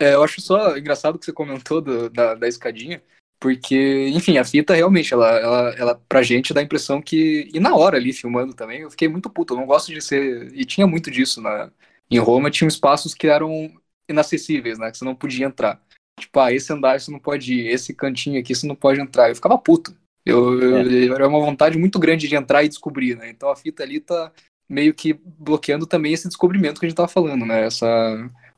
É, 0.00 0.14
eu 0.14 0.22
acho 0.22 0.40
só 0.40 0.76
engraçado 0.76 1.18
que 1.18 1.24
você 1.24 1.32
comentou 1.32 1.80
do, 1.80 2.10
da, 2.10 2.34
da 2.34 2.48
escadinha, 2.48 3.02
porque, 3.38 4.08
enfim, 4.08 4.38
a 4.38 4.44
fita 4.44 4.74
realmente, 4.74 5.12
ela, 5.12 5.30
ela, 5.38 5.74
ela 5.76 6.02
pra 6.08 6.22
gente 6.22 6.54
dá 6.54 6.60
a 6.60 6.64
impressão 6.64 7.02
que. 7.02 7.50
E 7.52 7.60
na 7.60 7.74
hora 7.74 7.96
ali, 7.96 8.12
filmando 8.12 8.54
também, 8.54 8.80
eu 8.80 8.90
fiquei 8.90 9.06
muito 9.06 9.28
puto. 9.28 9.52
Eu 9.52 9.58
não 9.58 9.66
gosto 9.66 9.92
de 9.92 10.00
ser. 10.00 10.50
E 10.54 10.64
tinha 10.64 10.86
muito 10.86 11.10
disso 11.10 11.42
na, 11.42 11.70
em 12.10 12.18
Roma, 12.18 12.50
tinha 12.50 12.66
espaços 12.66 13.12
que 13.12 13.26
eram 13.26 13.70
inacessíveis, 14.08 14.78
né? 14.78 14.90
Que 14.90 14.96
você 14.96 15.04
não 15.04 15.14
podia 15.14 15.46
entrar. 15.46 15.78
Tipo, 16.18 16.40
ah, 16.40 16.52
esse 16.52 16.72
andar 16.72 16.98
você 16.98 17.10
não 17.10 17.18
pode 17.18 17.52
ir, 17.52 17.68
esse 17.68 17.92
cantinho 17.92 18.40
aqui 18.40 18.54
você 18.54 18.66
não 18.66 18.74
pode 18.74 19.00
entrar. 19.00 19.28
Eu 19.28 19.34
ficava 19.34 19.58
puto. 19.58 19.94
Eu, 20.24 20.78
é. 20.78 21.08
eu, 21.08 21.14
era 21.14 21.28
uma 21.28 21.40
vontade 21.40 21.76
muito 21.76 21.98
grande 21.98 22.26
de 22.26 22.34
entrar 22.34 22.64
e 22.64 22.68
descobrir, 22.68 23.14
né? 23.14 23.28
Então 23.28 23.50
a 23.50 23.56
fita 23.56 23.82
ali 23.82 24.00
tá 24.00 24.32
meio 24.68 24.94
que 24.94 25.14
bloqueando 25.14 25.86
também 25.86 26.12
esse 26.12 26.28
descobrimento 26.28 26.80
que 26.80 26.86
a 26.86 26.88
gente 26.88 26.94
estava 26.94 27.08
falando, 27.08 27.44
né? 27.44 27.66
Essa, 27.66 27.86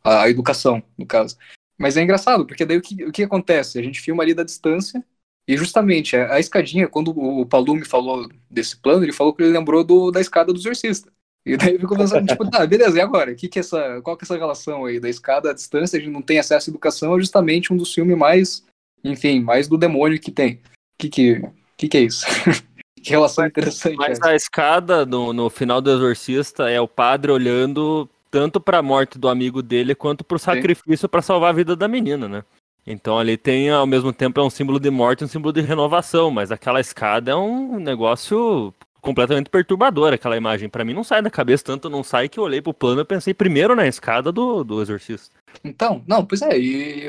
a, 0.02 0.22
a, 0.22 0.30
educação, 0.30 0.82
no 0.96 1.06
caso. 1.06 1.36
Mas 1.78 1.96
é 1.96 2.02
engraçado, 2.02 2.46
porque 2.46 2.64
daí 2.64 2.78
o 2.78 2.82
que, 2.82 3.04
o 3.04 3.12
que 3.12 3.22
acontece? 3.22 3.78
A 3.78 3.82
gente 3.82 4.00
filma 4.00 4.22
ali 4.22 4.32
da 4.34 4.44
distância 4.44 5.04
E 5.46 5.56
justamente, 5.56 6.16
a, 6.16 6.34
a 6.34 6.40
escadinha, 6.40 6.88
quando 6.88 7.08
o, 7.16 7.42
o 7.42 7.84
falou 7.84 8.28
desse 8.50 8.76
plano, 8.76 9.04
ele 9.04 9.12
falou 9.12 9.34
que 9.34 9.42
ele 9.42 9.52
lembrou 9.52 9.84
do, 9.84 10.10
da 10.10 10.20
escada 10.20 10.52
do 10.52 10.58
exorcista. 10.58 11.12
E 11.44 11.56
daí 11.56 11.74
eu 11.74 11.80
fico 11.80 11.96
pensando, 11.96 12.26
tipo, 12.28 12.50
tá, 12.50 12.66
beleza, 12.66 12.98
e 12.98 13.00
agora? 13.00 13.34
Que 13.34 13.48
que 13.48 13.58
é 13.58 13.60
essa, 13.60 14.00
qual 14.02 14.16
que 14.16 14.24
é 14.24 14.26
essa 14.26 14.36
relação 14.36 14.84
aí 14.84 14.98
da 14.98 15.08
escada 15.08 15.50
à 15.50 15.54
distância? 15.54 15.96
A 15.96 16.00
gente 16.00 16.12
não 16.12 16.22
tem 16.22 16.38
acesso 16.38 16.68
à 16.68 16.72
educação, 16.72 17.16
é 17.16 17.20
justamente 17.20 17.72
um 17.72 17.76
dos 17.76 17.94
filmes 17.94 18.16
mais, 18.16 18.64
enfim, 19.04 19.40
mais 19.40 19.68
do 19.68 19.78
demônio 19.78 20.20
que 20.20 20.32
tem. 20.32 20.60
Que 20.98 21.08
que, 21.08 21.42
que, 21.76 21.88
que 21.88 21.96
é 21.96 22.00
isso? 22.00 22.26
que 23.06 23.12
relação 23.12 23.46
interessante. 23.46 23.96
Mas 23.96 24.20
a 24.22 24.34
escada 24.34 25.06
no, 25.06 25.32
no 25.32 25.48
final 25.48 25.80
do 25.80 25.90
Exorcista 25.90 26.68
é 26.68 26.80
o 26.80 26.88
padre 26.88 27.30
olhando 27.30 28.08
tanto 28.30 28.60
para 28.60 28.78
a 28.78 28.82
morte 28.82 29.18
do 29.18 29.28
amigo 29.28 29.62
dele 29.62 29.94
quanto 29.94 30.24
para 30.24 30.36
o 30.36 30.38
sacrifício 30.38 31.08
para 31.08 31.22
salvar 31.22 31.50
a 31.50 31.52
vida 31.52 31.76
da 31.76 31.88
menina, 31.88 32.28
né? 32.28 32.44
Então 32.86 33.18
ali 33.18 33.36
tem, 33.36 33.70
ao 33.70 33.86
mesmo 33.86 34.12
tempo, 34.12 34.40
é 34.40 34.44
um 34.44 34.50
símbolo 34.50 34.78
de 34.78 34.90
morte 34.90 35.22
e 35.22 35.24
um 35.24 35.28
símbolo 35.28 35.52
de 35.52 35.60
renovação, 35.60 36.30
mas 36.30 36.52
aquela 36.52 36.80
escada 36.80 37.32
é 37.32 37.34
um 37.34 37.78
negócio 37.80 38.72
completamente 39.00 39.48
perturbador, 39.48 40.12
aquela 40.12 40.36
imagem. 40.36 40.68
Para 40.68 40.84
mim 40.84 40.92
não 40.92 41.04
sai 41.04 41.22
da 41.22 41.30
cabeça, 41.30 41.64
tanto 41.64 41.88
não 41.88 42.02
sai 42.02 42.28
que 42.28 42.38
eu 42.38 42.44
olhei 42.44 42.60
pro 42.60 42.74
plano 42.74 43.00
e 43.00 43.04
pensei 43.04 43.32
primeiro 43.32 43.74
na 43.74 43.86
escada 43.86 44.30
do, 44.32 44.64
do 44.64 44.82
Exorcista. 44.82 45.36
Então, 45.64 46.04
não, 46.06 46.24
pois 46.24 46.42
é, 46.42 46.58
e, 46.58 47.06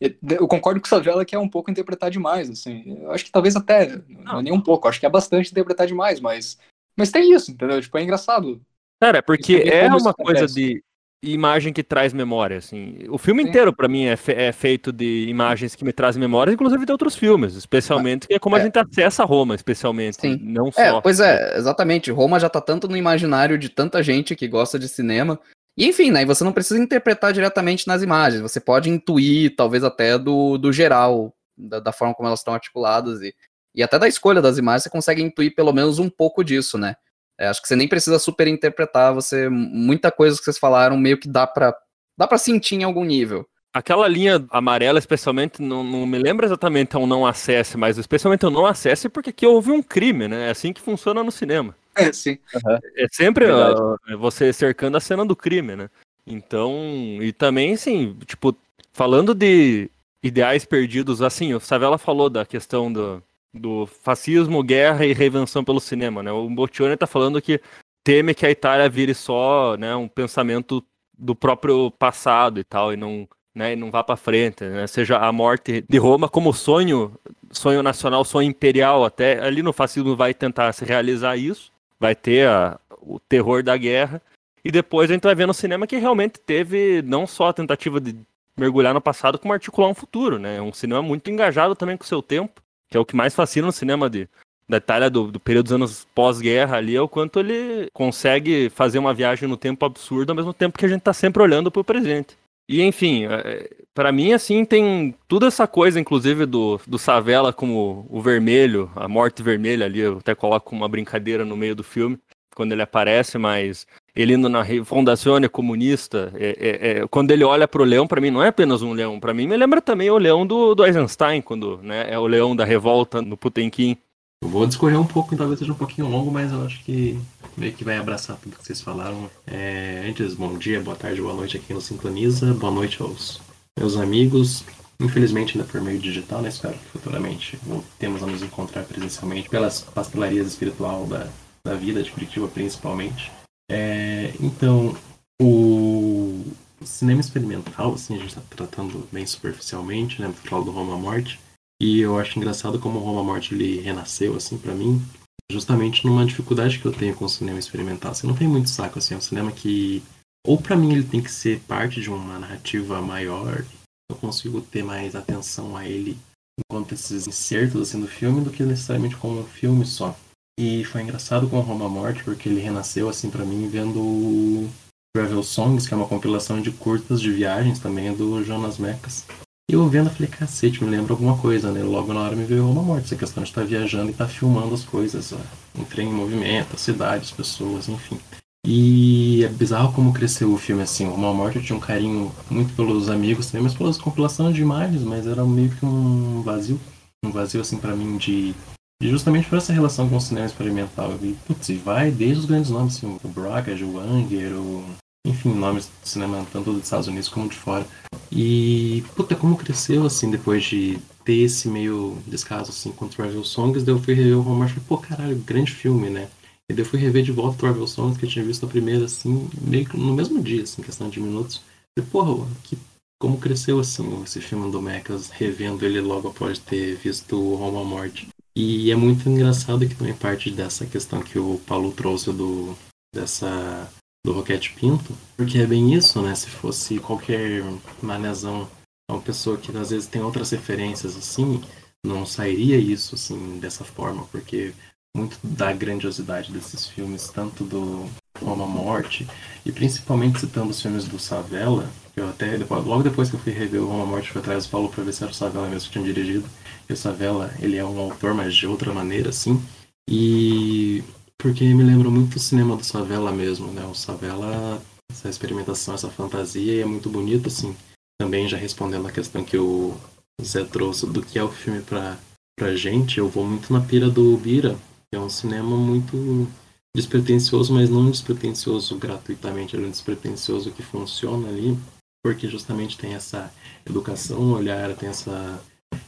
e, 0.00 0.16
eu 0.30 0.46
concordo 0.46 0.80
com 0.80 0.86
o 0.86 0.88
Savela 0.88 1.24
que 1.24 1.34
é 1.34 1.38
um 1.38 1.48
pouco 1.48 1.70
interpretar 1.70 2.10
demais, 2.10 2.50
assim. 2.50 2.98
Eu 3.02 3.12
acho 3.12 3.24
que 3.24 3.30
talvez 3.32 3.56
até, 3.56 4.00
não, 4.08 4.40
é 4.40 4.42
nem 4.42 4.52
um 4.52 4.60
pouco, 4.60 4.88
acho 4.88 5.00
que 5.00 5.06
é 5.06 5.10
bastante 5.10 5.50
interpretar 5.50 5.86
demais, 5.86 6.20
mas, 6.20 6.58
mas 6.96 7.10
tem 7.10 7.32
isso, 7.32 7.50
entendeu? 7.50 7.80
Tipo, 7.80 7.98
é 7.98 8.02
engraçado. 8.02 8.60
Cara, 9.00 9.22
porque 9.22 9.56
é 9.56 9.86
uma 9.88 10.14
coisa 10.14 10.46
de, 10.46 10.82
imagem 11.22 11.72
que 11.72 11.82
traz 11.82 12.12
memória, 12.12 12.58
assim. 12.58 12.98
O 13.08 13.18
filme 13.18 13.42
Sim. 13.42 13.48
inteiro, 13.48 13.74
para 13.74 13.88
mim, 13.88 14.04
é, 14.04 14.16
fe 14.16 14.32
é, 14.32 14.52
feito 14.52 14.92
de 14.92 15.26
imagens 15.28 15.74
que 15.74 15.84
me 15.84 15.92
trazem 15.92 16.20
memórias, 16.20 16.54
inclusive 16.54 16.84
de 16.84 16.92
outros 16.92 17.16
filmes, 17.16 17.54
especialmente, 17.54 18.26
que 18.26 18.34
é 18.34 18.38
como 18.38 18.56
é. 18.56 18.60
a 18.60 18.64
gente 18.64 18.78
acessa 18.78 19.24
Roma, 19.24 19.54
especialmente, 19.54 20.20
Sim. 20.20 20.38
não 20.42 20.68
é, 20.68 20.72
só. 20.72 20.98
É, 20.98 21.00
pois 21.00 21.20
é, 21.20 21.56
exatamente. 21.56 22.10
Roma 22.10 22.38
já 22.38 22.48
tá 22.48 22.60
tanto 22.60 22.88
no 22.88 22.96
imaginário 22.96 23.58
de 23.58 23.68
tanta 23.68 24.02
gente 24.02 24.36
que 24.36 24.46
gosta 24.46 24.78
de 24.78 24.88
cinema. 24.88 25.38
E 25.76 25.86
enfim, 25.86 26.10
né, 26.10 26.24
você 26.24 26.42
não 26.42 26.52
precisa 26.52 26.80
interpretar 26.80 27.32
diretamente 27.32 27.86
nas 27.86 28.02
imagens, 28.02 28.40
você 28.40 28.58
pode 28.58 28.88
intuir, 28.88 29.54
talvez 29.54 29.84
até 29.84 30.18
do, 30.18 30.56
do 30.56 30.72
geral, 30.72 31.34
da, 31.56 31.80
da 31.80 31.92
forma 31.92 32.14
como 32.14 32.26
elas 32.26 32.40
estão 32.40 32.54
articuladas 32.54 33.20
e, 33.20 33.34
e 33.74 33.82
até 33.82 33.98
da 33.98 34.08
escolha 34.08 34.40
das 34.40 34.56
imagens, 34.56 34.84
você 34.84 34.90
consegue 34.90 35.22
intuir 35.22 35.54
pelo 35.54 35.72
menos 35.72 35.98
um 35.98 36.08
pouco 36.08 36.42
disso, 36.42 36.78
né? 36.78 36.96
É, 37.38 37.48
acho 37.48 37.60
que 37.60 37.68
você 37.68 37.76
nem 37.76 37.86
precisa 37.86 38.18
super 38.18 38.46
interpretar, 38.46 39.12
você 39.12 39.50
muita 39.50 40.10
coisa 40.10 40.38
que 40.38 40.44
vocês 40.44 40.58
falaram 40.58 40.96
meio 40.96 41.18
que 41.18 41.28
dá 41.28 41.46
para 41.46 41.76
dá 42.16 42.26
para 42.26 42.38
sentir 42.38 42.76
em 42.76 42.82
algum 42.82 43.04
nível. 43.04 43.46
Aquela 43.74 44.08
linha 44.08 44.42
amarela, 44.48 44.98
especialmente, 44.98 45.60
não, 45.60 45.84
não 45.84 46.06
me 46.06 46.16
lembro 46.16 46.46
exatamente 46.46 46.96
um 46.96 47.06
não 47.06 47.26
acesse, 47.26 47.76
mas 47.76 47.98
especialmente 47.98 48.46
o 48.46 48.50
não 48.50 48.64
acesse 48.64 49.06
porque 49.06 49.28
aqui 49.28 49.46
houve 49.46 49.70
um 49.70 49.82
crime, 49.82 50.26
né? 50.26 50.48
É 50.48 50.50
assim 50.50 50.72
que 50.72 50.80
funciona 50.80 51.22
no 51.22 51.30
cinema. 51.30 51.76
É, 51.96 52.12
sim. 52.12 52.38
Uhum. 52.54 52.78
É 52.96 53.06
sempre 53.10 53.46
uh, 53.50 54.18
você 54.18 54.52
cercando 54.52 54.96
a 54.96 55.00
cena 55.00 55.24
do 55.24 55.34
crime, 55.34 55.74
né? 55.74 55.88
Então, 56.26 56.72
e 57.20 57.32
também, 57.32 57.72
assim, 57.72 58.16
tipo, 58.26 58.54
falando 58.92 59.34
de 59.34 59.90
ideais 60.22 60.64
perdidos, 60.64 61.22
assim, 61.22 61.54
o 61.54 61.60
Savela 61.60 61.98
falou 61.98 62.28
da 62.28 62.44
questão 62.44 62.92
do, 62.92 63.22
do 63.54 63.86
fascismo, 63.86 64.62
guerra 64.62 65.06
e 65.06 65.12
reinvenção 65.12 65.64
pelo 65.64 65.80
cinema, 65.80 66.22
né? 66.22 66.32
O 66.32 66.48
Boccioni 66.50 66.94
está 66.94 67.06
falando 67.06 67.40
que 67.40 67.60
teme 68.02 68.34
que 68.34 68.44
a 68.44 68.50
Itália 68.50 68.88
vire 68.88 69.14
só, 69.14 69.76
né, 69.76 69.94
um 69.96 70.06
pensamento 70.06 70.84
do 71.18 71.34
próprio 71.34 71.90
passado 71.90 72.60
e 72.60 72.64
tal 72.64 72.92
e 72.92 72.96
não, 72.96 73.28
né, 73.54 73.72
e 73.72 73.76
não 73.76 73.90
vá 73.90 74.04
para 74.04 74.16
frente, 74.16 74.64
né? 74.64 74.86
Seja 74.86 75.18
a 75.18 75.32
morte 75.32 75.84
de 75.88 75.98
Roma 75.98 76.28
como 76.28 76.52
sonho, 76.52 77.18
sonho 77.50 77.82
nacional, 77.82 78.24
sonho 78.24 78.48
imperial, 78.48 79.04
até 79.04 79.40
ali 79.40 79.62
no 79.62 79.72
fascismo 79.72 80.14
vai 80.14 80.34
tentar 80.34 80.72
se 80.72 80.84
realizar 80.84 81.36
isso, 81.36 81.72
vai 81.98 82.14
ter 82.14 82.48
a, 82.48 82.78
o 83.00 83.18
terror 83.20 83.62
da 83.62 83.76
guerra 83.76 84.20
e 84.64 84.70
depois 84.70 85.10
a 85.10 85.14
gente 85.14 85.24
vai 85.24 85.34
ver 85.34 85.46
no 85.46 85.54
cinema 85.54 85.86
que 85.86 85.96
realmente 85.96 86.40
teve 86.40 87.02
não 87.02 87.26
só 87.26 87.48
a 87.48 87.52
tentativa 87.52 88.00
de 88.00 88.16
mergulhar 88.56 88.94
no 88.94 89.00
passado, 89.00 89.38
como 89.38 89.52
articular 89.52 89.88
um 89.88 89.94
futuro, 89.94 90.38
né? 90.38 90.60
Um 90.60 90.72
cinema 90.72 91.02
muito 91.02 91.30
engajado 91.30 91.74
também 91.74 91.96
com 91.96 92.04
o 92.04 92.06
seu 92.06 92.22
tempo 92.22 92.62
que 92.88 92.96
é 92.96 93.00
o 93.00 93.04
que 93.04 93.16
mais 93.16 93.34
fascina 93.34 93.66
no 93.66 93.72
cinema 93.72 94.08
de, 94.08 94.28
da 94.68 94.76
Itália 94.78 95.10
do, 95.10 95.30
do 95.30 95.40
período 95.40 95.64
dos 95.64 95.72
anos 95.72 96.08
pós-guerra 96.14 96.76
ali, 96.76 96.96
é 96.96 97.00
o 97.00 97.08
quanto 97.08 97.40
ele 97.40 97.88
consegue 97.92 98.70
fazer 98.70 98.98
uma 98.98 99.14
viagem 99.14 99.48
no 99.48 99.56
tempo 99.56 99.84
absurdo, 99.84 100.30
ao 100.30 100.36
mesmo 100.36 100.54
tempo 100.54 100.78
que 100.78 100.84
a 100.84 100.88
gente 100.88 101.00
está 101.00 101.12
sempre 101.12 101.42
olhando 101.42 101.70
para 101.70 101.80
o 101.80 101.84
presente. 101.84 102.36
E 102.68 102.82
enfim, 102.82 103.26
é, 103.26 103.70
para 103.96 104.12
mim 104.12 104.34
assim 104.34 104.62
tem 104.62 105.14
toda 105.26 105.46
essa 105.46 105.66
coisa, 105.66 105.98
inclusive 105.98 106.44
do, 106.44 106.78
do 106.86 106.98
Savela 106.98 107.50
como 107.50 108.06
o 108.10 108.20
vermelho, 108.20 108.90
a 108.94 109.08
morte 109.08 109.42
vermelha 109.42 109.86
ali, 109.86 110.00
eu 110.00 110.18
até 110.18 110.34
coloco 110.34 110.76
uma 110.76 110.86
brincadeira 110.86 111.46
no 111.46 111.56
meio 111.56 111.74
do 111.74 111.82
filme 111.82 112.18
quando 112.54 112.72
ele 112.72 112.82
aparece, 112.82 113.38
mas 113.38 113.86
ele 114.14 114.34
indo 114.34 114.50
na 114.50 114.64
Fundação 114.84 115.36
Comunista, 115.50 116.30
é, 116.34 116.56
é, 116.58 116.90
é, 116.90 117.06
quando 117.08 117.30
ele 117.30 117.42
olha 117.42 117.66
para 117.66 117.80
o 117.80 117.84
leão, 117.84 118.06
para 118.06 118.20
mim 118.20 118.30
não 118.30 118.42
é 118.42 118.48
apenas 118.48 118.82
um 118.82 118.92
leão, 118.92 119.18
para 119.18 119.32
mim 119.32 119.46
me 119.46 119.56
lembra 119.56 119.80
também 119.80 120.10
o 120.10 120.18
leão 120.18 120.46
do, 120.46 120.74
do 120.74 120.84
Eisenstein, 120.84 121.40
quando 121.40 121.78
né, 121.82 122.06
é 122.08 122.18
o 122.18 122.26
leão 122.26 122.54
da 122.54 122.64
revolta 122.66 123.22
no 123.22 123.36
Putenkin. 123.36 123.96
Eu 124.42 124.50
vou 124.50 124.66
discorrer 124.66 125.00
um 125.00 125.06
pouco, 125.06 125.34
talvez 125.36 125.58
seja 125.58 125.72
um 125.72 125.76
pouquinho 125.76 126.08
longo, 126.08 126.30
mas 126.30 126.52
eu 126.52 126.62
acho 126.64 126.84
que 126.84 127.18
meio 127.56 127.72
que 127.72 127.84
vai 127.84 127.96
abraçar 127.96 128.36
tudo 128.36 128.56
que 128.56 128.64
vocês 128.64 128.80
falaram. 128.80 129.30
É, 129.46 130.04
antes, 130.06 130.34
bom 130.34 130.56
dia, 130.58 130.80
boa 130.80 130.96
tarde, 130.96 131.22
boa 131.22 131.34
noite 131.34 131.56
aqui 131.56 131.72
no 131.72 131.80
Sintoniza, 131.80 132.52
boa 132.54 132.72
noite 132.72 133.00
aos 133.00 133.45
meus 133.78 133.96
amigos. 133.96 134.64
Infelizmente 134.98 135.58
ainda 135.58 135.70
por 135.70 135.80
meio 135.80 135.98
digital, 135.98 136.40
né? 136.40 136.48
Espero 136.48 136.72
que 136.74 136.86
futuramente 136.86 137.58
voltemos 137.62 138.22
a 138.22 138.26
nos 138.26 138.42
encontrar 138.42 138.82
presencialmente 138.84 139.48
pelas 139.48 139.82
pastelarias 139.82 140.46
espiritual 140.46 141.06
da, 141.06 141.28
da 141.66 141.74
vida 141.74 142.02
de 142.02 142.10
Curitiba 142.10 142.48
principalmente. 142.48 143.30
É, 143.70 144.32
então, 144.40 144.96
o 145.40 146.44
cinema 146.82 147.20
experimental, 147.20 147.94
assim, 147.94 148.14
a 148.14 148.18
gente 148.18 148.28
está 148.28 148.40
tratando 148.48 149.06
bem 149.12 149.26
superficialmente, 149.26 150.20
né? 150.20 150.32
Fala 150.44 150.64
do 150.64 150.70
Roma 150.70 150.96
Morte. 150.96 151.38
E 151.80 152.00
eu 152.00 152.18
acho 152.18 152.38
engraçado 152.38 152.78
como 152.78 152.98
o 152.98 153.02
Roma 153.02 153.22
Morte 153.22 153.54
ele 153.54 153.80
renasceu, 153.80 154.34
assim, 154.34 154.56
para 154.56 154.74
mim, 154.74 155.02
justamente 155.50 156.06
numa 156.06 156.24
dificuldade 156.24 156.78
que 156.78 156.86
eu 156.86 156.92
tenho 156.92 157.14
com 157.14 157.26
o 157.26 157.28
cinema 157.28 157.58
experimental. 157.58 158.12
Assim, 158.12 158.26
não 158.26 158.34
tem 158.34 158.48
muito 158.48 158.70
saco, 158.70 158.98
assim, 158.98 159.14
é 159.14 159.18
um 159.18 159.20
cinema 159.20 159.52
que, 159.52 160.02
ou 160.46 160.56
para 160.60 160.76
mim 160.76 160.92
ele 160.92 161.04
tem 161.04 161.20
que 161.20 161.30
ser 161.30 161.60
parte 161.60 162.00
de 162.00 162.08
uma 162.08 162.38
narrativa 162.38 163.02
maior, 163.02 163.64
eu 164.10 164.16
consigo 164.16 164.60
ter 164.60 164.84
mais 164.84 165.16
atenção 165.16 165.76
a 165.76 165.86
ele 165.86 166.16
enquanto 166.58 166.92
esses 166.92 167.26
insertos, 167.26 167.82
assim, 167.82 168.00
do 168.00 168.06
filme, 168.06 168.42
do 168.42 168.50
que 168.50 168.62
necessariamente 168.62 169.16
como 169.16 169.40
um 169.40 169.44
filme 169.44 169.84
só. 169.84 170.16
E 170.58 170.84
foi 170.84 171.02
engraçado 171.02 171.48
com 171.48 171.60
Roma 171.60 171.88
Morte, 171.88 172.24
porque 172.24 172.48
ele 172.48 172.60
renasceu, 172.60 173.10
assim, 173.10 173.28
para 173.28 173.44
mim, 173.44 173.68
vendo 173.68 174.66
Travel 175.14 175.42
Songs, 175.42 175.86
que 175.86 175.92
é 175.92 175.96
uma 175.96 176.08
compilação 176.08 176.62
de 176.62 176.70
curtas 176.70 177.20
de 177.20 177.30
viagens 177.30 177.78
também, 177.78 178.14
do 178.14 178.42
Jonas 178.42 178.78
Mecas. 178.78 179.26
E 179.70 179.74
eu 179.74 179.86
vendo, 179.88 180.08
eu 180.08 180.14
falei, 180.14 180.28
cacete, 180.28 180.82
me 180.82 180.88
lembra 180.88 181.12
alguma 181.12 181.36
coisa, 181.36 181.72
né? 181.72 181.82
Logo 181.82 182.14
na 182.14 182.20
hora 182.20 182.36
me 182.36 182.44
veio 182.44 182.64
Roma 182.64 182.82
Morte, 182.82 183.06
essa 183.06 183.16
questão 183.16 183.42
de 183.42 183.50
estar 183.50 183.64
viajando 183.64 184.08
e 184.08 184.12
estar 184.12 184.28
filmando 184.28 184.74
as 184.74 184.84
coisas, 184.84 185.32
ó. 185.32 185.38
um 185.78 185.84
trem 185.84 186.08
em 186.08 186.14
movimento, 186.14 186.76
as 186.76 187.30
pessoas, 187.32 187.88
enfim. 187.88 188.18
E 188.66 189.44
é 189.44 189.48
bizarro 189.48 189.92
como 189.92 190.12
cresceu 190.12 190.52
o 190.52 190.58
filme, 190.58 190.82
assim. 190.82 191.06
Roma 191.06 191.32
Morte 191.32 191.56
eu 191.56 191.62
tinha 191.62 191.76
um 191.76 191.80
carinho 191.80 192.32
muito 192.50 192.74
pelos 192.74 193.08
amigos 193.08 193.46
também, 193.46 193.62
mas 193.62 193.74
pelas 193.74 193.96
compilações 193.96 194.56
de 194.56 194.60
imagens, 194.60 195.02
mas 195.02 195.26
era 195.26 195.44
meio 195.44 195.70
que 195.70 195.86
um 195.86 196.42
vazio. 196.42 196.80
Um 197.24 197.30
vazio, 197.30 197.60
assim, 197.60 197.76
para 197.76 197.94
mim, 197.94 198.16
de 198.16 198.54
e 199.02 199.10
justamente 199.10 199.46
por 199.46 199.58
essa 199.58 199.74
relação 199.74 200.08
com 200.08 200.16
o 200.16 200.20
cinema 200.20 200.46
experimental, 200.46 201.12
e, 201.22 201.36
putz, 201.46 201.68
vai 201.84 202.10
desde 202.10 202.38
os 202.38 202.44
grandes 202.46 202.70
nomes, 202.70 202.96
assim, 202.96 203.18
o 203.22 203.28
Braga, 203.28 203.72
o 203.84 203.98
Anger, 203.98 204.54
o... 204.54 204.82
enfim, 205.26 205.52
nomes 205.52 205.86
do 205.86 206.08
cinema 206.08 206.46
tanto 206.50 206.72
dos 206.72 206.84
Estados 206.84 207.06
Unidos 207.06 207.28
como 207.28 207.48
de 207.48 207.56
fora. 207.56 207.86
E, 208.32 209.04
puta, 209.14 209.36
como 209.36 209.56
cresceu, 209.56 210.06
assim, 210.06 210.30
depois 210.30 210.64
de 210.64 210.98
ter 211.26 211.36
esse 211.36 211.68
meio 211.68 212.16
descaso, 212.26 212.70
assim, 212.70 212.90
com 212.90 213.06
Travel 213.06 213.44
Songs, 213.44 213.84
daí 213.84 213.94
eu 213.94 214.02
fui 214.02 214.14
rever 214.14 214.38
o 214.38 214.42
Hallmark 214.42 214.70
e 214.70 214.74
falei, 214.74 214.88
pô, 214.88 214.96
caralho, 214.96 215.36
grande 215.44 215.72
filme, 215.72 216.08
né? 216.08 216.28
E 216.70 216.74
daí 216.74 216.84
eu 216.84 216.88
fui 216.88 216.98
rever 216.98 217.22
de 217.22 217.32
volta 217.32 217.58
Travel 217.58 217.86
Songs, 217.86 218.18
que 218.18 218.26
eu 218.26 218.30
tinha 218.30 218.44
visto 218.44 218.66
a 218.66 218.68
primeira, 218.68 219.04
assim, 219.04 219.48
meio 219.60 219.86
que 219.86 219.96
no 219.96 220.14
mesmo 220.14 220.42
dia, 220.42 220.62
assim, 220.62 220.82
questão 220.82 221.08
de 221.08 221.20
minutos. 221.20 221.62
E, 221.98 222.02
porra, 222.02 222.46
que 222.64 222.76
como 223.18 223.38
cresceu 223.38 223.80
assim 223.80 224.22
esse 224.22 224.40
filme 224.40 224.70
do 224.70 224.82
Mechas, 224.82 225.30
revendo 225.30 225.84
ele 225.84 226.00
logo 226.00 226.28
após 226.28 226.58
ter 226.58 226.96
visto 226.96 227.36
o 227.36 227.54
Roma 227.54 227.82
Morte. 227.82 228.28
E 228.54 228.90
é 228.90 228.96
muito 228.96 229.28
engraçado 229.28 229.86
que 229.86 229.94
também 229.94 230.14
parte 230.14 230.50
dessa 230.50 230.86
questão 230.86 231.22
que 231.22 231.38
o 231.38 231.58
Paulo 231.66 231.92
trouxe 231.92 232.32
do 232.32 232.76
dessa 233.14 233.90
do 234.24 234.32
Roquete 234.32 234.72
Pinto, 234.72 235.16
porque 235.36 235.58
é 235.58 235.66
bem 235.66 235.94
isso, 235.94 236.20
né? 236.20 236.34
Se 236.34 236.48
fosse 236.48 236.98
qualquer 236.98 237.62
manezão, 238.02 238.68
uma 239.10 239.20
pessoa 239.20 239.56
que 239.56 239.74
às 239.76 239.90
vezes 239.90 240.08
tem 240.08 240.20
outras 240.20 240.50
referências 240.50 241.16
assim, 241.16 241.62
não 242.04 242.26
sairia 242.26 242.76
isso 242.76 243.14
assim 243.14 243.58
dessa 243.60 243.84
forma, 243.84 244.26
porque 244.32 244.74
muito 245.16 245.38
da 245.42 245.72
grandiosidade 245.72 246.52
desses 246.52 246.86
filmes, 246.86 247.28
tanto 247.28 247.64
do 247.64 248.06
Roma 248.40 248.66
Morte, 248.66 249.26
e 249.64 249.72
principalmente 249.72 250.40
citando 250.40 250.70
os 250.70 250.80
filmes 250.80 251.08
do 251.08 251.18
Savella, 251.18 251.88
eu 252.14 252.28
até, 252.28 252.56
depois, 252.56 252.84
logo 252.84 253.02
depois 253.02 253.28
que 253.28 253.36
eu 253.36 253.40
fui 253.40 253.52
rever 253.52 253.82
o 253.82 253.86
Roma 253.86 254.06
Morte, 254.06 254.30
fui 254.30 254.40
atrás 254.40 254.64
do 254.64 254.70
Paulo 254.70 254.88
pra 254.88 255.04
ver 255.04 255.12
se 255.12 255.22
era 255.22 255.32
o 255.32 255.34
Savella 255.34 255.68
mesmo 255.68 255.88
que 255.88 255.92
tinha 255.92 256.04
dirigido. 256.04 256.48
E 256.88 256.92
o 256.92 256.96
Savella, 256.96 257.52
ele 257.60 257.76
é 257.76 257.84
um 257.84 257.98
autor, 257.98 258.32
mas 258.32 258.54
de 258.54 258.66
outra 258.66 258.92
maneira, 258.92 259.30
assim. 259.30 259.62
E 260.08 261.04
porque 261.36 261.64
me 261.74 261.82
lembra 261.82 262.08
muito 262.08 262.36
o 262.36 262.40
cinema 262.40 262.76
do 262.76 262.84
Savella 262.84 263.32
mesmo, 263.32 263.70
né? 263.70 263.84
O 263.84 263.94
Savella, 263.94 264.80
essa 265.10 265.28
experimentação, 265.28 265.94
essa 265.94 266.08
fantasia, 266.08 266.82
é 266.82 266.84
muito 266.86 267.10
bonito, 267.10 267.48
assim. 267.48 267.76
Também 268.18 268.48
já 268.48 268.56
respondendo 268.56 269.06
a 269.06 269.12
questão 269.12 269.44
que 269.44 269.58
o 269.58 269.94
Zé 270.42 270.64
trouxe 270.64 271.06
do 271.06 271.22
que 271.22 271.38
é 271.38 271.44
o 271.44 271.50
filme 271.50 271.82
pra, 271.82 272.16
pra 272.58 272.74
gente, 272.74 273.18
eu 273.18 273.28
vou 273.28 273.44
muito 273.44 273.70
na 273.72 273.80
pira 273.80 274.08
do 274.08 274.36
Bira, 274.38 274.76
é 275.16 275.20
um 275.20 275.28
cinema 275.28 275.76
muito 275.76 276.48
despretensioso, 276.94 277.72
mas 277.72 277.90
não 277.90 278.10
despretensioso 278.10 278.96
gratuitamente, 278.96 279.76
é 279.76 279.78
um 279.78 279.90
despretensioso 279.90 280.70
que 280.70 280.82
funciona 280.82 281.48
ali 281.48 281.78
porque 282.26 282.48
justamente 282.48 282.98
tem 282.98 283.14
essa 283.14 283.52
educação 283.88 284.40
no 284.40 284.56
olhar, 284.56 284.92
tem 284.96 285.08
essa, 285.08 285.60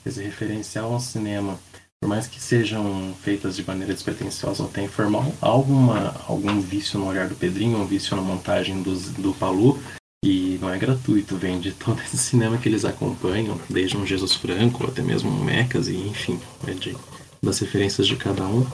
esse 0.05 0.21
referencial 0.21 0.93
ao 0.93 0.99
cinema, 0.99 1.57
por 2.03 2.09
mais 2.09 2.27
que 2.27 2.41
sejam 2.41 3.15
feitas 3.23 3.55
de 3.55 3.65
maneira 3.65 3.95
despretensiosa 3.95 4.65
ou 4.65 4.69
tenha 4.69 4.89
formal 4.89 5.33
alguma, 5.41 6.17
algum 6.27 6.61
vício 6.61 6.99
no 6.99 7.07
olhar 7.07 7.29
do 7.29 7.37
Pedrinho, 7.37 7.79
um 7.79 7.87
vício 7.87 8.17
na 8.17 8.23
montagem 8.23 8.83
do, 8.83 8.97
do 9.13 9.33
Palu, 9.33 9.79
e 10.25 10.59
não 10.61 10.71
é 10.71 10.77
gratuito, 10.77 11.37
vem 11.37 11.61
de 11.61 11.71
todo 11.71 12.03
esse 12.03 12.19
cinema 12.19 12.59
que 12.59 12.69
eles 12.69 12.85
acompanham, 12.85 13.57
desde 13.71 13.97
um 13.97 14.05
Jesus 14.05 14.35
Franco 14.35 14.89
até 14.89 15.03
mesmo 15.03 15.31
um 15.31 15.45
Mecas, 15.45 15.87
e 15.87 15.95
enfim, 15.95 16.41
é 16.67 16.73
de, 16.73 16.97
das 17.41 17.61
referências 17.61 18.09
de 18.09 18.17
cada 18.17 18.45
um, 18.45 18.67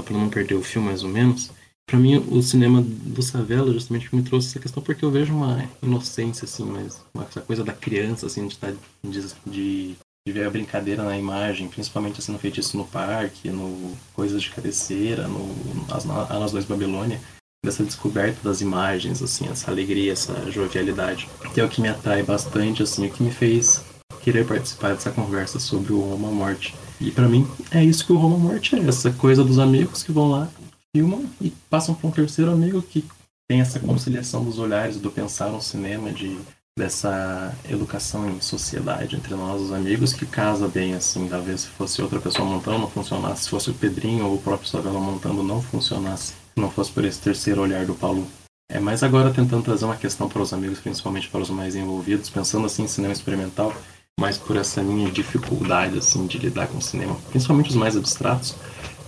para 0.00 0.16
não 0.16 0.28
perder 0.28 0.54
o 0.54 0.62
filme 0.62 0.88
mais 0.88 1.02
ou 1.02 1.08
menos 1.08 1.50
para 1.86 1.98
mim 1.98 2.16
o 2.16 2.42
cinema 2.42 2.82
do 2.82 3.22
Savela 3.22 3.72
justamente 3.72 4.14
me 4.14 4.22
trouxe 4.22 4.48
essa 4.48 4.58
questão 4.58 4.82
porque 4.82 5.04
eu 5.04 5.10
vejo 5.10 5.34
uma 5.34 5.68
inocência 5.82 6.44
assim, 6.44 6.64
mas 6.64 7.04
uma, 7.12 7.24
essa 7.24 7.40
coisa 7.40 7.62
da 7.62 7.72
criança 7.72 8.26
assim 8.26 8.46
de, 8.46 8.54
estar, 8.54 8.72
tá, 8.72 8.78
de, 9.04 9.20
de, 9.46 9.94
de 10.26 10.32
ver 10.32 10.46
a 10.46 10.50
brincadeira 10.50 11.02
na 11.02 11.18
imagem, 11.18 11.68
principalmente 11.68 12.18
assim 12.18 12.32
no 12.32 12.38
feitiço 12.38 12.76
no 12.76 12.86
parque, 12.86 13.50
no 13.50 13.94
coisas 14.14 14.42
de 14.42 14.50
cabeceira, 14.50 15.28
no 15.28 15.54
as, 15.90 16.04
nas 16.04 16.52
dois 16.52 16.64
Babilônia, 16.64 17.20
dessa 17.64 17.84
descoberta 17.84 18.38
das 18.42 18.60
imagens 18.60 19.22
assim, 19.22 19.48
essa 19.48 19.70
alegria, 19.70 20.12
essa 20.12 20.50
jovialidade, 20.50 21.28
que 21.52 21.60
é 21.60 21.64
o 21.64 21.68
que 21.68 21.82
me 21.82 21.88
atrai 21.88 22.22
bastante 22.22 22.82
assim, 22.82 23.06
o 23.06 23.10
que 23.10 23.22
me 23.22 23.30
fez 23.30 23.84
querer 24.22 24.46
participar 24.46 24.94
dessa 24.94 25.10
conversa 25.10 25.58
sobre 25.58 25.92
o 25.92 26.00
Roma 26.00 26.30
Morte. 26.30 26.74
E 27.02 27.10
para 27.10 27.28
mim 27.28 27.46
é 27.70 27.84
isso 27.84 28.06
que 28.06 28.12
o 28.12 28.16
Roma 28.16 28.38
Morte 28.38 28.76
é, 28.76 28.80
essa 28.88 29.10
coisa 29.10 29.42
dos 29.42 29.58
amigos 29.58 30.02
que 30.02 30.12
vão 30.12 30.30
lá 30.30 30.48
filmam 30.94 31.24
e 31.40 31.50
passam 31.68 31.94
para 31.94 32.08
um 32.08 32.12
terceiro 32.12 32.50
amigo 32.50 32.82
que 32.82 33.04
tem 33.48 33.60
essa 33.60 33.80
conciliação 33.80 34.44
dos 34.44 34.58
olhares, 34.58 34.96
do 34.96 35.10
pensar 35.10 35.50
no 35.50 35.60
cinema, 35.60 36.10
de 36.10 36.38
dessa 36.76 37.54
educação 37.68 38.30
em 38.30 38.40
sociedade 38.40 39.14
entre 39.14 39.34
nós, 39.34 39.60
os 39.60 39.72
amigos, 39.72 40.14
que 40.14 40.24
casa 40.24 40.66
bem, 40.66 40.94
assim, 40.94 41.28
talvez 41.28 41.62
se 41.62 41.66
fosse 41.68 42.00
outra 42.00 42.18
pessoa 42.18 42.48
montando 42.48 42.78
não 42.78 42.88
funcionasse, 42.88 43.44
se 43.44 43.50
fosse 43.50 43.70
o 43.70 43.74
Pedrinho 43.74 44.24
ou 44.24 44.36
o 44.36 44.40
próprio 44.40 44.68
Savela 44.68 44.98
montando 44.98 45.42
não 45.42 45.60
funcionasse, 45.60 46.32
se 46.32 46.34
não 46.56 46.70
fosse 46.70 46.90
por 46.90 47.04
esse 47.04 47.20
terceiro 47.20 47.60
olhar 47.60 47.84
do 47.84 47.94
Paulo. 47.94 48.26
É, 48.70 48.80
mas 48.80 49.02
agora 49.02 49.34
tentando 49.34 49.62
trazer 49.62 49.84
uma 49.84 49.96
questão 49.96 50.30
para 50.30 50.40
os 50.40 50.52
amigos, 50.54 50.80
principalmente 50.80 51.28
para 51.28 51.42
os 51.42 51.50
mais 51.50 51.76
envolvidos, 51.76 52.30
pensando 52.30 52.64
assim 52.64 52.84
em 52.84 52.88
cinema 52.88 53.12
experimental, 53.12 53.74
mas 54.18 54.38
por 54.38 54.56
essa 54.56 54.82
minha 54.82 55.10
dificuldade 55.10 55.98
assim 55.98 56.26
de 56.26 56.38
lidar 56.38 56.68
com 56.68 56.78
o 56.78 56.82
cinema, 56.82 57.16
principalmente 57.30 57.70
os 57.70 57.76
mais 57.76 57.96
abstratos, 57.96 58.54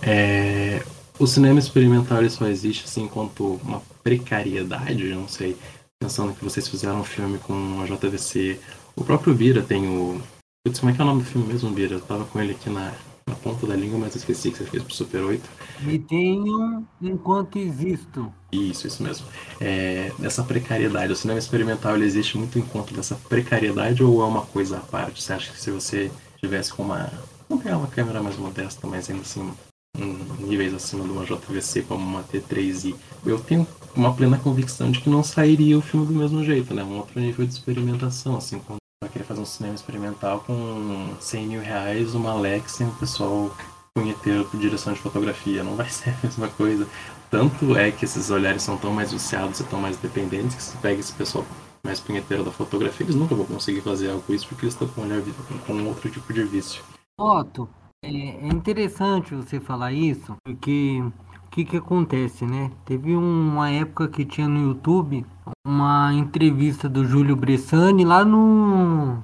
é, 0.01 0.83
o 1.17 1.25
cinema 1.25 1.59
experimental 1.59 2.19
ele 2.19 2.29
só 2.29 2.45
existe 2.47 2.85
assim 2.85 3.03
enquanto 3.03 3.59
uma 3.63 3.81
precariedade, 4.03 5.07
eu 5.07 5.15
não 5.15 5.27
sei. 5.27 5.57
Pensando 6.01 6.33
que 6.33 6.43
vocês 6.43 6.67
fizeram 6.67 6.99
um 6.99 7.03
filme 7.03 7.39
com 7.39 7.81
a 7.81 7.85
JVC. 7.85 8.59
O 8.95 9.03
próprio 9.03 9.33
Bira 9.33 9.61
tem 9.61 9.87
o. 9.87 10.21
Putz, 10.63 10.79
como 10.79 10.91
é 10.91 10.95
que 10.95 11.01
é 11.01 11.03
o 11.03 11.07
nome 11.07 11.23
do 11.23 11.29
filme 11.29 11.47
mesmo, 11.47 11.71
Bira? 11.71 11.95
Eu 11.95 12.01
tava 12.01 12.25
com 12.25 12.39
ele 12.41 12.51
aqui 12.51 12.69
na, 12.69 12.93
na 13.35 13.41
ponta 13.41 13.67
da 13.67 13.75
língua, 13.75 13.99
mas 13.99 14.15
eu 14.15 14.19
esqueci 14.19 14.51
que 14.51 14.57
você 14.57 14.65
fez 14.65 14.83
pro 14.83 14.93
Super 14.93 15.21
8. 15.21 15.49
Me 15.81 15.99
tenho 15.99 16.85
enquanto 17.01 17.59
existo. 17.59 18.31
Isso, 18.51 18.87
isso 18.87 19.03
mesmo. 19.03 19.27
É, 19.59 20.11
essa 20.23 20.43
precariedade. 20.43 21.11
O 21.11 21.15
cinema 21.15 21.37
experimental 21.37 21.95
ele 21.95 22.05
existe 22.05 22.37
muito 22.37 22.57
enquanto 22.57 22.93
dessa 22.93 23.15
precariedade 23.15 24.03
ou 24.03 24.21
é 24.21 24.25
uma 24.25 24.45
coisa 24.45 24.77
à 24.77 24.81
parte? 24.81 25.21
Você 25.21 25.33
acha 25.33 25.51
que 25.51 25.59
se 25.59 25.69
você 25.69 26.11
tivesse 26.37 26.73
com 26.73 26.83
uma. 26.83 27.11
Não 27.49 27.57
pegar 27.57 27.77
uma 27.77 27.87
câmera 27.87 28.23
mais 28.23 28.37
modesta, 28.37 28.87
mas 28.87 29.09
ainda 29.09 29.21
assim 29.21 29.51
níveis 30.39 30.73
acima 30.73 31.05
de 31.05 31.11
uma 31.11 31.23
JVC 31.23 31.83
como 31.83 32.03
uma 32.03 32.21
T3i, 32.23 32.93
eu 33.25 33.39
tenho 33.39 33.65
uma 33.95 34.13
plena 34.13 34.37
convicção 34.37 34.91
de 34.91 34.99
que 34.99 35.09
não 35.09 35.23
sairia 35.23 35.77
o 35.77 35.81
filme 35.81 36.05
do 36.05 36.13
mesmo 36.13 36.43
jeito, 36.43 36.73
né? 36.73 36.83
Um 36.83 36.97
outro 36.97 37.17
nível 37.19 37.45
de 37.45 37.53
experimentação, 37.53 38.35
assim, 38.35 38.59
quando 38.59 38.79
eu 39.05 39.11
queria 39.11 39.27
fazer 39.27 39.41
um 39.41 39.45
cinema 39.45 39.75
experimental 39.75 40.41
com 40.41 41.15
100 41.19 41.47
mil 41.47 41.61
reais, 41.61 42.15
uma 42.15 42.31
Alexa 42.31 42.83
e 42.83 42.85
um 42.87 42.95
pessoal 42.95 43.51
punheteiro 43.93 44.45
por 44.45 44.59
direção 44.59 44.93
de 44.93 44.99
fotografia, 44.99 45.63
não 45.63 45.75
vai 45.75 45.87
ser 45.89 46.09
a 46.09 46.17
mesma 46.23 46.47
coisa. 46.49 46.87
Tanto 47.29 47.75
é 47.77 47.91
que 47.91 48.05
esses 48.05 48.29
olhares 48.29 48.63
são 48.63 48.77
tão 48.77 48.91
mais 48.91 49.11
viciados 49.11 49.59
e 49.59 49.63
tão 49.63 49.79
mais 49.79 49.97
dependentes 49.97 50.55
que 50.55 50.63
se 50.63 50.77
pega 50.77 50.99
esse 50.99 51.13
pessoal 51.13 51.45
mais 51.83 51.99
punheteiro 51.99 52.43
da 52.43 52.51
fotografia, 52.51 53.05
eles 53.05 53.15
nunca 53.15 53.35
vão 53.35 53.45
conseguir 53.45 53.81
fazer 53.81 54.09
algo 54.09 54.33
isso 54.33 54.47
porque 54.47 54.65
eles 54.65 54.73
estão 54.73 54.87
com, 54.87 55.01
um 55.01 55.05
olhar, 55.05 55.21
com 55.67 55.83
outro 55.85 56.09
tipo 56.09 56.33
de 56.33 56.43
vício. 56.43 56.83
Otto, 57.17 57.69
é, 58.03 58.09
é 58.09 58.47
interessante 58.47 59.35
você 59.35 59.59
falar 59.59 59.91
isso, 59.91 60.35
porque 60.43 61.01
que, 61.55 61.63
que 61.63 61.77
acontece, 61.77 62.45
né? 62.45 62.69
Teve 62.83 63.15
uma 63.15 63.69
época 63.69 64.09
que 64.09 64.25
tinha 64.25 64.45
no 64.45 64.59
YouTube 64.59 65.25
uma 65.65 66.13
entrevista 66.13 66.89
do 66.89 67.05
Júlio 67.05 67.33
Bressani 67.33 68.03
lá 68.03 68.25
no. 68.25 69.19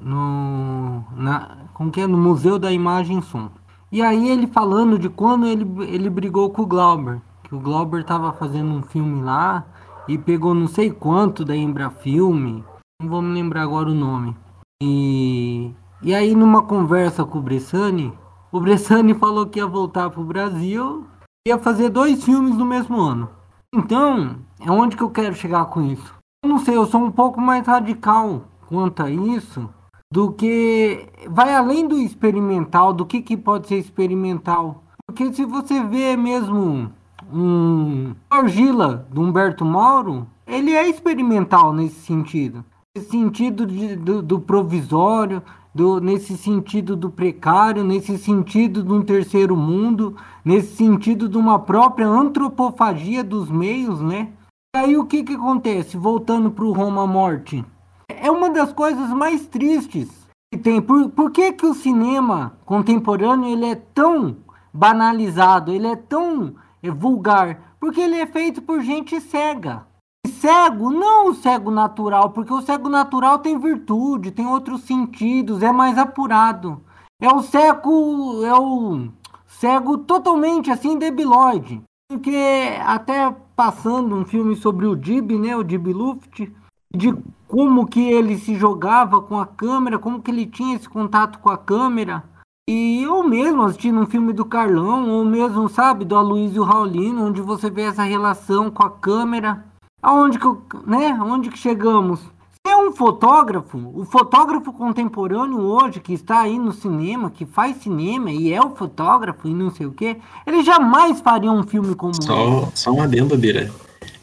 no 0.00 1.02
na, 1.16 1.66
como 1.74 1.90
que 1.90 2.00
é? 2.00 2.06
No 2.06 2.16
Museu 2.16 2.60
da 2.60 2.70
Imagem 2.70 3.18
e 3.18 3.22
Som. 3.22 3.50
E 3.90 4.00
aí 4.00 4.28
ele 4.28 4.46
falando 4.46 5.00
de 5.00 5.08
quando 5.08 5.46
ele, 5.46 5.66
ele 5.92 6.08
brigou 6.08 6.48
com 6.50 6.62
o 6.62 6.66
Glauber. 6.66 7.20
Que 7.42 7.56
o 7.56 7.60
Glauber 7.60 8.04
tava 8.04 8.32
fazendo 8.34 8.72
um 8.72 8.82
filme 8.82 9.20
lá 9.20 9.66
e 10.06 10.16
pegou 10.16 10.54
não 10.54 10.68
sei 10.68 10.92
quanto 10.92 11.44
da 11.44 11.56
Embrafilme. 11.56 12.62
Não 13.02 13.10
vou 13.10 13.20
me 13.20 13.34
lembrar 13.34 13.62
agora 13.62 13.90
o 13.90 13.94
nome. 13.94 14.36
E 14.80 15.72
e 16.00 16.14
aí, 16.14 16.36
numa 16.36 16.62
conversa 16.62 17.24
com 17.24 17.38
o 17.38 17.42
Bressani, 17.42 18.12
o 18.52 18.60
Bressani 18.60 19.12
falou 19.18 19.46
que 19.48 19.58
ia 19.58 19.66
voltar 19.66 20.08
pro 20.08 20.22
Brasil 20.22 21.04
ia 21.48 21.58
fazer 21.58 21.88
dois 21.88 22.22
filmes 22.24 22.56
no 22.56 22.64
mesmo 22.64 23.00
ano. 23.00 23.28
Então, 23.74 24.36
é 24.60 24.70
onde 24.70 24.96
que 24.96 25.02
eu 25.02 25.10
quero 25.10 25.34
chegar 25.34 25.66
com 25.66 25.82
isso. 25.82 26.14
Eu 26.42 26.48
não 26.48 26.58
sei, 26.58 26.76
eu 26.76 26.86
sou 26.86 27.02
um 27.02 27.10
pouco 27.10 27.40
mais 27.40 27.66
radical 27.66 28.44
quanto 28.68 29.02
a 29.02 29.10
isso 29.10 29.68
do 30.10 30.32
que 30.32 31.06
vai 31.28 31.54
além 31.54 31.86
do 31.86 31.98
experimental, 31.98 32.92
do 32.92 33.04
que, 33.04 33.20
que 33.20 33.36
pode 33.36 33.68
ser 33.68 33.76
experimental. 33.76 34.82
Porque 35.06 35.32
se 35.32 35.44
você 35.44 35.82
vê 35.82 36.16
mesmo 36.16 36.90
um 37.32 38.14
Argila 38.30 39.06
do 39.10 39.20
Humberto 39.20 39.64
Mauro, 39.64 40.26
ele 40.46 40.72
é 40.72 40.88
experimental 40.88 41.72
nesse 41.72 42.00
sentido. 42.00 42.64
Nesse 42.96 43.10
sentido 43.10 43.66
de, 43.66 43.96
do, 43.96 44.22
do 44.22 44.40
provisório, 44.40 45.42
do, 45.78 46.00
nesse 46.00 46.36
sentido 46.36 46.96
do 46.96 47.08
precário, 47.08 47.84
nesse 47.84 48.18
sentido 48.18 48.82
de 48.82 48.92
um 48.92 49.00
terceiro 49.00 49.56
mundo, 49.56 50.16
nesse 50.44 50.74
sentido 50.74 51.28
de 51.28 51.38
uma 51.38 51.60
própria 51.60 52.08
antropofagia 52.08 53.22
dos 53.22 53.48
meios, 53.48 54.00
né? 54.00 54.32
E 54.74 54.78
aí 54.78 54.96
o 54.96 55.06
que 55.06 55.22
que 55.22 55.34
acontece? 55.34 55.96
Voltando 55.96 56.50
para 56.50 56.64
o 56.64 56.72
Roma 56.72 57.06
Morte. 57.06 57.64
É 58.08 58.28
uma 58.28 58.50
das 58.50 58.72
coisas 58.72 59.08
mais 59.10 59.46
tristes 59.46 60.08
que 60.52 60.58
tem. 60.58 60.82
Por, 60.82 61.10
por 61.10 61.30
que 61.30 61.52
que 61.52 61.64
o 61.64 61.74
cinema 61.74 62.58
contemporâneo 62.64 63.48
ele 63.48 63.66
é 63.66 63.76
tão 63.76 64.38
banalizado, 64.74 65.70
ele 65.70 65.86
é 65.86 65.94
tão 65.94 66.56
é, 66.82 66.90
vulgar? 66.90 67.76
Porque 67.78 68.00
ele 68.00 68.16
é 68.16 68.26
feito 68.26 68.60
por 68.60 68.82
gente 68.82 69.20
cega 69.20 69.86
cego, 70.26 70.90
não 70.90 71.30
o 71.30 71.34
cego 71.34 71.70
natural, 71.70 72.30
porque 72.30 72.52
o 72.52 72.62
cego 72.62 72.88
natural 72.88 73.38
tem 73.38 73.58
virtude, 73.58 74.30
tem 74.30 74.46
outros 74.46 74.82
sentidos, 74.82 75.62
é 75.62 75.72
mais 75.72 75.98
apurado. 75.98 76.82
É 77.20 77.28
o 77.28 77.42
cego, 77.42 78.44
é 78.44 78.54
o 78.54 79.08
cego 79.46 79.98
totalmente 79.98 80.70
assim 80.70 80.98
debilóide. 80.98 81.82
Porque 82.10 82.36
até 82.84 83.34
passando 83.54 84.14
um 84.14 84.24
filme 84.24 84.56
sobre 84.56 84.86
o 84.86 84.96
Dib, 84.96 85.32
né, 85.32 85.56
o 85.56 85.64
Dib 85.64 85.88
Luft, 85.88 86.50
de 86.94 87.14
como 87.46 87.86
que 87.86 88.00
ele 88.00 88.38
se 88.38 88.54
jogava 88.54 89.20
com 89.20 89.38
a 89.38 89.46
câmera, 89.46 89.98
como 89.98 90.22
que 90.22 90.30
ele 90.30 90.46
tinha 90.46 90.76
esse 90.76 90.88
contato 90.88 91.38
com 91.38 91.50
a 91.50 91.58
câmera. 91.58 92.24
E 92.68 93.02
eu 93.02 93.22
mesmo 93.22 93.62
assistindo 93.62 94.00
um 94.00 94.06
filme 94.06 94.32
do 94.32 94.44
Carlão, 94.44 95.10
ou 95.10 95.24
mesmo, 95.24 95.68
sabe, 95.68 96.04
do 96.04 96.14
Aloysio 96.14 96.62
Raulino, 96.62 97.26
onde 97.26 97.40
você 97.40 97.70
vê 97.70 97.82
essa 97.82 98.02
relação 98.02 98.70
com 98.70 98.86
a 98.86 98.90
câmera. 98.90 99.64
Aonde 100.02 100.38
que, 100.38 100.46
né? 100.86 101.16
Aonde 101.18 101.50
que 101.50 101.58
chegamos? 101.58 102.20
Se 102.20 102.72
é 102.72 102.76
um 102.76 102.92
fotógrafo, 102.92 103.78
o 103.94 104.04
fotógrafo 104.04 104.72
contemporâneo 104.72 105.60
hoje 105.60 106.00
que 106.00 106.12
está 106.12 106.40
aí 106.40 106.58
no 106.58 106.72
cinema, 106.72 107.30
que 107.30 107.46
faz 107.46 107.76
cinema 107.78 108.30
e 108.30 108.52
é 108.52 108.60
o 108.60 108.74
fotógrafo 108.76 109.48
e 109.48 109.54
não 109.54 109.70
sei 109.70 109.86
o 109.86 109.92
que, 109.92 110.16
ele 110.46 110.62
jamais 110.62 111.20
faria 111.20 111.50
um 111.50 111.62
filme 111.62 111.94
como 111.94 112.12
só, 112.22 112.62
esse. 112.72 112.82
Só 112.82 112.92
um 112.92 113.02
adendo, 113.02 113.36
Bira. 113.36 113.70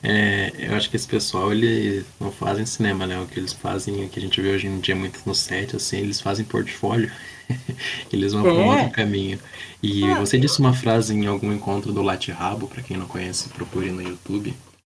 É, 0.04 0.54
eu 0.60 0.76
acho 0.76 0.90
que 0.90 0.96
esse 0.96 1.08
pessoal, 1.08 1.52
ele 1.52 2.06
não 2.20 2.32
fazem 2.32 2.66
cinema, 2.66 3.08
né? 3.08 3.20
O 3.20 3.26
que 3.26 3.40
eles 3.40 3.54
fazem, 3.54 4.06
o 4.06 4.10
que 4.10 4.20
a 4.20 4.22
gente 4.22 4.40
vê 4.40 4.54
hoje 4.54 4.68
em 4.68 4.80
dia 4.80 4.96
muito 4.96 5.20
no 5.26 5.34
set, 5.34 5.76
assim, 5.76 5.98
eles 5.98 6.22
fazem 6.22 6.46
portfólio. 6.46 7.12
eles 8.14 8.34
vão 8.34 8.44
para 8.44 8.54
um 8.54 8.74
É. 8.74 8.78
outro 8.82 8.92
caminho. 8.92 9.40
E 9.82 10.04
É. 10.06 10.16
você 10.20 10.38
disse 10.38 10.60
uma 10.60 10.74
frase 10.74 11.14
em 11.16 11.26
algum 11.26 11.52
encontro 11.52 11.92
do 11.92 12.04
Late 12.04 12.32
Rabo, 12.32 12.68
para 12.68 12.84
quem 12.84 12.96
não 12.98 13.08
conhece, 13.08 13.50
procure 13.50 13.90
no 13.90 14.02
YouTube. 14.02 14.54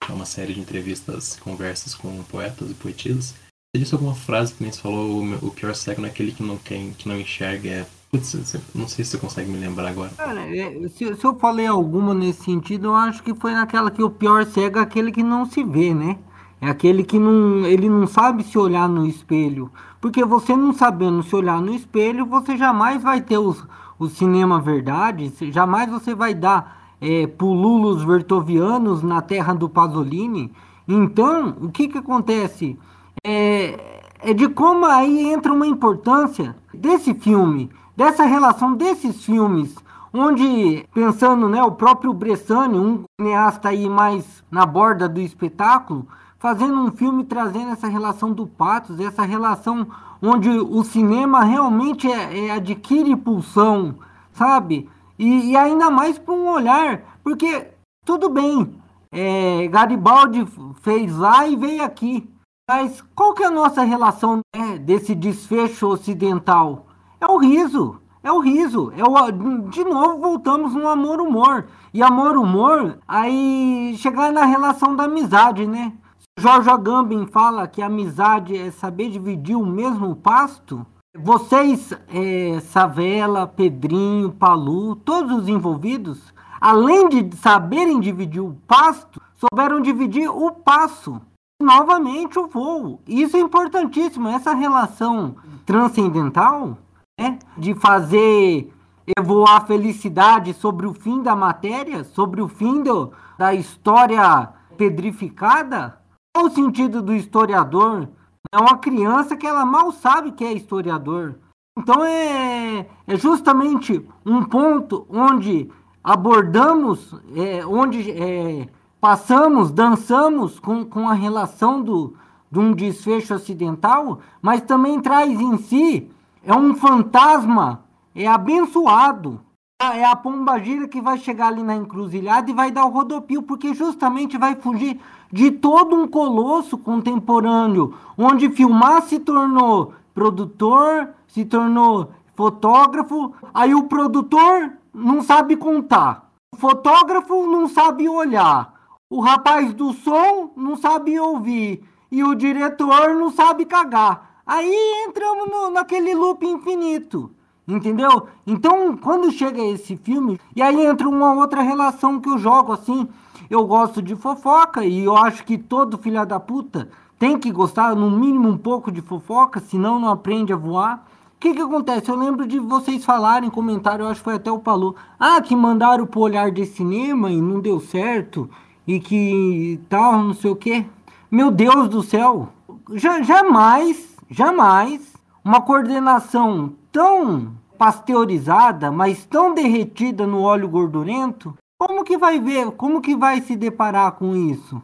É 0.09 0.13
uma 0.13 0.25
série 0.25 0.53
de 0.53 0.59
entrevistas, 0.59 1.37
conversas 1.39 1.93
com 1.93 2.23
poetas 2.23 2.71
e 2.71 2.73
poetisas. 2.73 3.35
Você 3.75 3.83
disse 3.83 3.93
alguma 3.93 4.15
frase 4.15 4.53
que 4.53 4.63
nem 4.63 4.71
você 4.71 4.81
falou, 4.81 5.23
o 5.41 5.51
pior 5.51 5.75
cego 5.75 6.01
não 6.01 6.07
é 6.07 6.11
aquele 6.11 6.31
que 6.31 6.41
não, 6.41 6.57
que 6.57 7.07
não 7.07 7.19
enxerga, 7.19 7.69
é... 7.69 7.85
Putz, 8.09 8.55
não 8.73 8.87
sei 8.87 9.03
se 9.03 9.11
você 9.11 9.17
consegue 9.17 9.51
me 9.51 9.57
lembrar 9.57 9.89
agora. 9.89 10.09
Cara, 10.15 10.39
é, 10.55 10.87
se, 10.87 11.13
se 11.13 11.25
eu 11.25 11.37
falei 11.37 11.67
alguma 11.67 12.13
nesse 12.13 12.41
sentido, 12.45 12.87
eu 12.87 12.95
acho 12.95 13.21
que 13.21 13.35
foi 13.35 13.51
naquela 13.51 13.91
que 13.91 14.01
o 14.01 14.09
pior 14.09 14.45
cego 14.45 14.79
é 14.79 14.81
aquele 14.81 15.11
que 15.11 15.21
não 15.21 15.45
se 15.45 15.61
vê, 15.61 15.93
né? 15.93 16.17
É 16.61 16.69
aquele 16.69 17.03
que 17.03 17.19
não, 17.19 17.65
ele 17.65 17.89
não 17.89 18.07
sabe 18.07 18.43
se 18.43 18.57
olhar 18.57 18.87
no 18.87 19.05
espelho. 19.05 19.69
Porque 19.99 20.23
você 20.23 20.55
não 20.55 20.73
sabendo 20.73 21.21
se 21.21 21.35
olhar 21.35 21.61
no 21.61 21.73
espelho, 21.73 22.25
você 22.25 22.55
jamais 22.55 23.03
vai 23.03 23.19
ter 23.19 23.37
os, 23.37 23.61
o 23.99 24.07
cinema 24.07 24.61
verdade, 24.61 25.31
jamais 25.51 25.89
você 25.89 26.15
vai 26.15 26.33
dar 26.33 26.76
é, 27.01 27.27
pululos 27.27 28.03
vertovianos 28.03 29.03
na 29.03 29.21
terra 29.21 29.53
do 29.53 29.69
Pasolini. 29.69 30.51
Então, 30.87 31.55
o 31.61 31.69
que 31.69 31.87
que 31.87 31.97
acontece? 31.97 32.77
É, 33.23 34.01
é 34.19 34.33
de 34.33 34.47
como 34.47 34.85
aí 34.85 35.27
entra 35.31 35.53
uma 35.53 35.67
importância 35.67 36.55
desse 36.73 37.13
filme, 37.13 37.69
dessa 37.95 38.23
relação 38.23 38.73
desses 38.73 39.23
filmes, 39.23 39.75
onde, 40.13 40.85
pensando, 40.93 41.49
né, 41.49 41.63
o 41.63 41.71
próprio 41.71 42.13
Bressani, 42.13 42.79
um 42.79 43.03
cineasta 43.19 43.69
aí 43.69 43.89
mais 43.89 44.43
na 44.49 44.65
borda 44.65 45.07
do 45.07 45.19
espetáculo, 45.19 46.07
fazendo 46.39 46.79
um 46.79 46.91
filme 46.91 47.23
trazendo 47.23 47.71
essa 47.71 47.87
relação 47.87 48.31
do 48.31 48.47
patos, 48.47 48.99
essa 48.99 49.23
relação 49.23 49.87
onde 50.21 50.49
o 50.49 50.83
cinema 50.83 51.43
realmente 51.43 52.11
é, 52.11 52.47
é- 52.47 52.51
adquire 52.51 53.15
pulsão, 53.15 53.95
sabe? 54.33 54.89
E, 55.17 55.51
e 55.51 55.57
ainda 55.57 55.89
mais 55.89 56.17
para 56.17 56.33
um 56.33 56.49
olhar, 56.49 57.19
porque 57.23 57.67
tudo 58.05 58.29
bem, 58.29 58.79
é, 59.11 59.67
Garibaldi 59.67 60.45
fez 60.81 61.15
lá 61.17 61.47
e 61.47 61.55
veio 61.55 61.83
aqui, 61.83 62.29
mas 62.69 63.01
qual 63.15 63.33
que 63.33 63.43
é 63.43 63.47
a 63.47 63.51
nossa 63.51 63.81
relação 63.83 64.39
né, 64.55 64.77
desse 64.77 65.15
desfecho 65.15 65.87
ocidental? 65.87 66.87
É 67.19 67.25
o 67.25 67.37
riso, 67.37 67.99
é 68.27 68.31
o 68.31 68.39
riso. 68.39 68.91
É 68.97 69.03
o, 69.03 69.31
de 69.69 69.85
novo 69.85 70.19
voltamos 70.19 70.73
no 70.73 70.87
amor-humor. 70.87 71.67
E 71.93 72.03
amor-humor, 72.03 72.99
aí 73.07 73.95
chegar 73.97 74.33
na 74.33 74.43
relação 74.43 74.95
da 74.95 75.05
amizade, 75.05 75.65
né? 75.65 75.93
Jorge 76.37 76.69
Agamben 76.69 77.25
fala 77.25 77.67
que 77.67 77.81
amizade 77.81 78.55
é 78.55 78.69
saber 78.69 79.09
dividir 79.09 79.55
o 79.55 79.65
mesmo 79.65 80.13
pasto. 80.15 80.85
Vocês, 81.19 81.93
é, 82.09 82.59
Savela, 82.59 83.47
Pedrinho, 83.47 84.31
Palu, 84.31 84.95
todos 84.95 85.39
os 85.39 85.47
envolvidos, 85.47 86.33
além 86.61 87.09
de 87.09 87.35
saberem 87.37 87.99
dividir 87.99 88.41
o 88.41 88.55
pasto, 88.67 89.19
souberam 89.35 89.81
dividir 89.81 90.29
o 90.29 90.51
passo 90.51 91.19
novamente 91.61 92.37
o 92.37 92.47
voo. 92.47 93.01
Isso 93.07 93.35
é 93.35 93.39
importantíssimo, 93.39 94.27
essa 94.27 94.53
relação 94.53 95.35
transcendental, 95.65 96.77
né, 97.19 97.39
de 97.57 97.73
fazer 97.73 98.71
evoar 99.17 99.57
a 99.57 99.65
felicidade 99.65 100.53
sobre 100.53 100.85
o 100.85 100.93
fim 100.93 101.23
da 101.23 101.35
matéria, 101.35 102.03
sobre 102.03 102.41
o 102.41 102.47
fim 102.47 102.83
do, 102.83 103.11
da 103.37 103.53
história 103.53 104.49
pedrificada. 104.77 105.97
Qual 106.35 106.47
o 106.47 106.51
sentido 106.51 107.01
do 107.01 107.13
historiador? 107.15 108.07
É 108.51 108.57
uma 108.57 108.77
criança 108.77 109.35
que 109.35 109.45
ela 109.45 109.65
mal 109.65 109.91
sabe 109.91 110.31
que 110.31 110.43
é 110.43 110.53
historiador. 110.53 111.35
Então 111.77 112.03
é, 112.03 112.87
é 113.05 113.15
justamente 113.15 114.03
um 114.25 114.43
ponto 114.43 115.05
onde 115.09 115.69
abordamos, 116.03 117.13
é, 117.35 117.65
onde 117.65 118.11
é, 118.11 118.67
passamos, 118.99 119.71
dançamos 119.71 120.59
com, 120.59 120.85
com 120.85 121.07
a 121.07 121.13
relação 121.13 121.81
do, 121.81 122.15
de 122.51 122.59
um 122.59 122.73
desfecho 122.73 123.35
ocidental, 123.35 124.19
mas 124.41 124.61
também 124.61 124.99
traz 125.01 125.39
em 125.39 125.57
si 125.57 126.09
é 126.43 126.53
um 126.53 126.73
fantasma, 126.73 127.83
é 128.15 128.25
abençoado. 128.25 129.41
É 129.79 130.03
a 130.03 130.15
pombagira 130.15 130.87
que 130.87 130.99
vai 130.99 131.19
chegar 131.19 131.49
ali 131.49 131.61
na 131.61 131.75
encruzilhada 131.75 132.49
e 132.49 132.53
vai 132.53 132.71
dar 132.71 132.85
o 132.85 132.89
rodopio, 132.89 133.43
porque 133.43 133.75
justamente 133.75 134.35
vai 134.35 134.55
fugir 134.55 134.99
de 135.31 135.51
todo 135.51 135.95
um 135.95 136.07
colosso 136.07 136.79
contemporâneo, 136.79 137.93
onde 138.17 138.49
filmar 138.49 139.03
se 139.03 139.19
tornou 139.19 139.93
produtor, 140.15 141.09
se 141.27 141.45
tornou 141.45 142.09
fotógrafo, 142.35 143.35
aí 143.53 143.75
o 143.75 143.83
produtor 143.83 144.73
não 144.91 145.21
sabe 145.21 145.55
contar, 145.55 146.27
o 146.55 146.57
fotógrafo 146.57 147.45
não 147.45 147.67
sabe 147.67 148.09
olhar, 148.09 148.73
o 149.11 149.21
rapaz 149.21 149.75
do 149.75 149.93
som 149.93 150.53
não 150.57 150.75
sabe 150.75 151.19
ouvir 151.19 151.83
e 152.11 152.23
o 152.23 152.33
diretor 152.33 153.13
não 153.13 153.29
sabe 153.29 153.63
cagar. 153.63 154.41
Aí 154.43 155.05
entramos 155.07 155.47
no, 155.51 155.69
naquele 155.69 156.15
loop 156.15 156.43
infinito. 156.47 157.36
Entendeu? 157.67 158.27
Então, 158.45 158.95
quando 158.95 159.29
chega 159.31 159.61
esse 159.61 159.97
filme, 159.97 160.39
e 160.55 160.61
aí 160.61 160.85
entra 160.85 161.09
uma 161.09 161.33
outra 161.33 161.61
relação 161.61 162.19
que 162.19 162.29
eu 162.29 162.37
jogo 162.37 162.71
assim. 162.71 163.07
Eu 163.49 163.65
gosto 163.65 164.01
de 164.01 164.15
fofoca 164.15 164.85
e 164.85 165.03
eu 165.03 165.15
acho 165.17 165.43
que 165.43 165.57
todo 165.57 165.97
filho 165.97 166.25
da 166.25 166.39
puta 166.39 166.89
tem 167.19 167.37
que 167.37 167.51
gostar, 167.51 167.95
no 167.95 168.09
mínimo, 168.11 168.47
um 168.47 168.57
pouco 168.57 168.91
de 168.91 169.01
fofoca, 169.01 169.59
senão 169.59 169.99
não 169.99 170.09
aprende 170.09 170.53
a 170.53 170.55
voar. 170.55 171.05
O 171.35 171.39
que 171.39 171.53
que 171.53 171.61
acontece? 171.61 172.09
Eu 172.09 172.15
lembro 172.15 172.47
de 172.47 172.57
vocês 172.57 173.03
falarem, 173.03 173.49
comentário, 173.49 174.03
eu 174.03 174.09
acho 174.09 174.21
que 174.21 174.25
foi 174.25 174.35
até 174.35 174.51
o 174.51 174.59
Palu. 174.59 174.95
Ah, 175.19 175.41
que 175.41 175.55
mandaram 175.55 176.05
pro 176.05 176.21
olhar 176.21 176.51
de 176.51 176.65
cinema 176.65 177.29
e 177.31 177.41
não 177.41 177.59
deu 177.59 177.79
certo, 177.79 178.49
e 178.87 178.99
que 178.99 179.79
tal, 179.89 180.23
não 180.23 180.33
sei 180.33 180.51
o 180.51 180.55
quê. 180.55 180.85
Meu 181.29 181.51
Deus 181.51 181.89
do 181.89 182.01
céu! 182.01 182.49
Ja- 182.93 183.21
jamais, 183.21 184.15
jamais, 184.29 185.13
uma 185.43 185.61
coordenação 185.61 186.73
tão 186.97 187.53
pasteurizada, 187.77 188.91
mas 188.91 189.23
tão 189.23 189.53
derretida 189.53 190.25
no 190.25 190.41
óleo 190.41 190.67
gordurento, 190.67 191.53
como 191.79 192.03
que 192.03 192.17
vai 192.17 192.39
ver, 192.39 192.71
como 192.71 193.01
que 193.01 193.15
vai 193.15 193.39
se 193.39 193.55
deparar 193.55 194.13
com 194.13 194.35
isso? 194.35 194.81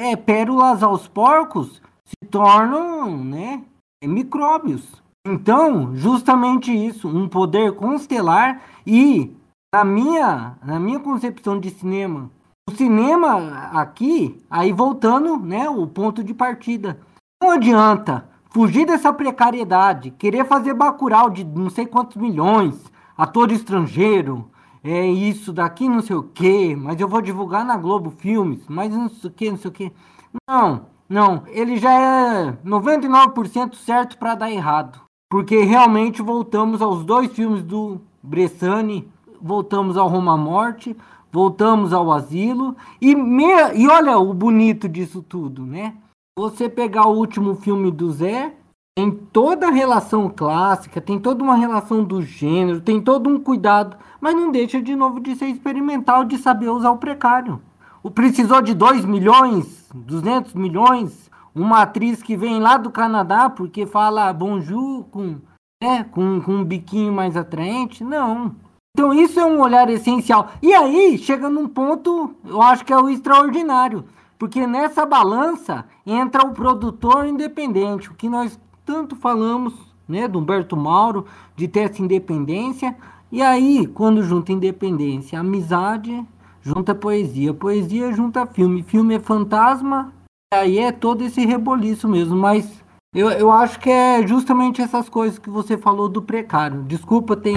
É, 0.00 0.16
pérolas 0.16 0.82
aos 0.82 1.06
porcos 1.06 1.80
se 2.04 2.28
tornam, 2.28 3.16
né, 3.16 3.62
micróbios. 4.02 5.00
Então, 5.24 5.94
justamente 5.94 6.72
isso, 6.72 7.06
um 7.06 7.28
poder 7.28 7.76
constelar 7.76 8.60
e 8.84 9.32
na 9.72 9.84
minha, 9.84 10.58
na 10.64 10.80
minha 10.80 10.98
concepção 10.98 11.60
de 11.60 11.70
cinema, 11.70 12.28
o 12.68 12.72
cinema 12.72 13.70
aqui, 13.72 14.42
aí 14.50 14.72
voltando, 14.72 15.38
né, 15.38 15.70
o 15.70 15.86
ponto 15.86 16.24
de 16.24 16.34
partida. 16.34 16.98
Não 17.40 17.52
adianta 17.52 18.28
fugir 18.56 18.86
dessa 18.86 19.12
precariedade, 19.12 20.10
querer 20.12 20.46
fazer 20.46 20.72
bacural 20.72 21.28
de 21.28 21.44
não 21.44 21.68
sei 21.68 21.84
quantos 21.84 22.16
milhões, 22.16 22.90
ator 23.14 23.52
estrangeiro, 23.52 24.50
é 24.82 25.06
isso 25.06 25.52
daqui, 25.52 25.86
não 25.86 26.00
sei 26.00 26.16
o 26.16 26.22
que, 26.22 26.74
mas 26.74 26.98
eu 26.98 27.06
vou 27.06 27.20
divulgar 27.20 27.66
na 27.66 27.76
Globo 27.76 28.08
Filmes, 28.16 28.64
mas 28.66 28.90
não 28.90 29.10
sei 29.10 29.28
o 29.28 29.32
que, 29.34 29.50
não 29.50 29.58
sei 29.58 29.70
o 29.70 29.74
que. 29.74 29.92
Não, 30.48 30.86
não, 31.06 31.42
ele 31.48 31.76
já 31.76 31.92
é 31.92 32.52
99% 32.64 33.74
certo 33.74 34.16
para 34.16 34.34
dar 34.34 34.50
errado. 34.50 35.02
Porque 35.30 35.58
realmente 35.58 36.22
voltamos 36.22 36.80
aos 36.80 37.04
dois 37.04 37.30
filmes 37.30 37.62
do 37.62 38.00
Bressani, 38.22 39.06
voltamos 39.38 39.98
ao 39.98 40.08
Roma 40.08 40.34
Morte, 40.34 40.96
voltamos 41.30 41.92
ao 41.92 42.10
Asilo, 42.10 42.74
e, 43.02 43.14
me, 43.14 43.44
e 43.74 43.86
olha 43.86 44.16
o 44.16 44.32
bonito 44.32 44.88
disso 44.88 45.20
tudo, 45.20 45.66
né? 45.66 45.92
Você 46.38 46.68
pegar 46.68 47.06
o 47.06 47.16
último 47.16 47.54
filme 47.54 47.90
do 47.90 48.12
Zé, 48.12 48.52
tem 48.94 49.10
toda 49.10 49.68
a 49.68 49.70
relação 49.70 50.28
clássica, 50.28 51.00
tem 51.00 51.18
toda 51.18 51.42
uma 51.42 51.56
relação 51.56 52.04
do 52.04 52.20
gênero, 52.20 52.82
tem 52.82 53.00
todo 53.00 53.30
um 53.30 53.40
cuidado, 53.40 53.96
mas 54.20 54.34
não 54.34 54.52
deixa 54.52 54.82
de 54.82 54.94
novo 54.94 55.18
de 55.18 55.34
ser 55.34 55.46
experimental, 55.46 56.24
de 56.24 56.36
saber 56.36 56.68
usar 56.68 56.90
o 56.90 56.98
precário. 56.98 57.62
O 58.02 58.10
precisou 58.10 58.60
de 58.60 58.74
2 58.74 59.06
milhões, 59.06 59.88
200 59.94 60.52
milhões, 60.52 61.30
uma 61.54 61.80
atriz 61.80 62.22
que 62.22 62.36
vem 62.36 62.60
lá 62.60 62.76
do 62.76 62.90
Canadá 62.90 63.48
porque 63.48 63.86
fala 63.86 64.30
bonjour 64.30 65.04
com, 65.04 65.36
né, 65.82 66.04
com, 66.04 66.42
com 66.42 66.52
um 66.52 66.64
biquinho 66.64 67.14
mais 67.14 67.34
atraente? 67.34 68.04
Não. 68.04 68.54
Então 68.94 69.14
isso 69.14 69.40
é 69.40 69.46
um 69.46 69.58
olhar 69.62 69.88
essencial. 69.88 70.50
E 70.62 70.74
aí 70.74 71.16
chega 71.16 71.48
num 71.48 71.66
ponto, 71.66 72.34
eu 72.44 72.60
acho 72.60 72.84
que 72.84 72.92
é 72.92 72.98
o 72.98 73.08
extraordinário. 73.08 74.04
Porque 74.38 74.66
nessa 74.66 75.06
balança 75.06 75.84
entra 76.06 76.46
o 76.46 76.52
produtor 76.52 77.26
independente, 77.26 78.10
o 78.10 78.14
que 78.14 78.28
nós 78.28 78.58
tanto 78.84 79.16
falamos, 79.16 79.74
né, 80.08 80.28
do 80.28 80.38
Humberto 80.38 80.76
Mauro, 80.76 81.26
de 81.56 81.66
ter 81.66 81.90
essa 81.90 82.02
independência. 82.02 82.96
E 83.32 83.42
aí, 83.42 83.86
quando 83.86 84.22
junta 84.22 84.52
independência, 84.52 85.40
amizade, 85.40 86.24
junta 86.62 86.94
poesia, 86.94 87.54
poesia 87.54 88.12
junta 88.12 88.46
filme, 88.46 88.82
filme 88.82 89.14
é 89.14 89.20
fantasma, 89.20 90.12
aí 90.52 90.78
é 90.78 90.92
todo 90.92 91.24
esse 91.24 91.44
reboliço 91.44 92.08
mesmo, 92.08 92.36
mas 92.36 92.84
eu, 93.14 93.30
eu 93.30 93.50
acho 93.50 93.80
que 93.80 93.90
é 93.90 94.26
justamente 94.26 94.82
essas 94.82 95.08
coisas 95.08 95.38
que 95.38 95.48
você 95.48 95.78
falou 95.78 96.08
do 96.08 96.20
precário. 96.20 96.82
Desculpa 96.82 97.36
ter, 97.36 97.56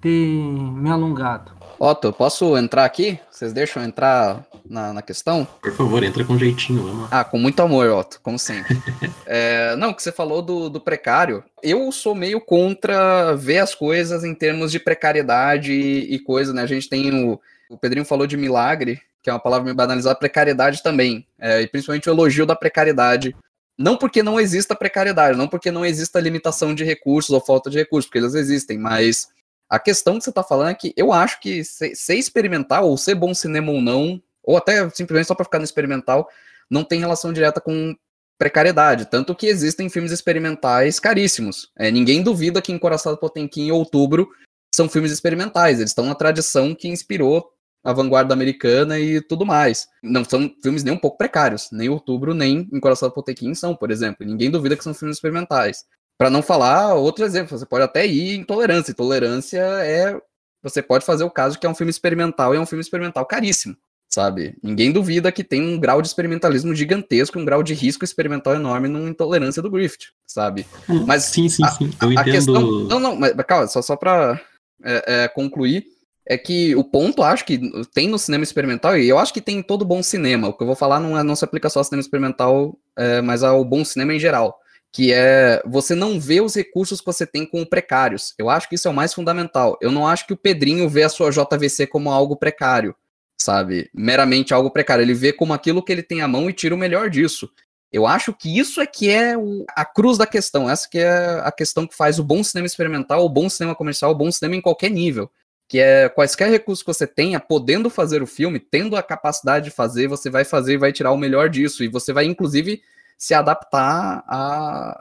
ter 0.00 0.42
me 0.42 0.90
alongado. 0.90 1.52
Otto, 1.78 2.12
posso 2.12 2.56
entrar 2.56 2.84
aqui? 2.84 3.18
Vocês 3.30 3.52
deixam 3.52 3.82
entrar 3.82 4.44
na, 4.70 4.92
na 4.92 5.02
questão? 5.02 5.46
Por 5.60 5.72
favor, 5.72 6.02
entra 6.04 6.24
com 6.24 6.38
jeitinho, 6.38 6.84
vamos 6.84 7.02
lá. 7.02 7.08
Ah, 7.10 7.24
com 7.24 7.36
muito 7.36 7.60
amor, 7.60 7.90
Otto, 7.90 8.20
como 8.22 8.38
sempre. 8.38 8.80
é, 9.26 9.74
não, 9.74 9.92
que 9.92 10.00
você 10.00 10.12
falou 10.12 10.40
do, 10.40 10.70
do 10.70 10.80
precário. 10.80 11.42
Eu 11.60 11.90
sou 11.90 12.14
meio 12.14 12.40
contra 12.40 13.34
ver 13.34 13.58
as 13.58 13.74
coisas 13.74 14.22
em 14.22 14.32
termos 14.32 14.70
de 14.70 14.78
precariedade 14.78 15.72
e, 15.72 16.14
e 16.14 16.18
coisa, 16.20 16.52
né? 16.52 16.62
A 16.62 16.66
gente 16.66 16.88
tem 16.88 17.12
o. 17.12 17.40
O 17.68 17.76
Pedrinho 17.76 18.04
falou 18.04 18.26
de 18.26 18.36
milagre, 18.36 19.00
que 19.22 19.30
é 19.30 19.32
uma 19.32 19.38
palavra 19.38 19.64
meio 19.64 19.76
banalizada, 19.76 20.18
precariedade 20.18 20.82
também. 20.82 21.26
É, 21.38 21.60
e 21.60 21.66
principalmente 21.66 22.08
o 22.08 22.12
elogio 22.12 22.46
da 22.46 22.54
precariedade. 22.54 23.34
Não 23.76 23.96
porque 23.96 24.22
não 24.22 24.38
exista 24.38 24.74
precariedade, 24.74 25.38
não 25.38 25.48
porque 25.48 25.70
não 25.70 25.84
exista 25.84 26.20
limitação 26.20 26.74
de 26.74 26.84
recursos 26.84 27.30
ou 27.30 27.40
falta 27.40 27.70
de 27.70 27.78
recursos, 27.78 28.06
porque 28.08 28.18
eles 28.18 28.34
existem, 28.34 28.78
mas 28.78 29.28
a 29.68 29.78
questão 29.78 30.18
que 30.18 30.24
você 30.24 30.30
está 30.30 30.42
falando 30.42 30.70
é 30.70 30.74
que 30.74 30.92
eu 30.96 31.12
acho 31.12 31.40
que 31.40 31.64
ser, 31.64 31.94
ser 31.94 32.16
experimental, 32.16 32.88
ou 32.88 32.98
ser 32.98 33.14
bom 33.14 33.32
cinema 33.32 33.72
ou 33.72 33.80
não, 33.80 34.20
ou 34.42 34.56
até 34.56 34.88
simplesmente 34.90 35.26
só 35.26 35.34
para 35.34 35.44
ficar 35.44 35.58
no 35.58 35.64
experimental, 35.64 36.28
não 36.70 36.84
tem 36.84 37.00
relação 37.00 37.32
direta 37.32 37.60
com 37.60 37.94
precariedade. 38.38 39.06
Tanto 39.06 39.34
que 39.34 39.46
existem 39.46 39.90
filmes 39.90 40.12
experimentais 40.12 40.98
caríssimos. 40.98 41.70
É, 41.78 41.90
ninguém 41.90 42.22
duvida 42.22 42.62
que 42.62 42.72
Encoraçado 42.72 43.18
Potemkin 43.18 43.66
em 43.66 43.70
outubro 43.70 44.28
são 44.74 44.88
filmes 44.88 45.12
experimentais. 45.12 45.78
Eles 45.78 45.90
estão 45.90 46.06
na 46.06 46.14
tradição 46.14 46.74
que 46.74 46.88
inspirou 46.88 47.50
a 47.82 47.92
vanguarda 47.92 48.34
americana 48.34 48.98
e 48.98 49.20
tudo 49.20 49.44
mais. 49.44 49.88
Não 50.02 50.24
são 50.24 50.50
filmes 50.62 50.82
nem 50.82 50.94
um 50.94 50.98
pouco 50.98 51.18
precários. 51.18 51.68
Nem 51.72 51.88
Outubro, 51.88 52.34
nem 52.34 52.68
Encoraçado 52.72 53.12
Potemkin 53.12 53.54
são, 53.54 53.74
por 53.74 53.90
exemplo. 53.90 54.26
Ninguém 54.26 54.50
duvida 54.50 54.76
que 54.76 54.84
são 54.84 54.94
filmes 54.94 55.16
experimentais. 55.16 55.84
Para 56.18 56.30
não 56.30 56.42
falar 56.42 56.94
outro 56.94 57.24
exemplo, 57.24 57.58
você 57.58 57.64
pode 57.64 57.84
até 57.84 58.06
ir 58.06 58.36
em 58.36 58.44
Tolerância. 58.44 58.94
Tolerância 58.94 59.58
é. 59.58 60.18
Você 60.62 60.82
pode 60.82 61.06
fazer 61.06 61.24
o 61.24 61.30
caso 61.30 61.58
que 61.58 61.66
é 61.66 61.70
um 61.70 61.74
filme 61.74 61.90
experimental 61.90 62.54
e 62.54 62.58
é 62.58 62.60
um 62.60 62.66
filme 62.66 62.82
experimental 62.82 63.24
caríssimo, 63.24 63.74
sabe? 64.10 64.56
Ninguém 64.60 64.90
duvida 64.90 65.30
que 65.30 65.44
tem 65.44 65.62
um 65.62 65.78
grau 65.78 66.02
de 66.02 66.08
experimentalismo 66.08 66.74
gigantesco, 66.74 67.38
um 67.38 67.44
grau 67.44 67.62
de 67.62 67.72
risco 67.72 68.04
experimental 68.04 68.54
enorme 68.54 68.88
numa 68.88 69.08
intolerância 69.08 69.62
do 69.62 69.70
Griffith, 69.70 70.08
sabe? 70.26 70.66
Hum, 70.88 71.04
mas 71.06 71.24
sim, 71.24 71.48
sim, 71.48 71.64
a, 71.64 71.68
sim. 71.68 71.90
Eu 72.02 72.08
a 72.08 72.12
entendo. 72.12 72.24
Questão, 72.32 72.60
não, 72.62 73.00
não, 73.00 73.16
mas 73.16 73.32
calma, 73.46 73.68
só, 73.68 73.80
só 73.80 73.94
para 73.94 74.40
é, 74.82 75.24
é, 75.24 75.28
concluir 75.28 75.84
é 76.26 76.36
que 76.36 76.74
o 76.76 76.84
ponto, 76.84 77.22
acho 77.22 77.44
que 77.44 77.58
tem 77.94 78.08
no 78.08 78.18
cinema 78.18 78.44
experimental, 78.44 78.96
e 78.96 79.08
eu 79.08 79.18
acho 79.18 79.32
que 79.32 79.40
tem 79.40 79.58
em 79.58 79.62
todo 79.62 79.84
bom 79.84 80.02
cinema. 80.02 80.48
O 80.48 80.52
que 80.52 80.62
eu 80.62 80.66
vou 80.66 80.76
falar 80.76 81.00
não, 81.00 81.18
é, 81.18 81.22
não 81.22 81.34
se 81.34 81.44
aplica 81.44 81.70
só 81.70 81.80
ao 81.80 81.84
cinema 81.84 82.00
experimental, 82.00 82.76
é, 82.96 83.20
mas 83.20 83.42
ao 83.42 83.64
bom 83.64 83.84
cinema 83.84 84.14
em 84.14 84.18
geral 84.18 84.58
que 84.92 85.12
é 85.12 85.62
você 85.64 85.94
não 85.94 86.18
vê 86.18 86.40
os 86.40 86.54
recursos 86.56 86.98
que 87.00 87.06
você 87.06 87.24
tem 87.24 87.46
com 87.46 87.64
precários. 87.64 88.34
Eu 88.36 88.50
acho 88.50 88.68
que 88.68 88.74
isso 88.74 88.88
é 88.88 88.90
o 88.90 88.94
mais 88.94 89.14
fundamental. 89.14 89.78
Eu 89.80 89.92
não 89.92 90.04
acho 90.04 90.26
que 90.26 90.32
o 90.32 90.36
Pedrinho 90.36 90.88
vê 90.88 91.04
a 91.04 91.08
sua 91.08 91.30
JVC 91.30 91.86
como 91.86 92.10
algo 92.10 92.36
precário, 92.36 92.92
sabe? 93.40 93.90
Meramente 93.94 94.52
algo 94.52 94.70
precário. 94.70 95.02
Ele 95.02 95.14
vê 95.14 95.32
como 95.32 95.54
aquilo 95.54 95.82
que 95.82 95.90
ele 95.90 96.02
tem 96.02 96.20
à 96.20 96.28
mão 96.28 96.50
e 96.50 96.52
tira 96.52 96.74
o 96.74 96.78
melhor 96.78 97.08
disso. 97.08 97.50
Eu 97.90 98.06
acho 98.06 98.32
que 98.32 98.58
isso 98.58 98.80
é 98.80 98.86
que 98.86 99.08
é 99.08 99.34
a 99.74 99.84
cruz 99.84 100.18
da 100.18 100.26
questão. 100.26 100.68
Essa 100.68 100.88
que 100.88 100.98
é 100.98 101.40
a 101.42 101.50
questão 101.50 101.86
que 101.86 101.96
faz 101.96 102.18
o 102.18 102.24
bom 102.24 102.44
cinema 102.44 102.66
experimental, 102.66 103.24
o 103.24 103.28
bom 103.28 103.48
cinema 103.48 103.74
comercial, 103.74 104.10
o 104.12 104.14
bom 104.14 104.30
cinema 104.30 104.56
em 104.56 104.60
qualquer 104.60 104.90
nível. 104.90 105.30
Que 105.66 105.78
é 105.78 106.08
quaisquer 106.08 106.50
recursos 106.50 106.82
que 106.82 106.92
você 106.92 107.06
tenha, 107.06 107.40
podendo 107.40 107.88
fazer 107.88 108.22
o 108.22 108.26
filme, 108.26 108.60
tendo 108.60 108.94
a 108.96 109.02
capacidade 109.02 109.66
de 109.66 109.70
fazer, 109.70 110.06
você 110.06 110.28
vai 110.28 110.44
fazer 110.44 110.74
e 110.74 110.78
vai 110.78 110.92
tirar 110.92 111.12
o 111.12 111.16
melhor 111.16 111.48
disso. 111.48 111.82
E 111.82 111.88
você 111.88 112.12
vai, 112.12 112.26
inclusive, 112.26 112.82
se 113.16 113.32
adaptar 113.32 114.22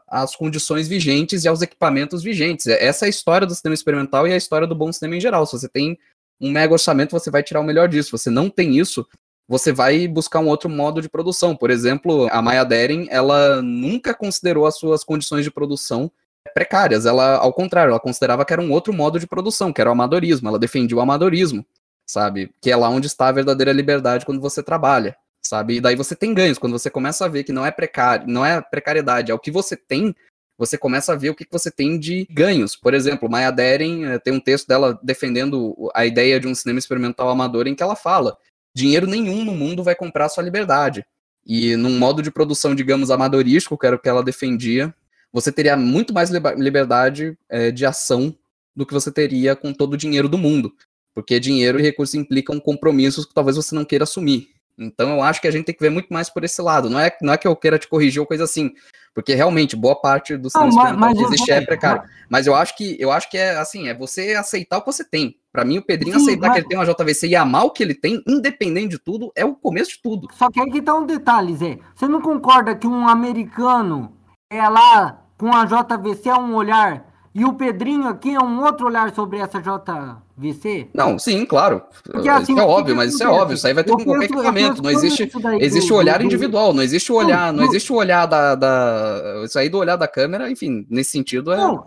às 0.08 0.36
condições 0.36 0.88
vigentes 0.88 1.44
e 1.44 1.48
aos 1.48 1.62
equipamentos 1.62 2.24
vigentes. 2.24 2.68
Essa 2.68 3.06
é 3.06 3.08
a 3.08 3.10
história 3.10 3.46
do 3.46 3.54
cinema 3.54 3.74
experimental 3.74 4.28
e 4.28 4.34
a 4.34 4.38
história 4.38 4.68
do 4.68 4.76
bom 4.76 4.92
cinema 4.92 5.18
em 5.18 5.22
geral. 5.22 5.46
Se 5.46 5.54
você 5.54 5.68
tem 5.68 5.98
um 6.40 6.52
mega 6.52 6.74
orçamento, 6.74 7.12
você 7.12 7.30
vai 7.30 7.44
tirar 7.44 7.60
o 7.60 7.64
melhor 7.64 7.88
disso. 7.88 8.18
Você 8.18 8.30
não 8.30 8.50
tem 8.50 8.78
isso, 8.78 9.06
você 9.48 9.72
vai 9.72 10.08
buscar 10.08 10.40
um 10.40 10.48
outro 10.48 10.70
modo 10.70 11.02
de 11.02 11.10
produção. 11.10 11.56
Por 11.56 11.70
exemplo, 11.70 12.28
a 12.32 12.42
Maya 12.42 12.64
Deren, 12.64 13.08
ela 13.10 13.62
nunca 13.62 14.14
considerou 14.14 14.66
as 14.66 14.78
suas 14.78 15.04
condições 15.04 15.44
de 15.44 15.52
produção 15.52 16.12
precárias. 16.54 17.06
Ela, 17.06 17.38
ao 17.38 17.54
contrário, 17.54 17.92
ela 17.92 18.00
considerava 18.00 18.46
que 18.46 18.54
era 18.54 18.62
um 18.62 18.72
outro 18.72 18.94
modo 18.94 19.20
de 19.20 19.28
produção, 19.28 19.74
que 19.74 19.82
era 19.82 19.90
o 19.90 19.94
amadorismo. 19.94 20.48
Ela 20.48 20.60
defendia 20.60 20.98
o 20.98 21.02
amadorismo, 21.02 21.66
sabe? 22.06 22.52
Que 22.62 22.72
é 22.72 22.76
lá 22.76 22.90
onde 22.90 23.08
está 23.08 23.28
a 23.28 23.32
verdadeira 23.32 23.72
liberdade 23.72 24.26
quando 24.26 24.42
você 24.42 24.64
trabalha 24.64 25.16
sabe? 25.42 25.76
E 25.76 25.82
daí 25.82 25.96
você 25.96 26.16
tem 26.16 26.34
ganhos. 26.34 26.58
Quando 26.58 26.78
você 26.78 26.90
começa 26.90 27.26
a 27.26 27.28
ver 27.28 27.44
que 27.44 27.52
não 27.52 27.66
é 27.66 27.72
precário, 27.72 28.28
não 28.28 28.46
é 28.46 28.62
precariedade, 28.62 29.32
é 29.32 29.34
o 29.34 29.40
que 29.40 29.52
você 29.52 29.76
tem, 29.76 30.16
você 30.60 30.78
começa 30.78 31.14
a 31.14 31.16
ver 31.16 31.30
o 31.30 31.36
que 31.36 31.48
você 31.50 31.72
tem 31.72 31.98
de 31.98 32.28
ganhos. 32.30 32.76
Por 32.76 32.94
exemplo, 32.94 33.30
Maya 33.30 33.50
Deren 33.50 34.04
eh, 34.04 34.20
tem 34.20 34.34
um 34.34 34.42
texto 34.42 34.68
dela 34.68 35.00
defendendo 35.02 35.90
a 35.96 36.06
ideia 36.06 36.38
de 36.38 36.48
um 36.50 36.54
cinema 36.54 36.78
experimental 36.78 37.30
amador 37.30 37.66
em 37.66 37.74
que 37.74 37.82
ela 37.82 37.96
fala: 37.96 38.38
dinheiro 38.76 39.08
nenhum 39.08 39.46
no 39.46 39.56
mundo 39.56 39.82
vai 39.82 39.96
comprar 39.96 40.28
sua 40.28 40.44
liberdade. 40.44 41.06
E 41.46 41.78
num 41.78 41.98
modo 41.98 42.22
de 42.22 42.30
produção, 42.30 42.76
digamos, 42.76 43.10
amadorístico, 43.10 43.78
que 43.78 43.88
era 43.88 43.96
o 43.96 44.00
que 44.00 44.10
ela 44.10 44.22
defendia, 44.22 44.94
você 45.32 45.50
teria 45.50 45.78
muito 45.78 46.14
mais 46.14 46.30
liberdade 46.30 47.38
é, 47.48 47.72
de 47.72 47.86
ação 47.86 48.36
do 48.76 48.86
que 48.86 48.94
você 48.94 49.10
teria 49.10 49.56
com 49.56 49.74
todo 49.74 49.94
o 49.94 49.98
dinheiro 49.98 50.28
do 50.28 50.38
mundo. 50.38 50.74
Porque 51.16 51.40
dinheiro 51.40 51.80
e 51.80 51.82
recursos 51.82 52.16
implicam 52.16 52.60
compromissos 52.60 53.26
que 53.26 53.34
talvez 53.34 53.56
você 53.56 53.74
não 53.74 53.86
queira 53.86 54.04
assumir. 54.04 54.50
Então 54.80 55.10
eu 55.10 55.22
acho 55.22 55.42
que 55.42 55.48
a 55.48 55.52
gente 55.52 55.66
tem 55.66 55.76
que 55.76 55.82
ver 55.82 55.90
muito 55.90 56.08
mais 56.10 56.30
por 56.30 56.44
esse 56.44 56.62
lado. 56.62 56.90
Não 56.90 57.00
é, 57.00 57.16
não 57.22 57.34
é 57.34 57.38
que 57.38 57.48
eu 57.48 57.56
queira 57.56 57.78
te 57.78 57.88
corrigir 57.88 58.20
ou 58.20 58.26
coisa 58.26 58.46
assim, 58.46 58.72
porque 59.14 59.36
realmente 59.36 59.76
boa 59.76 60.00
parte 60.00 60.38
do 60.38 60.50
cinema 60.50 60.94
mas, 60.94 61.18
que 61.18 61.24
existe 61.26 61.52
é 61.52 61.62
precário. 61.62 62.04
Mas 62.30 62.48
eu 62.48 62.56
acho 62.56 62.78
que 62.78 62.96
eu 63.00 63.12
acho 63.12 63.30
que 63.30 63.38
é 63.38 63.58
assim, 63.58 63.90
é 63.90 63.94
você 63.94 64.34
aceitar 64.34 64.78
o 64.78 64.82
que 64.82 64.92
você 64.92 65.04
tem. 65.04 65.36
Para 65.52 65.66
mim, 65.66 65.80
o 65.80 65.82
Pedrinho 65.82 66.20
Sim, 66.20 66.26
aceitar 66.26 66.48
mas... 66.48 66.54
que 66.54 66.60
ele 66.62 66.68
tem 66.68 66.78
uma 66.78 66.86
JVC 66.86 67.28
e 67.28 67.36
amar 67.36 67.66
o 67.66 67.72
que 67.72 67.84
ele 67.84 67.96
tem, 67.96 68.24
independente 68.28 68.90
de 68.90 69.00
tudo, 69.00 69.32
é 69.36 69.44
o 69.44 69.56
começo 69.56 69.92
de 69.92 70.02
tudo. 70.02 70.28
Só 70.34 70.50
que 70.50 70.62
aí 70.62 70.82
tá 70.82 70.94
um 70.94 71.06
detalhe, 71.06 71.56
Zé. 71.56 71.80
Você 71.96 72.08
não 72.08 72.22
concorda 72.22 72.76
que 72.76 72.88
um 72.88 73.08
americano 73.08 74.16
é 74.50 74.68
lá 74.70 75.26
com 75.38 75.52
a 75.54 75.66
JVC 75.66 76.30
é 76.30 76.36
um 76.36 76.54
olhar 76.54 77.09
e 77.34 77.46
o 77.46 77.54
Pedrinho 77.54 78.08
aqui 78.08 78.34
é 78.34 78.40
um 78.40 78.64
outro 78.64 78.88
olhar 78.88 79.14
sobre 79.14 79.38
essa 79.38 79.62
JVC? 79.62 80.88
Não, 80.94 81.20
sim, 81.20 81.46
claro. 81.46 81.84
Porque, 82.04 82.28
assim, 82.28 82.54
isso 82.54 82.62
é 82.62 82.66
óbvio, 82.66 82.96
mas 82.96 83.14
isso 83.14 83.24
é 83.24 83.28
óbvio. 83.28 83.54
Isso 83.54 83.68
aí 83.68 83.74
vai 83.74 83.84
ter 83.84 83.92
com 83.92 84.04
qualquer 84.04 84.26
equipamento. 84.26 84.82
Não 84.82 84.90
existe, 84.90 85.32
existe 85.60 85.94
o 85.94 85.96
olhar 85.96 86.22
individual, 86.24 86.74
não 86.74 86.82
existe 86.82 87.12
o 87.12 87.16
olhar, 87.16 87.54
não, 87.54 87.64
existe 87.66 87.94
o 87.94 87.96
olhar 87.96 88.26
da, 88.26 88.56
da. 88.56 89.44
Isso 89.46 89.60
aí 89.60 89.70
do 89.70 89.78
olhar 89.78 89.96
da 89.96 90.08
câmera, 90.08 90.50
enfim, 90.50 90.88
nesse 90.90 91.12
sentido 91.12 91.54
é. 91.54 91.58
Não, 91.58 91.78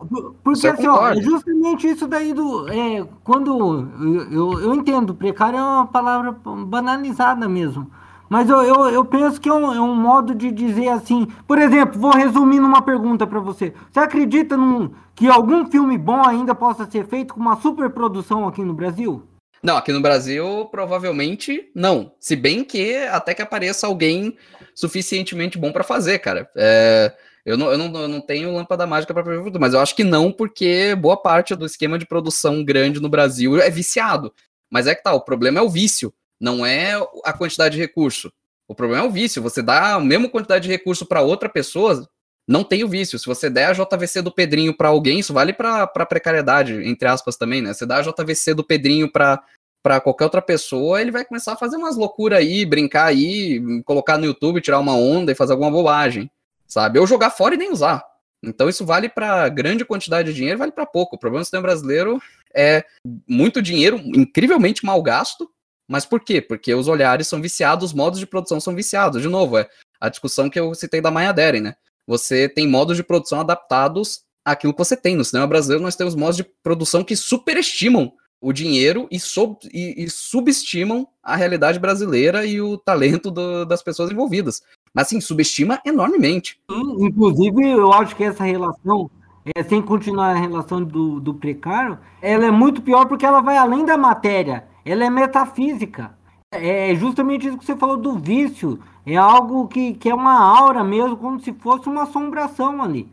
porque 0.45 0.67
assim, 0.67 0.87
ó, 0.87 1.09
é 1.09 1.21
justamente 1.21 1.89
isso 1.89 2.07
daí 2.07 2.33
do. 2.33 2.69
É, 2.69 3.05
quando. 3.25 3.91
Eu, 4.01 4.33
eu, 4.33 4.61
eu 4.61 4.75
entendo, 4.75 5.13
precário 5.13 5.59
é 5.59 5.63
uma 5.63 5.87
palavra 5.89 6.37
banalizada 6.67 7.49
mesmo. 7.49 7.91
Mas 8.33 8.49
eu, 8.49 8.63
eu, 8.63 8.89
eu 8.89 9.05
penso 9.05 9.39
que 9.39 9.47
é 9.47 9.53
um, 9.53 9.75
é 9.75 9.79
um, 9.79 9.95
modo 9.95 10.35
de 10.35 10.51
dizer 10.51 10.89
assim. 10.89 11.27
Por 11.47 11.59
exemplo, 11.59 12.01
vou 12.01 12.13
resumir 12.13 12.61
numa 12.61 12.81
pergunta 12.81 13.27
para 13.27 13.39
você. 13.39 13.75
Você 13.91 14.01
acredita 14.01 14.57
num, 14.57 14.91
que 15.15 15.29
algum 15.29 15.71
filme 15.71 15.99
bom 15.99 16.27
ainda 16.27 16.55
possa 16.55 16.91
ser 16.91 17.07
feito 17.07 17.35
com 17.35 17.41
uma 17.41 17.61
superprodução 17.61 18.49
aqui 18.49 18.63
no 18.63 18.73
Brasil? 18.73 19.29
Não, 19.63 19.77
aqui 19.77 19.93
no 19.93 20.01
Brasil 20.01 20.67
provavelmente 20.71 21.71
não. 21.75 22.15
Se 22.19 22.35
bem 22.35 22.65
que 22.65 22.97
até 23.05 23.35
que 23.35 23.43
apareça 23.43 23.87
alguém 23.87 24.35
suficientemente 24.75 25.59
bom 25.59 25.71
para 25.71 25.85
fazer, 25.85 26.19
cara. 26.19 26.49
É, 26.57 27.15
eu, 27.45 27.59
não, 27.59 27.71
eu, 27.71 27.77
não, 27.77 28.01
eu 28.01 28.09
não 28.09 28.23
tenho 28.23 28.55
lâmpada 28.55 28.87
mágica 28.87 29.13
para 29.13 29.25
prever 29.25 29.59
mas 29.61 29.75
eu 29.75 29.81
acho 29.81 29.95
que 29.95 30.05
não, 30.05 30.33
porque 30.33 30.95
boa 30.95 31.19
parte 31.19 31.55
do 31.55 31.67
esquema 31.67 31.99
de 31.99 32.07
produção 32.07 32.65
grande 32.65 32.99
no 32.99 33.11
Brasil 33.11 33.61
é 33.61 33.69
viciado. 33.69 34.33
Mas 34.71 34.87
é 34.87 34.95
que 34.95 35.03
tá, 35.03 35.13
o 35.13 35.21
problema 35.21 35.59
é 35.59 35.63
o 35.63 35.69
vício 35.69 36.15
não 36.43 36.67
é 36.67 36.95
a 37.25 37.33
quantidade 37.33 37.77
de 37.77 37.81
recurso. 37.81 38.33
O 38.67 38.75
problema 38.75 39.05
é 39.05 39.07
o 39.07 39.13
vício. 39.13 39.41
Você 39.41 39.63
dá 39.63 39.95
a 39.95 40.01
mesma 40.01 40.29
quantidade 40.29 40.65
de 40.65 40.73
recurso 40.73 41.07
para 41.07 41.23
outra 41.23 41.49
pessoa, 41.49 42.09
não 42.49 42.65
tem 42.65 42.83
o 42.83 42.89
vício. 42.89 43.17
Se 43.17 43.27
você 43.27 43.49
der 43.49 43.67
a 43.67 43.73
JVC 43.73 44.23
do 44.23 44.35
Pedrinho 44.35 44.77
para 44.77 44.89
alguém, 44.89 45.21
isso 45.21 45.33
vale 45.33 45.53
para 45.53 45.87
precariedade, 45.87 46.75
entre 46.85 47.07
aspas, 47.07 47.37
também, 47.37 47.63
né? 47.63 47.73
Você 47.73 47.87
dá 47.87 47.99
a 47.99 48.03
JVC 48.03 48.55
do 48.55 48.65
Pedrinho 48.65 49.11
para 49.11 49.41
para 49.85 50.01
qualquer 50.01 50.25
outra 50.25 50.41
pessoa, 50.41 51.01
ele 51.01 51.11
vai 51.11 51.25
começar 51.25 51.55
a 51.55 51.57
fazer 51.57 51.77
umas 51.77 51.97
loucuras 51.97 52.39
aí, 52.39 52.65
brincar 52.65 53.07
aí, 53.07 53.83
colocar 53.83 54.17
no 54.17 54.25
YouTube, 54.25 54.61
tirar 54.61 54.79
uma 54.79 54.95
onda 54.95 55.33
e 55.33 55.35
fazer 55.35 55.51
alguma 55.51 55.73
bobagem, 55.73 56.31
sabe? 56.69 57.01
Ou 57.01 57.07
jogar 57.07 57.31
fora 57.31 57.57
e 57.57 57.59
nem 57.59 57.73
usar. 57.73 58.01
Então 58.45 58.69
isso 58.69 58.87
vale 58.87 59.09
para 59.09 59.49
grande 59.49 59.85
quantidade 59.85 60.31
de 60.31 60.37
dinheiro, 60.37 60.57
vale 60.57 60.71
para 60.71 60.87
pouco. 60.87 61.17
O 61.17 61.19
problema 61.19 61.43
do 61.43 61.47
sistema 61.47 61.63
brasileiro 61.63 62.23
é 62.55 62.85
muito 63.29 63.61
dinheiro 63.61 63.97
incrivelmente 64.05 64.87
mal 64.87 65.03
gasto 65.03 65.51
mas 65.89 66.05
por 66.05 66.21
quê? 66.21 66.41
Porque 66.41 66.75
os 66.75 66.89
olhares 66.89 67.29
são 67.29 67.41
viciados, 67.41 67.91
os 67.91 67.95
modos 67.95 68.19
de 68.19 68.27
produção 68.27 68.61
são 68.61 68.75
viciados. 68.75 69.21
De 69.21 69.29
novo, 69.29 69.59
é 69.59 69.69
a 70.01 70.09
discussão 70.09 70.49
que 70.49 70.59
eu 70.59 70.75
citei 70.75 71.01
da 71.01 71.11
Maya 71.11 71.33
Deren, 71.33 71.61
né? 71.61 71.75
Você 72.07 72.49
tem 72.49 72.69
modos 72.69 72.97
de 72.97 73.03
produção 73.03 73.41
adaptados 73.41 74.23
àquilo 74.45 74.73
que 74.73 74.79
você 74.79 74.97
tem. 74.97 75.17
No 75.17 75.25
cinema 75.25 75.47
brasileiro, 75.47 75.83
nós 75.83 75.97
temos 75.97 76.15
modos 76.15 76.37
de 76.37 76.45
produção 76.63 77.05
que 77.05 77.15
superestimam 77.15 78.13
o 78.41 78.53
dinheiro 78.53 79.07
e, 79.11 79.21
sob, 79.21 79.57
e, 79.73 80.05
e 80.05 80.11
subestimam 80.11 81.07
a 81.23 81.37
realidade 81.37 81.79
brasileira 81.79 82.45
e 82.45 82.61
o 82.61 82.77
talento 82.77 83.31
do, 83.31 83.65
das 83.65 83.83
pessoas 83.83 84.11
envolvidas. 84.11 84.63
Mas 84.93 85.07
assim, 85.07 85.21
subestima 85.21 85.81
enormemente. 85.87 86.59
Inclusive, 86.69 87.71
eu 87.71 87.93
acho 87.93 88.17
que 88.17 88.25
essa 88.25 88.43
relação, 88.43 89.09
é, 89.55 89.63
sem 89.63 89.81
continuar 89.81 90.31
a 90.31 90.41
relação 90.41 90.83
do, 90.83 91.21
do 91.21 91.35
precário, 91.35 91.99
ela 92.21 92.45
é 92.45 92.51
muito 92.51 92.83
pior 92.83 93.07
porque 93.07 93.25
ela 93.25 93.41
vai 93.41 93.57
além 93.57 93.85
da 93.85 93.97
matéria. 93.97 94.72
Ela 94.85 95.05
é 95.05 95.11
metafísica. 95.11 96.17
É 96.53 96.95
justamente 96.95 97.47
isso 97.47 97.59
que 97.59 97.65
você 97.65 97.77
falou 97.77 97.97
do 97.97 98.19
vício. 98.19 98.79
É 99.07 99.17
algo 99.17 99.67
que, 99.69 99.95
que 99.95 100.09
é 100.09 100.15
uma 100.15 100.39
aura 100.39 100.85
mesmo, 100.85 101.17
como 101.17 101.41
se 101.41 101.53
fosse 101.53 101.89
uma 101.89 102.03
assombração 102.03 102.83
ali. 102.83 103.09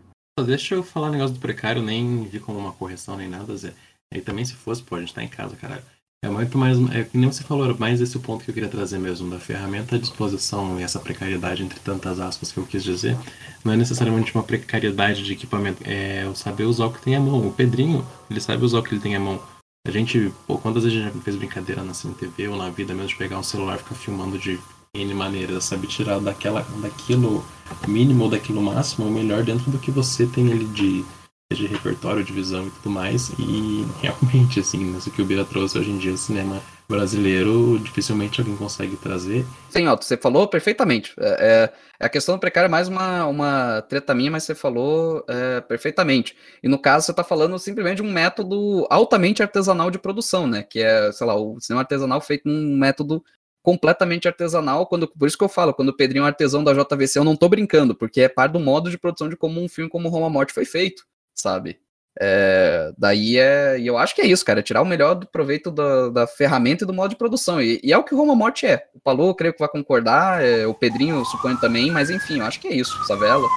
Deixa 0.46 0.76
eu 0.76 0.84
falar 0.84 1.08
um 1.08 1.12
negócio 1.12 1.36
do 1.36 1.40
precário, 1.40 1.82
nem 1.82 2.24
vi 2.24 2.40
como 2.40 2.60
uma 2.60 2.72
correção 2.72 3.18
nem 3.18 3.28
nada, 3.28 3.56
Zé. 3.56 3.74
E 4.14 4.22
também 4.22 4.46
se 4.46 4.56
fosse, 4.56 4.82
pô, 4.82 4.96
a 4.96 5.00
gente 5.00 5.14
tá 5.14 5.24
em 5.24 5.28
casa, 5.28 5.56
caralho. 5.56 5.84
É 6.22 6.30
muito 6.30 6.58
mais, 6.58 6.78
é 6.94 7.08
nem 7.14 7.32
você 7.32 7.44
falou, 7.44 7.78
mais 7.78 8.02
esse 8.02 8.18
o 8.18 8.20
ponto 8.20 8.44
que 8.44 8.52
eu 8.52 8.54
queria 8.54 8.68
trazer 8.68 9.00
mesmo, 9.00 9.30
da 9.30 9.40
ferramenta 9.40 9.96
à 9.96 10.00
disposição 10.00 10.78
e 10.78 10.84
essa 10.84 11.00
precariedade, 11.00 11.64
entre 11.64 11.80
tantas 11.80 12.20
aspas 12.20 12.52
que 12.52 12.58
eu 12.58 12.66
quis 12.66 12.84
dizer, 12.84 13.18
não 13.64 13.72
é 13.72 13.78
necessariamente 13.78 14.36
uma 14.36 14.44
precariedade 14.44 15.24
de 15.24 15.32
equipamento, 15.32 15.82
é 15.86 16.28
o 16.28 16.36
saber 16.36 16.66
usar 16.66 16.88
o 16.88 16.94
que 16.94 17.02
tem 17.02 17.16
à 17.16 17.22
mão. 17.22 17.48
O 17.48 17.54
Pedrinho, 17.54 18.06
ele 18.30 18.42
sabe 18.42 18.66
usar 18.66 18.80
o 18.80 18.84
que 18.84 18.94
ele 18.94 19.02
tem 19.02 19.16
à 19.16 19.20
mão. 19.20 19.42
A 19.88 19.92
gente, 19.92 20.32
pô, 20.46 20.58
quantas 20.58 20.84
vezes 20.84 21.00
a 21.00 21.10
gente 21.10 21.24
fez 21.24 21.36
brincadeira 21.36 21.84
na 21.84 21.94
CNTV 21.94 22.50
ou 22.50 22.58
na 22.58 22.70
vida 22.70 22.94
mesmo 22.94 23.10
de 23.10 23.16
pegar 23.16 23.40
um 23.40 23.44
celular 23.44 23.76
e 23.76 23.80
ficar 23.80 23.96
filmando 23.96 24.38
de 24.38 24.60
N 24.94 25.14
maneiras, 25.14 25.64
sabe? 25.64 25.88
Tirar 25.88 26.20
daquela, 26.20 26.62
daquilo 26.82 27.44
mínimo 27.88 28.26
ou 28.26 28.30
daquilo 28.30 28.62
máximo 28.62 29.08
o 29.08 29.12
melhor 29.12 29.44
dentro 29.44 29.72
do 29.72 29.80
que 29.80 29.92
você 29.92 30.26
tem 30.26 30.52
ali 30.52 30.66
de 30.66 31.06
de 31.52 31.66
repertório, 31.66 32.24
de 32.24 32.32
visão 32.32 32.68
e 32.68 32.70
tudo 32.70 32.92
mais. 32.92 33.32
E 33.40 33.84
realmente, 34.02 34.60
assim, 34.60 34.96
isso 34.96 35.10
que 35.10 35.22
o 35.22 35.26
Bira 35.26 35.44
trouxe 35.44 35.80
hoje 35.80 35.90
em 35.90 35.98
dia, 35.98 36.14
o 36.14 36.18
cinema 36.18 36.62
brasileiro, 36.90 37.78
dificilmente 37.80 38.42
alguém 38.42 38.56
consegue 38.58 38.98
trazer. 38.98 39.46
Sim, 39.70 39.88
Otto, 39.88 40.04
você 40.04 40.18
falou 40.18 40.48
perfeitamente. 40.48 41.14
É, 41.20 41.70
é, 42.00 42.06
a 42.06 42.10
questão 42.10 42.36
do 42.36 42.42
precário 42.42 42.66
é 42.66 42.70
mais 42.70 42.88
uma, 42.88 43.28
uma 43.28 43.82
treta 43.84 44.16
minha, 44.16 44.32
mas 44.32 44.44
você 44.44 44.56
falou 44.56 45.24
é, 45.30 45.62
perfeitamente. 45.62 46.36
E 46.64 46.68
no 46.68 46.80
caso, 46.80 47.06
você 47.06 47.12
está 47.12 47.24
falando 47.24 47.60
simplesmente 47.60 47.98
de 47.98 48.02
um 48.02 48.12
método 48.12 48.88
altamente 48.90 49.44
artesanal 49.44 49.92
de 49.92 50.00
produção, 50.00 50.48
né? 50.48 50.64
Que 50.64 50.80
é, 50.82 51.12
sei 51.12 51.28
lá, 51.28 51.36
o 51.36 51.60
cinema 51.60 51.82
artesanal 51.82 52.20
feito 52.20 52.50
num 52.50 52.76
método 52.76 53.24
completamente 53.62 54.28
artesanal, 54.28 54.88
quando, 54.88 55.08
por 55.08 55.28
isso 55.28 55.38
que 55.38 55.44
eu 55.44 55.50
falo, 55.50 55.74
quando 55.74 55.90
o 55.90 55.96
Pedrinho 55.96 56.24
é 56.24 56.28
artesão 56.28 56.64
da 56.64 56.74
JVC, 56.74 57.20
eu 57.20 57.24
não 57.24 57.36
tô 57.36 57.48
brincando, 57.48 57.94
porque 57.94 58.22
é 58.22 58.30
parte 58.30 58.54
do 58.54 58.60
modo 58.60 58.90
de 58.90 58.98
produção 58.98 59.30
de 59.30 59.36
como 59.36 59.62
um 59.62 59.70
filme 59.70 59.90
como 59.90 60.10
Roma 60.10 60.30
Morte 60.30 60.54
foi 60.54 60.66
feito 60.66 61.04
sabe? 61.40 61.80
É, 62.22 62.92
daí 62.98 63.38
é. 63.38 63.80
E 63.80 63.88
eu 63.88 63.98
acho 63.98 64.14
que 64.14 64.22
é 64.22 64.26
isso, 64.26 64.44
cara. 64.44 64.60
É 64.60 64.64
tirar 64.64 64.82
o 64.82 64.86
melhor 64.86 65.16
do 65.16 65.28
proveito 65.28 65.72
da, 65.72 66.10
da 66.10 66.28
ferramenta 66.28 66.84
e 66.84 66.88
do 66.88 66.94
modo 66.94 67.12
de 67.12 67.16
produção. 67.16 67.62
E, 67.62 67.80
e, 67.82 67.94
é 67.94 67.98
o 67.98 68.04
que 68.04 68.14
o 68.14 68.18
Roma 68.18 68.36
Morte 68.36 68.66
é. 68.66 68.88
O 68.94 69.00
Palu, 69.00 69.30
eu 69.30 69.36
creio 69.36 69.54
que 69.54 69.60
vai 69.60 69.70
concordar, 69.70 70.44
é, 70.44 70.68
o 70.68 70.74
Pedrinho, 70.74 71.24
suponho 71.26 71.58
também, 71.60 71.90
mas 71.90 72.10
enfim, 72.10 72.40
eu 72.40 72.46
acho 72.46 72.60
que 72.60 72.68
é 72.68 72.74
isso, 72.74 73.02
Savela. 73.06 73.48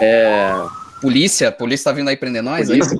É. 0.00 0.52
Polícia, 1.00 1.52
polícia 1.52 1.84
tá 1.84 1.92
vindo 1.92 2.08
aí 2.08 2.16
prender 2.16 2.42
nós, 2.42 2.70
é 2.70 2.76
isso? 2.78 2.96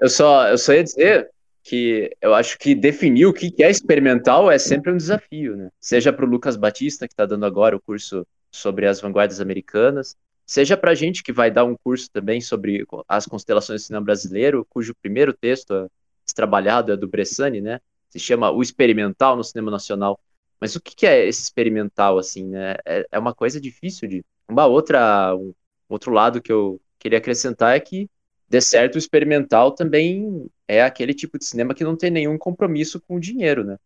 Eu 0.00 0.08
só, 0.08 0.48
eu 0.48 0.56
só 0.56 0.72
ia 0.72 0.84
dizer 0.84 1.28
que 1.64 2.10
eu 2.22 2.34
acho 2.34 2.56
que 2.56 2.74
definir 2.74 3.26
o 3.26 3.32
que 3.32 3.52
é 3.62 3.70
experimental 3.70 4.50
é 4.50 4.58
sempre 4.58 4.90
um 4.90 4.96
desafio, 4.96 5.56
né? 5.56 5.68
Seja 5.80 6.12
para 6.12 6.24
o 6.24 6.28
Lucas 6.28 6.56
Batista, 6.56 7.06
que 7.06 7.12
está 7.12 7.26
dando 7.26 7.44
agora 7.44 7.76
o 7.76 7.80
curso 7.80 8.26
sobre 8.50 8.86
as 8.86 9.00
vanguardas 9.00 9.40
americanas, 9.40 10.16
seja 10.48 10.78
para 10.78 10.92
a 10.92 10.94
gente 10.94 11.22
que 11.22 11.30
vai 11.30 11.50
dar 11.50 11.64
um 11.64 11.76
curso 11.76 12.10
também 12.10 12.40
sobre 12.40 12.86
as 13.06 13.26
constelações 13.26 13.82
do 13.82 13.84
cinema 13.84 14.04
brasileiro, 14.06 14.66
cujo 14.70 14.94
primeiro 14.94 15.34
texto 15.34 15.74
é 15.74 15.86
trabalhado 16.34 16.90
é 16.90 16.96
do 16.96 17.06
Bressani, 17.06 17.60
né? 17.60 17.80
Se 18.08 18.18
chama 18.18 18.50
O 18.50 18.62
Experimental 18.62 19.36
no 19.36 19.44
Cinema 19.44 19.70
Nacional. 19.70 20.18
Mas 20.58 20.74
o 20.74 20.80
que 20.80 21.06
é 21.06 21.26
esse 21.26 21.42
experimental, 21.42 22.18
assim, 22.18 22.44
né? 22.44 22.76
É, 22.86 23.06
é 23.12 23.18
uma 23.18 23.34
coisa 23.34 23.60
difícil 23.60 24.08
de... 24.08 24.24
Uma 24.48 24.64
outra, 24.64 25.34
um 25.36 25.52
outro 25.88 26.12
lado 26.12 26.40
que 26.40 26.50
eu 26.50 26.80
queria 26.98 27.18
acrescentar 27.18 27.76
é 27.76 27.80
que, 27.80 28.08
de 28.48 28.60
certo, 28.62 28.94
o 28.94 28.98
experimental 28.98 29.72
também 29.72 30.46
é 30.66 30.82
aquele 30.82 31.12
tipo 31.12 31.38
de 31.38 31.44
cinema 31.44 31.74
que 31.74 31.84
não 31.84 31.94
tem 31.94 32.10
nenhum 32.10 32.38
compromisso 32.38 33.00
com 33.06 33.16
o 33.16 33.20
dinheiro, 33.20 33.64
né? 33.64 33.76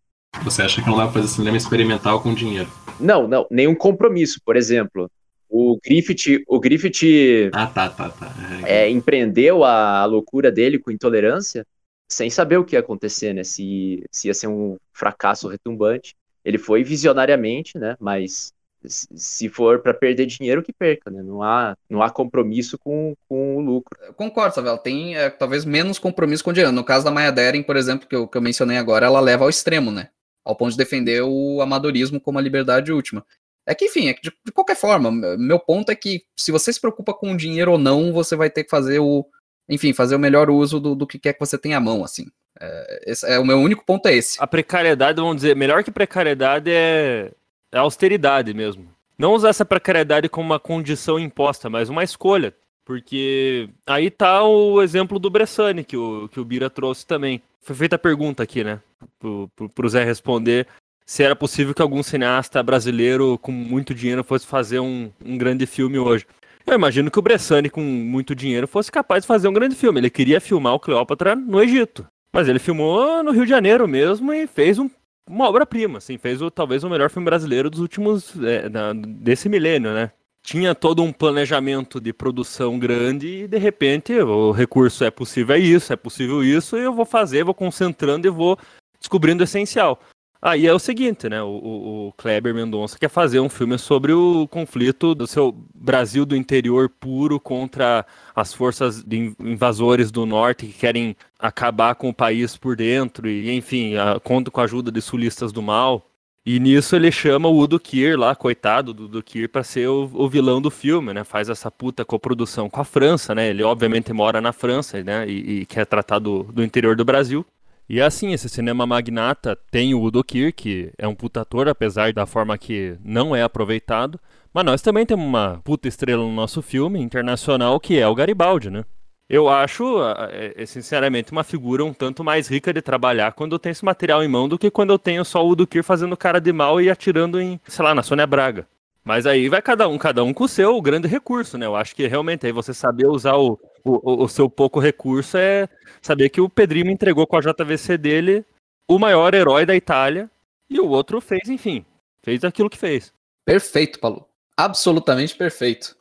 Você 0.45 0.63
acha 0.63 0.81
que 0.81 0.89
não 0.89 0.97
dá 0.97 1.05
pra 1.05 1.15
fazer 1.15 1.29
cinema 1.29 1.57
experimental 1.57 2.23
com 2.23 2.33
dinheiro? 2.33 2.71
Não, 3.01 3.27
não, 3.27 3.47
nenhum 3.51 3.75
compromisso. 3.75 4.41
Por 4.45 4.57
exemplo, 4.57 5.11
o 5.53 5.79
Griffith, 5.85 6.43
o 6.49 6.59
Griffith 6.59 7.51
ah, 7.53 7.67
tá, 7.67 7.91
tá, 7.91 8.09
tá. 8.09 8.33
É, 8.67 8.89
empreendeu 8.89 9.63
a, 9.63 10.01
a, 10.01 10.05
loucura 10.07 10.51
dele 10.51 10.79
com 10.79 10.91
intolerância 10.91 11.67
sem 12.09 12.31
saber 12.31 12.57
o 12.57 12.65
que 12.65 12.75
ia 12.75 12.81
acontecer, 12.81 13.35
né? 13.35 13.45
Se, 13.45 14.03
se 14.11 14.29
ia 14.29 14.35
ser 14.35 14.47
um 14.47 14.79
fracasso 14.95 15.49
retumbante. 15.49 16.17
Ele 16.43 16.57
foi 16.57 16.83
visionariamente, 16.83 17.77
né? 17.79 17.97
Mas 18.01 18.53
se 18.89 19.49
for 19.51 19.81
para 19.81 19.93
perder 19.93 20.25
dinheiro, 20.25 20.63
que 20.63 20.73
perca, 20.73 21.11
né? 21.11 21.23
Não 21.23 21.43
há, 21.43 21.77
não 21.89 22.03
há 22.03 22.09
compromisso 22.09 22.79
com, 22.79 23.15
com 23.29 23.57
o 23.59 23.61
lucro. 23.61 23.99
Eu 24.03 24.15
concordo, 24.15 24.55
Savel. 24.55 24.79
Tem 24.79 25.17
é, 25.17 25.29
talvez 25.29 25.67
menos 25.67 25.99
compromisso 25.99 26.43
com 26.43 26.51
o 26.51 26.53
dinheiro. 26.53 26.75
No 26.75 26.83
caso 26.83 27.05
da 27.05 27.11
Maya 27.11 27.31
Deren, 27.31 27.63
por 27.63 27.77
exemplo, 27.77 28.09
que 28.09 28.17
eu, 28.17 28.27
que 28.27 28.39
eu 28.39 28.43
mencionei 28.43 28.79
agora, 28.79 29.05
ela 29.05 29.21
leva 29.21 29.45
ao 29.45 29.51
extremo, 29.51 29.91
né? 29.91 30.09
Ao 30.43 30.57
ponto 30.57 30.73
de 30.73 30.79
defender 30.79 31.23
o 31.23 31.61
amadorismo 31.61 32.19
como 32.19 32.39
a 32.39 32.43
liberdade 32.43 32.91
última. 32.91 33.25
É 33.67 33.75
que, 33.75 33.85
enfim, 33.85 34.09
é 34.09 34.15
que 34.15 34.23
de, 34.23 34.33
de, 34.45 34.53
qualquer 34.53 34.77
forma, 34.77 35.11
meu 35.39 35.59
ponto 35.59 35.91
é 35.91 35.95
que 35.95 36.25
se 36.37 36.51
você 36.51 36.73
se 36.73 36.81
preocupa 36.81 37.15
com 37.15 37.37
dinheiro 37.37 37.73
ou 37.73 37.79
não, 37.79 38.13
você 38.13 38.35
vai 38.35 38.51
ter 38.51 38.65
que 38.65 38.71
fazer 38.71 38.99
o. 38.99 39.25
Enfim, 39.69 39.93
fazer 39.93 40.17
o 40.17 40.19
melhor 40.19 40.51
uso 40.51 40.81
do, 40.81 40.95
do 40.95 41.07
que 41.07 41.19
quer 41.19 41.33
que 41.33 41.41
você 41.41 41.57
tenha 41.57 41.77
à 41.77 41.81
mão, 41.81 42.05
assim. 42.05 42.27
É, 42.61 43.05
esse, 43.07 43.27
é, 43.27 43.39
o 43.39 43.45
meu 43.45 43.59
único 43.59 43.85
ponto 43.85 44.07
é 44.07 44.15
esse. 44.15 44.43
A 44.43 44.47
precariedade, 44.47 45.21
vamos 45.21 45.37
dizer, 45.37 45.55
melhor 45.55 45.85
que 45.85 45.91
precariedade 45.91 46.71
é, 46.71 47.31
é 47.71 47.79
austeridade 47.79 48.53
mesmo. 48.53 48.89
Não 49.17 49.35
usar 49.35 49.51
essa 49.51 49.65
precariedade 49.65 50.29
como 50.29 50.47
uma 50.47 50.59
condição 50.59 51.19
imposta, 51.19 51.71
mas 51.71 51.89
uma 51.89 52.03
escolha. 52.03 52.55
Porque 52.85 53.71
aí 53.87 54.11
tá 54.11 54.43
o 54.43 54.83
exemplo 54.83 55.19
do 55.19 55.31
Bressani, 55.31 55.85
que 55.85 55.97
o, 55.97 56.29
que 56.29 56.41
o 56.41 56.45
Bira 56.45 56.69
trouxe 56.69 57.07
também. 57.07 57.41
Foi 57.61 57.77
feita 57.77 57.95
a 57.95 57.99
pergunta 57.99 58.43
aqui, 58.43 58.65
né? 58.65 58.81
Pro, 59.21 59.49
pro, 59.55 59.69
pro 59.69 59.89
Zé 59.89 60.03
responder 60.03 60.67
se 61.13 61.23
era 61.23 61.37
possível 61.37 61.75
que 61.75 61.83
algum 61.83 62.03
cineasta 62.03 62.63
brasileiro 62.63 63.37
com 63.37 63.53
muito 63.53 63.93
dinheiro 63.93 64.25
fosse 64.25 64.47
fazer 64.47 64.81
um, 64.81 65.11
um 65.23 65.37
grande 65.37 65.67
filme 65.67 65.99
hoje. 65.99 66.25
Eu 66.67 66.73
imagino 66.73 67.11
que 67.11 67.19
o 67.19 67.23
Bressani, 67.23 67.69
com 67.69 67.83
muito 67.83 68.35
dinheiro, 68.35 68.67
fosse 68.67 68.91
capaz 68.91 69.23
de 69.23 69.27
fazer 69.27 69.47
um 69.47 69.53
grande 69.53 69.75
filme. 69.75 70.01
Ele 70.01 70.09
queria 70.09 70.41
filmar 70.41 70.73
o 70.73 70.81
Cleópatra 70.81 71.37
no 71.37 71.63
Egito. 71.63 72.07
Mas 72.35 72.49
ele 72.49 72.59
filmou 72.59 73.23
no 73.23 73.31
Rio 73.31 73.45
de 73.45 73.51
Janeiro 73.51 73.87
mesmo 73.87 74.33
e 74.33 74.47
fez 74.47 74.79
um, 74.79 74.89
uma 75.29 75.47
obra-prima, 75.47 75.99
assim, 75.99 76.17
fez 76.17 76.41
o, 76.41 76.51
talvez 76.51 76.83
o 76.83 76.89
melhor 76.89 77.11
filme 77.11 77.27
brasileiro 77.27 77.69
dos 77.69 77.81
últimos. 77.81 78.33
É, 78.43 78.71
desse 78.95 79.51
milênio, 79.51 79.93
né? 79.93 80.13
Tinha 80.43 80.75
todo 80.75 81.03
um 81.03 81.13
planejamento 81.13 82.01
de 82.01 82.15
produção 82.15 82.79
grande 82.79 83.43
e 83.43 83.47
de 83.47 83.59
repente 83.59 84.19
o 84.19 84.51
recurso 84.51 85.05
é 85.05 85.11
possível 85.11 85.57
é 85.57 85.59
isso, 85.59 85.93
é 85.93 85.97
possível 85.97 86.43
isso, 86.43 86.75
e 86.79 86.81
eu 86.81 86.95
vou 86.95 87.05
fazer, 87.05 87.45
vou 87.45 87.53
concentrando 87.53 88.27
e 88.27 88.31
vou 88.31 88.59
descobrindo 88.99 89.43
o 89.43 89.45
essencial. 89.45 90.01
Aí 90.45 90.67
é 90.67 90.75
o 90.75 90.79
seguinte, 90.81 91.29
né? 91.29 91.41
O, 91.41 92.09
o, 92.09 92.13
Kleber 92.17 92.53
Mendonça 92.53 92.99
quer 92.99 93.09
fazer 93.09 93.39
um 93.39 93.49
filme 93.49 93.79
sobre 93.79 94.13
o 94.13 94.49
conflito 94.49 95.15
do 95.15 95.25
seu 95.25 95.55
Brasil 95.73 96.27
do 96.27 96.35
interior 96.35 96.89
puro 96.89 97.39
contra 97.39 98.05
as 98.35 98.53
forças 98.53 99.05
invasores 99.39 100.11
do 100.11 100.27
norte 100.27 100.67
que 100.67 100.73
querem 100.73 101.17
acabar 101.39 101.95
com 101.95 102.09
o 102.09 102.15
país 102.15 102.57
por 102.57 102.75
dentro 102.75 103.29
e, 103.29 103.53
enfim, 103.53 103.95
a, 103.95 104.19
conta 104.19 104.51
com 104.51 104.61
a 104.61 104.65
ajuda 104.65 104.91
de 104.91 105.01
sulistas 105.01 105.53
do 105.53 105.63
mal. 105.63 106.09
E 106.45 106.59
nisso 106.59 106.97
ele 106.97 107.13
chama 107.13 107.49
o 107.49 107.57
Udo 107.57 107.79
Kier 107.79 108.19
lá, 108.19 108.35
coitado 108.35 108.93
do 108.93 109.05
Udo 109.05 109.23
Kier, 109.23 109.49
para 109.49 109.63
ser 109.63 109.89
o, 109.89 110.11
o, 110.13 110.29
vilão 110.29 110.61
do 110.61 110.73
filme, 110.73 111.13
né? 111.15 111.23
Faz 111.23 111.49
essa 111.49 111.71
puta 111.71 112.05
coprodução 112.05 112.69
com 112.69 112.81
a 112.81 112.85
França, 112.85 113.33
né? 113.33 113.49
Ele 113.49 113.63
obviamente 113.63 114.13
mora 114.13 114.41
na 114.41 114.53
França, 114.53 115.05
né? 115.05 115.25
E, 115.29 115.61
e 115.61 115.67
quer 115.67 115.87
tratar 115.87 116.19
do, 116.19 116.43
do 116.43 116.65
interior 116.65 116.97
do 116.97 117.05
Brasil. 117.05 117.47
E 117.93 118.01
é 118.01 118.05
assim, 118.05 118.33
esse 118.33 118.49
cinema 118.49 118.87
magnata 118.87 119.55
tem 119.71 119.93
o 119.93 120.01
Udo 120.01 120.25
Kier, 120.25 120.55
que 120.55 120.91
é 120.97 121.07
um 121.07 121.15
puta 121.15 121.43
ator, 121.43 121.69
apesar 121.69 122.11
da 122.15 122.25
forma 122.25 122.57
que 122.57 122.97
não 123.05 123.37
é 123.37 123.43
aproveitado. 123.43 124.19
Mas 124.51 124.65
nós 124.65 124.81
também 124.81 125.05
temos 125.05 125.27
uma 125.27 125.61
puta 125.63 125.89
estrela 125.89 126.23
no 126.23 126.33
nosso 126.33 126.63
filme 126.63 126.99
internacional, 126.99 127.79
que 127.79 127.99
é 127.99 128.09
o 128.09 128.15
Garibaldi, 128.15 128.71
né? 128.71 128.87
Eu 129.29 129.47
acho, 129.47 129.99
é, 130.31 130.65
sinceramente, 130.65 131.33
uma 131.33 131.45
figura 131.45 131.85
um 131.85 131.93
tanto 131.93 132.25
mais 132.25 132.49
rica 132.49 132.73
de 132.73 132.81
trabalhar 132.81 133.33
quando 133.33 133.53
eu 133.53 133.59
tenho 133.59 133.73
esse 133.73 133.85
material 133.85 134.25
em 134.25 134.29
mão 134.29 134.49
do 134.49 134.59
que 134.59 134.71
quando 134.71 134.89
eu 134.89 134.99
tenho 134.99 135.23
só 135.23 135.45
o 135.45 135.51
Udo 135.51 135.67
Kier 135.67 135.85
fazendo 135.85 136.17
cara 136.17 136.41
de 136.41 136.51
mal 136.51 136.81
e 136.81 136.89
atirando 136.89 137.39
em, 137.39 137.61
sei 137.69 137.85
lá, 137.85 137.95
na 137.95 138.03
Sônia 138.03 138.27
Braga. 138.27 138.67
Mas 139.05 139.27
aí 139.27 139.51
vai 139.51 139.61
cada 139.61 139.87
um, 139.87 139.99
cada 139.99 140.25
um 140.25 140.33
com 140.33 140.45
o 140.45 140.49
seu 140.49 140.81
grande 140.81 141.09
recurso, 141.09 141.59
né? 141.59 141.67
Eu 141.67 141.77
acho 141.77 141.95
que 141.95 142.07
realmente 142.07 142.47
aí 142.47 142.53
você 142.53 142.73
saber 142.73 143.07
usar 143.07 143.35
o, 143.35 143.61
o, 143.85 144.25
o 144.25 144.29
seu 144.29 144.49
pouco 144.49 144.81
recurso 144.81 145.37
é 145.37 145.69
saber 146.01 146.29
que 146.29 146.41
o 146.41 146.49
Pedrinho 146.49 146.91
entregou 146.91 147.27
com 147.27 147.37
a 147.37 147.41
JVC 147.41 147.99
dele 147.99 148.45
o 148.89 148.99
maior 148.99 149.35
herói 149.35 149.65
da 149.65 149.75
Itália 149.75 150.31
e 150.69 150.81
o 150.81 150.89
outro 150.89 151.21
fez, 151.21 151.49
enfim, 151.49 151.85
fez 152.25 152.45
aquilo 152.45 152.71
que 152.71 152.79
fez. 152.79 153.13
Perfeito, 153.45 153.99
Paulo. 153.99 154.27
Absolutamente 154.57 155.35
perfeito. 155.35 155.97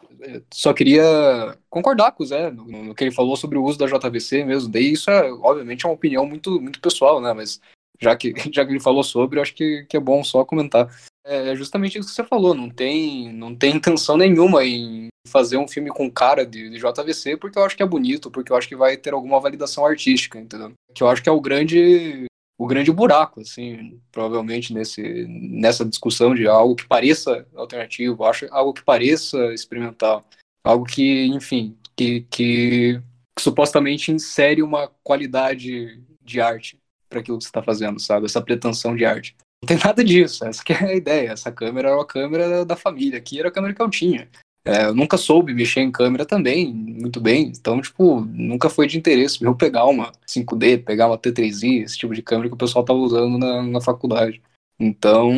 só 0.53 0.73
queria 0.73 1.57
concordar 1.69 2.11
com 2.11 2.23
o 2.23 2.25
Zé 2.25 2.51
no, 2.51 2.65
no, 2.65 2.95
que 2.95 3.03
ele 3.03 3.11
falou 3.11 3.35
sobre 3.35 3.57
o 3.57 3.63
uso 3.63 3.79
da 3.79 3.87
JVC 3.87 4.43
mesmo. 4.45 4.71
Daí 4.71 4.93
isso 4.93 5.09
é, 5.09 5.31
obviamente, 5.31 5.85
é 5.85 5.89
uma 5.89 5.95
opinião 5.95 6.25
muito, 6.25 6.61
muito 6.61 6.79
pessoal, 6.79 7.19
né? 7.21 7.33
Mas 7.33 7.59
já 7.99 8.15
que, 8.15 8.33
já 8.51 8.65
que 8.65 8.71
ele 8.71 8.79
falou 8.79 9.03
sobre, 9.03 9.39
eu 9.39 9.41
acho 9.41 9.53
que, 9.53 9.85
que 9.89 9.97
é 9.97 9.99
bom 9.99 10.23
só 10.23 10.43
comentar. 10.45 10.89
É, 11.25 11.49
é 11.49 11.55
justamente 11.55 11.97
isso 11.97 12.09
que 12.09 12.15
você 12.15 12.23
falou, 12.23 12.53
não 12.53 12.69
tem, 12.69 13.31
não 13.31 13.55
tem 13.55 13.75
intenção 13.75 14.17
nenhuma 14.17 14.65
em 14.65 15.10
fazer 15.27 15.57
um 15.57 15.67
filme 15.67 15.89
com 15.89 16.11
cara 16.11 16.45
de, 16.45 16.69
de 16.69 16.77
JVC, 16.77 17.37
porque 17.37 17.57
eu 17.57 17.63
acho 17.63 17.77
que 17.77 17.83
é 17.83 17.85
bonito, 17.85 18.29
porque 18.31 18.51
eu 18.51 18.55
acho 18.57 18.67
que 18.67 18.75
vai 18.75 18.97
ter 18.97 19.13
alguma 19.13 19.39
validação 19.39 19.85
artística, 19.85 20.39
entendeu? 20.39 20.73
Que 20.93 21.03
eu 21.03 21.09
acho 21.09 21.21
que 21.21 21.29
é 21.29 21.31
o 21.31 21.41
grande 21.41 22.25
o 22.57 22.67
grande 22.67 22.91
buraco, 22.91 23.41
assim, 23.41 23.99
provavelmente 24.11 24.71
nesse, 24.71 25.01
nessa 25.27 25.83
discussão 25.83 26.35
de 26.35 26.45
algo 26.45 26.75
que 26.75 26.87
pareça 26.87 27.47
alternativo, 27.55 28.23
acho 28.23 28.45
algo 28.51 28.71
que 28.71 28.83
pareça 28.83 29.51
experimental, 29.51 30.23
algo 30.63 30.85
que, 30.85 31.25
enfim, 31.25 31.75
que, 31.95 32.21
que, 32.29 33.01
que 33.35 33.41
supostamente 33.41 34.11
insere 34.11 34.61
uma 34.61 34.87
qualidade 35.03 36.03
de 36.21 36.39
arte 36.39 36.79
para 37.09 37.19
aquilo 37.19 37.39
que 37.39 37.45
você 37.45 37.49
está 37.49 37.63
fazendo, 37.63 37.99
sabe? 37.99 38.27
Essa 38.27 38.41
pretensão 38.41 38.95
de 38.95 39.05
arte. 39.05 39.35
Não 39.63 39.67
tem 39.67 39.77
nada 39.83 40.03
disso, 40.03 40.45
essa 40.45 40.63
é 40.69 40.85
a 40.85 40.95
ideia. 40.95 41.31
Essa 41.31 41.51
câmera 41.51 41.89
era 41.89 41.97
uma 41.97 42.05
câmera 42.05 42.63
da 42.63 42.75
família, 42.75 43.17
aqui 43.17 43.39
era 43.39 43.49
a 43.49 43.51
câmera 43.51 43.73
que 43.73 43.81
eu 43.81 43.89
tinha. 43.89 44.29
É, 44.63 44.85
eu 44.85 44.93
nunca 44.93 45.17
soube 45.17 45.53
mexer 45.53 45.81
em 45.81 45.91
câmera 45.91 46.25
também, 46.25 46.71
muito 46.71 47.19
bem. 47.19 47.47
Então, 47.47 47.81
tipo, 47.81 48.21
nunca 48.21 48.69
foi 48.69 48.87
de 48.87 48.97
interesse 48.97 49.41
meu 49.41 49.55
pegar 49.55 49.85
uma 49.85 50.11
5D, 50.27 50.83
pegar 50.83 51.07
uma 51.07 51.17
T3i, 51.17 51.83
esse 51.83 51.97
tipo 51.97 52.13
de 52.13 52.21
câmera 52.21 52.47
que 52.49 52.53
o 52.55 52.57
pessoal 52.57 52.85
tava 52.85 52.99
usando 52.99 53.37
na, 53.37 53.63
na 53.63 53.81
faculdade. 53.81 54.41
Então, 54.79 55.31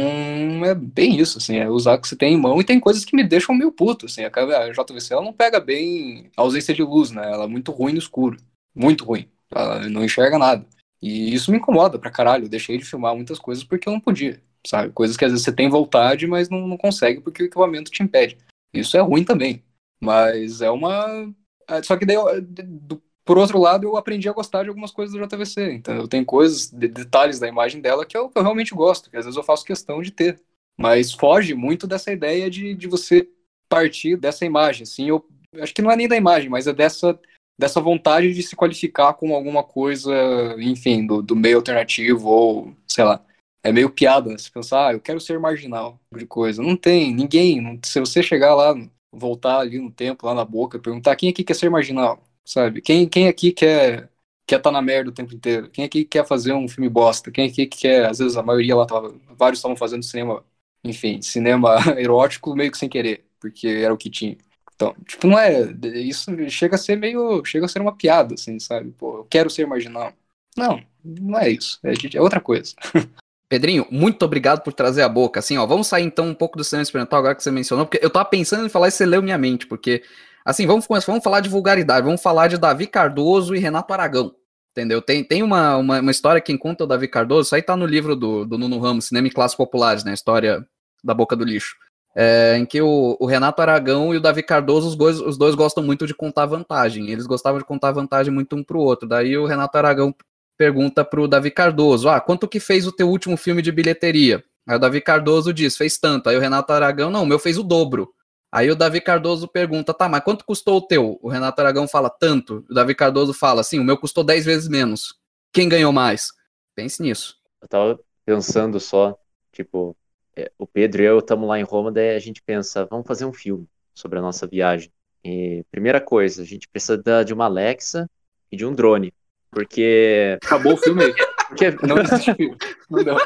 é 0.66 0.74
bem 0.74 1.20
isso, 1.20 1.38
assim, 1.38 1.58
é 1.58 1.70
usar 1.70 1.96
o 1.96 2.02
que 2.02 2.08
você 2.08 2.16
tem 2.16 2.34
em 2.34 2.40
mão 2.40 2.62
e 2.62 2.64
tem 2.64 2.80
coisas 2.80 3.04
que 3.04 3.16
me 3.16 3.26
deixam 3.26 3.54
meio 3.54 3.74
puto, 3.74 4.06
assim, 4.06 4.24
a, 4.24 4.28
a 4.30 4.72
JVC 4.72 5.14
ela 5.14 5.22
não 5.22 5.34
pega 5.34 5.60
bem 5.60 6.32
a 6.38 6.42
ausência 6.42 6.74
de 6.74 6.82
luz, 6.82 7.12
né, 7.12 7.30
ela 7.30 7.44
é 7.44 7.48
muito 7.48 7.70
ruim 7.74 7.92
no 7.92 8.00
escuro, 8.00 8.38
muito 8.74 9.04
ruim, 9.04 9.28
ela 9.54 9.90
não 9.90 10.06
enxerga 10.06 10.38
nada. 10.38 10.66
E 11.02 11.34
isso 11.34 11.52
me 11.52 11.58
incomoda 11.58 12.00
pra 12.00 12.10
caralho, 12.10 12.46
eu 12.46 12.50
deixei 12.50 12.78
de 12.78 12.86
filmar 12.86 13.14
muitas 13.16 13.38
coisas 13.38 13.66
porque 13.66 13.90
eu 13.90 13.92
não 13.92 14.00
podia, 14.00 14.42
sabe, 14.66 14.94
coisas 14.94 15.18
que 15.18 15.26
às 15.26 15.32
vezes 15.32 15.44
você 15.44 15.52
tem 15.52 15.68
vontade, 15.68 16.26
mas 16.26 16.48
não, 16.48 16.66
não 16.66 16.78
consegue 16.78 17.20
porque 17.20 17.44
o 17.44 17.46
equipamento 17.46 17.92
te 17.92 18.02
impede. 18.02 18.38
Isso 18.74 18.98
é 18.98 19.02
ruim 19.02 19.24
também. 19.24 19.64
Mas 20.02 20.62
é 20.62 20.70
uma. 20.70 21.34
É, 21.70 21.82
só 21.84 21.96
que 21.96 22.06
daí, 22.06 22.18
do, 22.42 23.02
por 23.24 23.38
outro 23.38 23.60
lado, 23.60 23.88
eu 23.88 23.96
aprendi 23.96 24.28
a 24.28 24.34
gostar 24.34 24.64
de 24.64 24.70
algumas 24.70 24.92
coisas 24.92 25.16
do 25.16 25.26
JVC. 25.26 25.74
Então, 25.74 26.08
tem 26.08 26.26
coisas, 26.26 26.70
de, 26.70 26.88
detalhes 26.88 27.40
da 27.40 27.48
imagem 27.48 27.82
dela 27.82 28.06
que 28.06 28.18
eu, 28.18 28.30
que 28.30 28.38
eu, 28.38 28.44
realmente 28.44 28.76
gosto, 28.76 29.10
que 29.10 29.18
às 29.18 29.26
vezes 29.26 29.38
eu 29.38 29.44
faço 29.44 29.64
questão 29.64 30.02
de 30.02 30.12
ter. 30.12 30.42
Mas 30.78 31.14
foge 31.14 31.54
muito 31.54 31.88
dessa 31.88 32.12
ideia 32.12 32.50
de, 32.50 32.74
de 32.74 32.88
você 32.88 33.30
partir 33.70 34.18
dessa 34.18 34.46
imagem. 34.46 34.84
Assim, 34.84 35.10
eu 35.10 35.26
acho 35.62 35.74
que 35.74 35.82
não 35.82 35.92
é 35.92 35.96
nem 35.96 36.08
da 36.08 36.18
imagem, 36.18 36.50
mas 36.50 36.68
é 36.68 36.74
dessa, 36.74 37.18
dessa 37.58 37.80
vontade 37.80 38.34
de 38.34 38.44
se 38.44 38.56
qualificar 38.56 39.14
com 39.14 39.36
alguma 39.36 39.64
coisa, 39.64 40.12
enfim, 40.60 41.06
do, 41.06 41.22
do 41.22 41.36
meio 41.36 41.58
alternativo 41.58 42.28
ou, 42.28 42.76
sei 42.88 43.04
lá 43.06 43.24
é 43.64 43.72
meio 43.72 43.90
piada, 43.90 44.30
né? 44.30 44.38
Você 44.38 44.50
pensar, 44.52 44.90
ah, 44.90 44.94
eu 44.94 45.00
quero 45.00 45.20
ser 45.22 45.40
marginal, 45.40 46.00
de 46.16 46.26
coisa. 46.26 46.62
Não 46.62 46.76
tem, 46.76 47.14
ninguém. 47.14 47.80
Se 47.84 48.00
você 48.00 48.22
chegar 48.22 48.54
lá, 48.56 48.76
voltar 49.12 49.60
ali 49.60 49.80
no 49.80 49.92
tempo, 49.92 50.26
lá 50.26 50.34
na 50.34 50.46
boca, 50.46 50.80
perguntar 50.80 51.16
quem 51.16 51.30
aqui 51.30 51.44
quer 51.44 51.56
ser 51.56 51.70
marginal, 51.70 52.22
sabe? 52.46 52.82
Quem, 52.82 53.08
quem 53.08 53.28
aqui 53.28 53.52
quer 53.52 54.10
quer 54.46 54.58
estar 54.58 54.70
tá 54.70 54.72
na 54.72 54.82
merda 54.82 55.10
o 55.10 55.14
tempo 55.14 55.34
inteiro? 55.34 55.70
Quem 55.70 55.86
aqui 55.86 56.04
quer 56.06 56.26
fazer 56.28 56.54
um 56.54 56.68
filme 56.68 56.90
bosta? 56.90 57.32
Quem 57.32 57.48
aqui 57.48 57.66
quer, 57.66 58.10
às 58.10 58.20
vezes 58.20 58.38
a 58.38 58.44
maioria 58.44 58.76
lá 58.76 58.86
tava, 58.86 59.16
vários 59.38 59.60
estavam 59.60 59.78
fazendo 59.78 60.04
cinema, 60.04 60.44
enfim, 60.84 61.22
cinema 61.22 61.78
erótico 61.98 62.56
meio 62.56 62.72
que 62.72 62.78
sem 62.78 62.90
querer, 62.90 63.26
porque 63.40 63.68
era 63.68 63.94
o 63.94 63.98
que 63.98 64.10
tinha. 64.10 64.38
Então, 64.76 64.96
tipo, 65.08 65.28
não 65.28 65.40
é, 65.40 65.72
isso 65.96 66.32
chega 66.50 66.76
a 66.76 66.78
ser 66.78 66.98
meio, 66.98 67.44
chega 67.46 67.66
a 67.66 67.70
ser 67.70 67.82
uma 67.82 67.96
piada, 67.96 68.34
assim, 68.36 68.60
sabe? 68.60 68.92
Pô, 68.92 69.20
eu 69.20 69.26
quero 69.26 69.50
ser 69.50 69.68
marginal. 69.68 70.12
Não, 70.58 70.84
não 71.04 71.40
é 71.40 71.50
isso, 71.50 71.80
é, 71.84 71.94
é 72.18 72.22
outra 72.22 72.42
coisa. 72.42 72.76
Pedrinho, 73.54 73.86
muito 73.92 74.26
obrigado 74.26 74.62
por 74.64 74.74
trazer 74.74 75.04
a 75.04 75.08
boca. 75.08 75.40
Assim, 75.40 75.60
ó, 75.60 75.66
vamos 75.68 75.86
sair 75.86 76.04
então 76.04 76.26
um 76.26 76.34
pouco 76.34 76.58
do 76.58 76.64
cinema 76.64 76.82
experimental 76.82 77.20
agora 77.20 77.36
que 77.36 77.44
você 77.44 77.52
mencionou, 77.52 77.86
porque 77.86 78.04
eu 78.04 78.10
tava 78.10 78.26
pensando 78.26 78.66
em 78.66 78.70
falar 78.70 78.88
e 78.88 78.92
você 78.92 79.06
leu 79.06 79.22
minha 79.22 79.38
mente, 79.38 79.68
porque, 79.68 80.02
assim, 80.44 80.66
vamos 80.66 80.88
começar, 80.88 81.12
vamos 81.12 81.24
falar 81.24 81.40
de 81.40 81.50
vulgaridade, 81.50 82.04
vamos 82.04 82.20
falar 82.20 82.48
de 82.48 82.58
Davi 82.58 82.88
Cardoso 82.88 83.54
e 83.54 83.60
Renato 83.60 83.94
Aragão. 83.94 84.34
Entendeu? 84.72 85.04
Tem, 85.04 85.24
tem 85.24 85.44
uma, 85.44 85.78
uma, 85.78 86.00
uma 86.00 86.10
história 86.10 86.42
que 86.42 86.58
conta 86.58 86.84
o 86.84 86.88
Davi 86.88 87.08
Cardoso, 87.08 87.46
isso 87.46 87.54
aí 87.54 87.62
tá 87.62 87.78
no 87.78 87.86
livro 87.86 88.16
do, 88.16 88.44
do 88.44 88.58
Nuno 88.58 88.80
Ramos, 88.80 89.06
Cinema 89.06 89.28
e 89.28 89.32
Classes 89.32 89.56
Populares, 89.56 90.04
né? 90.04 90.16
História 90.16 90.66
da 91.04 91.14
boca 91.14 91.36
do 91.36 91.46
lixo. 91.46 91.76
É, 92.16 92.58
em 92.58 92.66
que 92.66 92.82
o, 92.82 93.16
o, 93.20 93.26
Renato 93.28 93.62
Aragão 93.62 94.16
e 94.16 94.18
o 94.18 94.22
Davi 94.22 94.42
Cardoso, 94.42 94.88
os 94.88 94.96
dois, 94.96 95.20
os 95.20 95.38
dois 95.38 95.54
gostam 95.54 95.84
muito 95.84 96.08
de 96.08 96.16
contar 96.16 96.48
vantagem. 96.48 97.12
Eles 97.12 97.28
gostavam 97.28 97.60
de 97.60 97.66
contar 97.66 97.92
vantagem 97.92 98.34
muito 98.34 98.56
um 98.56 98.64
pro 98.64 98.80
outro. 98.80 99.08
Daí 99.08 99.38
o 99.38 99.46
Renato 99.46 99.78
Aragão 99.78 100.12
pergunta 100.58 101.04
pro 101.04 101.28
Davi 101.28 101.52
Cardoso: 101.52 102.10
Ah, 102.10 102.20
quanto 102.20 102.48
que 102.48 102.60
fez 102.60 102.88
o 102.88 102.92
teu 102.92 103.10
último 103.10 103.38
filme 103.38 103.62
de 103.62 103.72
bilheteria? 103.72 104.44
Aí 104.68 104.76
o 104.76 104.80
Davi 104.80 105.02
Cardoso 105.02 105.54
diz: 105.54 105.76
Fez 105.78 105.98
tanto. 105.98 106.30
Aí 106.30 106.38
o 106.38 106.40
Renato 106.40 106.72
Aragão: 106.72 107.10
Não, 107.10 107.24
o 107.24 107.26
meu 107.26 107.40
fez 107.40 107.58
o 107.58 107.64
dobro. 107.64 108.14
Aí 108.52 108.70
o 108.70 108.76
Davi 108.76 109.02
Cardoso 109.02 109.48
pergunta: 109.48 109.94
Tá, 109.94 110.08
mas 110.08 110.24
quanto 110.24 110.46
custou 110.46 110.78
o 110.78 110.82
teu? 110.82 111.18
O 111.22 111.30
Renato 111.30 111.60
Aragão 111.62 111.88
fala: 111.88 112.10
Tanto. 112.10 112.66
O 112.70 112.74
Davi 112.74 112.96
Cardoso 112.96 113.34
fala: 113.34 113.64
Sim, 113.64 113.80
o 113.80 113.84
meu 113.84 113.98
custou 113.98 114.24
10 114.24 114.46
vezes 114.46 114.70
menos. 114.70 115.16
Quem 115.52 115.68
ganhou 115.68 115.92
mais? 115.92 116.28
Pense 116.76 117.02
nisso. 117.02 117.38
Eu 117.62 117.68
tava 117.68 118.00
pensando 118.26 118.80
só, 118.80 119.18
tipo, 119.52 119.96
é, 120.36 120.52
o 120.58 120.66
Pedro 120.66 121.02
e 121.02 121.06
eu 121.06 121.20
estamos 121.20 121.48
lá 121.48 121.60
em 121.60 121.64
Roma, 121.64 121.92
daí 121.92 122.16
a 122.16 122.20
gente 122.20 122.42
pensa: 122.42 122.86
Vamos 122.86 123.08
fazer 123.08 123.26
um 123.26 123.34
filme 123.34 123.68
sobre 123.94 124.20
a 124.20 124.22
nossa 124.22 124.48
viagem. 124.48 124.92
E, 125.24 125.64
primeira 125.72 126.02
coisa, 126.02 126.42
a 126.42 126.46
gente 126.46 126.68
precisa 126.68 127.24
de 127.24 127.34
uma 127.34 127.46
Alexa 127.46 128.10
e 128.52 128.58
de 128.58 128.66
um 128.66 128.74
drone. 128.74 129.14
Porque. 129.54 130.38
Acabou 130.44 130.74
o 130.74 130.78
filme 130.78 131.04
aí. 131.04 131.14
Porque... 131.48 131.72
Não 131.86 131.98
existe 132.00 132.34
filme. 132.34 132.58
Não. 132.90 133.18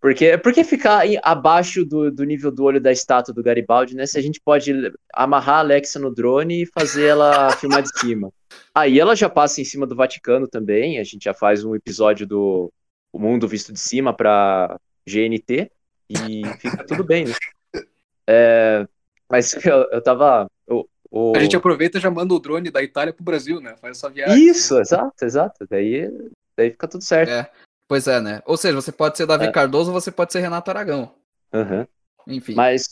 Porque, 0.00 0.38
porque 0.38 0.62
ficar 0.62 1.02
abaixo 1.24 1.84
do, 1.84 2.10
do 2.10 2.22
nível 2.22 2.52
do 2.52 2.62
olho 2.62 2.80
da 2.80 2.92
estátua 2.92 3.34
do 3.34 3.42
Garibaldi, 3.42 3.96
né? 3.96 4.06
Se 4.06 4.16
a 4.16 4.22
gente 4.22 4.40
pode 4.40 4.72
amarrar 5.12 5.56
a 5.56 5.58
Alexa 5.58 5.98
no 5.98 6.14
drone 6.14 6.62
e 6.62 6.66
fazer 6.66 7.06
ela 7.06 7.50
filmar 7.50 7.82
de 7.82 7.98
cima. 7.98 8.32
Aí 8.72 9.00
ela 9.00 9.16
já 9.16 9.28
passa 9.28 9.60
em 9.60 9.64
cima 9.64 9.86
do 9.86 9.96
Vaticano 9.96 10.46
também. 10.46 10.98
A 10.98 11.04
gente 11.04 11.24
já 11.24 11.34
faz 11.34 11.64
um 11.64 11.74
episódio 11.74 12.26
do 12.26 12.72
O 13.12 13.18
Mundo 13.18 13.48
Visto 13.48 13.72
de 13.72 13.80
Cima 13.80 14.14
para 14.14 14.78
GNT 15.04 15.70
e 16.08 16.42
fica 16.60 16.84
tudo 16.86 17.02
bem, 17.02 17.24
né? 17.24 17.34
É, 18.26 18.86
mas 19.28 19.54
eu, 19.66 19.88
eu 19.90 20.02
tava. 20.02 20.48
O... 21.10 21.32
A 21.34 21.40
gente 21.40 21.56
aproveita 21.56 21.98
e 21.98 22.00
já 22.00 22.10
manda 22.10 22.34
o 22.34 22.38
drone 22.38 22.70
da 22.70 22.82
Itália 22.82 23.12
pro 23.12 23.24
Brasil, 23.24 23.60
né? 23.60 23.76
Faz 23.80 23.96
essa 23.96 24.10
viagem. 24.10 24.46
Isso, 24.46 24.78
exato, 24.78 25.24
exato. 25.24 25.66
Daí, 25.68 26.10
daí 26.56 26.70
fica 26.70 26.86
tudo 26.86 27.02
certo. 27.02 27.30
É. 27.30 27.50
Pois 27.86 28.06
é, 28.06 28.20
né? 28.20 28.42
Ou 28.44 28.56
seja, 28.56 28.74
você 28.74 28.92
pode 28.92 29.16
ser 29.16 29.24
Davi 29.26 29.46
é. 29.46 29.52
Cardoso 29.52 29.90
ou 29.90 29.98
você 29.98 30.10
pode 30.10 30.32
ser 30.32 30.40
Renato 30.40 30.70
Aragão. 30.70 31.14
Uhum. 31.52 31.86
Enfim. 32.26 32.54
Mas 32.54 32.86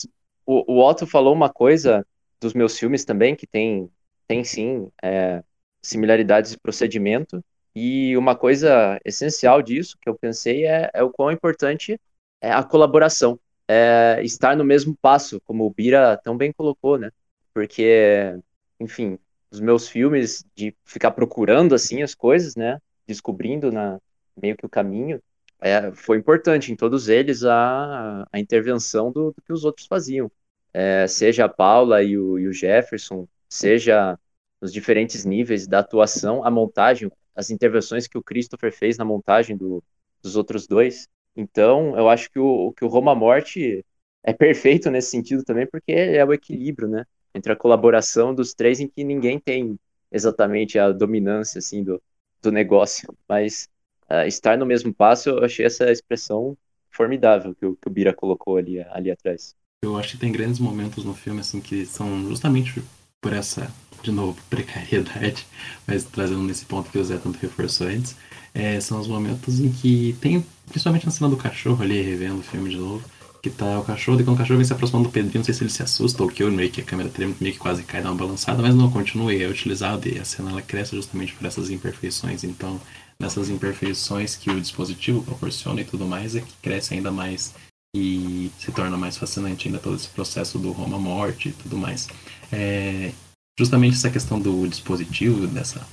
o, 0.45 0.73
o 0.73 0.83
Otto 0.83 1.05
falou 1.05 1.33
uma 1.33 1.49
coisa 1.49 2.03
dos 2.41 2.53
meus 2.53 2.77
filmes 2.77 3.05
também, 3.05 3.35
que 3.35 3.45
tem, 3.45 3.89
tem 4.27 4.43
sim 4.43 4.89
é, 5.03 5.43
similaridades 5.81 6.51
de 6.51 6.59
procedimento. 6.59 7.43
E 7.75 8.17
uma 8.17 8.35
coisa 8.35 8.99
essencial 9.05 9.61
disso 9.61 9.97
que 10.01 10.09
eu 10.09 10.15
pensei 10.15 10.65
é, 10.65 10.89
é 10.91 11.03
o 11.03 11.11
quão 11.11 11.31
importante 11.31 11.99
é 12.41 12.51
a 12.51 12.63
colaboração. 12.63 13.39
É 13.67 14.19
estar 14.23 14.55
no 14.55 14.63
mesmo 14.63 14.97
passo, 14.99 15.39
como 15.41 15.65
o 15.65 15.69
Bira 15.69 16.19
tão 16.23 16.35
bem 16.35 16.51
colocou, 16.51 16.97
né? 16.97 17.11
Porque, 17.57 18.37
enfim, 18.79 19.17
os 19.49 19.59
meus 19.59 19.89
filmes 19.89 20.45
de 20.55 20.75
ficar 20.85 21.09
procurando 21.09 21.73
assim 21.73 22.03
as 22.03 22.13
coisas, 22.13 22.55
né, 22.55 22.77
descobrindo 23.07 23.71
na 23.71 23.99
meio 24.39 24.55
que 24.55 24.67
o 24.67 24.69
caminho, 24.69 25.19
é, 25.59 25.91
foi 25.91 26.19
importante 26.19 26.71
em 26.71 26.75
todos 26.75 27.09
eles 27.09 27.43
a, 27.43 28.27
a 28.31 28.39
intervenção 28.39 29.11
do, 29.11 29.31
do 29.31 29.41
que 29.41 29.51
os 29.51 29.65
outros 29.65 29.87
faziam, 29.87 30.31
é, 30.71 31.07
seja 31.07 31.45
a 31.45 31.49
Paula 31.49 32.03
e 32.03 32.15
o, 32.15 32.37
e 32.37 32.47
o 32.47 32.53
Jefferson, 32.53 33.27
seja 33.49 34.19
nos 34.61 34.71
diferentes 34.71 35.25
níveis 35.25 35.65
da 35.65 35.79
atuação, 35.79 36.43
a 36.43 36.51
montagem, 36.51 37.11
as 37.35 37.49
intervenções 37.49 38.05
que 38.05 38.19
o 38.19 38.23
Christopher 38.23 38.71
fez 38.71 38.99
na 38.99 39.05
montagem 39.05 39.57
do, 39.57 39.83
dos 40.21 40.35
outros 40.35 40.67
dois. 40.67 41.07
Então, 41.35 41.97
eu 41.97 42.07
acho 42.07 42.29
que 42.29 42.37
o, 42.37 42.71
que 42.73 42.85
o 42.85 42.87
Roma 42.87 43.15
Morte 43.15 43.83
é 44.23 44.31
perfeito 44.31 44.91
nesse 44.91 45.09
sentido 45.09 45.43
também, 45.43 45.65
porque 45.65 45.91
é 45.91 46.23
o 46.23 46.33
equilíbrio, 46.33 46.87
né? 46.87 47.03
Entre 47.37 47.53
a 47.53 47.55
colaboração 47.55 48.33
dos 48.33 48.53
três 48.53 48.79
em 48.79 48.87
que 48.87 49.03
ninguém 49.03 49.39
tem 49.39 49.79
exatamente 50.11 50.77
a 50.79 50.91
dominância 50.91 51.59
assim 51.59 51.83
do, 51.83 52.01
do 52.41 52.51
negócio, 52.51 53.07
mas 53.27 53.69
uh, 54.09 54.27
estar 54.27 54.57
no 54.57 54.65
mesmo 54.65 54.93
passo, 54.93 55.29
eu 55.29 55.43
achei 55.43 55.65
essa 55.65 55.91
expressão 55.91 56.57
formidável 56.89 57.53
que 57.55 57.65
o, 57.65 57.75
que 57.75 57.87
o 57.87 57.91
Bira 57.91 58.13
colocou 58.13 58.57
ali, 58.57 58.79
ali 58.89 59.11
atrás. 59.11 59.55
Eu 59.83 59.95
acho 59.95 60.13
que 60.13 60.17
tem 60.17 60.31
grandes 60.31 60.59
momentos 60.59 61.05
no 61.05 61.13
filme 61.13 61.41
assim 61.41 61.61
que 61.61 61.85
são 61.85 62.27
justamente 62.27 62.81
por 63.21 63.33
essa, 63.33 63.71
de 64.01 64.11
novo, 64.11 64.41
precariedade, 64.49 65.45
mas 65.87 66.03
trazendo 66.03 66.43
nesse 66.43 66.65
ponto 66.65 66.89
que 66.89 66.97
o 66.97 67.03
Zé 67.03 67.17
tanto 67.17 67.37
reforçou 67.37 67.87
antes, 67.87 68.15
é, 68.53 68.79
são 68.79 68.99
os 68.99 69.07
momentos 69.07 69.59
em 69.59 69.71
que 69.71 70.17
tem, 70.19 70.43
principalmente 70.67 71.05
na 71.05 71.11
cena 71.11 71.29
do 71.29 71.37
cachorro 71.37 71.83
ali, 71.83 72.01
revendo 72.01 72.39
o 72.39 72.43
filme 72.43 72.69
de 72.69 72.77
novo, 72.77 73.07
que 73.49 73.57
tá 73.57 73.79
o 73.79 73.83
cachorro, 73.83 74.19
e 74.19 74.23
quando 74.23 74.35
o 74.35 74.39
cachorro 74.39 74.57
vem 74.57 74.65
se 74.65 74.73
aproximando 74.73 75.07
do 75.07 75.11
Pedrinho, 75.11 75.39
não 75.39 75.43
sei 75.43 75.53
se 75.53 75.63
ele 75.63 75.69
se 75.69 75.83
assusta 75.83 76.23
ou 76.23 76.29
que 76.29 76.43
eu 76.43 76.51
meio 76.51 76.71
que 76.71 76.81
a 76.81 76.83
câmera 76.83 77.09
treme, 77.09 77.35
meio 77.39 77.53
que 77.53 77.59
quase 77.59 77.83
cai, 77.83 78.01
dá 78.01 78.09
uma 78.09 78.17
balançada, 78.17 78.61
mas 78.61 78.75
não, 78.75 78.91
continue, 78.91 79.41
é 79.41 79.47
utilizado 79.47 80.07
e 80.07 80.19
a 80.19 80.25
cena 80.25 80.51
ela 80.51 80.61
cresce 80.61 80.95
justamente 80.95 81.33
por 81.33 81.45
essas 81.45 81.69
imperfeições, 81.69 82.43
então 82.43 82.79
nessas 83.19 83.49
imperfeições 83.49 84.35
que 84.35 84.49
o 84.49 84.61
dispositivo 84.61 85.23
proporciona 85.23 85.81
e 85.81 85.85
tudo 85.85 86.05
mais, 86.05 86.35
é 86.35 86.41
que 86.41 86.53
cresce 86.61 86.93
ainda 86.93 87.11
mais 87.11 87.53
e 87.95 88.51
se 88.59 88.71
torna 88.71 88.97
mais 88.97 89.17
fascinante 89.17 89.67
ainda 89.67 89.79
todo 89.79 89.95
esse 89.95 90.07
processo 90.09 90.59
do 90.59 90.71
Roma 90.71 90.99
Morte 90.99 91.49
e 91.49 91.53
tudo 91.53 91.77
mais. 91.77 92.07
É, 92.51 93.11
justamente 93.57 93.95
essa 93.95 94.09
questão 94.09 94.39
do 94.39 94.67
dispositivo, 94.67 95.47
dessa, 95.47 95.85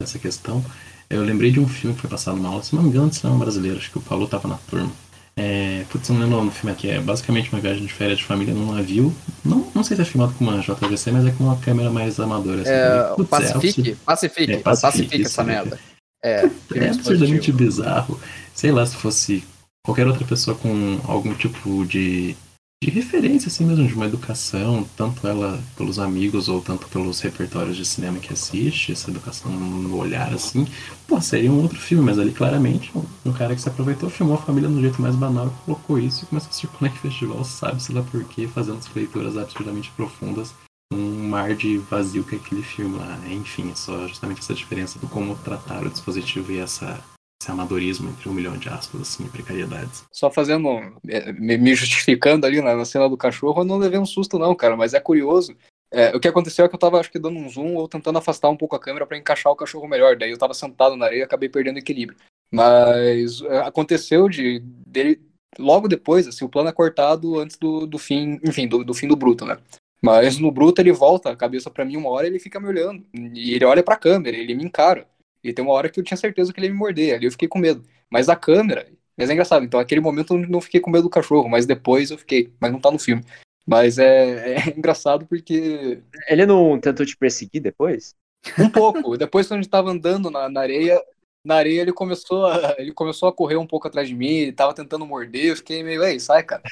dessa 0.00 0.18
questão, 0.18 0.64
eu 1.10 1.22
lembrei 1.22 1.50
de 1.50 1.60
um 1.60 1.68
filme 1.68 1.94
que 1.94 2.02
foi 2.02 2.10
passado 2.10 2.36
numa 2.36 2.48
aula, 2.48 2.62
se 2.62 2.74
não 2.74 2.82
me 2.82 2.88
engano, 2.88 3.10
de 3.10 3.16
cinema 3.16 3.38
brasileiro, 3.38 3.78
acho 3.78 3.90
que 3.90 3.98
o 3.98 4.02
Paulo 4.02 4.24
estava 4.24 4.48
na 4.48 4.56
turma. 4.56 4.90
É, 5.36 5.84
putz, 5.88 6.08
não 6.10 6.18
lembro 6.18 6.46
o 6.46 6.50
filme 6.50 6.72
aqui, 6.72 6.90
é 6.90 7.00
basicamente 7.00 7.52
uma 7.52 7.60
viagem 7.60 7.86
de 7.86 7.92
férias 7.92 8.18
de 8.18 8.24
família 8.24 8.52
num 8.52 8.72
navio. 8.74 9.14
Não, 9.44 9.70
não 9.74 9.82
sei 9.82 9.96
se 9.96 10.02
é 10.02 10.04
filmado 10.04 10.34
com 10.34 10.44
uma 10.44 10.58
JVC, 10.60 11.10
mas 11.10 11.26
é 11.26 11.30
com 11.30 11.44
uma 11.44 11.56
câmera 11.56 11.90
mais 11.90 12.20
amadora. 12.20 12.62
Assim, 12.62 12.70
É, 12.70 13.02
Putz, 13.14 13.20
o 13.20 13.24
Pacific, 13.26 13.90
é, 13.90 13.96
Pacific, 14.04 14.52
É, 14.52 14.58
Pacific, 14.58 14.82
Pacific, 14.82 15.22
essa 15.24 15.44
merda. 15.44 15.78
É, 16.22 16.50
É 16.74 16.88
absurdamente 16.88 17.52
bizarro. 17.52 18.20
Sei 18.54 18.70
lá, 18.70 18.84
se 18.84 18.96
fosse 18.96 19.44
qualquer 19.84 20.06
outra 20.06 20.24
pessoa 20.26 20.56
com 20.56 21.00
algum 21.04 21.34
tipo 21.34 21.86
de, 21.86 22.36
de 22.82 22.88
referência, 22.88 23.48
assim 23.48 23.66
mesmo, 23.66 23.86
de 23.86 23.92
uma 23.92 24.06
educação, 24.06 24.88
tanto 24.96 25.26
ela 25.28 25.62
pelos 25.76 25.98
amigos 25.98 26.48
ou 26.48 26.62
tanto 26.62 26.88
pelos 26.88 27.20
repertórios 27.20 27.76
de 27.76 27.84
cinema 27.84 28.18
que 28.18 28.32
assiste, 28.32 28.90
essa 28.90 29.10
educação 29.10 29.52
no 29.52 29.98
olhar, 29.98 30.32
assim, 30.32 30.66
pô, 31.06 31.20
seria 31.20 31.52
um 31.52 31.60
outro 31.60 31.78
filme, 31.78 32.02
mas 32.02 32.18
ali 32.18 32.32
claramente 32.32 32.90
um, 33.26 33.32
cara 33.34 33.54
que 33.54 33.60
se 33.60 33.68
aproveitou, 33.68 34.08
filmou 34.08 34.36
a 34.36 34.40
família 34.42 34.66
do 34.66 34.80
jeito 34.80 35.00
mais 35.02 35.14
banal, 35.14 35.54
colocou 35.66 35.98
isso 35.98 36.24
e 36.24 36.26
começou 36.28 36.48
a 36.48 36.52
circular 36.54 36.90
em 36.90 36.96
festival, 36.96 37.44
sabe-se 37.44 37.92
lá 37.92 38.02
por 38.02 38.24
quê, 38.24 38.48
fazendo 38.48 38.78
as 38.78 38.94
leituras 38.94 39.36
absurdamente 39.36 39.90
profundas 39.90 40.54
um 40.92 41.28
mar 41.28 41.54
de 41.54 41.76
vazio 41.76 42.24
que 42.24 42.34
é 42.34 42.38
aquele 42.38 42.62
filme 42.62 42.98
lá. 42.98 43.20
Enfim, 43.28 43.70
é 43.70 43.74
só 43.76 44.08
justamente 44.08 44.40
essa 44.40 44.54
diferença 44.54 44.98
do 44.98 45.06
como 45.06 45.36
tratar 45.36 45.86
o 45.86 45.90
dispositivo 45.90 46.50
e 46.50 46.58
essa, 46.58 46.98
esse 47.40 47.50
amadorismo 47.50 48.10
entre 48.10 48.28
um 48.28 48.34
milhão 48.34 48.56
de 48.56 48.68
aspas, 48.68 49.00
assim, 49.00 49.26
precariedades. 49.26 50.04
Só 50.12 50.30
fazendo, 50.30 50.68
é, 51.08 51.32
me 51.32 51.74
justificando 51.74 52.46
ali 52.46 52.60
na, 52.60 52.76
na 52.76 52.84
cena 52.84 53.08
do 53.08 53.16
cachorro, 53.16 53.62
eu 53.62 53.64
não 53.64 53.78
levei 53.78 53.98
um 53.98 54.04
susto 54.04 54.38
não, 54.38 54.54
cara, 54.54 54.76
mas 54.76 54.92
é 54.92 55.00
curioso. 55.00 55.56
É, 55.90 56.14
o 56.14 56.20
que 56.20 56.28
aconteceu 56.28 56.64
é 56.64 56.68
que 56.68 56.74
eu 56.74 56.78
tava, 56.78 57.00
acho 57.00 57.10
que, 57.10 57.18
dando 57.18 57.38
um 57.38 57.48
zoom 57.48 57.74
ou 57.74 57.88
tentando 57.88 58.18
afastar 58.18 58.50
um 58.50 58.56
pouco 58.56 58.76
a 58.76 58.80
câmera 58.80 59.06
pra 59.06 59.16
encaixar 59.16 59.50
o 59.50 59.56
cachorro 59.56 59.88
melhor. 59.88 60.16
Daí 60.16 60.30
eu 60.30 60.38
tava 60.38 60.54
sentado 60.54 60.96
na 60.96 61.06
areia 61.06 61.20
e 61.20 61.22
acabei 61.22 61.48
perdendo 61.48 61.78
equilíbrio. 61.78 62.18
Mas 62.52 63.40
é, 63.42 63.58
aconteceu 63.60 64.28
de 64.28 64.60
dele 64.86 65.20
logo 65.58 65.88
depois, 65.88 66.28
assim, 66.28 66.44
o 66.44 66.48
plano 66.48 66.68
é 66.68 66.72
cortado 66.72 67.40
antes 67.40 67.56
do, 67.56 67.86
do 67.86 67.98
fim, 67.98 68.38
enfim, 68.44 68.68
do, 68.68 68.84
do 68.84 68.94
fim 68.94 69.08
do 69.08 69.16
bruto, 69.16 69.44
né? 69.46 69.56
Mas 70.02 70.38
no 70.38 70.50
bruto 70.50 70.80
ele 70.80 70.92
volta 70.92 71.30
a 71.30 71.36
cabeça 71.36 71.70
pra 71.70 71.84
mim 71.84 71.96
uma 71.96 72.10
hora 72.10 72.26
ele 72.26 72.38
fica 72.38 72.60
me 72.60 72.68
olhando. 72.68 73.04
E 73.34 73.54
ele 73.54 73.64
olha 73.64 73.82
pra 73.82 73.96
câmera, 73.96 74.36
ele 74.36 74.54
me 74.54 74.64
encara. 74.64 75.06
E 75.42 75.52
tem 75.52 75.64
uma 75.64 75.74
hora 75.74 75.88
que 75.88 75.98
eu 75.98 76.04
tinha 76.04 76.16
certeza 76.16 76.52
que 76.52 76.60
ele 76.60 76.66
ia 76.66 76.72
me 76.72 76.78
morder, 76.78 77.14
ali 77.14 77.26
eu 77.26 77.32
fiquei 77.32 77.48
com 77.48 77.58
medo. 77.58 77.82
Mas 78.10 78.28
a 78.28 78.36
câmera, 78.36 78.86
mas 79.16 79.30
é 79.30 79.32
engraçado, 79.32 79.64
então 79.64 79.80
naquele 79.80 80.00
momento 80.00 80.34
eu 80.34 80.48
não 80.48 80.60
fiquei 80.60 80.80
com 80.80 80.90
medo 80.90 81.04
do 81.04 81.10
cachorro, 81.10 81.48
mas 81.48 81.66
depois 81.66 82.10
eu 82.10 82.18
fiquei, 82.18 82.52
mas 82.60 82.72
não 82.72 82.80
tá 82.80 82.90
no 82.90 82.98
filme. 82.98 83.24
Mas 83.66 83.98
é, 83.98 84.54
é 84.54 84.70
engraçado 84.76 85.26
porque 85.26 86.02
Ele 86.28 86.46
não 86.46 86.78
tentou 86.80 87.04
te 87.06 87.16
perseguir 87.16 87.60
depois? 87.60 88.14
um 88.58 88.70
pouco, 88.70 89.18
depois 89.18 89.46
quando 89.46 89.60
a 89.60 89.62
gente 89.62 89.70
tava 89.70 89.90
andando 89.90 90.30
na, 90.30 90.48
na 90.48 90.60
areia, 90.60 91.00
na 91.44 91.56
areia 91.56 91.82
ele 91.82 91.92
começou 91.92 92.46
a, 92.46 92.74
ele 92.78 92.92
começou 92.92 93.28
a 93.28 93.32
correr 93.32 93.56
um 93.56 93.66
pouco 93.66 93.86
atrás 93.86 94.08
de 94.08 94.14
mim, 94.14 94.28
ele 94.28 94.52
tava 94.52 94.74
tentando 94.74 95.06
morder, 95.06 95.46
eu 95.46 95.56
fiquei 95.56 95.82
meio, 95.82 96.02
ei, 96.02 96.18
sai, 96.18 96.42
cara. 96.42 96.62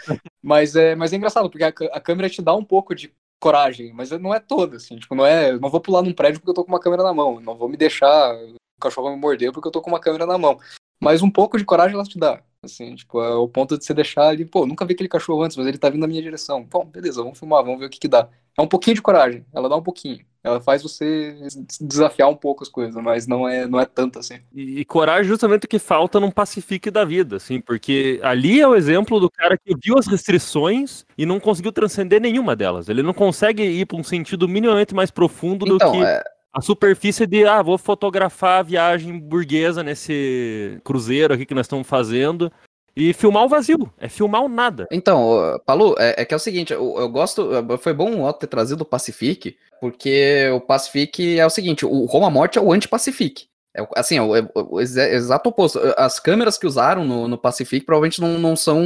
Mas 0.42 0.74
é, 0.76 0.94
mas 0.94 1.12
é 1.12 1.16
engraçado, 1.16 1.50
porque 1.50 1.64
a, 1.64 1.68
a 1.92 2.00
câmera 2.00 2.30
te 2.30 2.40
dá 2.40 2.54
um 2.54 2.64
pouco 2.64 2.94
de 2.94 3.12
coragem, 3.40 3.92
mas 3.92 4.10
não 4.10 4.34
é 4.34 4.40
toda, 4.40 4.76
assim, 4.76 4.96
tipo, 4.96 5.14
não 5.14 5.24
é, 5.24 5.52
não 5.58 5.70
vou 5.70 5.80
pular 5.80 6.02
num 6.02 6.12
prédio 6.12 6.40
porque 6.40 6.50
eu 6.50 6.54
tô 6.54 6.64
com 6.64 6.72
uma 6.72 6.80
câmera 6.80 7.02
na 7.02 7.14
mão, 7.14 7.40
não 7.40 7.56
vou 7.56 7.68
me 7.68 7.76
deixar 7.76 8.34
o 8.34 8.56
cachorro 8.80 9.10
me 9.10 9.16
morder 9.16 9.52
porque 9.52 9.68
eu 9.68 9.72
tô 9.72 9.80
com 9.80 9.90
uma 9.90 10.00
câmera 10.00 10.26
na 10.26 10.38
mão. 10.38 10.58
Mas 11.00 11.22
um 11.22 11.30
pouco 11.30 11.56
de 11.56 11.64
coragem 11.64 11.94
ela 11.94 12.04
te 12.04 12.18
dá, 12.18 12.42
assim, 12.62 12.94
tipo, 12.94 13.22
é 13.22 13.34
o 13.34 13.48
ponto 13.48 13.78
de 13.78 13.84
você 13.84 13.94
deixar 13.94 14.28
ali, 14.28 14.44
pô, 14.44 14.66
nunca 14.66 14.84
vi 14.84 14.94
aquele 14.94 15.08
cachorro 15.08 15.42
antes, 15.42 15.56
mas 15.56 15.66
ele 15.66 15.78
tá 15.78 15.88
vindo 15.88 16.00
na 16.00 16.08
minha 16.08 16.22
direção. 16.22 16.64
Bom, 16.64 16.84
beleza, 16.84 17.22
vamos 17.22 17.38
filmar, 17.38 17.62
vamos 17.64 17.78
ver 17.78 17.86
o 17.86 17.90
que 17.90 18.00
que 18.00 18.08
dá. 18.08 18.28
É 18.56 18.62
um 18.62 18.68
pouquinho 18.68 18.96
de 18.96 19.02
coragem, 19.02 19.46
ela 19.52 19.68
dá 19.68 19.76
um 19.76 19.82
pouquinho. 19.82 20.24
Ela 20.42 20.60
faz 20.60 20.82
você 20.82 21.36
desafiar 21.80 22.28
um 22.28 22.36
pouco 22.36 22.62
as 22.62 22.68
coisas, 22.68 22.94
mas 23.02 23.26
não 23.26 23.48
é, 23.48 23.66
não 23.66 23.80
é 23.80 23.84
tanto 23.84 24.18
assim. 24.18 24.38
E, 24.54 24.80
e 24.80 24.84
coragem 24.84 25.28
justamente 25.28 25.64
o 25.64 25.68
que 25.68 25.78
falta 25.78 26.20
num 26.20 26.30
pacifique 26.30 26.90
da 26.90 27.04
vida, 27.04 27.36
assim, 27.36 27.60
porque 27.60 28.20
ali 28.22 28.60
é 28.60 28.68
o 28.68 28.74
exemplo 28.74 29.18
do 29.18 29.30
cara 29.30 29.58
que 29.58 29.74
viu 29.82 29.98
as 29.98 30.06
restrições 30.06 31.04
e 31.16 31.26
não 31.26 31.40
conseguiu 31.40 31.72
transcender 31.72 32.20
nenhuma 32.20 32.54
delas. 32.54 32.88
Ele 32.88 33.02
não 33.02 33.12
consegue 33.12 33.62
ir 33.62 33.86
para 33.86 33.98
um 33.98 34.04
sentido 34.04 34.48
minimamente 34.48 34.94
mais 34.94 35.10
profundo 35.10 35.66
do 35.66 35.74
Então, 35.74 35.92
que 35.92 36.02
é, 36.02 36.22
a 36.52 36.60
superfície 36.60 37.26
de, 37.26 37.44
ah, 37.44 37.62
vou 37.62 37.76
fotografar 37.76 38.60
a 38.60 38.62
viagem 38.62 39.18
burguesa 39.18 39.82
nesse 39.82 40.80
cruzeiro 40.84 41.34
aqui 41.34 41.44
que 41.44 41.54
nós 41.54 41.66
estamos 41.66 41.86
fazendo 41.86 42.50
e 42.98 43.12
filmar 43.12 43.44
o 43.44 43.48
vazio, 43.48 43.92
é 43.96 44.08
filmar 44.08 44.42
o 44.42 44.48
nada. 44.48 44.88
Então, 44.90 45.60
Palu, 45.64 45.94
é, 45.98 46.22
é 46.22 46.24
que 46.24 46.34
é 46.34 46.36
o 46.36 46.40
seguinte, 46.40 46.72
eu, 46.72 46.96
eu 46.98 47.08
gosto, 47.08 47.48
foi 47.78 47.92
bom 47.92 48.10
o 48.12 48.24
Otto 48.24 48.40
ter 48.40 48.48
trazido 48.48 48.82
o 48.82 48.86
Pacific, 48.86 49.56
porque 49.80 50.50
o 50.52 50.60
Pacific 50.60 51.38
é 51.38 51.46
o 51.46 51.50
seguinte, 51.50 51.86
o 51.86 52.04
Roma 52.06 52.28
Morte 52.28 52.58
é 52.58 52.60
o 52.60 52.72
anti-Pacific. 52.72 53.46
É, 53.76 53.86
assim, 53.94 54.16
é 54.16 54.22
o, 54.22 54.34
é 54.34 54.48
o 54.54 54.80
exa- 54.80 55.08
exato 55.08 55.48
oposto. 55.48 55.78
As 55.96 56.18
câmeras 56.18 56.58
que 56.58 56.66
usaram 56.66 57.04
no, 57.04 57.28
no 57.28 57.38
Pacific 57.38 57.86
provavelmente 57.86 58.20
não, 58.20 58.36
não, 58.38 58.56
são, 58.56 58.82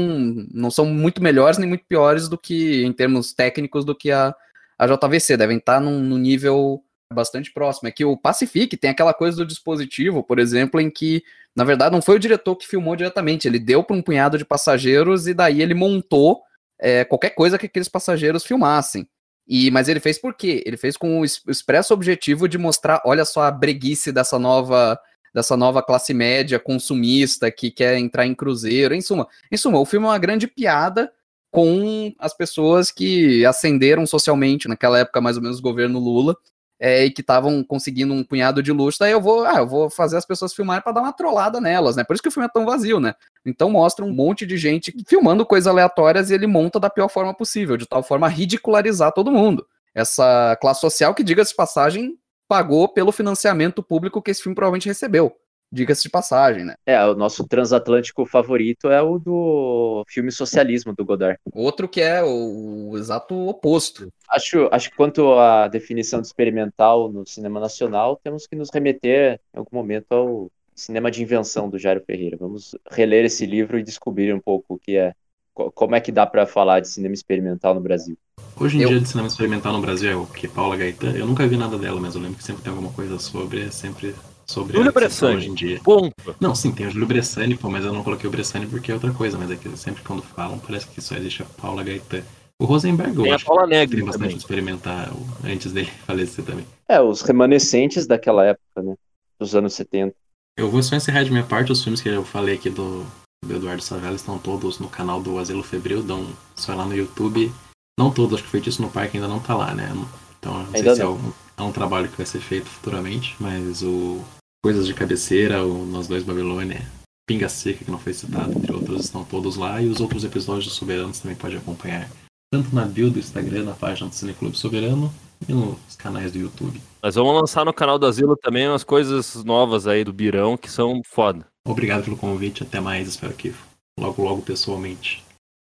não 0.53 0.71
são 0.71 0.85
muito 0.85 1.23
melhores 1.23 1.57
nem 1.57 1.69
muito 1.69 1.85
piores 1.87 2.29
do 2.29 2.37
que, 2.37 2.85
em 2.85 2.93
termos 2.93 3.33
técnicos, 3.33 3.85
do 3.85 3.95
que 3.95 4.11
a, 4.11 4.35
a 4.79 4.87
JVC. 4.87 5.39
Devem 5.39 5.57
estar 5.57 5.81
num, 5.81 5.99
num 5.99 6.19
nível 6.19 6.83
bastante 7.13 7.53
próximo. 7.53 7.89
É 7.89 7.93
que 7.93 8.05
o 8.05 8.17
Pacific 8.17 8.77
tem 8.77 8.91
aquela 8.91 9.15
coisa 9.15 9.37
do 9.37 9.47
dispositivo, 9.47 10.23
por 10.23 10.39
exemplo, 10.39 10.81
em 10.81 10.91
que 10.91 11.23
na 11.55 11.65
verdade, 11.65 11.93
não 11.93 12.01
foi 12.01 12.17
o 12.17 12.19
diretor 12.19 12.57
que 12.57 12.67
filmou 12.67 12.97
diretamente, 12.97 13.47
ele 13.47 13.59
deu 13.59 13.85
para 13.85 13.95
um 13.95 14.03
punhado 14.03 14.39
de 14.39 14.45
passageiros 14.45 15.27
e 15.27 15.35
daí 15.35 15.61
ele 15.61 15.75
montou 15.75 16.41
é, 16.81 17.05
qualquer 17.05 17.31
coisa 17.31 17.59
que 17.59 17.67
aqueles 17.67 17.89
passageiros 17.89 18.45
filmassem. 18.45 19.07
E, 19.47 19.71
mas 19.71 19.89
ele 19.89 20.01
fez 20.01 20.19
por 20.19 20.35
quê? 20.35 20.63
Ele 20.65 20.77
fez 20.77 20.97
com 20.97 21.21
o 21.21 21.25
es- 21.25 21.43
o 21.47 21.51
expresso 21.51 21.93
objetivo 21.93 22.49
de 22.49 22.57
mostrar, 22.57 23.03
olha 23.05 23.25
só 23.25 23.43
a 23.43 23.51
breguice 23.51 24.11
dessa 24.13 24.39
nova 24.39 24.99
dessa 25.35 25.57
nova 25.57 25.83
classe 25.83 26.13
média 26.13 26.59
consumista 26.59 27.51
que 27.51 27.71
quer 27.71 27.97
entrar 27.97 28.27
em 28.27 28.35
cruzeiro. 28.35 28.95
Em 28.95 29.01
suma, 29.01 29.27
em 29.51 29.57
suma, 29.57 29.79
o 29.79 29.87
filme 29.87 30.05
é 30.07 30.11
uma 30.11 30.19
grande 30.19 30.47
piada 30.47 31.11
com 31.51 32.15
as 32.19 32.35
pessoas 32.37 32.91
que 32.91 33.45
ascenderam 33.47 34.07
socialmente 34.07 34.69
naquela 34.69 34.99
época, 34.99 35.23
mais 35.23 35.39
ou 35.39 35.43
menos, 35.43 35.59
governo 35.59 35.99
Lula, 35.99 36.37
é, 36.85 37.05
e 37.05 37.13
que 37.13 37.21
estavam 37.21 37.63
conseguindo 37.63 38.13
um 38.13 38.25
punhado 38.25 38.61
de 38.61 38.73
luxo, 38.73 38.99
daí 38.99 39.13
eu 39.13 39.21
vou, 39.21 39.45
ah, 39.45 39.59
eu 39.59 39.69
vou 39.69 39.89
fazer 39.89 40.17
as 40.17 40.27
pessoas 40.27 40.53
filmarem 40.53 40.83
para 40.83 40.91
dar 40.91 41.01
uma 41.03 41.13
trollada 41.13 41.61
nelas, 41.61 41.95
né? 41.95 42.03
Por 42.03 42.15
isso 42.15 42.23
que 42.23 42.29
o 42.29 42.33
filme 42.33 42.49
é 42.49 42.53
tão 42.53 42.67
vazio, 42.67 42.99
né? 42.99 43.15
Então 43.47 43.71
mostra 43.71 44.05
um 44.05 44.13
monte 44.13 44.45
de 44.45 44.57
gente 44.57 44.93
filmando 45.07 45.47
coisas 45.47 45.69
aleatórias 45.69 46.29
e 46.29 46.35
ele 46.35 46.49
monta 46.49 46.81
da 46.81 46.91
pior 46.91 47.07
forma 47.09 47.33
possível, 47.33 47.77
de 47.77 47.87
tal 47.87 48.03
forma 48.03 48.27
a 48.27 48.31
ridicularizar 48.31 49.13
todo 49.13 49.31
mundo. 49.31 49.65
Essa 49.95 50.59
classe 50.61 50.81
social 50.81 51.15
que, 51.15 51.23
diga-se 51.23 51.55
passagem, 51.55 52.19
pagou 52.49 52.89
pelo 52.89 53.13
financiamento 53.13 53.81
público 53.81 54.21
que 54.21 54.33
esse 54.33 54.43
filme 54.43 54.57
provavelmente 54.57 54.89
recebeu. 54.89 55.33
Diga-se 55.73 56.03
de 56.03 56.11
passagem, 56.11 56.65
né? 56.65 56.75
É, 56.85 57.03
o 57.07 57.15
nosso 57.15 57.47
transatlântico 57.49 58.27
favorito 58.27 58.91
é 58.91 59.01
o 59.01 59.19
do 59.19 60.05
filme 60.07 60.31
Socialismo, 60.31 60.95
do 60.95 61.03
Godard. 61.05 61.39
Outro 61.55 61.89
que 61.89 62.03
é 62.03 62.23
o, 62.23 62.91
o 62.91 62.99
exato 62.99 63.35
oposto. 63.49 64.09
Acho, 64.29 64.69
acho 64.71 64.91
que 64.91 64.97
quanto 64.97 65.33
à 65.39 65.69
definição 65.69 66.21
de 66.21 66.27
experimental 66.27 67.11
no 67.11 67.27
cinema 67.27 67.59
nacional, 67.59 68.21
temos 68.23 68.47
que 68.47 68.55
nos 68.55 68.69
remeter 68.71 69.41
em 69.55 69.59
algum 69.59 69.75
momento 69.77 70.13
ao 70.13 70.51
cinema 70.75 71.11
de 71.11 71.23
invenção 71.23 71.71
do 71.71 71.79
Jairo 71.79 72.03
Ferreira. 72.07 72.37
Vamos 72.39 72.77
reler 72.91 73.25
esse 73.25 73.47
livro 73.47 73.79
e 73.79 73.83
descobrir 73.83 74.35
um 74.35 74.41
pouco 74.41 74.75
o 74.75 74.79
que 74.79 74.97
é, 74.97 75.15
co- 75.55 75.71
como 75.73 75.95
é 75.95 76.01
que 76.01 76.13
dá 76.13 76.27
para 76.27 76.47
falar 76.47 76.81
de 76.81 76.89
cinema 76.89 77.15
experimental 77.15 77.75
no 77.75 77.81
Brasil. 77.81 78.17
Hoje 78.61 78.77
em 78.79 78.83
Eu- 78.83 78.89
dia, 78.91 79.01
de 79.01 79.09
cinema 79.09 79.29
experimental 79.29 79.73
no 79.73 79.81
Brasil 79.81 80.11
é 80.11 80.17
o 80.17 80.27
que? 80.27 80.49
Paula 80.49 80.77
Gaetan? 80.77 81.13
Eu 81.13 81.27
nunca 81.27 81.47
vi 81.47 81.57
nada 81.57 81.79
dela, 81.79 81.99
mas 82.01 82.15
eu 82.15 82.21
lembro 82.21 82.37
que 82.37 82.45
sempre 82.45 82.63
tem 82.63 82.71
alguma 82.71 82.93
coisa 82.93 83.19
sobre, 83.19 83.63
é 83.63 83.71
sempre 83.71 84.15
sobre 84.53 84.77
Júlio 84.77 84.93
Bressani. 84.93 85.37
hoje 85.37 85.49
em 85.49 85.55
dia. 85.55 85.81
Ponto. 85.83 86.37
Não, 86.41 86.55
sim, 86.55 86.73
tem 86.73 86.87
o 86.87 86.91
Júlio 86.91 87.07
Bressani, 87.07 87.57
pô, 87.57 87.71
mas 87.71 87.85
eu 87.85 87.93
não 87.93 88.05
coloquei 88.05 88.29
o 88.29 88.31
Bressani 88.31 88.67
porque 88.67 88.91
é 88.91 88.95
outra 88.95 89.11
coisa, 89.13 89.39
mas 89.39 89.51
é 89.51 89.57
que 89.57 89.69
sempre 89.77 90.03
quando 90.03 90.23
falam 90.23 90.59
parece 90.59 90.87
que 90.87 91.01
só 91.01 91.15
existe 91.17 91.43
a 91.43 91.47
Paula 91.47 91.83
Gaetan. 91.83 92.23
O 92.61 92.65
Rosenberg, 92.65 93.17
eu 93.17 93.23
Tem 93.25 93.33
a 93.33 93.39
Paula 93.39 93.63
que 93.65 93.71
Negri 93.71 93.97
tem 93.97 94.05
bastante 94.05 94.25
também. 94.25 94.37
experimental 94.37 95.17
antes 95.45 95.73
dele 95.73 95.91
falecer 96.07 96.45
também. 96.45 96.65
É, 96.89 97.01
os 97.01 97.23
remanescentes 97.23 98.07
daquela 98.07 98.45
época, 98.45 98.83
né? 98.83 98.95
Dos 99.41 99.55
anos 99.57 99.73
70. 99.75 100.15
Eu 100.57 100.71
vou 100.71 100.83
só 100.83 100.95
encerrar 100.95 101.25
de 101.25 101.31
minha 101.31 101.43
parte, 101.43 101.73
os 101.73 101.83
filmes 101.83 102.01
que 102.01 102.09
eu 102.09 102.25
falei 102.25 102.55
aqui 102.55 102.69
do, 102.71 103.05
do 103.45 103.57
Eduardo 103.57 103.83
Savela 103.83 104.15
estão 104.15 104.39
todos 104.39 104.79
no 104.79 104.89
canal 104.89 105.21
do 105.21 105.39
Asilo 105.39 105.63
Febril, 105.63 106.03
dão 106.03 106.27
só 106.55 106.75
lá 106.75 106.85
no 106.85 106.95
YouTube. 106.95 107.51
Não 107.99 108.11
todos, 108.11 108.35
acho 108.35 108.45
que 108.45 108.51
Feitiço 108.51 108.81
no 108.83 108.91
Parque 108.91 109.17
ainda 109.17 109.29
não 109.29 109.41
tá 109.41 109.57
lá, 109.57 109.75
né? 109.75 109.91
Então, 110.39 110.59
não 110.59 110.71
sei 110.71 110.81
Ainda 110.81 110.95
se 110.95 111.01
é 111.01 111.05
não. 111.05 111.15
um, 111.15 111.33
é 111.57 111.63
um 111.63 111.73
trabalho 111.73 112.09
que 112.09 112.17
vai 112.17 112.27
ser 112.27 112.41
feito 112.41 112.67
futuramente, 112.67 113.35
mas 113.41 113.83
o 113.83 114.21
Coisas 114.65 114.87
de 114.87 114.95
Cabeceira, 114.95 115.65
o 115.65 115.85
Nós 115.85 116.07
Dois 116.07 116.23
Babilônia, 116.23 116.87
Pinga 117.27 117.49
Seca, 117.49 117.85
que 117.85 117.91
não 117.91 117.99
foi 117.99 118.15
citado, 118.15 118.53
entre 118.53 118.73
outros, 118.73 119.05
estão 119.05 119.25
todos 119.25 119.57
lá. 119.57 119.83
E 119.83 119.89
os 119.89 120.01
outros 120.01 120.23
episódios 120.23 120.67
do 120.67 120.71
Soberanos 120.71 121.19
também 121.19 121.37
pode 121.37 121.57
acompanhar. 121.57 122.09
Tanto 122.53 122.73
na 122.73 122.85
bio 122.85 123.11
do 123.11 123.19
Instagram, 123.19 123.65
na 123.65 123.73
página 123.73 124.09
do 124.09 124.15
Cineclube 124.15 124.57
Soberano 124.57 125.13
e 125.49 125.53
nos 125.53 125.97
canais 125.97 126.31
do 126.31 126.39
YouTube. 126.39 126.81
Nós 127.03 127.17
vamos 127.17 127.35
lançar 127.35 127.65
no 127.65 127.73
canal 127.73 127.99
do 127.99 128.07
Asilo 128.07 128.37
também 128.37 128.69
umas 128.69 128.85
coisas 128.85 129.43
novas 129.43 129.89
aí 129.89 130.05
do 130.05 130.13
Birão 130.13 130.57
que 130.57 130.71
são 130.71 131.01
foda. 131.05 131.45
Obrigado 131.67 132.05
pelo 132.05 132.17
convite, 132.17 132.63
até 132.63 132.79
mais, 132.81 133.09
espero 133.09 133.33
que 133.35 133.53
logo 133.99 134.23
logo 134.23 134.43
pessoalmente. 134.43 135.25